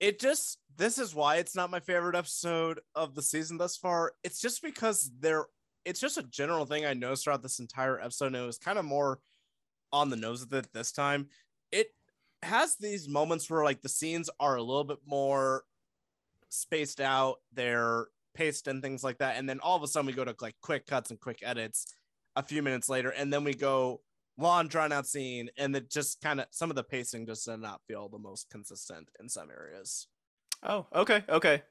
It 0.00 0.18
just 0.18 0.58
this 0.76 0.98
is 0.98 1.14
why 1.14 1.36
it's 1.36 1.54
not 1.54 1.70
my 1.70 1.80
favorite 1.80 2.16
episode 2.16 2.80
of 2.94 3.14
the 3.14 3.22
season 3.22 3.58
thus 3.58 3.76
far. 3.76 4.14
It's 4.24 4.40
just 4.40 4.62
because 4.62 5.10
there 5.20 5.44
it's 5.84 6.00
just 6.00 6.18
a 6.18 6.22
general 6.22 6.66
thing 6.66 6.84
I 6.84 6.94
noticed 6.94 7.24
throughout 7.24 7.42
this 7.42 7.58
entire 7.58 8.00
episode, 8.00 8.26
and 8.28 8.36
it 8.36 8.46
was 8.46 8.58
kind 8.58 8.78
of 8.78 8.84
more 8.84 9.20
on 9.92 10.08
the 10.10 10.16
nose 10.16 10.42
of 10.42 10.52
it 10.52 10.72
this 10.72 10.90
time. 10.90 11.28
It 11.70 11.88
has 12.42 12.76
these 12.76 13.08
moments 13.08 13.48
where 13.50 13.62
like 13.64 13.82
the 13.82 13.88
scenes 13.88 14.30
are 14.40 14.56
a 14.56 14.62
little 14.62 14.84
bit 14.84 14.98
more 15.06 15.64
spaced 16.48 17.00
out, 17.00 17.36
they're 17.52 18.08
paced 18.34 18.66
and 18.66 18.82
things 18.82 19.04
like 19.04 19.18
that, 19.18 19.36
and 19.36 19.48
then 19.48 19.60
all 19.60 19.76
of 19.76 19.82
a 19.82 19.86
sudden 19.86 20.06
we 20.06 20.12
go 20.12 20.24
to 20.24 20.34
like 20.40 20.56
quick 20.62 20.86
cuts 20.86 21.10
and 21.10 21.20
quick 21.20 21.40
edits 21.42 21.86
a 22.36 22.42
few 22.42 22.62
minutes 22.62 22.88
later, 22.88 23.10
and 23.10 23.32
then 23.32 23.44
we 23.44 23.54
go 23.54 24.00
long 24.38 24.68
drawn 24.68 24.92
out 24.92 25.06
scene, 25.06 25.50
and 25.58 25.74
it 25.74 25.90
just 25.90 26.20
kind 26.20 26.40
of 26.40 26.46
some 26.50 26.70
of 26.70 26.76
the 26.76 26.84
pacing 26.84 27.26
just 27.26 27.44
did 27.46 27.60
not 27.60 27.80
feel 27.86 28.08
the 28.08 28.18
most 28.18 28.48
consistent 28.50 29.08
in 29.20 29.28
some 29.28 29.50
areas. 29.50 30.06
Oh, 30.62 30.86
okay, 30.94 31.24
okay. 31.28 31.62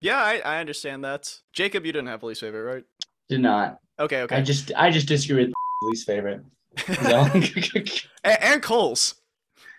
Yeah, 0.00 0.16
I, 0.16 0.40
I 0.44 0.60
understand 0.60 1.04
that. 1.04 1.40
Jacob, 1.52 1.84
you 1.84 1.92
didn't 1.92 2.08
have 2.08 2.22
a 2.22 2.26
least 2.26 2.40
favorite, 2.40 2.62
right? 2.62 2.84
Did 3.28 3.40
not. 3.40 3.78
Okay, 3.98 4.22
okay. 4.22 4.36
I 4.36 4.40
just 4.40 4.72
I 4.76 4.90
just 4.90 5.06
disagree 5.08 5.44
with 5.44 5.52
least 5.82 6.06
favorite. 6.06 6.42
So- 6.86 7.30
and, 8.24 8.42
and 8.42 8.62
Cole's. 8.62 9.16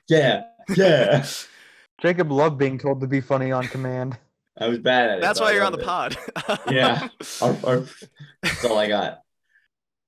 yeah, 0.09 0.43
yeah. 0.75 1.21
Jacob 1.21 1.47
Jacob 2.01 2.31
loved 2.31 2.57
being 2.57 2.77
told 2.77 2.99
to 3.01 3.07
be 3.07 3.21
funny 3.21 3.51
on 3.51 3.67
command. 3.67 4.17
I 4.57 4.67
was 4.67 4.79
bad 4.79 5.09
at 5.09 5.17
it. 5.19 5.21
That's 5.21 5.39
why 5.39 5.49
I 5.49 5.53
you're 5.53 5.63
on 5.63 5.71
the 5.71 5.77
loved 5.85 6.17
pod. 6.37 6.63
Yeah. 6.69 7.07
it. 7.19 7.41
Or, 7.41 7.57
or, 7.63 7.85
that's 8.43 8.65
all 8.65 8.77
I 8.77 8.87
got. 8.87 9.21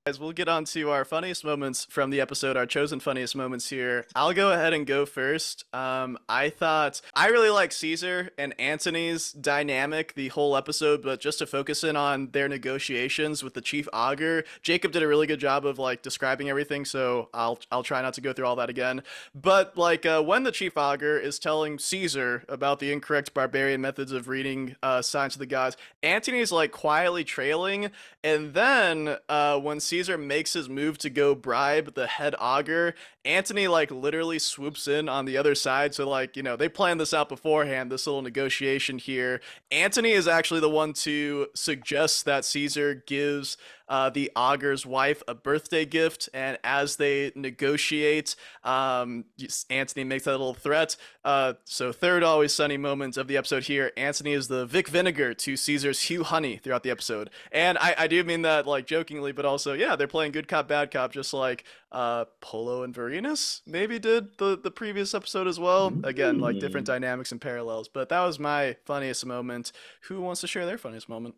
Guys, 0.05 0.19
we'll 0.19 0.33
get 0.33 0.49
on 0.49 0.65
to 0.65 0.89
our 0.89 1.05
funniest 1.05 1.45
moments 1.45 1.85
from 1.85 2.09
the 2.09 2.19
episode, 2.19 2.57
our 2.57 2.65
chosen 2.65 2.99
funniest 2.99 3.37
moments 3.37 3.69
here. 3.69 4.05
I'll 4.13 4.33
go 4.33 4.51
ahead 4.51 4.73
and 4.73 4.85
go 4.85 5.05
first. 5.05 5.63
Um, 5.73 6.17
I 6.27 6.49
thought 6.49 6.99
I 7.13 7.27
really 7.27 7.49
like 7.49 7.71
Caesar 7.71 8.29
and 8.37 8.53
Antony's 8.59 9.31
dynamic 9.31 10.13
the 10.15 10.27
whole 10.27 10.57
episode, 10.57 11.03
but 11.03 11.21
just 11.21 11.39
to 11.39 11.45
focus 11.45 11.85
in 11.85 11.95
on 11.95 12.31
their 12.31 12.49
negotiations 12.49 13.43
with 13.43 13.53
the 13.53 13.61
chief 13.61 13.87
augur, 13.93 14.43
Jacob 14.61 14.91
did 14.91 15.03
a 15.03 15.07
really 15.07 15.25
good 15.25 15.39
job 15.39 15.65
of 15.65 15.79
like 15.79 16.01
describing 16.01 16.49
everything, 16.49 16.83
so 16.83 17.29
I'll 17.33 17.59
I'll 17.71 17.81
try 17.81 18.01
not 18.01 18.13
to 18.15 18.21
go 18.21 18.33
through 18.33 18.45
all 18.45 18.57
that 18.57 18.69
again. 18.69 19.03
But 19.33 19.77
like 19.77 20.05
uh, 20.05 20.21
when 20.21 20.43
the 20.43 20.51
chief 20.51 20.77
augur 20.77 21.17
is 21.17 21.39
telling 21.39 21.79
Caesar 21.79 22.43
about 22.49 22.79
the 22.79 22.91
incorrect 22.91 23.33
barbarian 23.33 23.79
methods 23.79 24.11
of 24.11 24.27
reading 24.27 24.75
uh, 24.83 25.01
signs 25.01 25.35
of 25.35 25.39
the 25.39 25.45
gods, 25.45 25.77
Antony's 26.01 26.51
like 26.51 26.73
quietly 26.73 27.23
trailing, 27.23 27.89
and 28.21 28.53
then 28.53 29.15
uh, 29.29 29.57
when 29.61 29.79
Caesar 29.79 29.92
makes 30.17 30.53
his 30.53 30.69
move 30.69 30.97
to 30.99 31.09
go 31.09 31.35
bribe 31.35 31.93
the 31.93 32.07
head 32.07 32.35
augur, 32.39 32.95
Antony 33.25 33.67
like 33.67 33.89
literally 33.91 34.39
swoops 34.39 34.87
in 34.87 35.07
on 35.07 35.25
the 35.25 35.37
other 35.37 35.55
side. 35.55 35.95
So 35.95 36.07
like 36.09 36.35
you 36.35 36.43
know 36.43 36.55
they 36.55 36.69
planned 36.69 36.99
this 36.99 37.13
out 37.13 37.29
beforehand. 37.29 37.91
This 37.91 38.05
little 38.07 38.21
negotiation 38.21 38.97
here. 38.97 39.41
Antony 39.71 40.11
is 40.11 40.27
actually 40.27 40.59
the 40.59 40.69
one 40.69 40.93
to 40.93 41.47
suggest 41.55 42.25
that 42.25 42.45
Caesar 42.45 43.03
gives 43.07 43.57
uh, 43.89 44.09
the 44.09 44.31
augur's 44.35 44.85
wife 44.85 45.21
a 45.27 45.35
birthday 45.35 45.85
gift, 45.85 46.29
and 46.33 46.57
as 46.63 46.95
they 46.95 47.31
negotiate, 47.35 48.35
um, 48.63 49.25
yes, 49.37 49.65
Antony 49.69 50.03
makes 50.03 50.23
that 50.23 50.31
little 50.31 50.53
threat. 50.53 50.95
Uh, 51.23 51.53
so 51.65 51.91
third 51.91 52.23
always 52.23 52.53
sunny 52.53 52.77
moment 52.77 53.17
of 53.17 53.27
the 53.27 53.37
episode 53.37 53.63
here. 53.63 53.91
Antony 53.97 54.33
is 54.33 54.47
the 54.47 54.65
Vic 54.65 54.87
Vinegar 54.87 55.33
to 55.33 55.57
Caesar's 55.57 56.01
Hugh 56.03 56.23
Honey 56.23 56.57
throughout 56.57 56.83
the 56.83 56.91
episode, 56.91 57.29
and 57.51 57.77
I, 57.77 57.95
I 57.97 58.07
do 58.07 58.23
mean 58.23 58.41
that 58.43 58.65
like 58.65 58.87
jokingly, 58.87 59.31
but 59.31 59.45
also 59.45 59.73
yeah, 59.73 59.95
they're 59.95 60.07
playing 60.07 60.31
good 60.31 60.47
cop 60.47 60.67
bad 60.67 60.89
cop, 60.91 61.11
just 61.11 61.33
like 61.33 61.63
uh, 61.93 62.25
Pullo 62.41 62.83
and 62.83 62.93
Vorenus 62.93 63.61
maybe 63.65 63.99
did 63.99 64.37
the 64.37 64.57
the 64.57 64.71
previous 64.71 65.13
episode 65.13 65.47
as 65.47 65.59
well. 65.59 65.93
Again, 66.03 66.39
like 66.39 66.59
different 66.59 66.87
dynamics 66.87 67.31
and 67.31 67.39
parallels, 67.39 67.87
but 67.87 68.09
that 68.09 68.23
was 68.25 68.39
my 68.39 68.75
funniest 68.85 69.25
moment. 69.25 69.71
Who 70.07 70.19
wants 70.21 70.41
to 70.41 70.47
share 70.47 70.65
their 70.65 70.77
funniest 70.77 71.07
moment? 71.07 71.35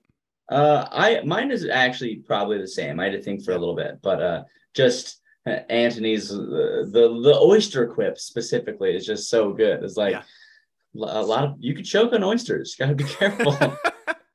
Uh, 0.50 0.88
I 0.92 1.22
mine 1.26 1.52
is 1.52 1.68
actually 1.68 2.18
probably 2.18 2.58
the 2.60 2.68
same. 2.68 3.00
I 3.00 3.06
had 3.06 3.14
to 3.14 3.22
think 3.22 3.44
for 3.44 3.52
a 3.52 3.58
little 3.58 3.76
bit, 3.76 4.00
but 4.02 4.22
uh, 4.22 4.44
just 4.74 5.22
uh, 5.46 5.60
Antony's 5.70 6.32
uh, 6.32 6.86
the 6.92 7.20
the 7.24 7.38
oyster 7.42 7.88
quip 7.88 8.18
specifically 8.18 8.96
is 8.96 9.06
just 9.06 9.30
so 9.30 9.52
good. 9.52 9.84
It's 9.84 9.98
like 9.98 10.12
Yeah. 10.14 10.24
a 10.96 11.22
lot 11.22 11.44
of 11.44 11.56
you 11.60 11.74
could 11.76 11.86
choke 11.86 12.14
on 12.14 12.24
oysters. 12.24 12.76
Got 12.80 12.90
to 12.90 12.96
be 12.96 13.04
careful. 13.04 13.58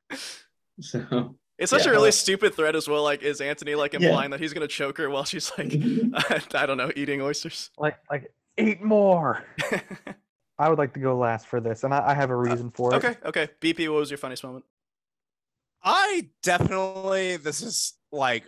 so 0.81 1.35
It's 1.61 1.69
such 1.69 1.85
Yeah. 1.85 1.91
a 1.91 1.93
really 1.93 2.11
stupid 2.11 2.55
threat 2.55 2.75
as 2.75 2.87
well. 2.87 3.03
Like, 3.03 3.21
is 3.21 3.39
Antony 3.39 3.75
like 3.75 3.93
Yeah. 3.93 3.99
implying 3.99 4.31
that 4.31 4.39
he's 4.39 4.51
gonna 4.51 4.67
choke 4.67 4.97
her 4.97 5.09
while 5.09 5.23
she's 5.25 5.51
like, 5.57 5.71
I 6.55 6.65
don't 6.65 6.77
know, 6.77 6.91
eating 6.95 7.21
oysters? 7.21 7.69
Like 7.77 7.97
like 8.09 8.33
eat 8.57 8.81
more. 8.81 9.45
I 10.59 10.69
would 10.69 10.77
like 10.79 10.93
to 10.95 10.99
go 10.99 11.17
last 11.17 11.47
for 11.47 11.61
this, 11.61 11.83
and 11.83 11.93
I, 11.93 12.09
I 12.09 12.13
have 12.15 12.29
a 12.31 12.33
uh, 12.33 12.37
reason 12.37 12.71
for 12.71 12.93
it. 12.93 12.97
okay, 12.97 13.15
okay. 13.25 13.49
BP, 13.61 13.89
what 13.91 13.99
was 13.99 14.11
your 14.11 14.17
funniest 14.17 14.43
moment? 14.43 14.65
I 15.83 16.29
definitely 16.43 17.37
this 17.37 17.61
is 17.61 17.93
like 18.11 18.47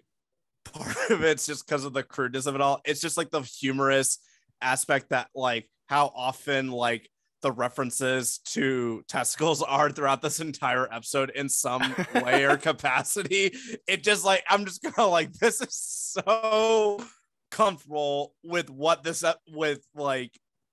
part 0.65 1.09
of 1.09 1.23
it's 1.23 1.45
just 1.45 1.65
because 1.67 1.85
of 1.85 1.93
the 1.93 2.03
crudeness 2.03 2.45
of 2.45 2.55
it 2.55 2.61
all. 2.61 2.81
It's 2.85 3.01
just 3.01 3.17
like 3.17 3.31
the 3.31 3.41
humorous 3.41 4.19
aspect 4.61 5.09
that 5.09 5.29
like 5.35 5.69
how 5.87 6.11
often 6.15 6.71
like 6.71 7.09
the 7.43 7.51
references 7.51 8.39
to 8.45 9.03
testicles 9.07 9.61
are 9.67 9.91
throughout 9.91 10.23
this 10.23 10.39
entire 10.39 10.91
episode 10.91 11.29
in 11.29 11.47
some 11.47 11.93
way 12.23 12.45
or 12.45 12.57
capacity. 12.71 13.55
It 13.87 14.01
just 14.01 14.25
like 14.25 14.43
I'm 14.49 14.65
just 14.65 14.81
gonna 14.81 15.07
like 15.07 15.31
this 15.39 15.61
is 15.61 15.75
so 15.75 17.03
comfortable 17.51 18.33
with 18.43 18.71
what 18.71 19.03
this 19.03 19.23
ep- 19.23 19.39
with 19.47 19.85
like 19.93 20.31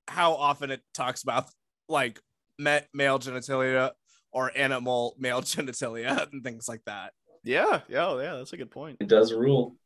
how 0.08 0.32
often 0.32 0.70
it 0.70 0.80
talks 0.94 1.22
about 1.22 1.46
like 1.88 2.18
ma- 2.58 2.80
male 2.94 3.18
genitalia 3.18 3.90
or 4.32 4.50
animal 4.56 5.14
male 5.18 5.42
genitalia 5.42 6.30
and 6.32 6.42
things 6.42 6.68
like 6.68 6.82
that. 6.86 7.12
Yeah, 7.42 7.80
yeah, 7.88 8.06
oh, 8.06 8.18
yeah. 8.18 8.36
That's 8.36 8.52
a 8.52 8.56
good 8.56 8.70
point. 8.70 8.98
It 9.00 9.08
does 9.08 9.32
rule. 9.32 9.76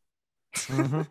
Mhm. 0.57 1.07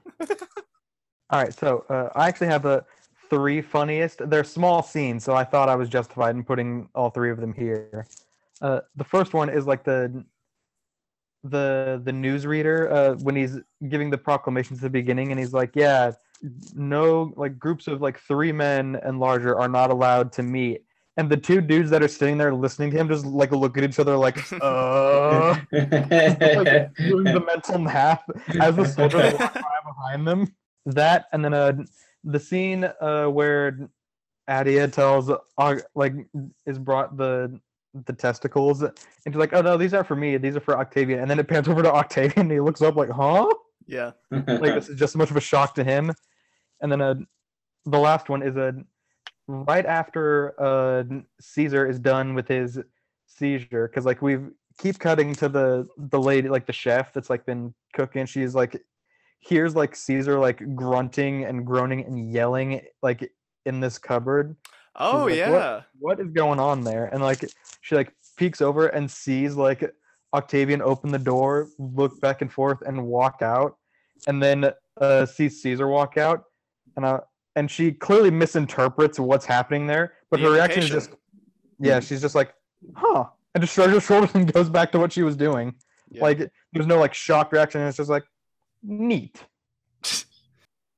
All 1.29 1.41
right, 1.41 1.53
so 1.53 1.85
uh, 1.89 2.09
I 2.15 2.27
actually 2.27 2.47
have 2.47 2.65
a 2.65 2.85
three 3.33 3.61
funniest. 3.61 4.29
They're 4.29 4.43
small 4.43 4.83
scenes, 4.83 5.23
so 5.23 5.33
I 5.33 5.43
thought 5.43 5.67
I 5.67 5.75
was 5.75 5.89
justified 5.89 6.35
in 6.35 6.43
putting 6.43 6.87
all 6.93 7.09
three 7.09 7.31
of 7.31 7.39
them 7.39 7.51
here. 7.51 8.05
Uh, 8.61 8.81
the 8.95 9.03
first 9.03 9.33
one 9.33 9.49
is 9.49 9.65
like 9.65 9.83
the 9.83 10.23
the 11.43 12.01
the 12.05 12.11
newsreader 12.11 12.91
uh, 12.91 13.13
when 13.23 13.35
he's 13.35 13.57
giving 13.89 14.09
the 14.11 14.17
proclamations 14.17 14.79
at 14.79 14.83
the 14.83 14.89
beginning, 14.89 15.31
and 15.31 15.39
he's 15.39 15.51
like, 15.51 15.71
"Yeah, 15.75 16.11
no, 16.75 17.33
like 17.35 17.57
groups 17.57 17.87
of 17.87 18.01
like 18.01 18.19
three 18.19 18.51
men 18.51 18.99
and 19.03 19.19
larger 19.19 19.59
are 19.59 19.67
not 19.67 19.89
allowed 19.89 20.31
to 20.33 20.43
meet." 20.43 20.83
And 21.17 21.29
the 21.29 21.37
two 21.37 21.61
dudes 21.61 21.89
that 21.89 22.01
are 22.01 22.07
sitting 22.07 22.37
there 22.37 22.53
listening 22.53 22.91
to 22.91 22.97
him 22.97 23.07
just 23.07 23.25
like 23.25 23.51
look 23.51 23.77
at 23.77 23.83
each 23.83 23.99
other 23.99 24.15
like, 24.15 24.37
uh, 24.61 25.55
like 25.71 26.95
doing 26.95 27.23
the 27.23 27.43
mental 27.47 27.79
math 27.79 28.23
as 28.59 28.75
the 28.75 28.85
soldiers 28.85 29.33
by 29.37 29.79
behind 29.85 30.27
them. 30.27 30.55
That 30.85 31.25
and 31.31 31.43
then 31.43 31.53
uh 31.53 31.73
the 32.23 32.39
scene 32.39 32.89
uh 33.01 33.25
where 33.25 33.89
Atia 34.49 34.91
tells 34.91 35.29
uh, 35.29 35.75
like 35.95 36.13
is 36.65 36.79
brought 36.79 37.17
the 37.17 37.59
the 38.05 38.13
testicles 38.13 38.81
and 38.81 38.93
she's 39.27 39.35
like, 39.35 39.53
oh 39.53 39.61
no, 39.61 39.77
these 39.77 39.93
aren't 39.93 40.07
for 40.07 40.15
me, 40.15 40.37
these 40.37 40.55
are 40.55 40.59
for 40.59 40.77
Octavian. 40.77 41.19
And 41.19 41.29
then 41.29 41.39
it 41.39 41.47
pans 41.47 41.67
over 41.69 41.83
to 41.83 41.93
Octavian 41.93 42.41
and 42.41 42.51
he 42.51 42.59
looks 42.59 42.81
up 42.81 42.95
like, 42.95 43.09
huh? 43.09 43.47
Yeah. 43.85 44.11
Like 44.31 44.47
this 44.47 44.89
is 44.89 44.97
just 44.97 45.11
as 45.11 45.17
much 45.17 45.31
of 45.31 45.37
a 45.37 45.41
shock 45.41 45.75
to 45.75 45.83
him. 45.83 46.11
And 46.81 46.91
then 46.91 47.01
uh 47.01 47.15
the 47.85 47.99
last 47.99 48.29
one 48.29 48.41
is 48.41 48.55
a 48.55 48.73
right 49.47 49.85
after 49.85 50.59
uh 50.59 51.03
Caesar 51.39 51.87
is 51.87 51.99
done 51.99 52.33
with 52.33 52.47
his 52.47 52.79
seizure 53.27 53.87
because 53.87 54.05
like 54.05 54.21
we've 54.21 54.51
keep 54.79 54.99
cutting 54.99 55.35
to 55.35 55.49
the 55.49 55.87
the 55.97 56.19
lady 56.19 56.49
like 56.49 56.65
the 56.65 56.73
chef 56.73 57.13
that's 57.13 57.29
like 57.29 57.45
been 57.45 57.73
cooking 57.93 58.25
she's 58.25 58.55
like 58.55 58.81
hears 59.45 59.75
like 59.75 59.95
caesar 59.95 60.39
like 60.39 60.75
grunting 60.75 61.43
and 61.43 61.65
groaning 61.65 62.05
and 62.05 62.31
yelling 62.31 62.81
like 63.01 63.29
in 63.65 63.79
this 63.79 63.97
cupboard. 63.97 64.55
Oh 64.95 65.25
like, 65.25 65.35
yeah. 65.35 65.49
what- 65.49 65.85
what 65.99 66.19
is 66.19 66.29
going 66.31 66.59
on 66.59 66.83
there? 66.83 67.05
And 67.07 67.21
like 67.21 67.43
she 67.81 67.95
like 67.95 68.13
peeks 68.37 68.61
over 68.61 68.87
and 68.87 69.09
sees 69.09 69.55
like 69.55 69.83
octavian 70.33 70.81
open 70.81 71.11
the 71.11 71.19
door 71.19 71.67
look 71.77 72.19
back 72.19 72.41
and 72.41 72.51
forth 72.51 72.81
and 72.85 73.05
walk 73.05 73.41
out. 73.41 73.77
And 74.27 74.41
then 74.41 74.71
uh 75.01 75.25
sees 75.25 75.61
caesar 75.61 75.87
walk 75.87 76.17
out. 76.17 76.43
And 76.95 77.05
uh 77.05 77.19
and 77.55 77.69
she 77.69 77.91
clearly 77.91 78.31
misinterprets 78.31 79.19
what's 79.19 79.45
happening 79.45 79.85
there 79.87 80.13
but 80.31 80.39
The 80.39 80.47
her 80.47 80.51
reaction 80.53 80.83
is 80.83 80.89
just 80.89 81.11
yeah 81.79 81.99
she's 81.99 82.21
just 82.21 82.35
like 82.35 82.53
huh. 82.95 83.25
And 83.55 83.61
just 83.61 83.73
shrugs 83.75 83.93
her 83.93 83.99
shoulders 84.01 84.33
and 84.33 84.51
goes 84.51 84.69
back 84.69 84.91
to 84.93 84.99
what 84.99 85.11
she 85.11 85.21
was 85.21 85.35
doing. 85.35 85.75
Yeah. 86.09 86.21
like 86.23 86.51
there's 86.71 86.87
no 86.87 86.99
like 86.99 87.13
shocked 87.13 87.51
reaction. 87.53 87.81
It's 87.81 87.97
just 87.97 88.09
like 88.09 88.23
neat 88.83 89.43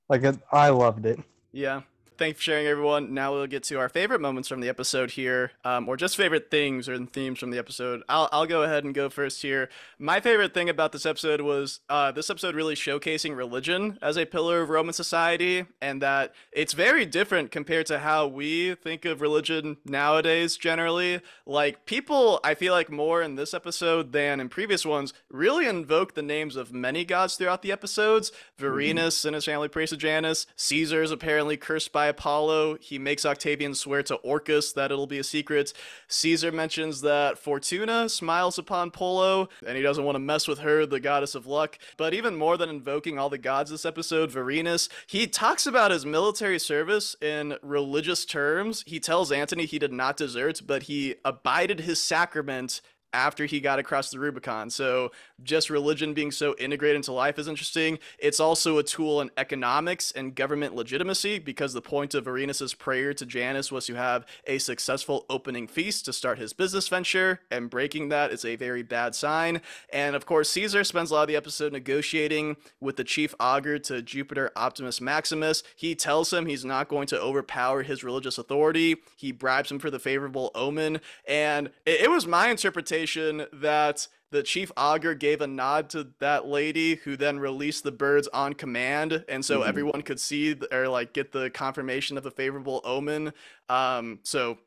like 0.10 0.24
i 0.52 0.70
loved 0.70 1.06
it 1.06 1.20
Yeah. 1.52 1.82
Thanks 2.18 2.38
for 2.38 2.44
sharing, 2.44 2.66
everyone. 2.66 3.14
Now 3.14 3.34
we'll 3.34 3.46
get 3.46 3.64
to 3.64 3.78
our 3.78 3.90
favorite 3.90 4.22
moments 4.22 4.48
from 4.48 4.62
the 4.62 4.70
episode 4.70 5.12
here, 5.12 5.52
um, 5.66 5.90
or 5.90 5.98
just 5.98 6.16
favorite 6.16 6.50
things 6.50 6.88
or 6.88 6.98
themes 7.08 7.40
from 7.40 7.52
the 7.52 7.58
episode. 7.58 8.04
I'll, 8.08 8.30
I'll 8.32 8.46
go 8.46 8.64
ahead 8.64 8.86
and 8.86 8.94
go 8.94 9.10
first 9.10 9.42
here. 9.42 9.68
My 10.00 10.22
favorite 10.22 10.54
thing 10.54 10.70
about 10.70 10.94
this 10.94 11.06
episode 11.06 11.42
was 11.42 11.82
uh, 11.90 12.14
this 12.14 12.30
episode 12.30 12.56
really 12.56 12.76
showcasing 12.76 13.36
religion 13.36 14.00
as 14.02 14.18
a 14.18 14.26
pillar 14.26 14.62
of 14.62 14.70
Roman 14.70 14.94
society, 14.94 15.66
and 15.82 16.02
that 16.02 16.34
it's 16.54 16.72
very 16.72 17.06
different 17.06 17.52
compared 17.52 17.86
to 17.88 18.00
how 18.00 18.28
we 18.28 18.76
think 18.76 19.04
of 19.04 19.20
religion 19.20 19.76
nowadays, 19.84 20.56
generally. 20.56 21.20
Like, 21.46 21.86
people, 21.86 22.40
I 22.46 22.56
feel 22.56 22.72
like 22.72 22.90
more 22.90 23.22
in 23.22 23.36
this 23.36 23.54
episode 23.54 24.14
than 24.14 24.40
in 24.40 24.48
previous 24.48 24.86
ones, 24.86 25.12
really 25.30 25.68
invoke 25.68 26.16
the 26.16 26.22
names 26.22 26.56
of 26.56 26.72
many 26.72 27.04
gods 27.04 27.36
throughout 27.36 27.62
the 27.62 27.74
episodes. 27.74 28.32
Vorenus 28.58 29.26
and 29.26 29.36
his 29.36 29.44
family 29.44 29.68
prays 29.68 29.90
to 29.90 29.98
Janus. 29.98 30.48
Caesar 30.56 31.04
is 31.04 31.12
apparently 31.12 31.58
cursed 31.58 31.92
by 31.92 32.05
Apollo. 32.06 32.78
He 32.82 32.98
makes 32.98 33.26
Octavian 33.26 33.76
swear 33.76 34.04
to 34.04 34.16
Orcus 34.16 34.74
that 34.74 34.92
it'll 34.92 35.08
be 35.08 35.20
a 35.20 35.24
secret. 35.24 35.74
Caesar 36.08 36.52
mentions 36.52 37.02
that 37.02 37.38
Fortuna 37.38 38.10
smiles 38.10 38.58
upon 38.58 38.92
Pullo, 38.92 39.50
and 39.66 39.76
he 39.76 39.84
doesn't 39.84 40.04
want 40.04 40.16
to 40.16 40.20
mess 40.20 40.48
with 40.48 40.60
her, 40.60 40.86
the 40.86 41.00
goddess 41.00 41.36
of 41.36 41.48
luck. 41.48 41.78
But 41.98 42.14
even 42.14 42.36
more 42.36 42.58
than 42.58 42.70
invoking 42.70 43.20
all 43.20 43.30
the 43.30 43.38
gods 43.38 43.72
this 43.72 43.86
episode, 43.86 44.32
Vorenus, 44.32 44.90
he 45.08 45.28
talks 45.28 45.66
about 45.66 45.92
his 45.92 46.06
military 46.06 46.60
service 46.60 47.16
in 47.22 47.58
religious 47.62 48.26
terms. 48.26 48.84
He 48.86 49.00
tells 49.00 49.32
Antony 49.32 49.66
he 49.66 49.80
did 49.80 49.94
not 49.94 50.18
desert, 50.18 50.62
but 50.66 50.84
he 50.84 51.16
abided 51.24 51.82
his 51.82 52.02
sacrament 52.02 52.82
after 53.16 53.46
he 53.46 53.62
got 53.62 53.80
across 53.80 54.12
the 54.12 54.20
Rubicon. 54.20 54.70
So 54.70 55.12
just 55.44 55.70
religion 55.70 56.14
being 56.14 56.32
so 56.32 56.56
integrated 56.58 56.98
into 56.98 57.12
life 57.12 57.38
is 57.38 57.48
interesting. 57.48 58.00
It's 58.20 58.40
also 58.40 58.78
a 58.78 58.84
tool 58.84 59.22
in 59.22 59.32
economics 59.38 60.12
and 60.12 60.36
government 60.36 60.76
legitimacy 60.76 61.40
because 61.40 61.74
the 61.74 61.82
point 61.82 62.14
of 62.14 62.26
Vorenus' 62.26 62.78
prayer 62.78 63.14
to 63.14 63.26
Janus 63.26 63.72
was 63.72 63.86
to 63.88 63.96
have 63.96 64.26
a 64.46 64.58
successful 64.58 65.26
opening 65.30 65.68
feast 65.68 66.06
to 66.06 66.14
start 66.14 66.40
his 66.40 66.54
business 66.54 66.88
venture, 66.88 67.42
and 67.52 67.70
breaking 67.70 68.10
that 68.10 68.32
is 68.32 68.46
a 68.46 68.56
very 68.56 68.84
bad 68.84 69.16
sign. 69.16 69.62
And 69.92 70.16
of 70.16 70.26
course, 70.26 70.50
Caesar 70.52 70.84
spends 70.84 71.12
a 71.12 71.16
lot 71.16 71.24
of 71.24 71.28
the 71.28 71.36
episode 71.36 71.74
negotiating 71.74 72.58
with 72.80 72.96
the 72.96 73.04
chief 73.04 73.36
augur 73.40 73.78
to 73.80 74.02
Jupiter 74.02 74.52
Optimus 74.56 75.02
Maximus. 75.02 75.64
He 75.76 75.96
tells 75.96 76.32
him 76.32 76.46
he's 76.46 76.66
not 76.66 76.88
going 76.88 77.08
to 77.08 77.22
overpower 77.22 77.84
his 77.84 78.04
religious 78.04 78.38
authority. 78.38 78.98
He 79.16 79.32
bribes 79.32 79.72
him 79.72 79.80
for 79.80 79.92
the 79.92 80.00
favorable 80.00 80.52
omen, 80.56 81.02
and 81.28 81.72
it 81.86 82.10
was 82.10 82.26
my 82.26 82.50
interpretation 82.50 83.46
that 83.52 84.08
the 84.36 84.44
chief 84.44 84.70
augur 84.76 85.16
gave 85.16 85.40
a 85.40 85.48
nod 85.48 85.90
to 85.92 86.10
that 86.20 86.46
lady 86.46 86.96
who 86.96 87.16
then 87.16 87.40
released 87.40 87.86
the 87.86 87.92
birds 87.92 88.28
on 88.34 88.54
command. 88.54 89.24
And 89.30 89.46
so 89.46 89.62
Mhm. 89.62 89.68
everyone 89.68 90.02
could 90.02 90.20
see 90.20 90.58
or 90.74 90.90
like 90.90 91.14
get 91.14 91.32
the 91.32 91.50
confirmation 91.50 92.18
of 92.18 92.26
a 92.26 92.32
favorable 92.32 92.82
omen. 92.84 93.32
Um 93.70 94.20
so 94.24 94.58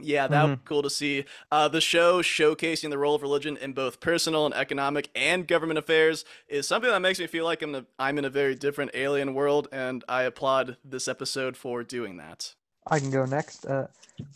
yeah 0.00 0.26
that 0.26 0.42
was 0.42 0.58
cool 0.64 0.82
to 0.82 0.90
see. 0.90 1.24
Uh, 1.52 1.68
the 1.68 1.80
show 1.80 2.22
showcasing 2.22 2.90
the 2.90 2.98
role 2.98 3.14
of 3.14 3.22
religion 3.22 3.56
in 3.56 3.72
both 3.72 4.00
personal 4.00 4.46
and 4.46 4.54
economic 4.54 5.08
and 5.14 5.46
government 5.46 5.78
affairs 5.78 6.24
is 6.48 6.66
something 6.66 6.90
that 6.90 6.98
makes 7.00 7.20
me 7.20 7.28
feel 7.28 7.44
like 7.44 7.62
I'm, 7.62 7.76
a, 7.76 7.86
I'm 8.00 8.18
in 8.18 8.24
a 8.24 8.30
very 8.30 8.56
different 8.56 8.90
alien 8.94 9.34
world 9.34 9.68
and 9.70 10.02
i 10.08 10.24
applaud 10.24 10.76
this 10.84 11.06
episode 11.06 11.56
for 11.56 11.84
doing 11.84 12.16
that. 12.16 12.54
I 12.88 12.98
can 12.98 13.12
go 13.12 13.24
next. 13.24 13.64
Uh, 13.64 13.86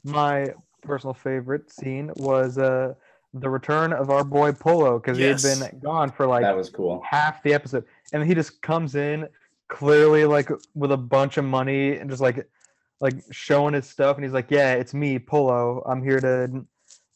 my 0.05 0.55
personal 0.83 1.15
favorite 1.15 1.73
scene 1.73 2.13
was 2.15 2.59
uh, 2.59 2.95
the 3.35 3.49
return 3.51 3.93
of 3.93 4.11
our 4.11 4.25
boy 4.25 4.53
Pullo 4.53 5.01
because 5.03 5.19
Yes. 5.19 5.43
he 5.43 5.49
had 5.51 5.71
been 5.71 5.81
gone 5.81 6.11
for 6.11 6.27
like 6.27 6.43
that 6.43 6.57
was 6.57 6.71
cool. 6.71 7.03
half 7.09 7.43
the 7.43 7.53
episode, 7.55 7.85
and 8.13 8.25
he 8.27 8.35
just 8.35 8.61
comes 8.63 8.95
in 8.95 9.29
clearly 9.69 10.25
like 10.25 10.49
with 10.75 10.93
a 10.93 10.97
bunch 10.97 11.37
of 11.37 11.45
money 11.45 11.97
and 11.97 12.09
just 12.09 12.23
like 12.23 12.49
like 13.01 13.15
showing 13.31 13.75
his 13.75 13.89
stuff, 13.89 14.17
and 14.17 14.25
he's 14.25 14.33
like, 14.33 14.51
"Yeah, 14.51 14.75
it's 14.75 14.93
me, 14.95 15.19
Pullo. 15.19 15.83
I'm 15.87 16.03
here 16.03 16.21
to 16.21 16.65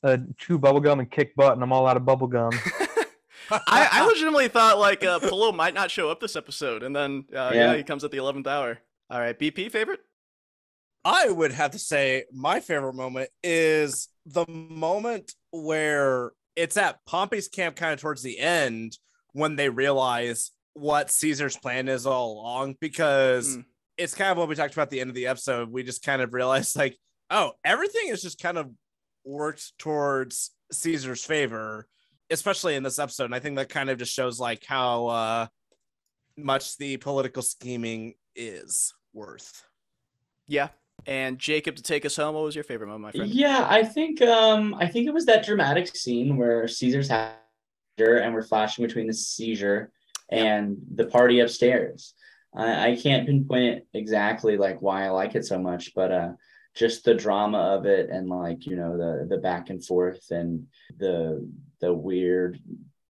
uh, 0.05 0.17
chew 0.37 0.59
bubblegum 0.59 0.99
and 1.01 1.11
kick 1.11 1.35
butt, 1.35 1.55
and 1.55 1.63
I'm 1.63 1.73
all 1.73 1.87
out 1.87 1.97
of 1.97 2.03
bubblegum." 2.05 2.53
I, 3.51 3.89
I 3.91 4.07
legitimately 4.07 4.49
thought 4.49 4.79
like 4.79 5.05
uh, 5.05 5.19
Pullo 5.19 5.53
might 5.55 5.75
not 5.75 5.91
show 5.91 6.09
up 6.11 6.21
this 6.21 6.37
episode, 6.37 6.83
and 6.83 6.95
then 6.95 7.25
uh, 7.33 7.51
yeah. 7.53 7.73
Yeah. 7.73 7.77
he 7.77 7.83
comes 7.83 8.05
at 8.05 8.11
the 8.11 8.19
eleventh 8.19 8.47
hour. 8.47 8.79
All 9.11 9.19
right, 9.19 9.37
BP 9.39 9.71
favorite. 9.73 10.01
I 11.05 11.29
would 11.31 11.53
have 11.53 11.73
to 11.73 11.79
say 11.81 12.25
my 12.33 12.61
favorite 12.61 12.95
moment 12.95 13.31
is 13.43 14.09
the 14.27 14.47
moment 14.49 15.33
where 15.51 16.33
it's 16.57 16.77
at 16.77 17.05
Pompey's 17.07 17.49
camp, 17.49 17.77
kind 17.77 17.93
of 17.93 18.01
towards 18.01 18.23
the 18.23 18.39
end, 18.39 18.97
when 19.33 19.57
they 19.57 19.69
realize 19.69 20.51
what 20.75 21.11
Caesar's 21.11 21.57
plan 21.57 21.89
is 21.89 22.07
all 22.07 22.33
along, 22.41 22.77
because 22.81 23.57
Mm. 23.57 23.65
it's 23.99 24.15
kind 24.15 24.31
of 24.31 24.39
what 24.39 24.49
we 24.49 24.55
talked 24.55 24.75
about 24.75 24.85
at 24.85 24.91
the 24.91 25.01
end 25.01 25.11
of 25.11 25.17
the 25.17 25.27
episode. 25.27 25.71
We 25.71 25.83
just 25.83 26.03
kind 26.03 26.23
of 26.23 26.33
realized, 26.35 26.77
like, 26.77 26.99
oh, 27.31 27.53
everything 27.65 28.09
is 28.09 28.23
just 28.23 28.41
kind 28.41 28.59
of 28.59 28.71
worked 29.25 29.77
towards 29.79 30.51
Caesar's 30.73 31.25
favor, 31.25 31.87
especially 32.31 32.75
in 32.75 32.83
this 32.83 32.99
episode. 32.99 33.27
And 33.27 33.35
I 33.35 33.41
think 33.41 33.57
that 33.57 33.69
kind 33.69 33.91
of 33.91 33.99
just 33.99 34.13
shows 34.13 34.39
like 34.41 34.65
how 34.67 35.07
uh, 35.07 35.47
much 36.37 36.77
the 36.79 36.97
political 36.99 37.43
scheming 37.43 38.15
is 38.35 38.93
worth. 39.13 39.63
Yeah, 40.49 40.69
and 41.07 41.39
Jacob 41.39 41.77
to 41.77 41.83
take 41.83 42.05
us 42.05 42.17
home. 42.17 42.35
What 42.35 42.45
was 42.45 42.55
your 42.55 42.65
favorite 42.65 42.89
moment, 42.89 43.03
my 43.03 43.13
friend? 43.13 43.33
Yeah, 43.33 43.67
I 43.69 43.85
think 43.85 44.23
um 44.23 44.75
I 44.75 44.87
think 44.87 45.07
it 45.07 45.15
was 45.15 45.27
that 45.27 45.45
dramatic 45.45 45.95
scene 45.95 46.37
where 46.37 46.67
Caesar's 46.69 47.09
seizure 47.09 48.17
and 48.17 48.35
we're 48.35 48.43
flashing 48.43 48.87
between 48.87 49.07
the 49.07 49.15
seizure 49.15 49.91
and 50.31 50.79
the 50.95 51.07
party 51.07 51.41
upstairs. 51.41 52.15
I, 52.55 52.91
I 52.91 52.97
can't 52.97 53.27
pinpoint 53.27 53.65
it 53.65 53.87
exactly 53.95 54.57
like 54.57 54.83
why 54.83 55.05
I 55.05 55.11
like 55.11 55.35
it 55.35 55.45
so 55.45 55.59
much, 55.59 55.95
but 55.95 56.13
uh 56.13 56.33
just 56.75 57.05
the 57.05 57.15
drama 57.15 57.59
of 57.59 57.87
it 57.87 58.09
and 58.11 58.29
like 58.29 58.67
you 58.67 58.77
know 58.77 58.97
the 58.97 59.27
the 59.29 59.39
back 59.39 59.71
and 59.71 59.85
forth 59.85 60.31
and 60.31 60.67
the 60.99 61.47
the 61.81 61.93
weird 61.93 62.59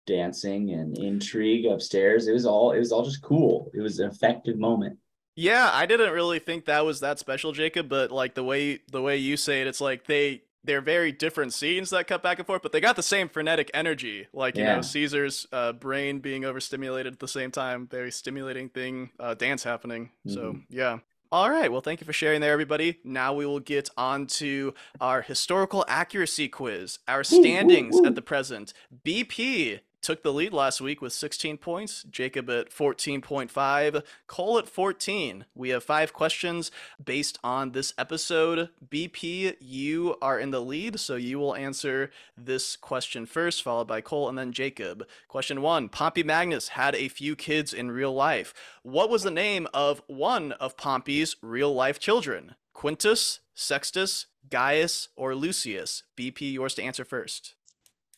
dancing 0.07 0.72
and 0.72 0.97
intrigue 0.97 1.65
upstairs 1.68 2.27
it 2.27 2.34
was 2.34 2.45
all 2.45 2.72
it 2.72 2.80
was 2.80 2.91
all 2.91 3.05
just 3.05 3.22
cool 3.22 3.69
it 3.73 3.81
was 3.81 3.99
an 3.99 4.09
effective 4.09 4.57
moment 4.57 4.97
Yeah, 5.36 5.70
I 5.74 5.86
didn't 5.86 6.12
really 6.14 6.40
think 6.40 6.66
that 6.66 6.86
was 6.86 6.99
that 6.99 7.20
special, 7.20 7.52
Jacob, 7.53 7.88
but 7.90 8.12
like 8.12 8.36
the 8.36 8.44
way 8.44 8.80
the 8.91 9.02
way 9.02 9.18
you 9.18 9.38
say 9.38 9.62
it, 9.62 9.68
it's 9.68 9.82
like 9.82 10.06
they 10.06 10.41
they're 10.64 10.82
very 10.82 11.12
different 11.12 11.53
scenes 11.53 11.90
that 11.90 12.06
cut 12.06 12.22
back 12.22 12.38
and 12.38 12.45
forth, 12.45 12.62
but 12.62 12.72
they 12.72 12.80
got 12.82 12.95
the 12.95 13.02
same 13.02 13.28
frenetic 13.28 13.72
energy. 13.74 14.28
Like, 14.32 14.56
you 14.58 14.64
know, 14.64 14.82
Caesar's 14.82 15.48
uh, 15.52 15.74
brain 15.74 16.20
being 16.20 16.45
overstimulated 16.45 17.14
at 17.14 17.20
the 17.20 17.28
same 17.28 17.49
time, 17.49 17.88
very 17.88 18.12
stimulating 18.12 18.70
thing, 18.70 19.10
uh, 19.20 19.34
dance 19.34 19.64
happening. 19.64 20.12
So, 20.28 20.53
Mhm. 20.53 20.64
yeah. 20.70 20.99
All 21.32 21.49
right. 21.49 21.72
Well, 21.72 21.82
thank 21.82 21.99
you 22.02 22.06
for 22.06 22.14
sharing 22.14 22.41
there, 22.41 22.52
everybody. 22.52 22.99
Now 23.03 23.34
we 23.34 23.45
will 23.45 23.60
get 23.62 23.90
on 23.98 24.28
to 24.28 24.76
our 24.99 25.24
historical 25.24 25.84
accuracy 25.88 26.48
quiz. 26.48 26.99
Our 27.08 27.24
Woo, 27.32 27.38
woo, 27.38 27.41
standings 27.41 27.95
woo. 27.95 28.06
at 28.06 28.14
the 28.14 28.22
present. 28.22 28.74
BP 29.03 29.80
took 30.02 30.23
the 30.23 30.34
lead 30.34 30.53
last 30.53 30.82
week 30.82 31.02
with 31.02 31.14
16 31.14 31.57
points, 31.57 32.03
Jacob 32.03 32.49
at 32.49 32.69
14.5, 32.69 34.03
Cole 34.28 34.57
at 34.57 34.68
14. 34.68 35.45
We 35.53 35.69
have 35.69 35.84
five 35.84 36.14
questions 36.14 36.72
based 37.03 37.38
on 37.44 37.72
this 37.72 37.94
episode. 37.98 38.69
BP, 38.88 39.56
you 39.60 40.15
are 40.22 40.40
in 40.40 40.52
the 40.52 40.61
lead, 40.61 40.99
so 40.99 41.15
you 41.15 41.40
will 41.40 41.56
answer 41.56 42.11
this 42.36 42.76
question 42.76 43.26
first, 43.26 43.64
followed 43.64 43.88
by 43.88 44.02
Cole 44.02 44.30
and 44.30 44.38
then 44.38 44.52
Jacob. 44.52 45.06
Question 45.28 45.61
one 45.61 45.90
Pompey 45.90 46.23
Magnus 46.23 46.69
had 46.69 46.95
a 46.95 47.07
few 47.07 47.36
kids 47.36 47.73
in 47.73 47.91
real 47.91 48.14
life. 48.14 48.53
What 48.84 49.10
was 49.10 49.23
the 49.23 49.32
name 49.32 49.68
of 49.73 50.02
one 50.07 50.53
of 50.53 50.78
Pompey's 50.78 51.36
real 51.41 51.73
life 51.73 51.99
children? 51.99 52.56
Quintus, 52.73 53.41
Sextus, 53.53 54.28
Gaius, 54.49 55.10
or 55.15 55.36
Lucius? 55.36 56.03
BP, 56.18 56.53
yours 56.53 56.73
to 56.76 56.84
answer 56.84 57.06
first. 57.06 57.56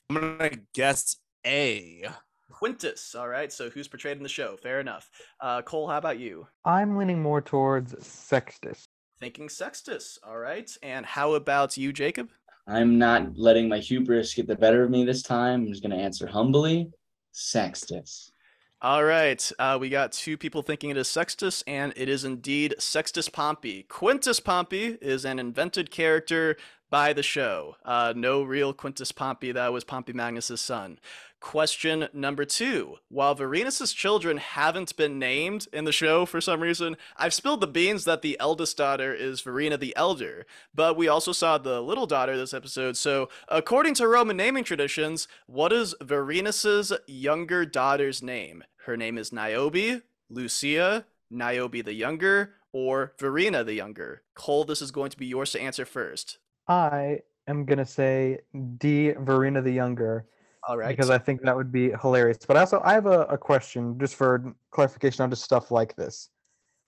I'm 0.10 0.38
gonna 0.38 0.52
guess 0.74 1.18
A. 1.46 2.06
Quintus. 2.52 3.16
All 3.16 3.28
right. 3.28 3.52
So 3.52 3.70
who's 3.70 3.88
portrayed 3.88 4.18
in 4.18 4.24
the 4.24 4.30
show? 4.30 4.58
Fair 4.58 4.80
enough. 4.80 5.10
Uh, 5.42 5.62
Cole, 5.62 5.88
how 5.88 5.98
about 5.98 6.20
you? 6.20 6.48
I'm 6.66 6.98
leaning 6.98 7.22
more 7.22 7.42
towards 7.42 7.96
Sextus. 8.06 8.86
Thinking 9.20 9.50
Sextus. 9.50 10.20
All 10.24 10.38
right. 10.38 10.70
And 10.82 11.06
how 11.06 11.34
about 11.34 11.78
you, 11.78 11.92
Jacob? 11.94 12.30
i'm 12.68 12.98
not 12.98 13.38
letting 13.38 13.68
my 13.68 13.78
hubris 13.78 14.34
get 14.34 14.48
the 14.48 14.56
better 14.56 14.84
of 14.84 14.90
me 14.90 15.04
this 15.04 15.22
time 15.22 15.64
i'm 15.64 15.68
just 15.68 15.84
going 15.84 15.92
to 15.92 16.02
answer 16.02 16.26
humbly 16.26 16.90
sextus 17.34 18.32
All 18.82 19.04
right. 19.06 19.50
Uh, 19.58 19.78
we 19.80 19.88
got 19.88 20.12
two 20.12 20.38
people 20.38 20.62
thinking 20.62 20.90
it 20.90 20.98
is 20.98 21.08
Sextus, 21.08 21.64
and 21.66 21.94
it 21.96 22.10
is 22.10 22.26
indeed 22.26 22.76
Sextus 22.80 23.30
Pompey. 23.30 23.84
Quintus 23.84 24.42
Pompey 24.42 24.98
is 25.02 25.24
an 25.24 25.40
invented 25.40 25.90
character 25.90 26.58
by 26.94 27.12
the 27.12 27.24
show. 27.24 27.76
Uh, 27.84 28.14
no 28.16 28.44
real 28.44 28.72
Quintus 28.72 29.12
Pompey. 29.12 29.52
That 29.52 29.74
was 29.74 29.84
Pompey 29.84 30.14
Magnus's 30.14 30.62
son. 30.62 31.00
Question 31.40 32.08
number 32.14 32.46
two. 32.46 32.98
While 33.10 33.34
Vorenus's 33.34 33.94
children 33.94 34.38
haven't 34.38 34.96
been 34.96 35.18
named 35.18 35.66
in 35.74 35.86
the 35.86 35.92
show 35.92 36.28
for 36.28 36.40
some 36.40 36.62
reason, 36.62 36.96
I've 37.18 37.34
spilled 37.34 37.62
the 37.62 37.68
beans 37.68 38.06
that 38.06 38.22
the 38.22 38.38
eldest 38.40 38.78
daughter 38.78 39.12
is 39.12 39.42
Verena 39.42 39.76
the 39.76 39.96
Elder, 39.96 40.46
but 40.76 40.96
we 40.96 41.08
also 41.08 41.32
saw 41.32 41.58
the 41.58 41.82
little 41.82 42.06
daughter 42.06 42.38
this 42.38 42.54
episode. 42.54 42.96
So, 42.96 43.28
according 43.48 43.96
to 43.96 44.08
Roman 44.08 44.38
naming 44.38 44.64
traditions, 44.64 45.28
what 45.48 45.74
is 45.74 45.96
Vorenus's 46.00 46.94
younger 47.08 47.66
daughter's 47.66 48.22
name? 48.22 48.66
Her 48.86 48.96
name 48.96 49.18
is 49.18 49.34
Niobe, 49.34 50.04
Lucia, 50.30 51.08
Niobe 51.32 51.84
the 51.84 51.96
Younger, 51.96 52.54
or 52.72 53.14
Verena 53.18 53.64
the 53.64 53.74
Younger. 53.74 54.22
Cole, 54.36 54.64
this 54.64 54.80
is 54.80 54.92
going 54.92 55.10
to 55.10 55.18
be 55.18 55.26
yours 55.26 55.54
to 55.54 55.60
answer 55.60 55.86
first. 55.86 56.38
I 56.68 57.20
am 57.48 57.66
gonna 57.66 57.86
say 57.86 58.40
D. 58.78 59.12
Verena 59.12 59.62
the 59.62 59.72
Younger 59.72 60.26
All 60.68 60.78
right. 60.78 60.90
because 60.90 61.10
I 61.10 61.18
think 61.18 61.42
that 61.44 61.56
would 61.56 61.72
be 61.72 61.92
hilarious. 62.02 62.38
But 62.48 62.58
also, 62.58 62.82
I 62.84 62.94
have 62.94 63.06
a, 63.06 63.22
a 63.24 63.38
question 63.38 63.98
just 64.00 64.16
for 64.16 64.54
clarification 64.72 65.24
on 65.24 65.30
just 65.30 65.44
stuff 65.44 65.72
like 65.72 65.96
this. 65.96 66.30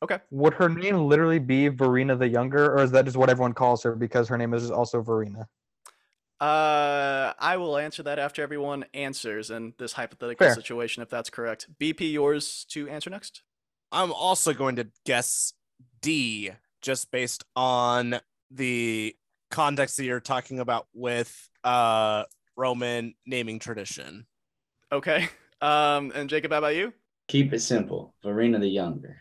Okay. 0.04 0.20
Would 0.32 0.54
her 0.54 0.70
name 0.70 0.98
literally 0.98 1.40
be 1.40 1.68
Verena 1.68 2.16
the 2.16 2.28
Younger, 2.28 2.74
or 2.74 2.84
is 2.84 2.92
that 2.92 3.06
just 3.06 3.18
what 3.18 3.30
everyone 3.30 3.54
calls 3.54 3.84
her 3.84 3.96
because 3.96 4.28
her 4.28 4.38
name 4.38 4.54
is 4.54 4.70
also 4.72 5.02
Verena? 5.02 5.48
Uh, 6.40 7.34
I 7.40 7.56
will 7.58 7.78
answer 7.78 8.04
that 8.04 8.20
after 8.20 8.44
everyone 8.44 8.86
answers 8.94 9.50
in 9.50 9.74
this 9.78 9.94
hypothetical 9.94 10.46
Fair. 10.46 10.54
situation, 10.54 11.02
if 11.02 11.10
that's 11.10 11.30
correct. 11.30 11.68
BP, 11.80 12.12
yours 12.12 12.66
to 12.70 12.90
answer 12.90 13.10
next. 13.10 13.44
I'm 13.92 14.12
also 14.12 14.54
going 14.54 14.76
to 14.76 14.88
guess 15.06 15.54
D 16.02 16.52
just 16.82 17.10
based 17.10 17.46
on 17.56 18.20
the 18.52 19.16
context 19.52 19.98
that 19.98 20.06
you're 20.06 20.20
talking 20.20 20.60
about 20.60 20.88
with 20.94 21.50
uh 21.64 22.24
Roman 22.56 23.14
naming 23.26 23.60
tradition. 23.60 24.26
Okay. 24.92 25.28
Um, 25.62 26.12
and 26.14 26.30
Jacob, 26.30 26.52
how 26.52 26.60
about 26.60 26.76
you? 26.76 26.94
keep 27.28 27.54
it 27.54 27.60
simple 27.60 28.14
verena 28.24 28.60
the 28.60 28.68
younger 28.68 29.18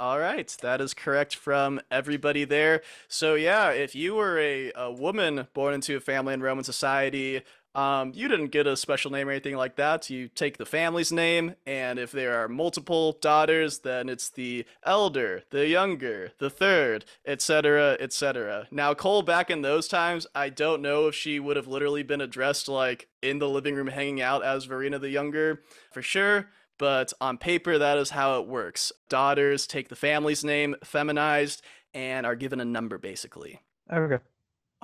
All 0.00 0.18
right, 0.18 0.48
that 0.60 0.80
is 0.80 0.92
correct 0.92 1.36
from 1.36 1.80
everybody 1.88 2.44
there. 2.44 2.82
So 3.06 3.36
yeah, 3.36 3.70
if 3.70 3.94
you 3.94 4.16
were 4.16 4.38
a, 4.40 4.72
a 4.74 4.92
woman 4.92 5.46
born 5.54 5.72
into 5.72 5.96
a 5.96 6.00
family 6.00 6.34
in 6.34 6.42
Roman 6.42 6.64
society, 6.64 7.42
um, 7.74 8.12
you 8.14 8.28
didn't 8.28 8.48
get 8.48 8.66
a 8.66 8.76
special 8.76 9.10
name 9.10 9.28
or 9.28 9.32
anything 9.32 9.56
like 9.56 9.76
that. 9.76 10.08
You 10.08 10.28
take 10.28 10.58
the 10.58 10.66
family's 10.66 11.10
name, 11.10 11.54
and 11.66 11.98
if 11.98 12.12
there 12.12 12.42
are 12.42 12.48
multiple 12.48 13.18
daughters, 13.20 13.80
then 13.80 14.08
it's 14.08 14.28
the 14.28 14.64
elder, 14.84 15.42
the 15.50 15.66
younger, 15.66 16.32
the 16.38 16.50
third, 16.50 17.04
etc., 17.26 17.96
etc. 17.98 18.68
Now, 18.70 18.94
Cole, 18.94 19.22
back 19.22 19.50
in 19.50 19.62
those 19.62 19.88
times, 19.88 20.26
I 20.34 20.50
don't 20.50 20.82
know 20.82 21.08
if 21.08 21.14
she 21.14 21.40
would 21.40 21.56
have 21.56 21.66
literally 21.66 22.02
been 22.02 22.20
addressed 22.20 22.68
like 22.68 23.08
in 23.22 23.38
the 23.38 23.48
living 23.48 23.74
room 23.74 23.88
hanging 23.88 24.20
out 24.20 24.44
as 24.44 24.66
Verena 24.66 24.98
the 24.98 25.10
younger, 25.10 25.62
for 25.92 26.02
sure 26.02 26.48
but 26.76 27.12
on 27.20 27.38
paper 27.38 27.78
that 27.78 27.96
is 27.96 28.10
how 28.10 28.40
it 28.40 28.48
works 28.48 28.90
daughters 29.08 29.64
take 29.64 29.88
the 29.88 29.94
family's 29.94 30.42
name 30.42 30.74
feminized 30.82 31.62
and 31.94 32.26
are 32.26 32.34
given 32.34 32.58
a 32.58 32.64
number 32.64 32.98
basically 32.98 33.60
Okay. 33.92 34.18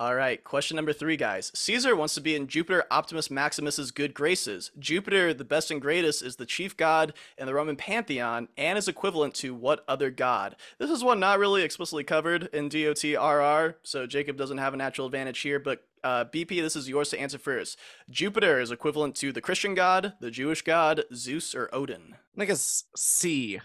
All 0.01 0.15
right 0.15 0.43
question 0.43 0.75
number 0.75 0.91
three 0.91 1.15
guys 1.15 1.51
caesar 1.53 1.95
wants 1.95 2.15
to 2.15 2.21
be 2.21 2.35
in 2.35 2.47
jupiter 2.47 2.85
optimus 2.89 3.29
maximus's 3.29 3.91
good 3.91 4.15
graces 4.15 4.71
jupiter 4.79 5.31
the 5.31 5.43
best 5.43 5.69
and 5.69 5.79
greatest 5.79 6.23
is 6.23 6.37
the 6.37 6.45
chief 6.45 6.75
god 6.75 7.13
in 7.37 7.45
the 7.45 7.53
roman 7.53 7.75
pantheon 7.75 8.47
and 8.57 8.79
is 8.79 8.87
equivalent 8.87 9.35
to 9.35 9.53
what 9.53 9.85
other 9.87 10.09
god 10.09 10.55
this 10.79 10.89
is 10.89 11.03
one 11.03 11.19
not 11.19 11.37
really 11.37 11.61
explicitly 11.61 12.03
covered 12.03 12.45
in 12.51 12.67
DOTRR, 12.67 13.75
so 13.83 14.07
jacob 14.07 14.37
doesn't 14.37 14.57
have 14.57 14.73
a 14.73 14.77
natural 14.77 15.05
advantage 15.05 15.39
here 15.39 15.59
but 15.59 15.83
uh, 16.03 16.25
BP, 16.25 16.59
this 16.63 16.75
is 16.75 16.89
yours 16.89 17.11
to 17.11 17.19
answer 17.19 17.37
first. 17.37 17.77
Jupiter 18.09 18.59
is 18.59 18.71
equivalent 18.71 19.13
to 19.17 19.31
the 19.31 19.39
Christian 19.39 19.75
god, 19.75 20.13
the 20.19 20.31
Jewish 20.31 20.63
god, 20.63 21.03
Zeus, 21.13 21.53
or 21.53 21.69
Odin. 21.71 22.15
I 22.35 22.45
guess 22.45 22.85
C. 22.95 23.61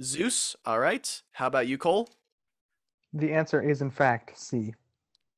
Zeus. 0.00 0.54
All 0.64 0.78
right. 0.78 1.20
How 1.32 1.48
about 1.48 1.66
you, 1.66 1.76
Cole? 1.76 2.10
The 3.12 3.32
answer 3.32 3.60
is 3.60 3.82
in 3.82 3.90
fact 3.90 4.38
C. 4.38 4.74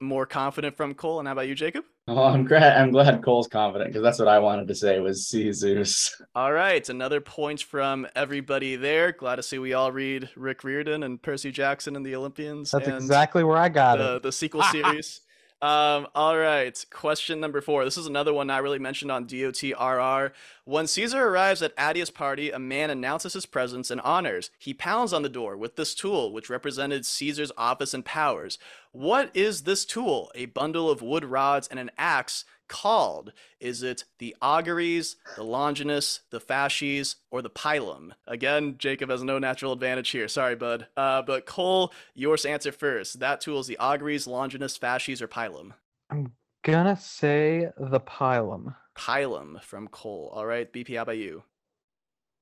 More 0.00 0.26
confident 0.26 0.76
from 0.76 0.94
Cole. 0.94 1.18
And 1.18 1.28
how 1.28 1.32
about 1.32 1.48
you, 1.48 1.54
Jacob? 1.54 1.84
oh 2.08 2.22
i'm 2.22 2.44
glad 2.44 2.80
i'm 2.80 2.92
glad 2.92 3.20
cole's 3.24 3.48
confident 3.48 3.90
because 3.90 4.02
that's 4.02 4.20
what 4.20 4.28
i 4.28 4.38
wanted 4.38 4.68
to 4.68 4.74
say 4.76 5.00
was 5.00 5.26
see 5.26 5.42
caesar's 5.44 6.14
All 6.36 6.52
right. 6.52 6.86
Another 6.88 7.20
point 7.20 7.62
from 7.62 8.06
everybody 8.14 8.76
there. 8.76 9.12
Glad 9.12 9.36
to 9.36 9.42
see 9.42 9.58
we 9.58 9.72
all 9.72 9.90
read 9.90 10.28
Rick 10.36 10.64
Riordan 10.64 11.02
and 11.02 11.20
Percy 11.20 11.50
Jackson 11.50 11.96
and 11.96 12.04
the 12.04 12.14
Olympians. 12.14 12.70
That's 12.70 12.86
and 12.86 12.96
exactly 12.96 13.42
where 13.42 13.56
I 13.56 13.70
got 13.70 13.96
the, 13.98 14.16
it. 14.16 14.22
the 14.22 14.32
sequel 14.32 14.62
series. 14.64 15.20
Um, 15.62 16.06
all 16.14 16.36
right. 16.36 16.84
Question 16.90 17.40
number 17.40 17.62
four. 17.62 17.84
This 17.84 17.96
is 17.96 18.06
another 18.06 18.34
one 18.34 18.46
not 18.46 18.62
really 18.62 18.78
mentioned 18.78 19.10
on 19.10 19.26
DOTRR. 19.26 20.32
When 20.64 20.86
Caesar 20.86 21.26
arrives 21.26 21.62
at 21.62 21.74
Atia's 21.78 22.10
party, 22.10 22.50
a 22.50 22.58
man 22.58 22.90
announces 22.90 23.32
his 23.32 23.46
presence 23.46 23.90
and 23.90 24.00
honors. 24.02 24.50
He 24.58 24.74
pounds 24.74 25.14
on 25.14 25.22
the 25.22 25.30
door 25.30 25.56
with 25.56 25.76
this 25.76 25.94
tool, 25.94 26.30
which 26.30 26.50
represented 26.50 27.06
Caesar's 27.06 27.52
office 27.56 27.94
and 27.94 28.04
powers. 28.04 28.58
What 28.92 29.30
is 29.34 29.62
this 29.62 29.86
tool? 29.86 30.30
A 30.34 30.46
bundle 30.46 30.90
of 30.90 31.00
wood 31.00 31.24
rods 31.24 31.68
and 31.68 31.80
an 31.80 31.90
axe 31.96 32.44
called? 32.68 33.32
Is 33.60 33.82
it 33.82 34.04
the 34.18 34.36
auguries, 34.40 35.16
the 35.36 35.42
longinus, 35.42 36.20
the 36.30 36.40
fasces, 36.40 37.16
or 37.30 37.42
the 37.42 37.50
pilum? 37.50 38.10
Again, 38.26 38.76
Jacob 38.78 39.10
has 39.10 39.22
no 39.22 39.38
natural 39.38 39.72
advantage 39.72 40.10
here. 40.10 40.28
Sorry, 40.28 40.56
bud. 40.56 40.86
Uh, 40.96 41.22
but 41.22 41.46
Cole, 41.46 41.92
yours 42.14 42.44
answer 42.44 42.72
first. 42.72 43.20
That 43.20 43.40
tool 43.40 43.60
is 43.60 43.66
the 43.66 43.78
auguries, 43.78 44.26
longinus, 44.26 44.76
fasces, 44.76 45.22
or 45.22 45.28
pilum. 45.28 45.72
I'm 46.10 46.32
gonna 46.62 46.96
say 46.96 47.70
the 47.78 48.00
pilum. 48.00 48.74
Pilum 48.96 49.62
from 49.62 49.88
Cole. 49.88 50.32
All 50.34 50.46
right, 50.46 50.72
BP, 50.72 50.96
how 50.96 51.02
about 51.02 51.18
you? 51.18 51.42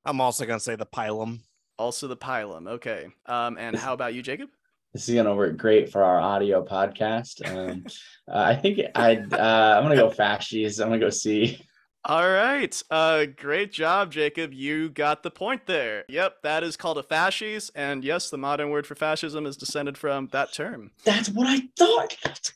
I'm 0.04 0.20
also 0.20 0.44
gonna 0.46 0.60
say 0.60 0.76
the 0.76 0.86
pilum. 0.86 1.40
Also 1.78 2.06
the 2.06 2.16
pilum. 2.16 2.68
Okay. 2.68 3.08
Um, 3.26 3.58
and 3.58 3.76
how 3.76 3.94
about 3.94 4.14
you, 4.14 4.22
Jacob? 4.22 4.50
This 4.94 5.08
is 5.08 5.14
gonna 5.14 5.34
work 5.34 5.56
great 5.56 5.90
for 5.90 6.02
our 6.02 6.20
audio 6.20 6.64
podcast 6.64 7.44
um 7.50 7.84
uh, 8.28 8.38
i 8.38 8.54
think 8.54 8.80
i 8.94 9.16
uh 9.16 9.76
i'm 9.76 9.82
gonna 9.82 9.96
go 9.96 10.08
fascies 10.08 10.80
i'm 10.80 10.88
gonna 10.88 10.98
go 10.98 11.10
see. 11.10 11.60
All 12.06 12.28
right. 12.28 12.82
Uh, 12.90 13.24
great 13.24 13.72
job, 13.72 14.12
Jacob. 14.12 14.52
You 14.52 14.90
got 14.90 15.22
the 15.22 15.30
point 15.30 15.64
there. 15.64 16.04
Yep, 16.10 16.42
that 16.42 16.62
is 16.62 16.76
called 16.76 16.98
a 16.98 17.02
fasces, 17.02 17.70
and 17.74 18.04
yes, 18.04 18.28
the 18.28 18.36
modern 18.36 18.68
word 18.68 18.86
for 18.86 18.94
fascism 18.94 19.46
is 19.46 19.56
descended 19.56 19.96
from 19.96 20.28
that 20.32 20.52
term. 20.52 20.90
That's 21.04 21.30
what 21.30 21.46
I 21.46 21.62
thought. 21.78 22.52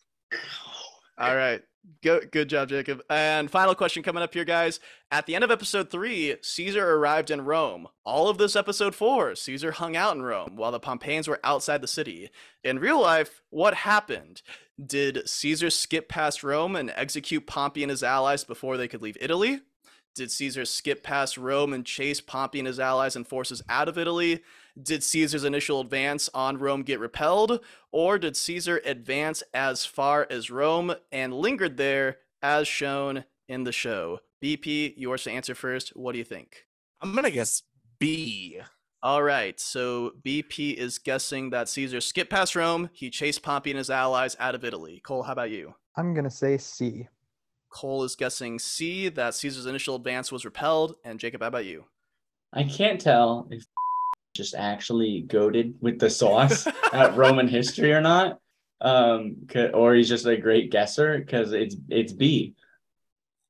All 1.17 1.35
right. 1.35 1.63
Good, 2.03 2.31
good 2.33 2.49
job, 2.49 2.69
Jacob. 2.69 3.03
And 3.09 3.51
final 3.51 3.75
question 3.75 4.03
coming 4.03 4.23
up 4.23 4.35
here, 4.35 4.45
guys. 4.45 4.79
At 5.11 5.27
the 5.27 5.35
end 5.35 5.43
of 5.43 5.51
episode 5.51 5.91
three, 5.91 6.37
Caesar 6.43 6.95
arrived 6.95 7.31
in 7.31 7.45
Rome. 7.45 7.89
All 8.05 8.29
of 8.29 8.37
this 8.37 8.57
episode 8.57 8.95
four, 8.95 9.35
Caesar 9.35 9.73
hung 9.73 9.97
out 9.97 10.15
in 10.15 10.23
Rome 10.23 10.57
while 10.57 10.71
the 10.71 10.81
Pompeians 10.81 11.29
were 11.29 11.41
outside 11.43 11.81
the 11.81 11.89
city. 11.89 12.31
In 12.63 12.79
real 12.79 13.01
life, 13.01 13.41
what 13.51 13.75
happened? 13.75 14.43
Did 14.85 15.29
Caesar 15.29 15.71
skip 15.71 16.09
past 16.09 16.45
Rome 16.45 16.77
and 16.77 16.93
execute 16.95 17.47
Pompey 17.47 17.83
and 17.83 17.91
his 17.91 18.03
allies 18.03 18.45
before 18.45 18.77
they 18.77 18.89
could 18.89 19.03
leave 19.03 19.17
Italy? 19.21 19.61
Did 20.15 20.31
Caesar 20.31 20.65
skip 20.65 21.03
past 21.03 21.39
Rome 21.39 21.73
and 21.73 21.87
chase 21.87 22.21
Pompey 22.21 22.59
and 22.59 22.67
his 22.67 22.81
allies 22.81 23.17
and 23.17 23.27
forces 23.27 23.63
out 23.69 23.89
of 23.89 23.97
Italy? 23.97 24.43
Did 24.81 25.03
Caesar's 25.03 25.45
initial 25.45 25.81
advance 25.81 26.31
on 26.35 26.59
Rome 26.59 26.83
get 26.83 27.01
repelled? 27.01 27.61
Or 27.91 28.19
did 28.19 28.37
Caesar 28.37 28.81
advance 28.85 29.43
as 29.53 29.85
far 29.85 30.27
as 30.31 30.51
Rome 30.51 30.95
and 31.11 31.35
lingered 31.35 31.77
there 31.77 32.19
as 32.43 32.69
shown 32.69 33.25
in 33.49 33.65
the 33.65 33.73
show? 33.73 34.21
BP, 34.43 34.95
yours 34.97 35.25
to 35.25 35.33
answer 35.33 35.55
first. 35.55 35.97
What 35.97 36.13
do 36.13 36.19
you 36.19 36.25
think? 36.25 36.67
I'm 37.01 37.15
gonna 37.15 37.31
guess 37.31 37.63
B. 37.99 38.61
All 39.03 39.23
right, 39.23 39.59
so 39.61 40.13
BP 40.25 40.75
is 40.75 40.99
guessing 40.99 41.51
that 41.51 41.69
Caesar 41.69 42.01
skipped 42.01 42.31
past 42.31 42.57
Rome. 42.57 42.91
He 42.93 43.11
chased 43.11 43.43
Pompey 43.43 43.71
and 43.71 43.79
his 43.79 43.91
allies 43.91 44.37
out 44.41 44.55
of 44.55 44.65
Italy. 44.65 45.01
Cole, 45.05 45.23
how 45.23 45.33
about 45.33 45.51
you? 45.51 45.75
I'm 45.97 46.15
gonna 46.15 46.31
say 46.31 46.59
C. 46.59 47.09
Cole 47.71 48.05
is 48.05 48.17
guessing 48.17 48.59
C, 48.59 49.09
that 49.09 49.35
Caesar's 49.35 49.67
initial 49.67 49.97
advance 49.97 50.33
was 50.33 50.45
repelled. 50.45 50.97
And 51.05 51.21
Jacob, 51.21 51.43
how 51.43 51.49
about 51.49 51.65
you? 51.65 51.85
I 52.53 52.65
can't 52.65 53.01
tell 53.01 53.47
if 53.51 53.65
just 54.39 54.55
actually 54.55 55.21
goaded 55.21 55.75
with 55.83 55.99
the 55.99 56.09
sauce 56.09 56.67
at 56.93 57.15
Roman 57.17 57.49
history 57.49 57.93
or 57.93 58.01
not. 58.01 58.39
Um, 58.81 59.49
or 59.75 59.95
he's 59.95 60.09
just 60.09 60.25
a 60.25 60.37
great 60.37 60.71
guesser 60.71 61.19
because 61.19 61.53
it's 61.53 61.77
it's 61.89 62.13
B. 62.13 62.55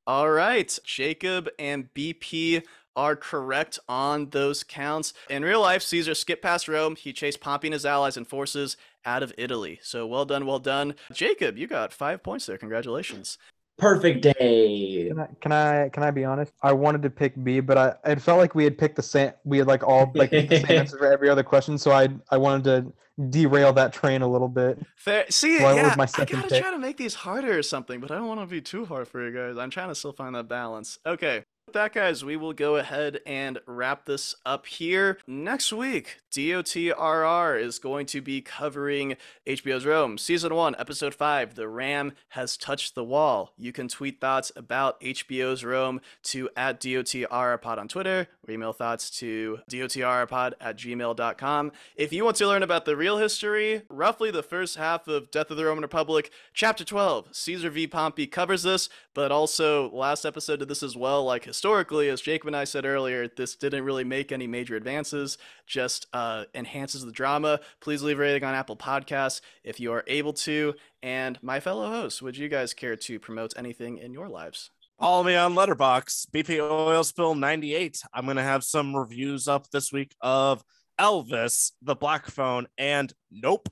All 0.07 0.31
right, 0.31 0.77
Jacob 0.85 1.51
and 1.59 1.93
BP 1.93 2.63
are 2.97 3.15
correct 3.15 3.79
on 3.89 4.31
those 4.31 4.65
counts. 4.65 5.13
In 5.31 5.45
real 5.45 5.61
life, 5.61 5.83
Caesar 5.83 6.15
skipped 6.15 6.43
past 6.43 6.67
Rome. 6.67 6.97
He 6.97 7.13
chased 7.13 7.41
Pompey 7.41 7.69
and 7.69 7.75
his 7.75 7.87
allies 7.87 8.17
and 8.17 8.27
forces 8.27 8.77
out 9.05 9.23
of 9.23 9.33
Italy. 9.39 9.79
So 9.83 10.07
well 10.07 10.25
done, 10.25 10.47
well 10.47 10.59
done. 10.59 10.95
Jacob, 11.13 11.59
you 11.59 11.67
got 11.67 11.93
five 11.93 12.23
points 12.23 12.47
there. 12.47 12.59
Congratulations. 12.59 13.37
Perfect 13.79 14.23
day. 14.23 15.09
Can 15.09 15.19
I, 15.21 15.29
can 15.41 15.53
I 15.53 15.89
can 15.91 16.03
I 16.03 16.11
be 16.11 16.25
honest? 16.25 16.53
I 16.63 16.73
wanted 16.73 17.03
to 17.03 17.11
pick 17.11 17.43
B, 17.45 17.61
but 17.61 17.79
I 17.79 17.95
it 18.11 18.21
felt 18.21 18.39
like 18.39 18.55
we 18.55 18.65
had 18.65 18.77
picked 18.77 18.97
the 18.97 19.03
same. 19.03 19.33
We 19.45 19.59
had 19.59 19.67
like 19.69 19.87
all 19.87 20.11
like 20.15 20.31
picked 20.31 20.51
the 20.51 20.61
same 20.61 20.79
answer 20.79 20.99
for 20.99 21.11
every 21.13 21.29
other 21.31 21.43
question, 21.45 21.79
so 21.79 21.93
I 21.93 22.09
I 22.31 22.37
wanted 22.39 22.65
to 22.65 22.93
derail 23.31 23.73
that 23.75 23.93
train 23.93 24.23
a 24.23 24.29
little 24.29 24.49
bit. 24.49 24.79
Fair. 24.97 25.27
See, 25.31 25.59
So 25.59 25.65
I 25.67 25.75
yeah, 25.75 25.85
with 25.85 25.97
my 25.97 26.09
I 26.17 26.25
gotta 26.25 26.49
pick. 26.49 26.61
try 26.63 26.71
to 26.73 26.79
make 26.79 26.97
these 26.97 27.15
harder 27.15 27.57
or 27.57 27.63
something, 27.63 28.01
but 28.01 28.11
I 28.11 28.17
don't 28.17 28.27
want 28.29 28.41
to 28.41 28.47
be 28.47 28.61
too 28.61 28.85
hard 28.85 29.07
for 29.09 29.25
you 29.25 29.33
guys. 29.37 29.57
I'm 29.59 29.71
trying 29.71 29.89
to 29.89 29.95
still 29.95 30.13
find 30.13 30.35
that 30.35 30.49
balance. 30.49 30.99
Okay. 31.07 31.45
With 31.67 31.75
that, 31.75 31.93
guys, 31.93 32.25
we 32.25 32.37
will 32.37 32.55
go 32.55 32.77
ahead 32.77 33.21
and 33.27 33.59
wrap 33.67 34.07
this 34.07 34.35
up 34.47 34.65
here. 34.65 35.19
Next 35.27 35.71
week, 35.71 36.17
DOTRR 36.31 37.61
is 37.61 37.79
going 37.79 38.07
to 38.07 38.21
be 38.21 38.41
covering 38.41 39.17
HBO's 39.47 39.87
Rome, 39.87 40.19
Season 40.19 40.55
1, 40.55 40.77
Episode 40.79 41.15
5, 41.15 41.55
The 41.55 41.69
Ram 41.69 42.13
Has 42.31 42.57
Touched 42.57 42.95
the 42.95 43.05
Wall. 43.05 43.55
You 43.57 43.73
can 43.73 43.89
tweet 43.89 44.21
thoughts 44.21 44.53
about 44.55 45.01
HBO's 45.01 45.65
Rome 45.65 46.01
to 46.25 46.51
at 46.57 46.81
DOTRRPod 46.81 47.79
on 47.79 47.89
Twitter, 47.89 48.29
or 48.47 48.53
email 48.53 48.73
thoughts 48.75 49.11
to 49.19 49.61
DOTRRPod 49.71 50.53
at 50.61 50.77
gmail.com. 50.77 51.73
If 51.97 52.13
you 52.13 52.25
want 52.25 52.37
to 52.37 52.47
learn 52.47 52.63
about 52.63 52.85
the 52.85 52.97
real 52.97 53.17
history, 53.17 53.83
roughly 53.89 54.31
the 54.31 54.43
first 54.43 54.77
half 54.77 55.09
of 55.09 55.31
Death 55.31 55.51
of 55.51 55.57
the 55.57 55.65
Roman 55.65 55.83
Republic, 55.83 56.31
Chapter 56.53 56.85
12, 56.85 57.29
Caesar 57.33 57.71
v. 57.71 57.87
Pompey 57.87 58.27
covers 58.27 58.65
this, 58.65 58.91
but 59.15 59.33
also 59.33 59.91
last 59.91 60.27
episode 60.27 60.59
did 60.59 60.69
this 60.69 60.83
as 60.83 60.97
well. 60.97 61.25
Like 61.25 61.45
historically, 61.45 62.09
as 62.09 62.21
Jacob 62.21 62.49
and 62.49 62.57
I 62.57 62.65
said 62.65 62.85
earlier, 62.85 63.29
this 63.29 63.57
didn't 63.57 63.85
really 63.85 64.05
make 64.05 64.31
any 64.31 64.47
major 64.47 64.77
advances, 64.77 65.39
just 65.67 66.07
uh, 66.13 66.18
enhances 66.55 67.05
the 67.05 67.13
drama. 67.13 67.61
Please 67.81 68.03
leave 68.03 68.19
a 68.19 68.23
rating 68.23 68.45
on 68.45 68.55
Apple 68.55 68.77
Podcasts 68.77 69.41
if 69.65 69.81
you 69.81 69.93
are 69.93 70.05
able 70.07 70.33
to. 70.33 70.75
And 71.03 71.39
my 71.43 71.61
fellow 71.61 71.89
hosts, 71.89 72.23
would 72.23 72.37
you 72.37 72.49
guys 72.49 72.75
care 72.75 72.97
to 72.97 73.21
promote 73.21 73.55
anything 73.57 73.99
in 73.99 74.13
your 74.13 74.29
lives? 74.29 74.71
Follow 74.99 75.23
me 75.23 75.37
on 75.37 75.55
Letterboxd, 75.55 76.31
BP 76.31 76.61
Oil 76.61 77.05
Spill 77.05 77.35
98. 77.35 78.03
I'm 78.13 78.27
gonna 78.27 78.43
have 78.43 78.65
some 78.65 78.97
reviews 78.97 79.47
up 79.47 79.71
this 79.71 79.93
week 79.93 80.15
of 80.21 80.65
Elvis, 80.99 81.73
The 81.83 81.95
Black 81.95 82.27
Phone, 82.27 82.67
and 82.77 83.13
Nope. 83.31 83.69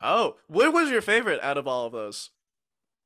Oh, 0.00 0.36
what 0.46 0.72
was 0.72 0.90
your 0.90 1.02
favorite 1.02 1.42
out 1.42 1.58
of 1.58 1.66
all 1.66 1.86
of 1.86 1.92
those? 1.92 2.30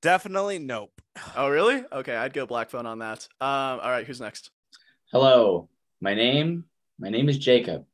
Definitely 0.02 0.58
Nope. 0.58 1.00
Oh, 1.36 1.48
really? 1.48 1.82
Okay, 1.90 2.14
I'd 2.14 2.34
go 2.34 2.44
Black 2.44 2.68
Phone 2.68 2.86
on 2.86 2.98
that. 2.98 3.26
Um, 3.40 3.80
all 3.80 3.90
right, 3.90 4.06
who's 4.06 4.20
next? 4.20 4.50
Hello, 5.10 5.70
my 6.02 6.14
name 6.14 6.64
my 7.00 7.10
name 7.10 7.28
is 7.28 7.38
Jacob. 7.38 7.84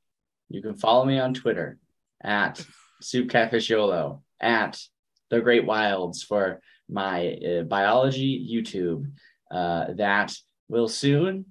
You 0.55 0.63
can 0.63 0.77
follow 0.77 1.05
me 1.05 1.19
on 1.19 1.35
Twitter 1.35 1.79
at 2.23 2.65
Soup 3.03 3.29
Catfishiolo 3.29 4.21
at 4.41 4.81
The 5.29 5.41
Great 5.41 5.67
Wilds 5.67 6.23
for 6.23 6.61
my 6.89 7.33
uh, 7.33 7.63
biology 7.63 8.49
YouTube 8.49 9.11
uh, 9.51 9.87
that 9.95 10.33
will 10.69 10.87
soon 10.87 11.47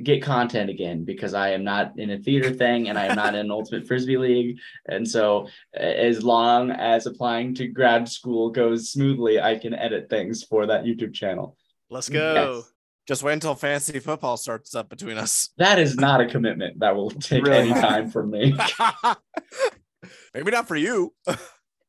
get 0.00 0.22
content 0.22 0.70
again 0.70 1.04
because 1.04 1.34
I 1.34 1.50
am 1.50 1.64
not 1.64 1.98
in 1.98 2.10
a 2.10 2.18
theater 2.18 2.52
thing 2.52 2.88
and 2.88 2.96
I 2.96 3.06
am 3.06 3.16
not 3.16 3.34
in 3.34 3.40
an 3.40 3.50
ultimate 3.50 3.88
frisbee 3.88 4.16
league. 4.16 4.58
And 4.86 5.06
so, 5.06 5.48
uh, 5.76 5.82
as 5.82 6.22
long 6.22 6.70
as 6.70 7.06
applying 7.06 7.56
to 7.56 7.66
grad 7.66 8.08
school 8.08 8.50
goes 8.50 8.92
smoothly, 8.92 9.40
I 9.40 9.58
can 9.58 9.74
edit 9.74 10.08
things 10.08 10.44
for 10.44 10.66
that 10.66 10.84
YouTube 10.84 11.14
channel. 11.14 11.56
Let's 11.90 12.08
go. 12.08 12.54
Yes. 12.58 12.72
Just 13.10 13.24
wait 13.24 13.32
until 13.32 13.56
fantasy 13.56 13.98
football 13.98 14.36
starts 14.36 14.72
up 14.76 14.88
between 14.88 15.18
us. 15.18 15.48
That 15.58 15.80
is 15.80 15.96
not 15.96 16.20
a 16.20 16.26
commitment 16.26 16.78
that 16.78 16.94
will 16.94 17.10
take 17.10 17.44
Really 17.44 17.70
any 17.72 17.72
time 17.72 18.08
from 18.08 18.30
me. 18.30 18.56
Maybe 20.32 20.52
not 20.52 20.68
for 20.68 20.76
you. 20.76 21.12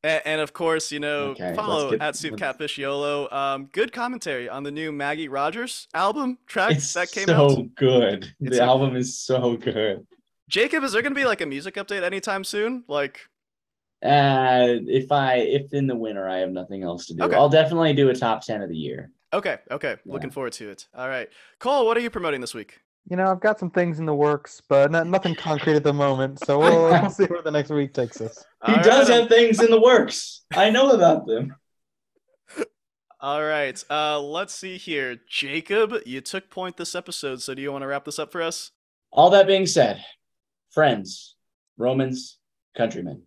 And, 0.02 0.20
and 0.24 0.40
of 0.40 0.52
course, 0.52 0.90
you 0.90 0.98
know, 0.98 1.26
Okay, 1.26 1.54
follow 1.54 1.92
get- 1.92 2.00
at 2.02 2.16
Soup 2.16 2.32
let's- 2.40 2.58
Catfishiolo. 2.58 3.32
Um, 3.32 3.66
good 3.66 3.92
commentary 3.92 4.48
on 4.48 4.64
the 4.64 4.72
new 4.72 4.90
Maggie 4.90 5.28
Rogers 5.28 5.86
album 5.94 6.38
track 6.48 6.72
It's 6.72 6.92
that 6.94 7.12
came 7.12 7.26
so 7.26 7.34
out. 7.36 7.50
So 7.52 7.68
good. 7.76 8.34
It's 8.40 8.56
the 8.58 8.64
a- 8.64 8.66
album 8.66 8.96
is 8.96 9.16
so 9.16 9.56
good. 9.56 10.04
Jacob, 10.48 10.82
is 10.82 10.90
there 10.90 11.02
gonna 11.02 11.14
be 11.14 11.24
like 11.24 11.40
a 11.40 11.46
music 11.46 11.76
update 11.76 12.02
anytime 12.02 12.42
soon? 12.42 12.82
Like, 12.88 13.20
Uh, 14.04 14.66
if 14.88 15.12
I 15.12 15.36
if 15.36 15.72
in 15.72 15.86
the 15.86 15.94
winter 15.94 16.28
I 16.28 16.38
have 16.38 16.50
nothing 16.50 16.82
else 16.82 17.06
to 17.06 17.14
do, 17.14 17.22
Okay. 17.22 17.36
I'll 17.36 17.48
definitely 17.48 17.92
do 17.94 18.08
a 18.10 18.14
top 18.16 18.44
ten 18.44 18.60
of 18.60 18.68
the 18.68 18.76
year. 18.76 19.12
Okay, 19.32 19.58
okay, 19.70 19.96
Yeah. 20.04 20.12
looking 20.12 20.30
forward 20.30 20.52
to 20.54 20.70
it. 20.70 20.86
All 20.94 21.08
right, 21.08 21.28
Cole, 21.58 21.86
what 21.86 21.96
are 21.96 22.00
you 22.00 22.10
promoting 22.10 22.40
this 22.40 22.54
week? 22.54 22.80
You 23.10 23.16
know, 23.16 23.26
I've 23.26 23.40
got 23.40 23.58
some 23.58 23.70
things 23.70 23.98
in 23.98 24.06
the 24.06 24.14
works, 24.14 24.62
but 24.68 24.90
not, 24.92 25.08
nothing 25.08 25.34
concrete 25.34 25.74
at 25.74 25.82
the 25.82 25.92
moment. 25.92 26.38
So 26.44 26.58
we'll, 26.60 26.84
we'll 26.90 27.10
see 27.10 27.24
where 27.24 27.42
the 27.42 27.50
next 27.50 27.70
week 27.70 27.94
takes 27.94 28.20
us. 28.20 28.44
He 28.64 28.74
All 28.74 28.82
does 28.82 29.08
right, 29.10 29.20
have 29.20 29.28
things 29.28 29.60
in 29.60 29.70
the 29.70 29.80
works. 29.80 30.42
I 30.54 30.70
know 30.70 30.90
about 30.92 31.26
them. 31.26 31.56
All 33.20 33.42
right, 33.42 33.82
uh, 33.88 34.20
let's 34.20 34.52
see 34.54 34.76
here. 34.78 35.16
Jacob, 35.28 35.94
you 36.04 36.20
took 36.20 36.50
point 36.50 36.76
this 36.76 36.94
episode, 36.94 37.40
so 37.40 37.54
do 37.54 37.62
you 37.62 37.70
want 37.70 37.82
to 37.82 37.86
wrap 37.86 38.04
this 38.04 38.18
up 38.18 38.32
for 38.32 38.42
us? 38.42 38.72
All 39.12 39.30
that 39.30 39.46
being 39.46 39.66
said, 39.66 40.04
friends, 40.70 41.36
Romans, 41.76 42.38
countrymen, 42.76 43.22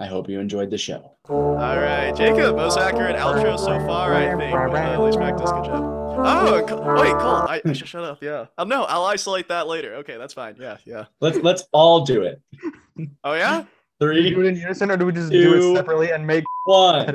I 0.00 0.06
hope 0.06 0.30
you 0.30 0.40
enjoyed 0.40 0.70
the 0.70 0.78
show. 0.78 1.12
All 1.28 1.56
right, 1.56 2.10
Jacob, 2.16 2.56
most 2.56 2.78
accurate 2.78 3.16
outro 3.16 3.58
so 3.58 3.78
far, 3.86 4.14
I 4.14 4.34
think. 4.34 4.56
Uh, 4.56 4.74
at 4.74 4.98
least 4.98 5.18
practice, 5.18 5.50
good 5.50 5.66
job. 5.66 6.00
Oh, 6.22 6.54
wait, 7.00 7.12
Cole, 7.12 7.30
I, 7.30 7.60
I 7.64 7.72
should 7.74 7.86
shut 7.86 8.02
up. 8.04 8.22
Yeah. 8.22 8.46
Oh 8.56 8.64
no, 8.64 8.84
I'll 8.84 9.04
isolate 9.04 9.48
that 9.48 9.66
later. 9.66 9.96
Okay, 9.96 10.16
that's 10.16 10.32
fine. 10.32 10.56
Yeah, 10.58 10.78
yeah. 10.86 11.04
Let's 11.20 11.38
let's 11.38 11.64
all 11.72 12.04
do 12.04 12.22
it. 12.22 12.40
Oh 13.24 13.32
yeah. 13.32 13.64
Do 13.98 14.08
we 14.08 14.14
do 14.28 14.34
Three, 14.34 14.46
it 14.46 14.50
in 14.50 14.56
unison 14.56 14.90
or 14.90 14.96
do 14.98 15.06
we 15.06 15.12
just 15.12 15.30
do 15.30 15.72
it 15.72 15.76
separately 15.76 16.10
and 16.10 16.26
make 16.26 16.44
one. 16.64 17.06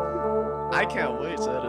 I 0.74 0.84
can't 0.84 1.20
wait 1.20 1.36
to. 1.36 1.63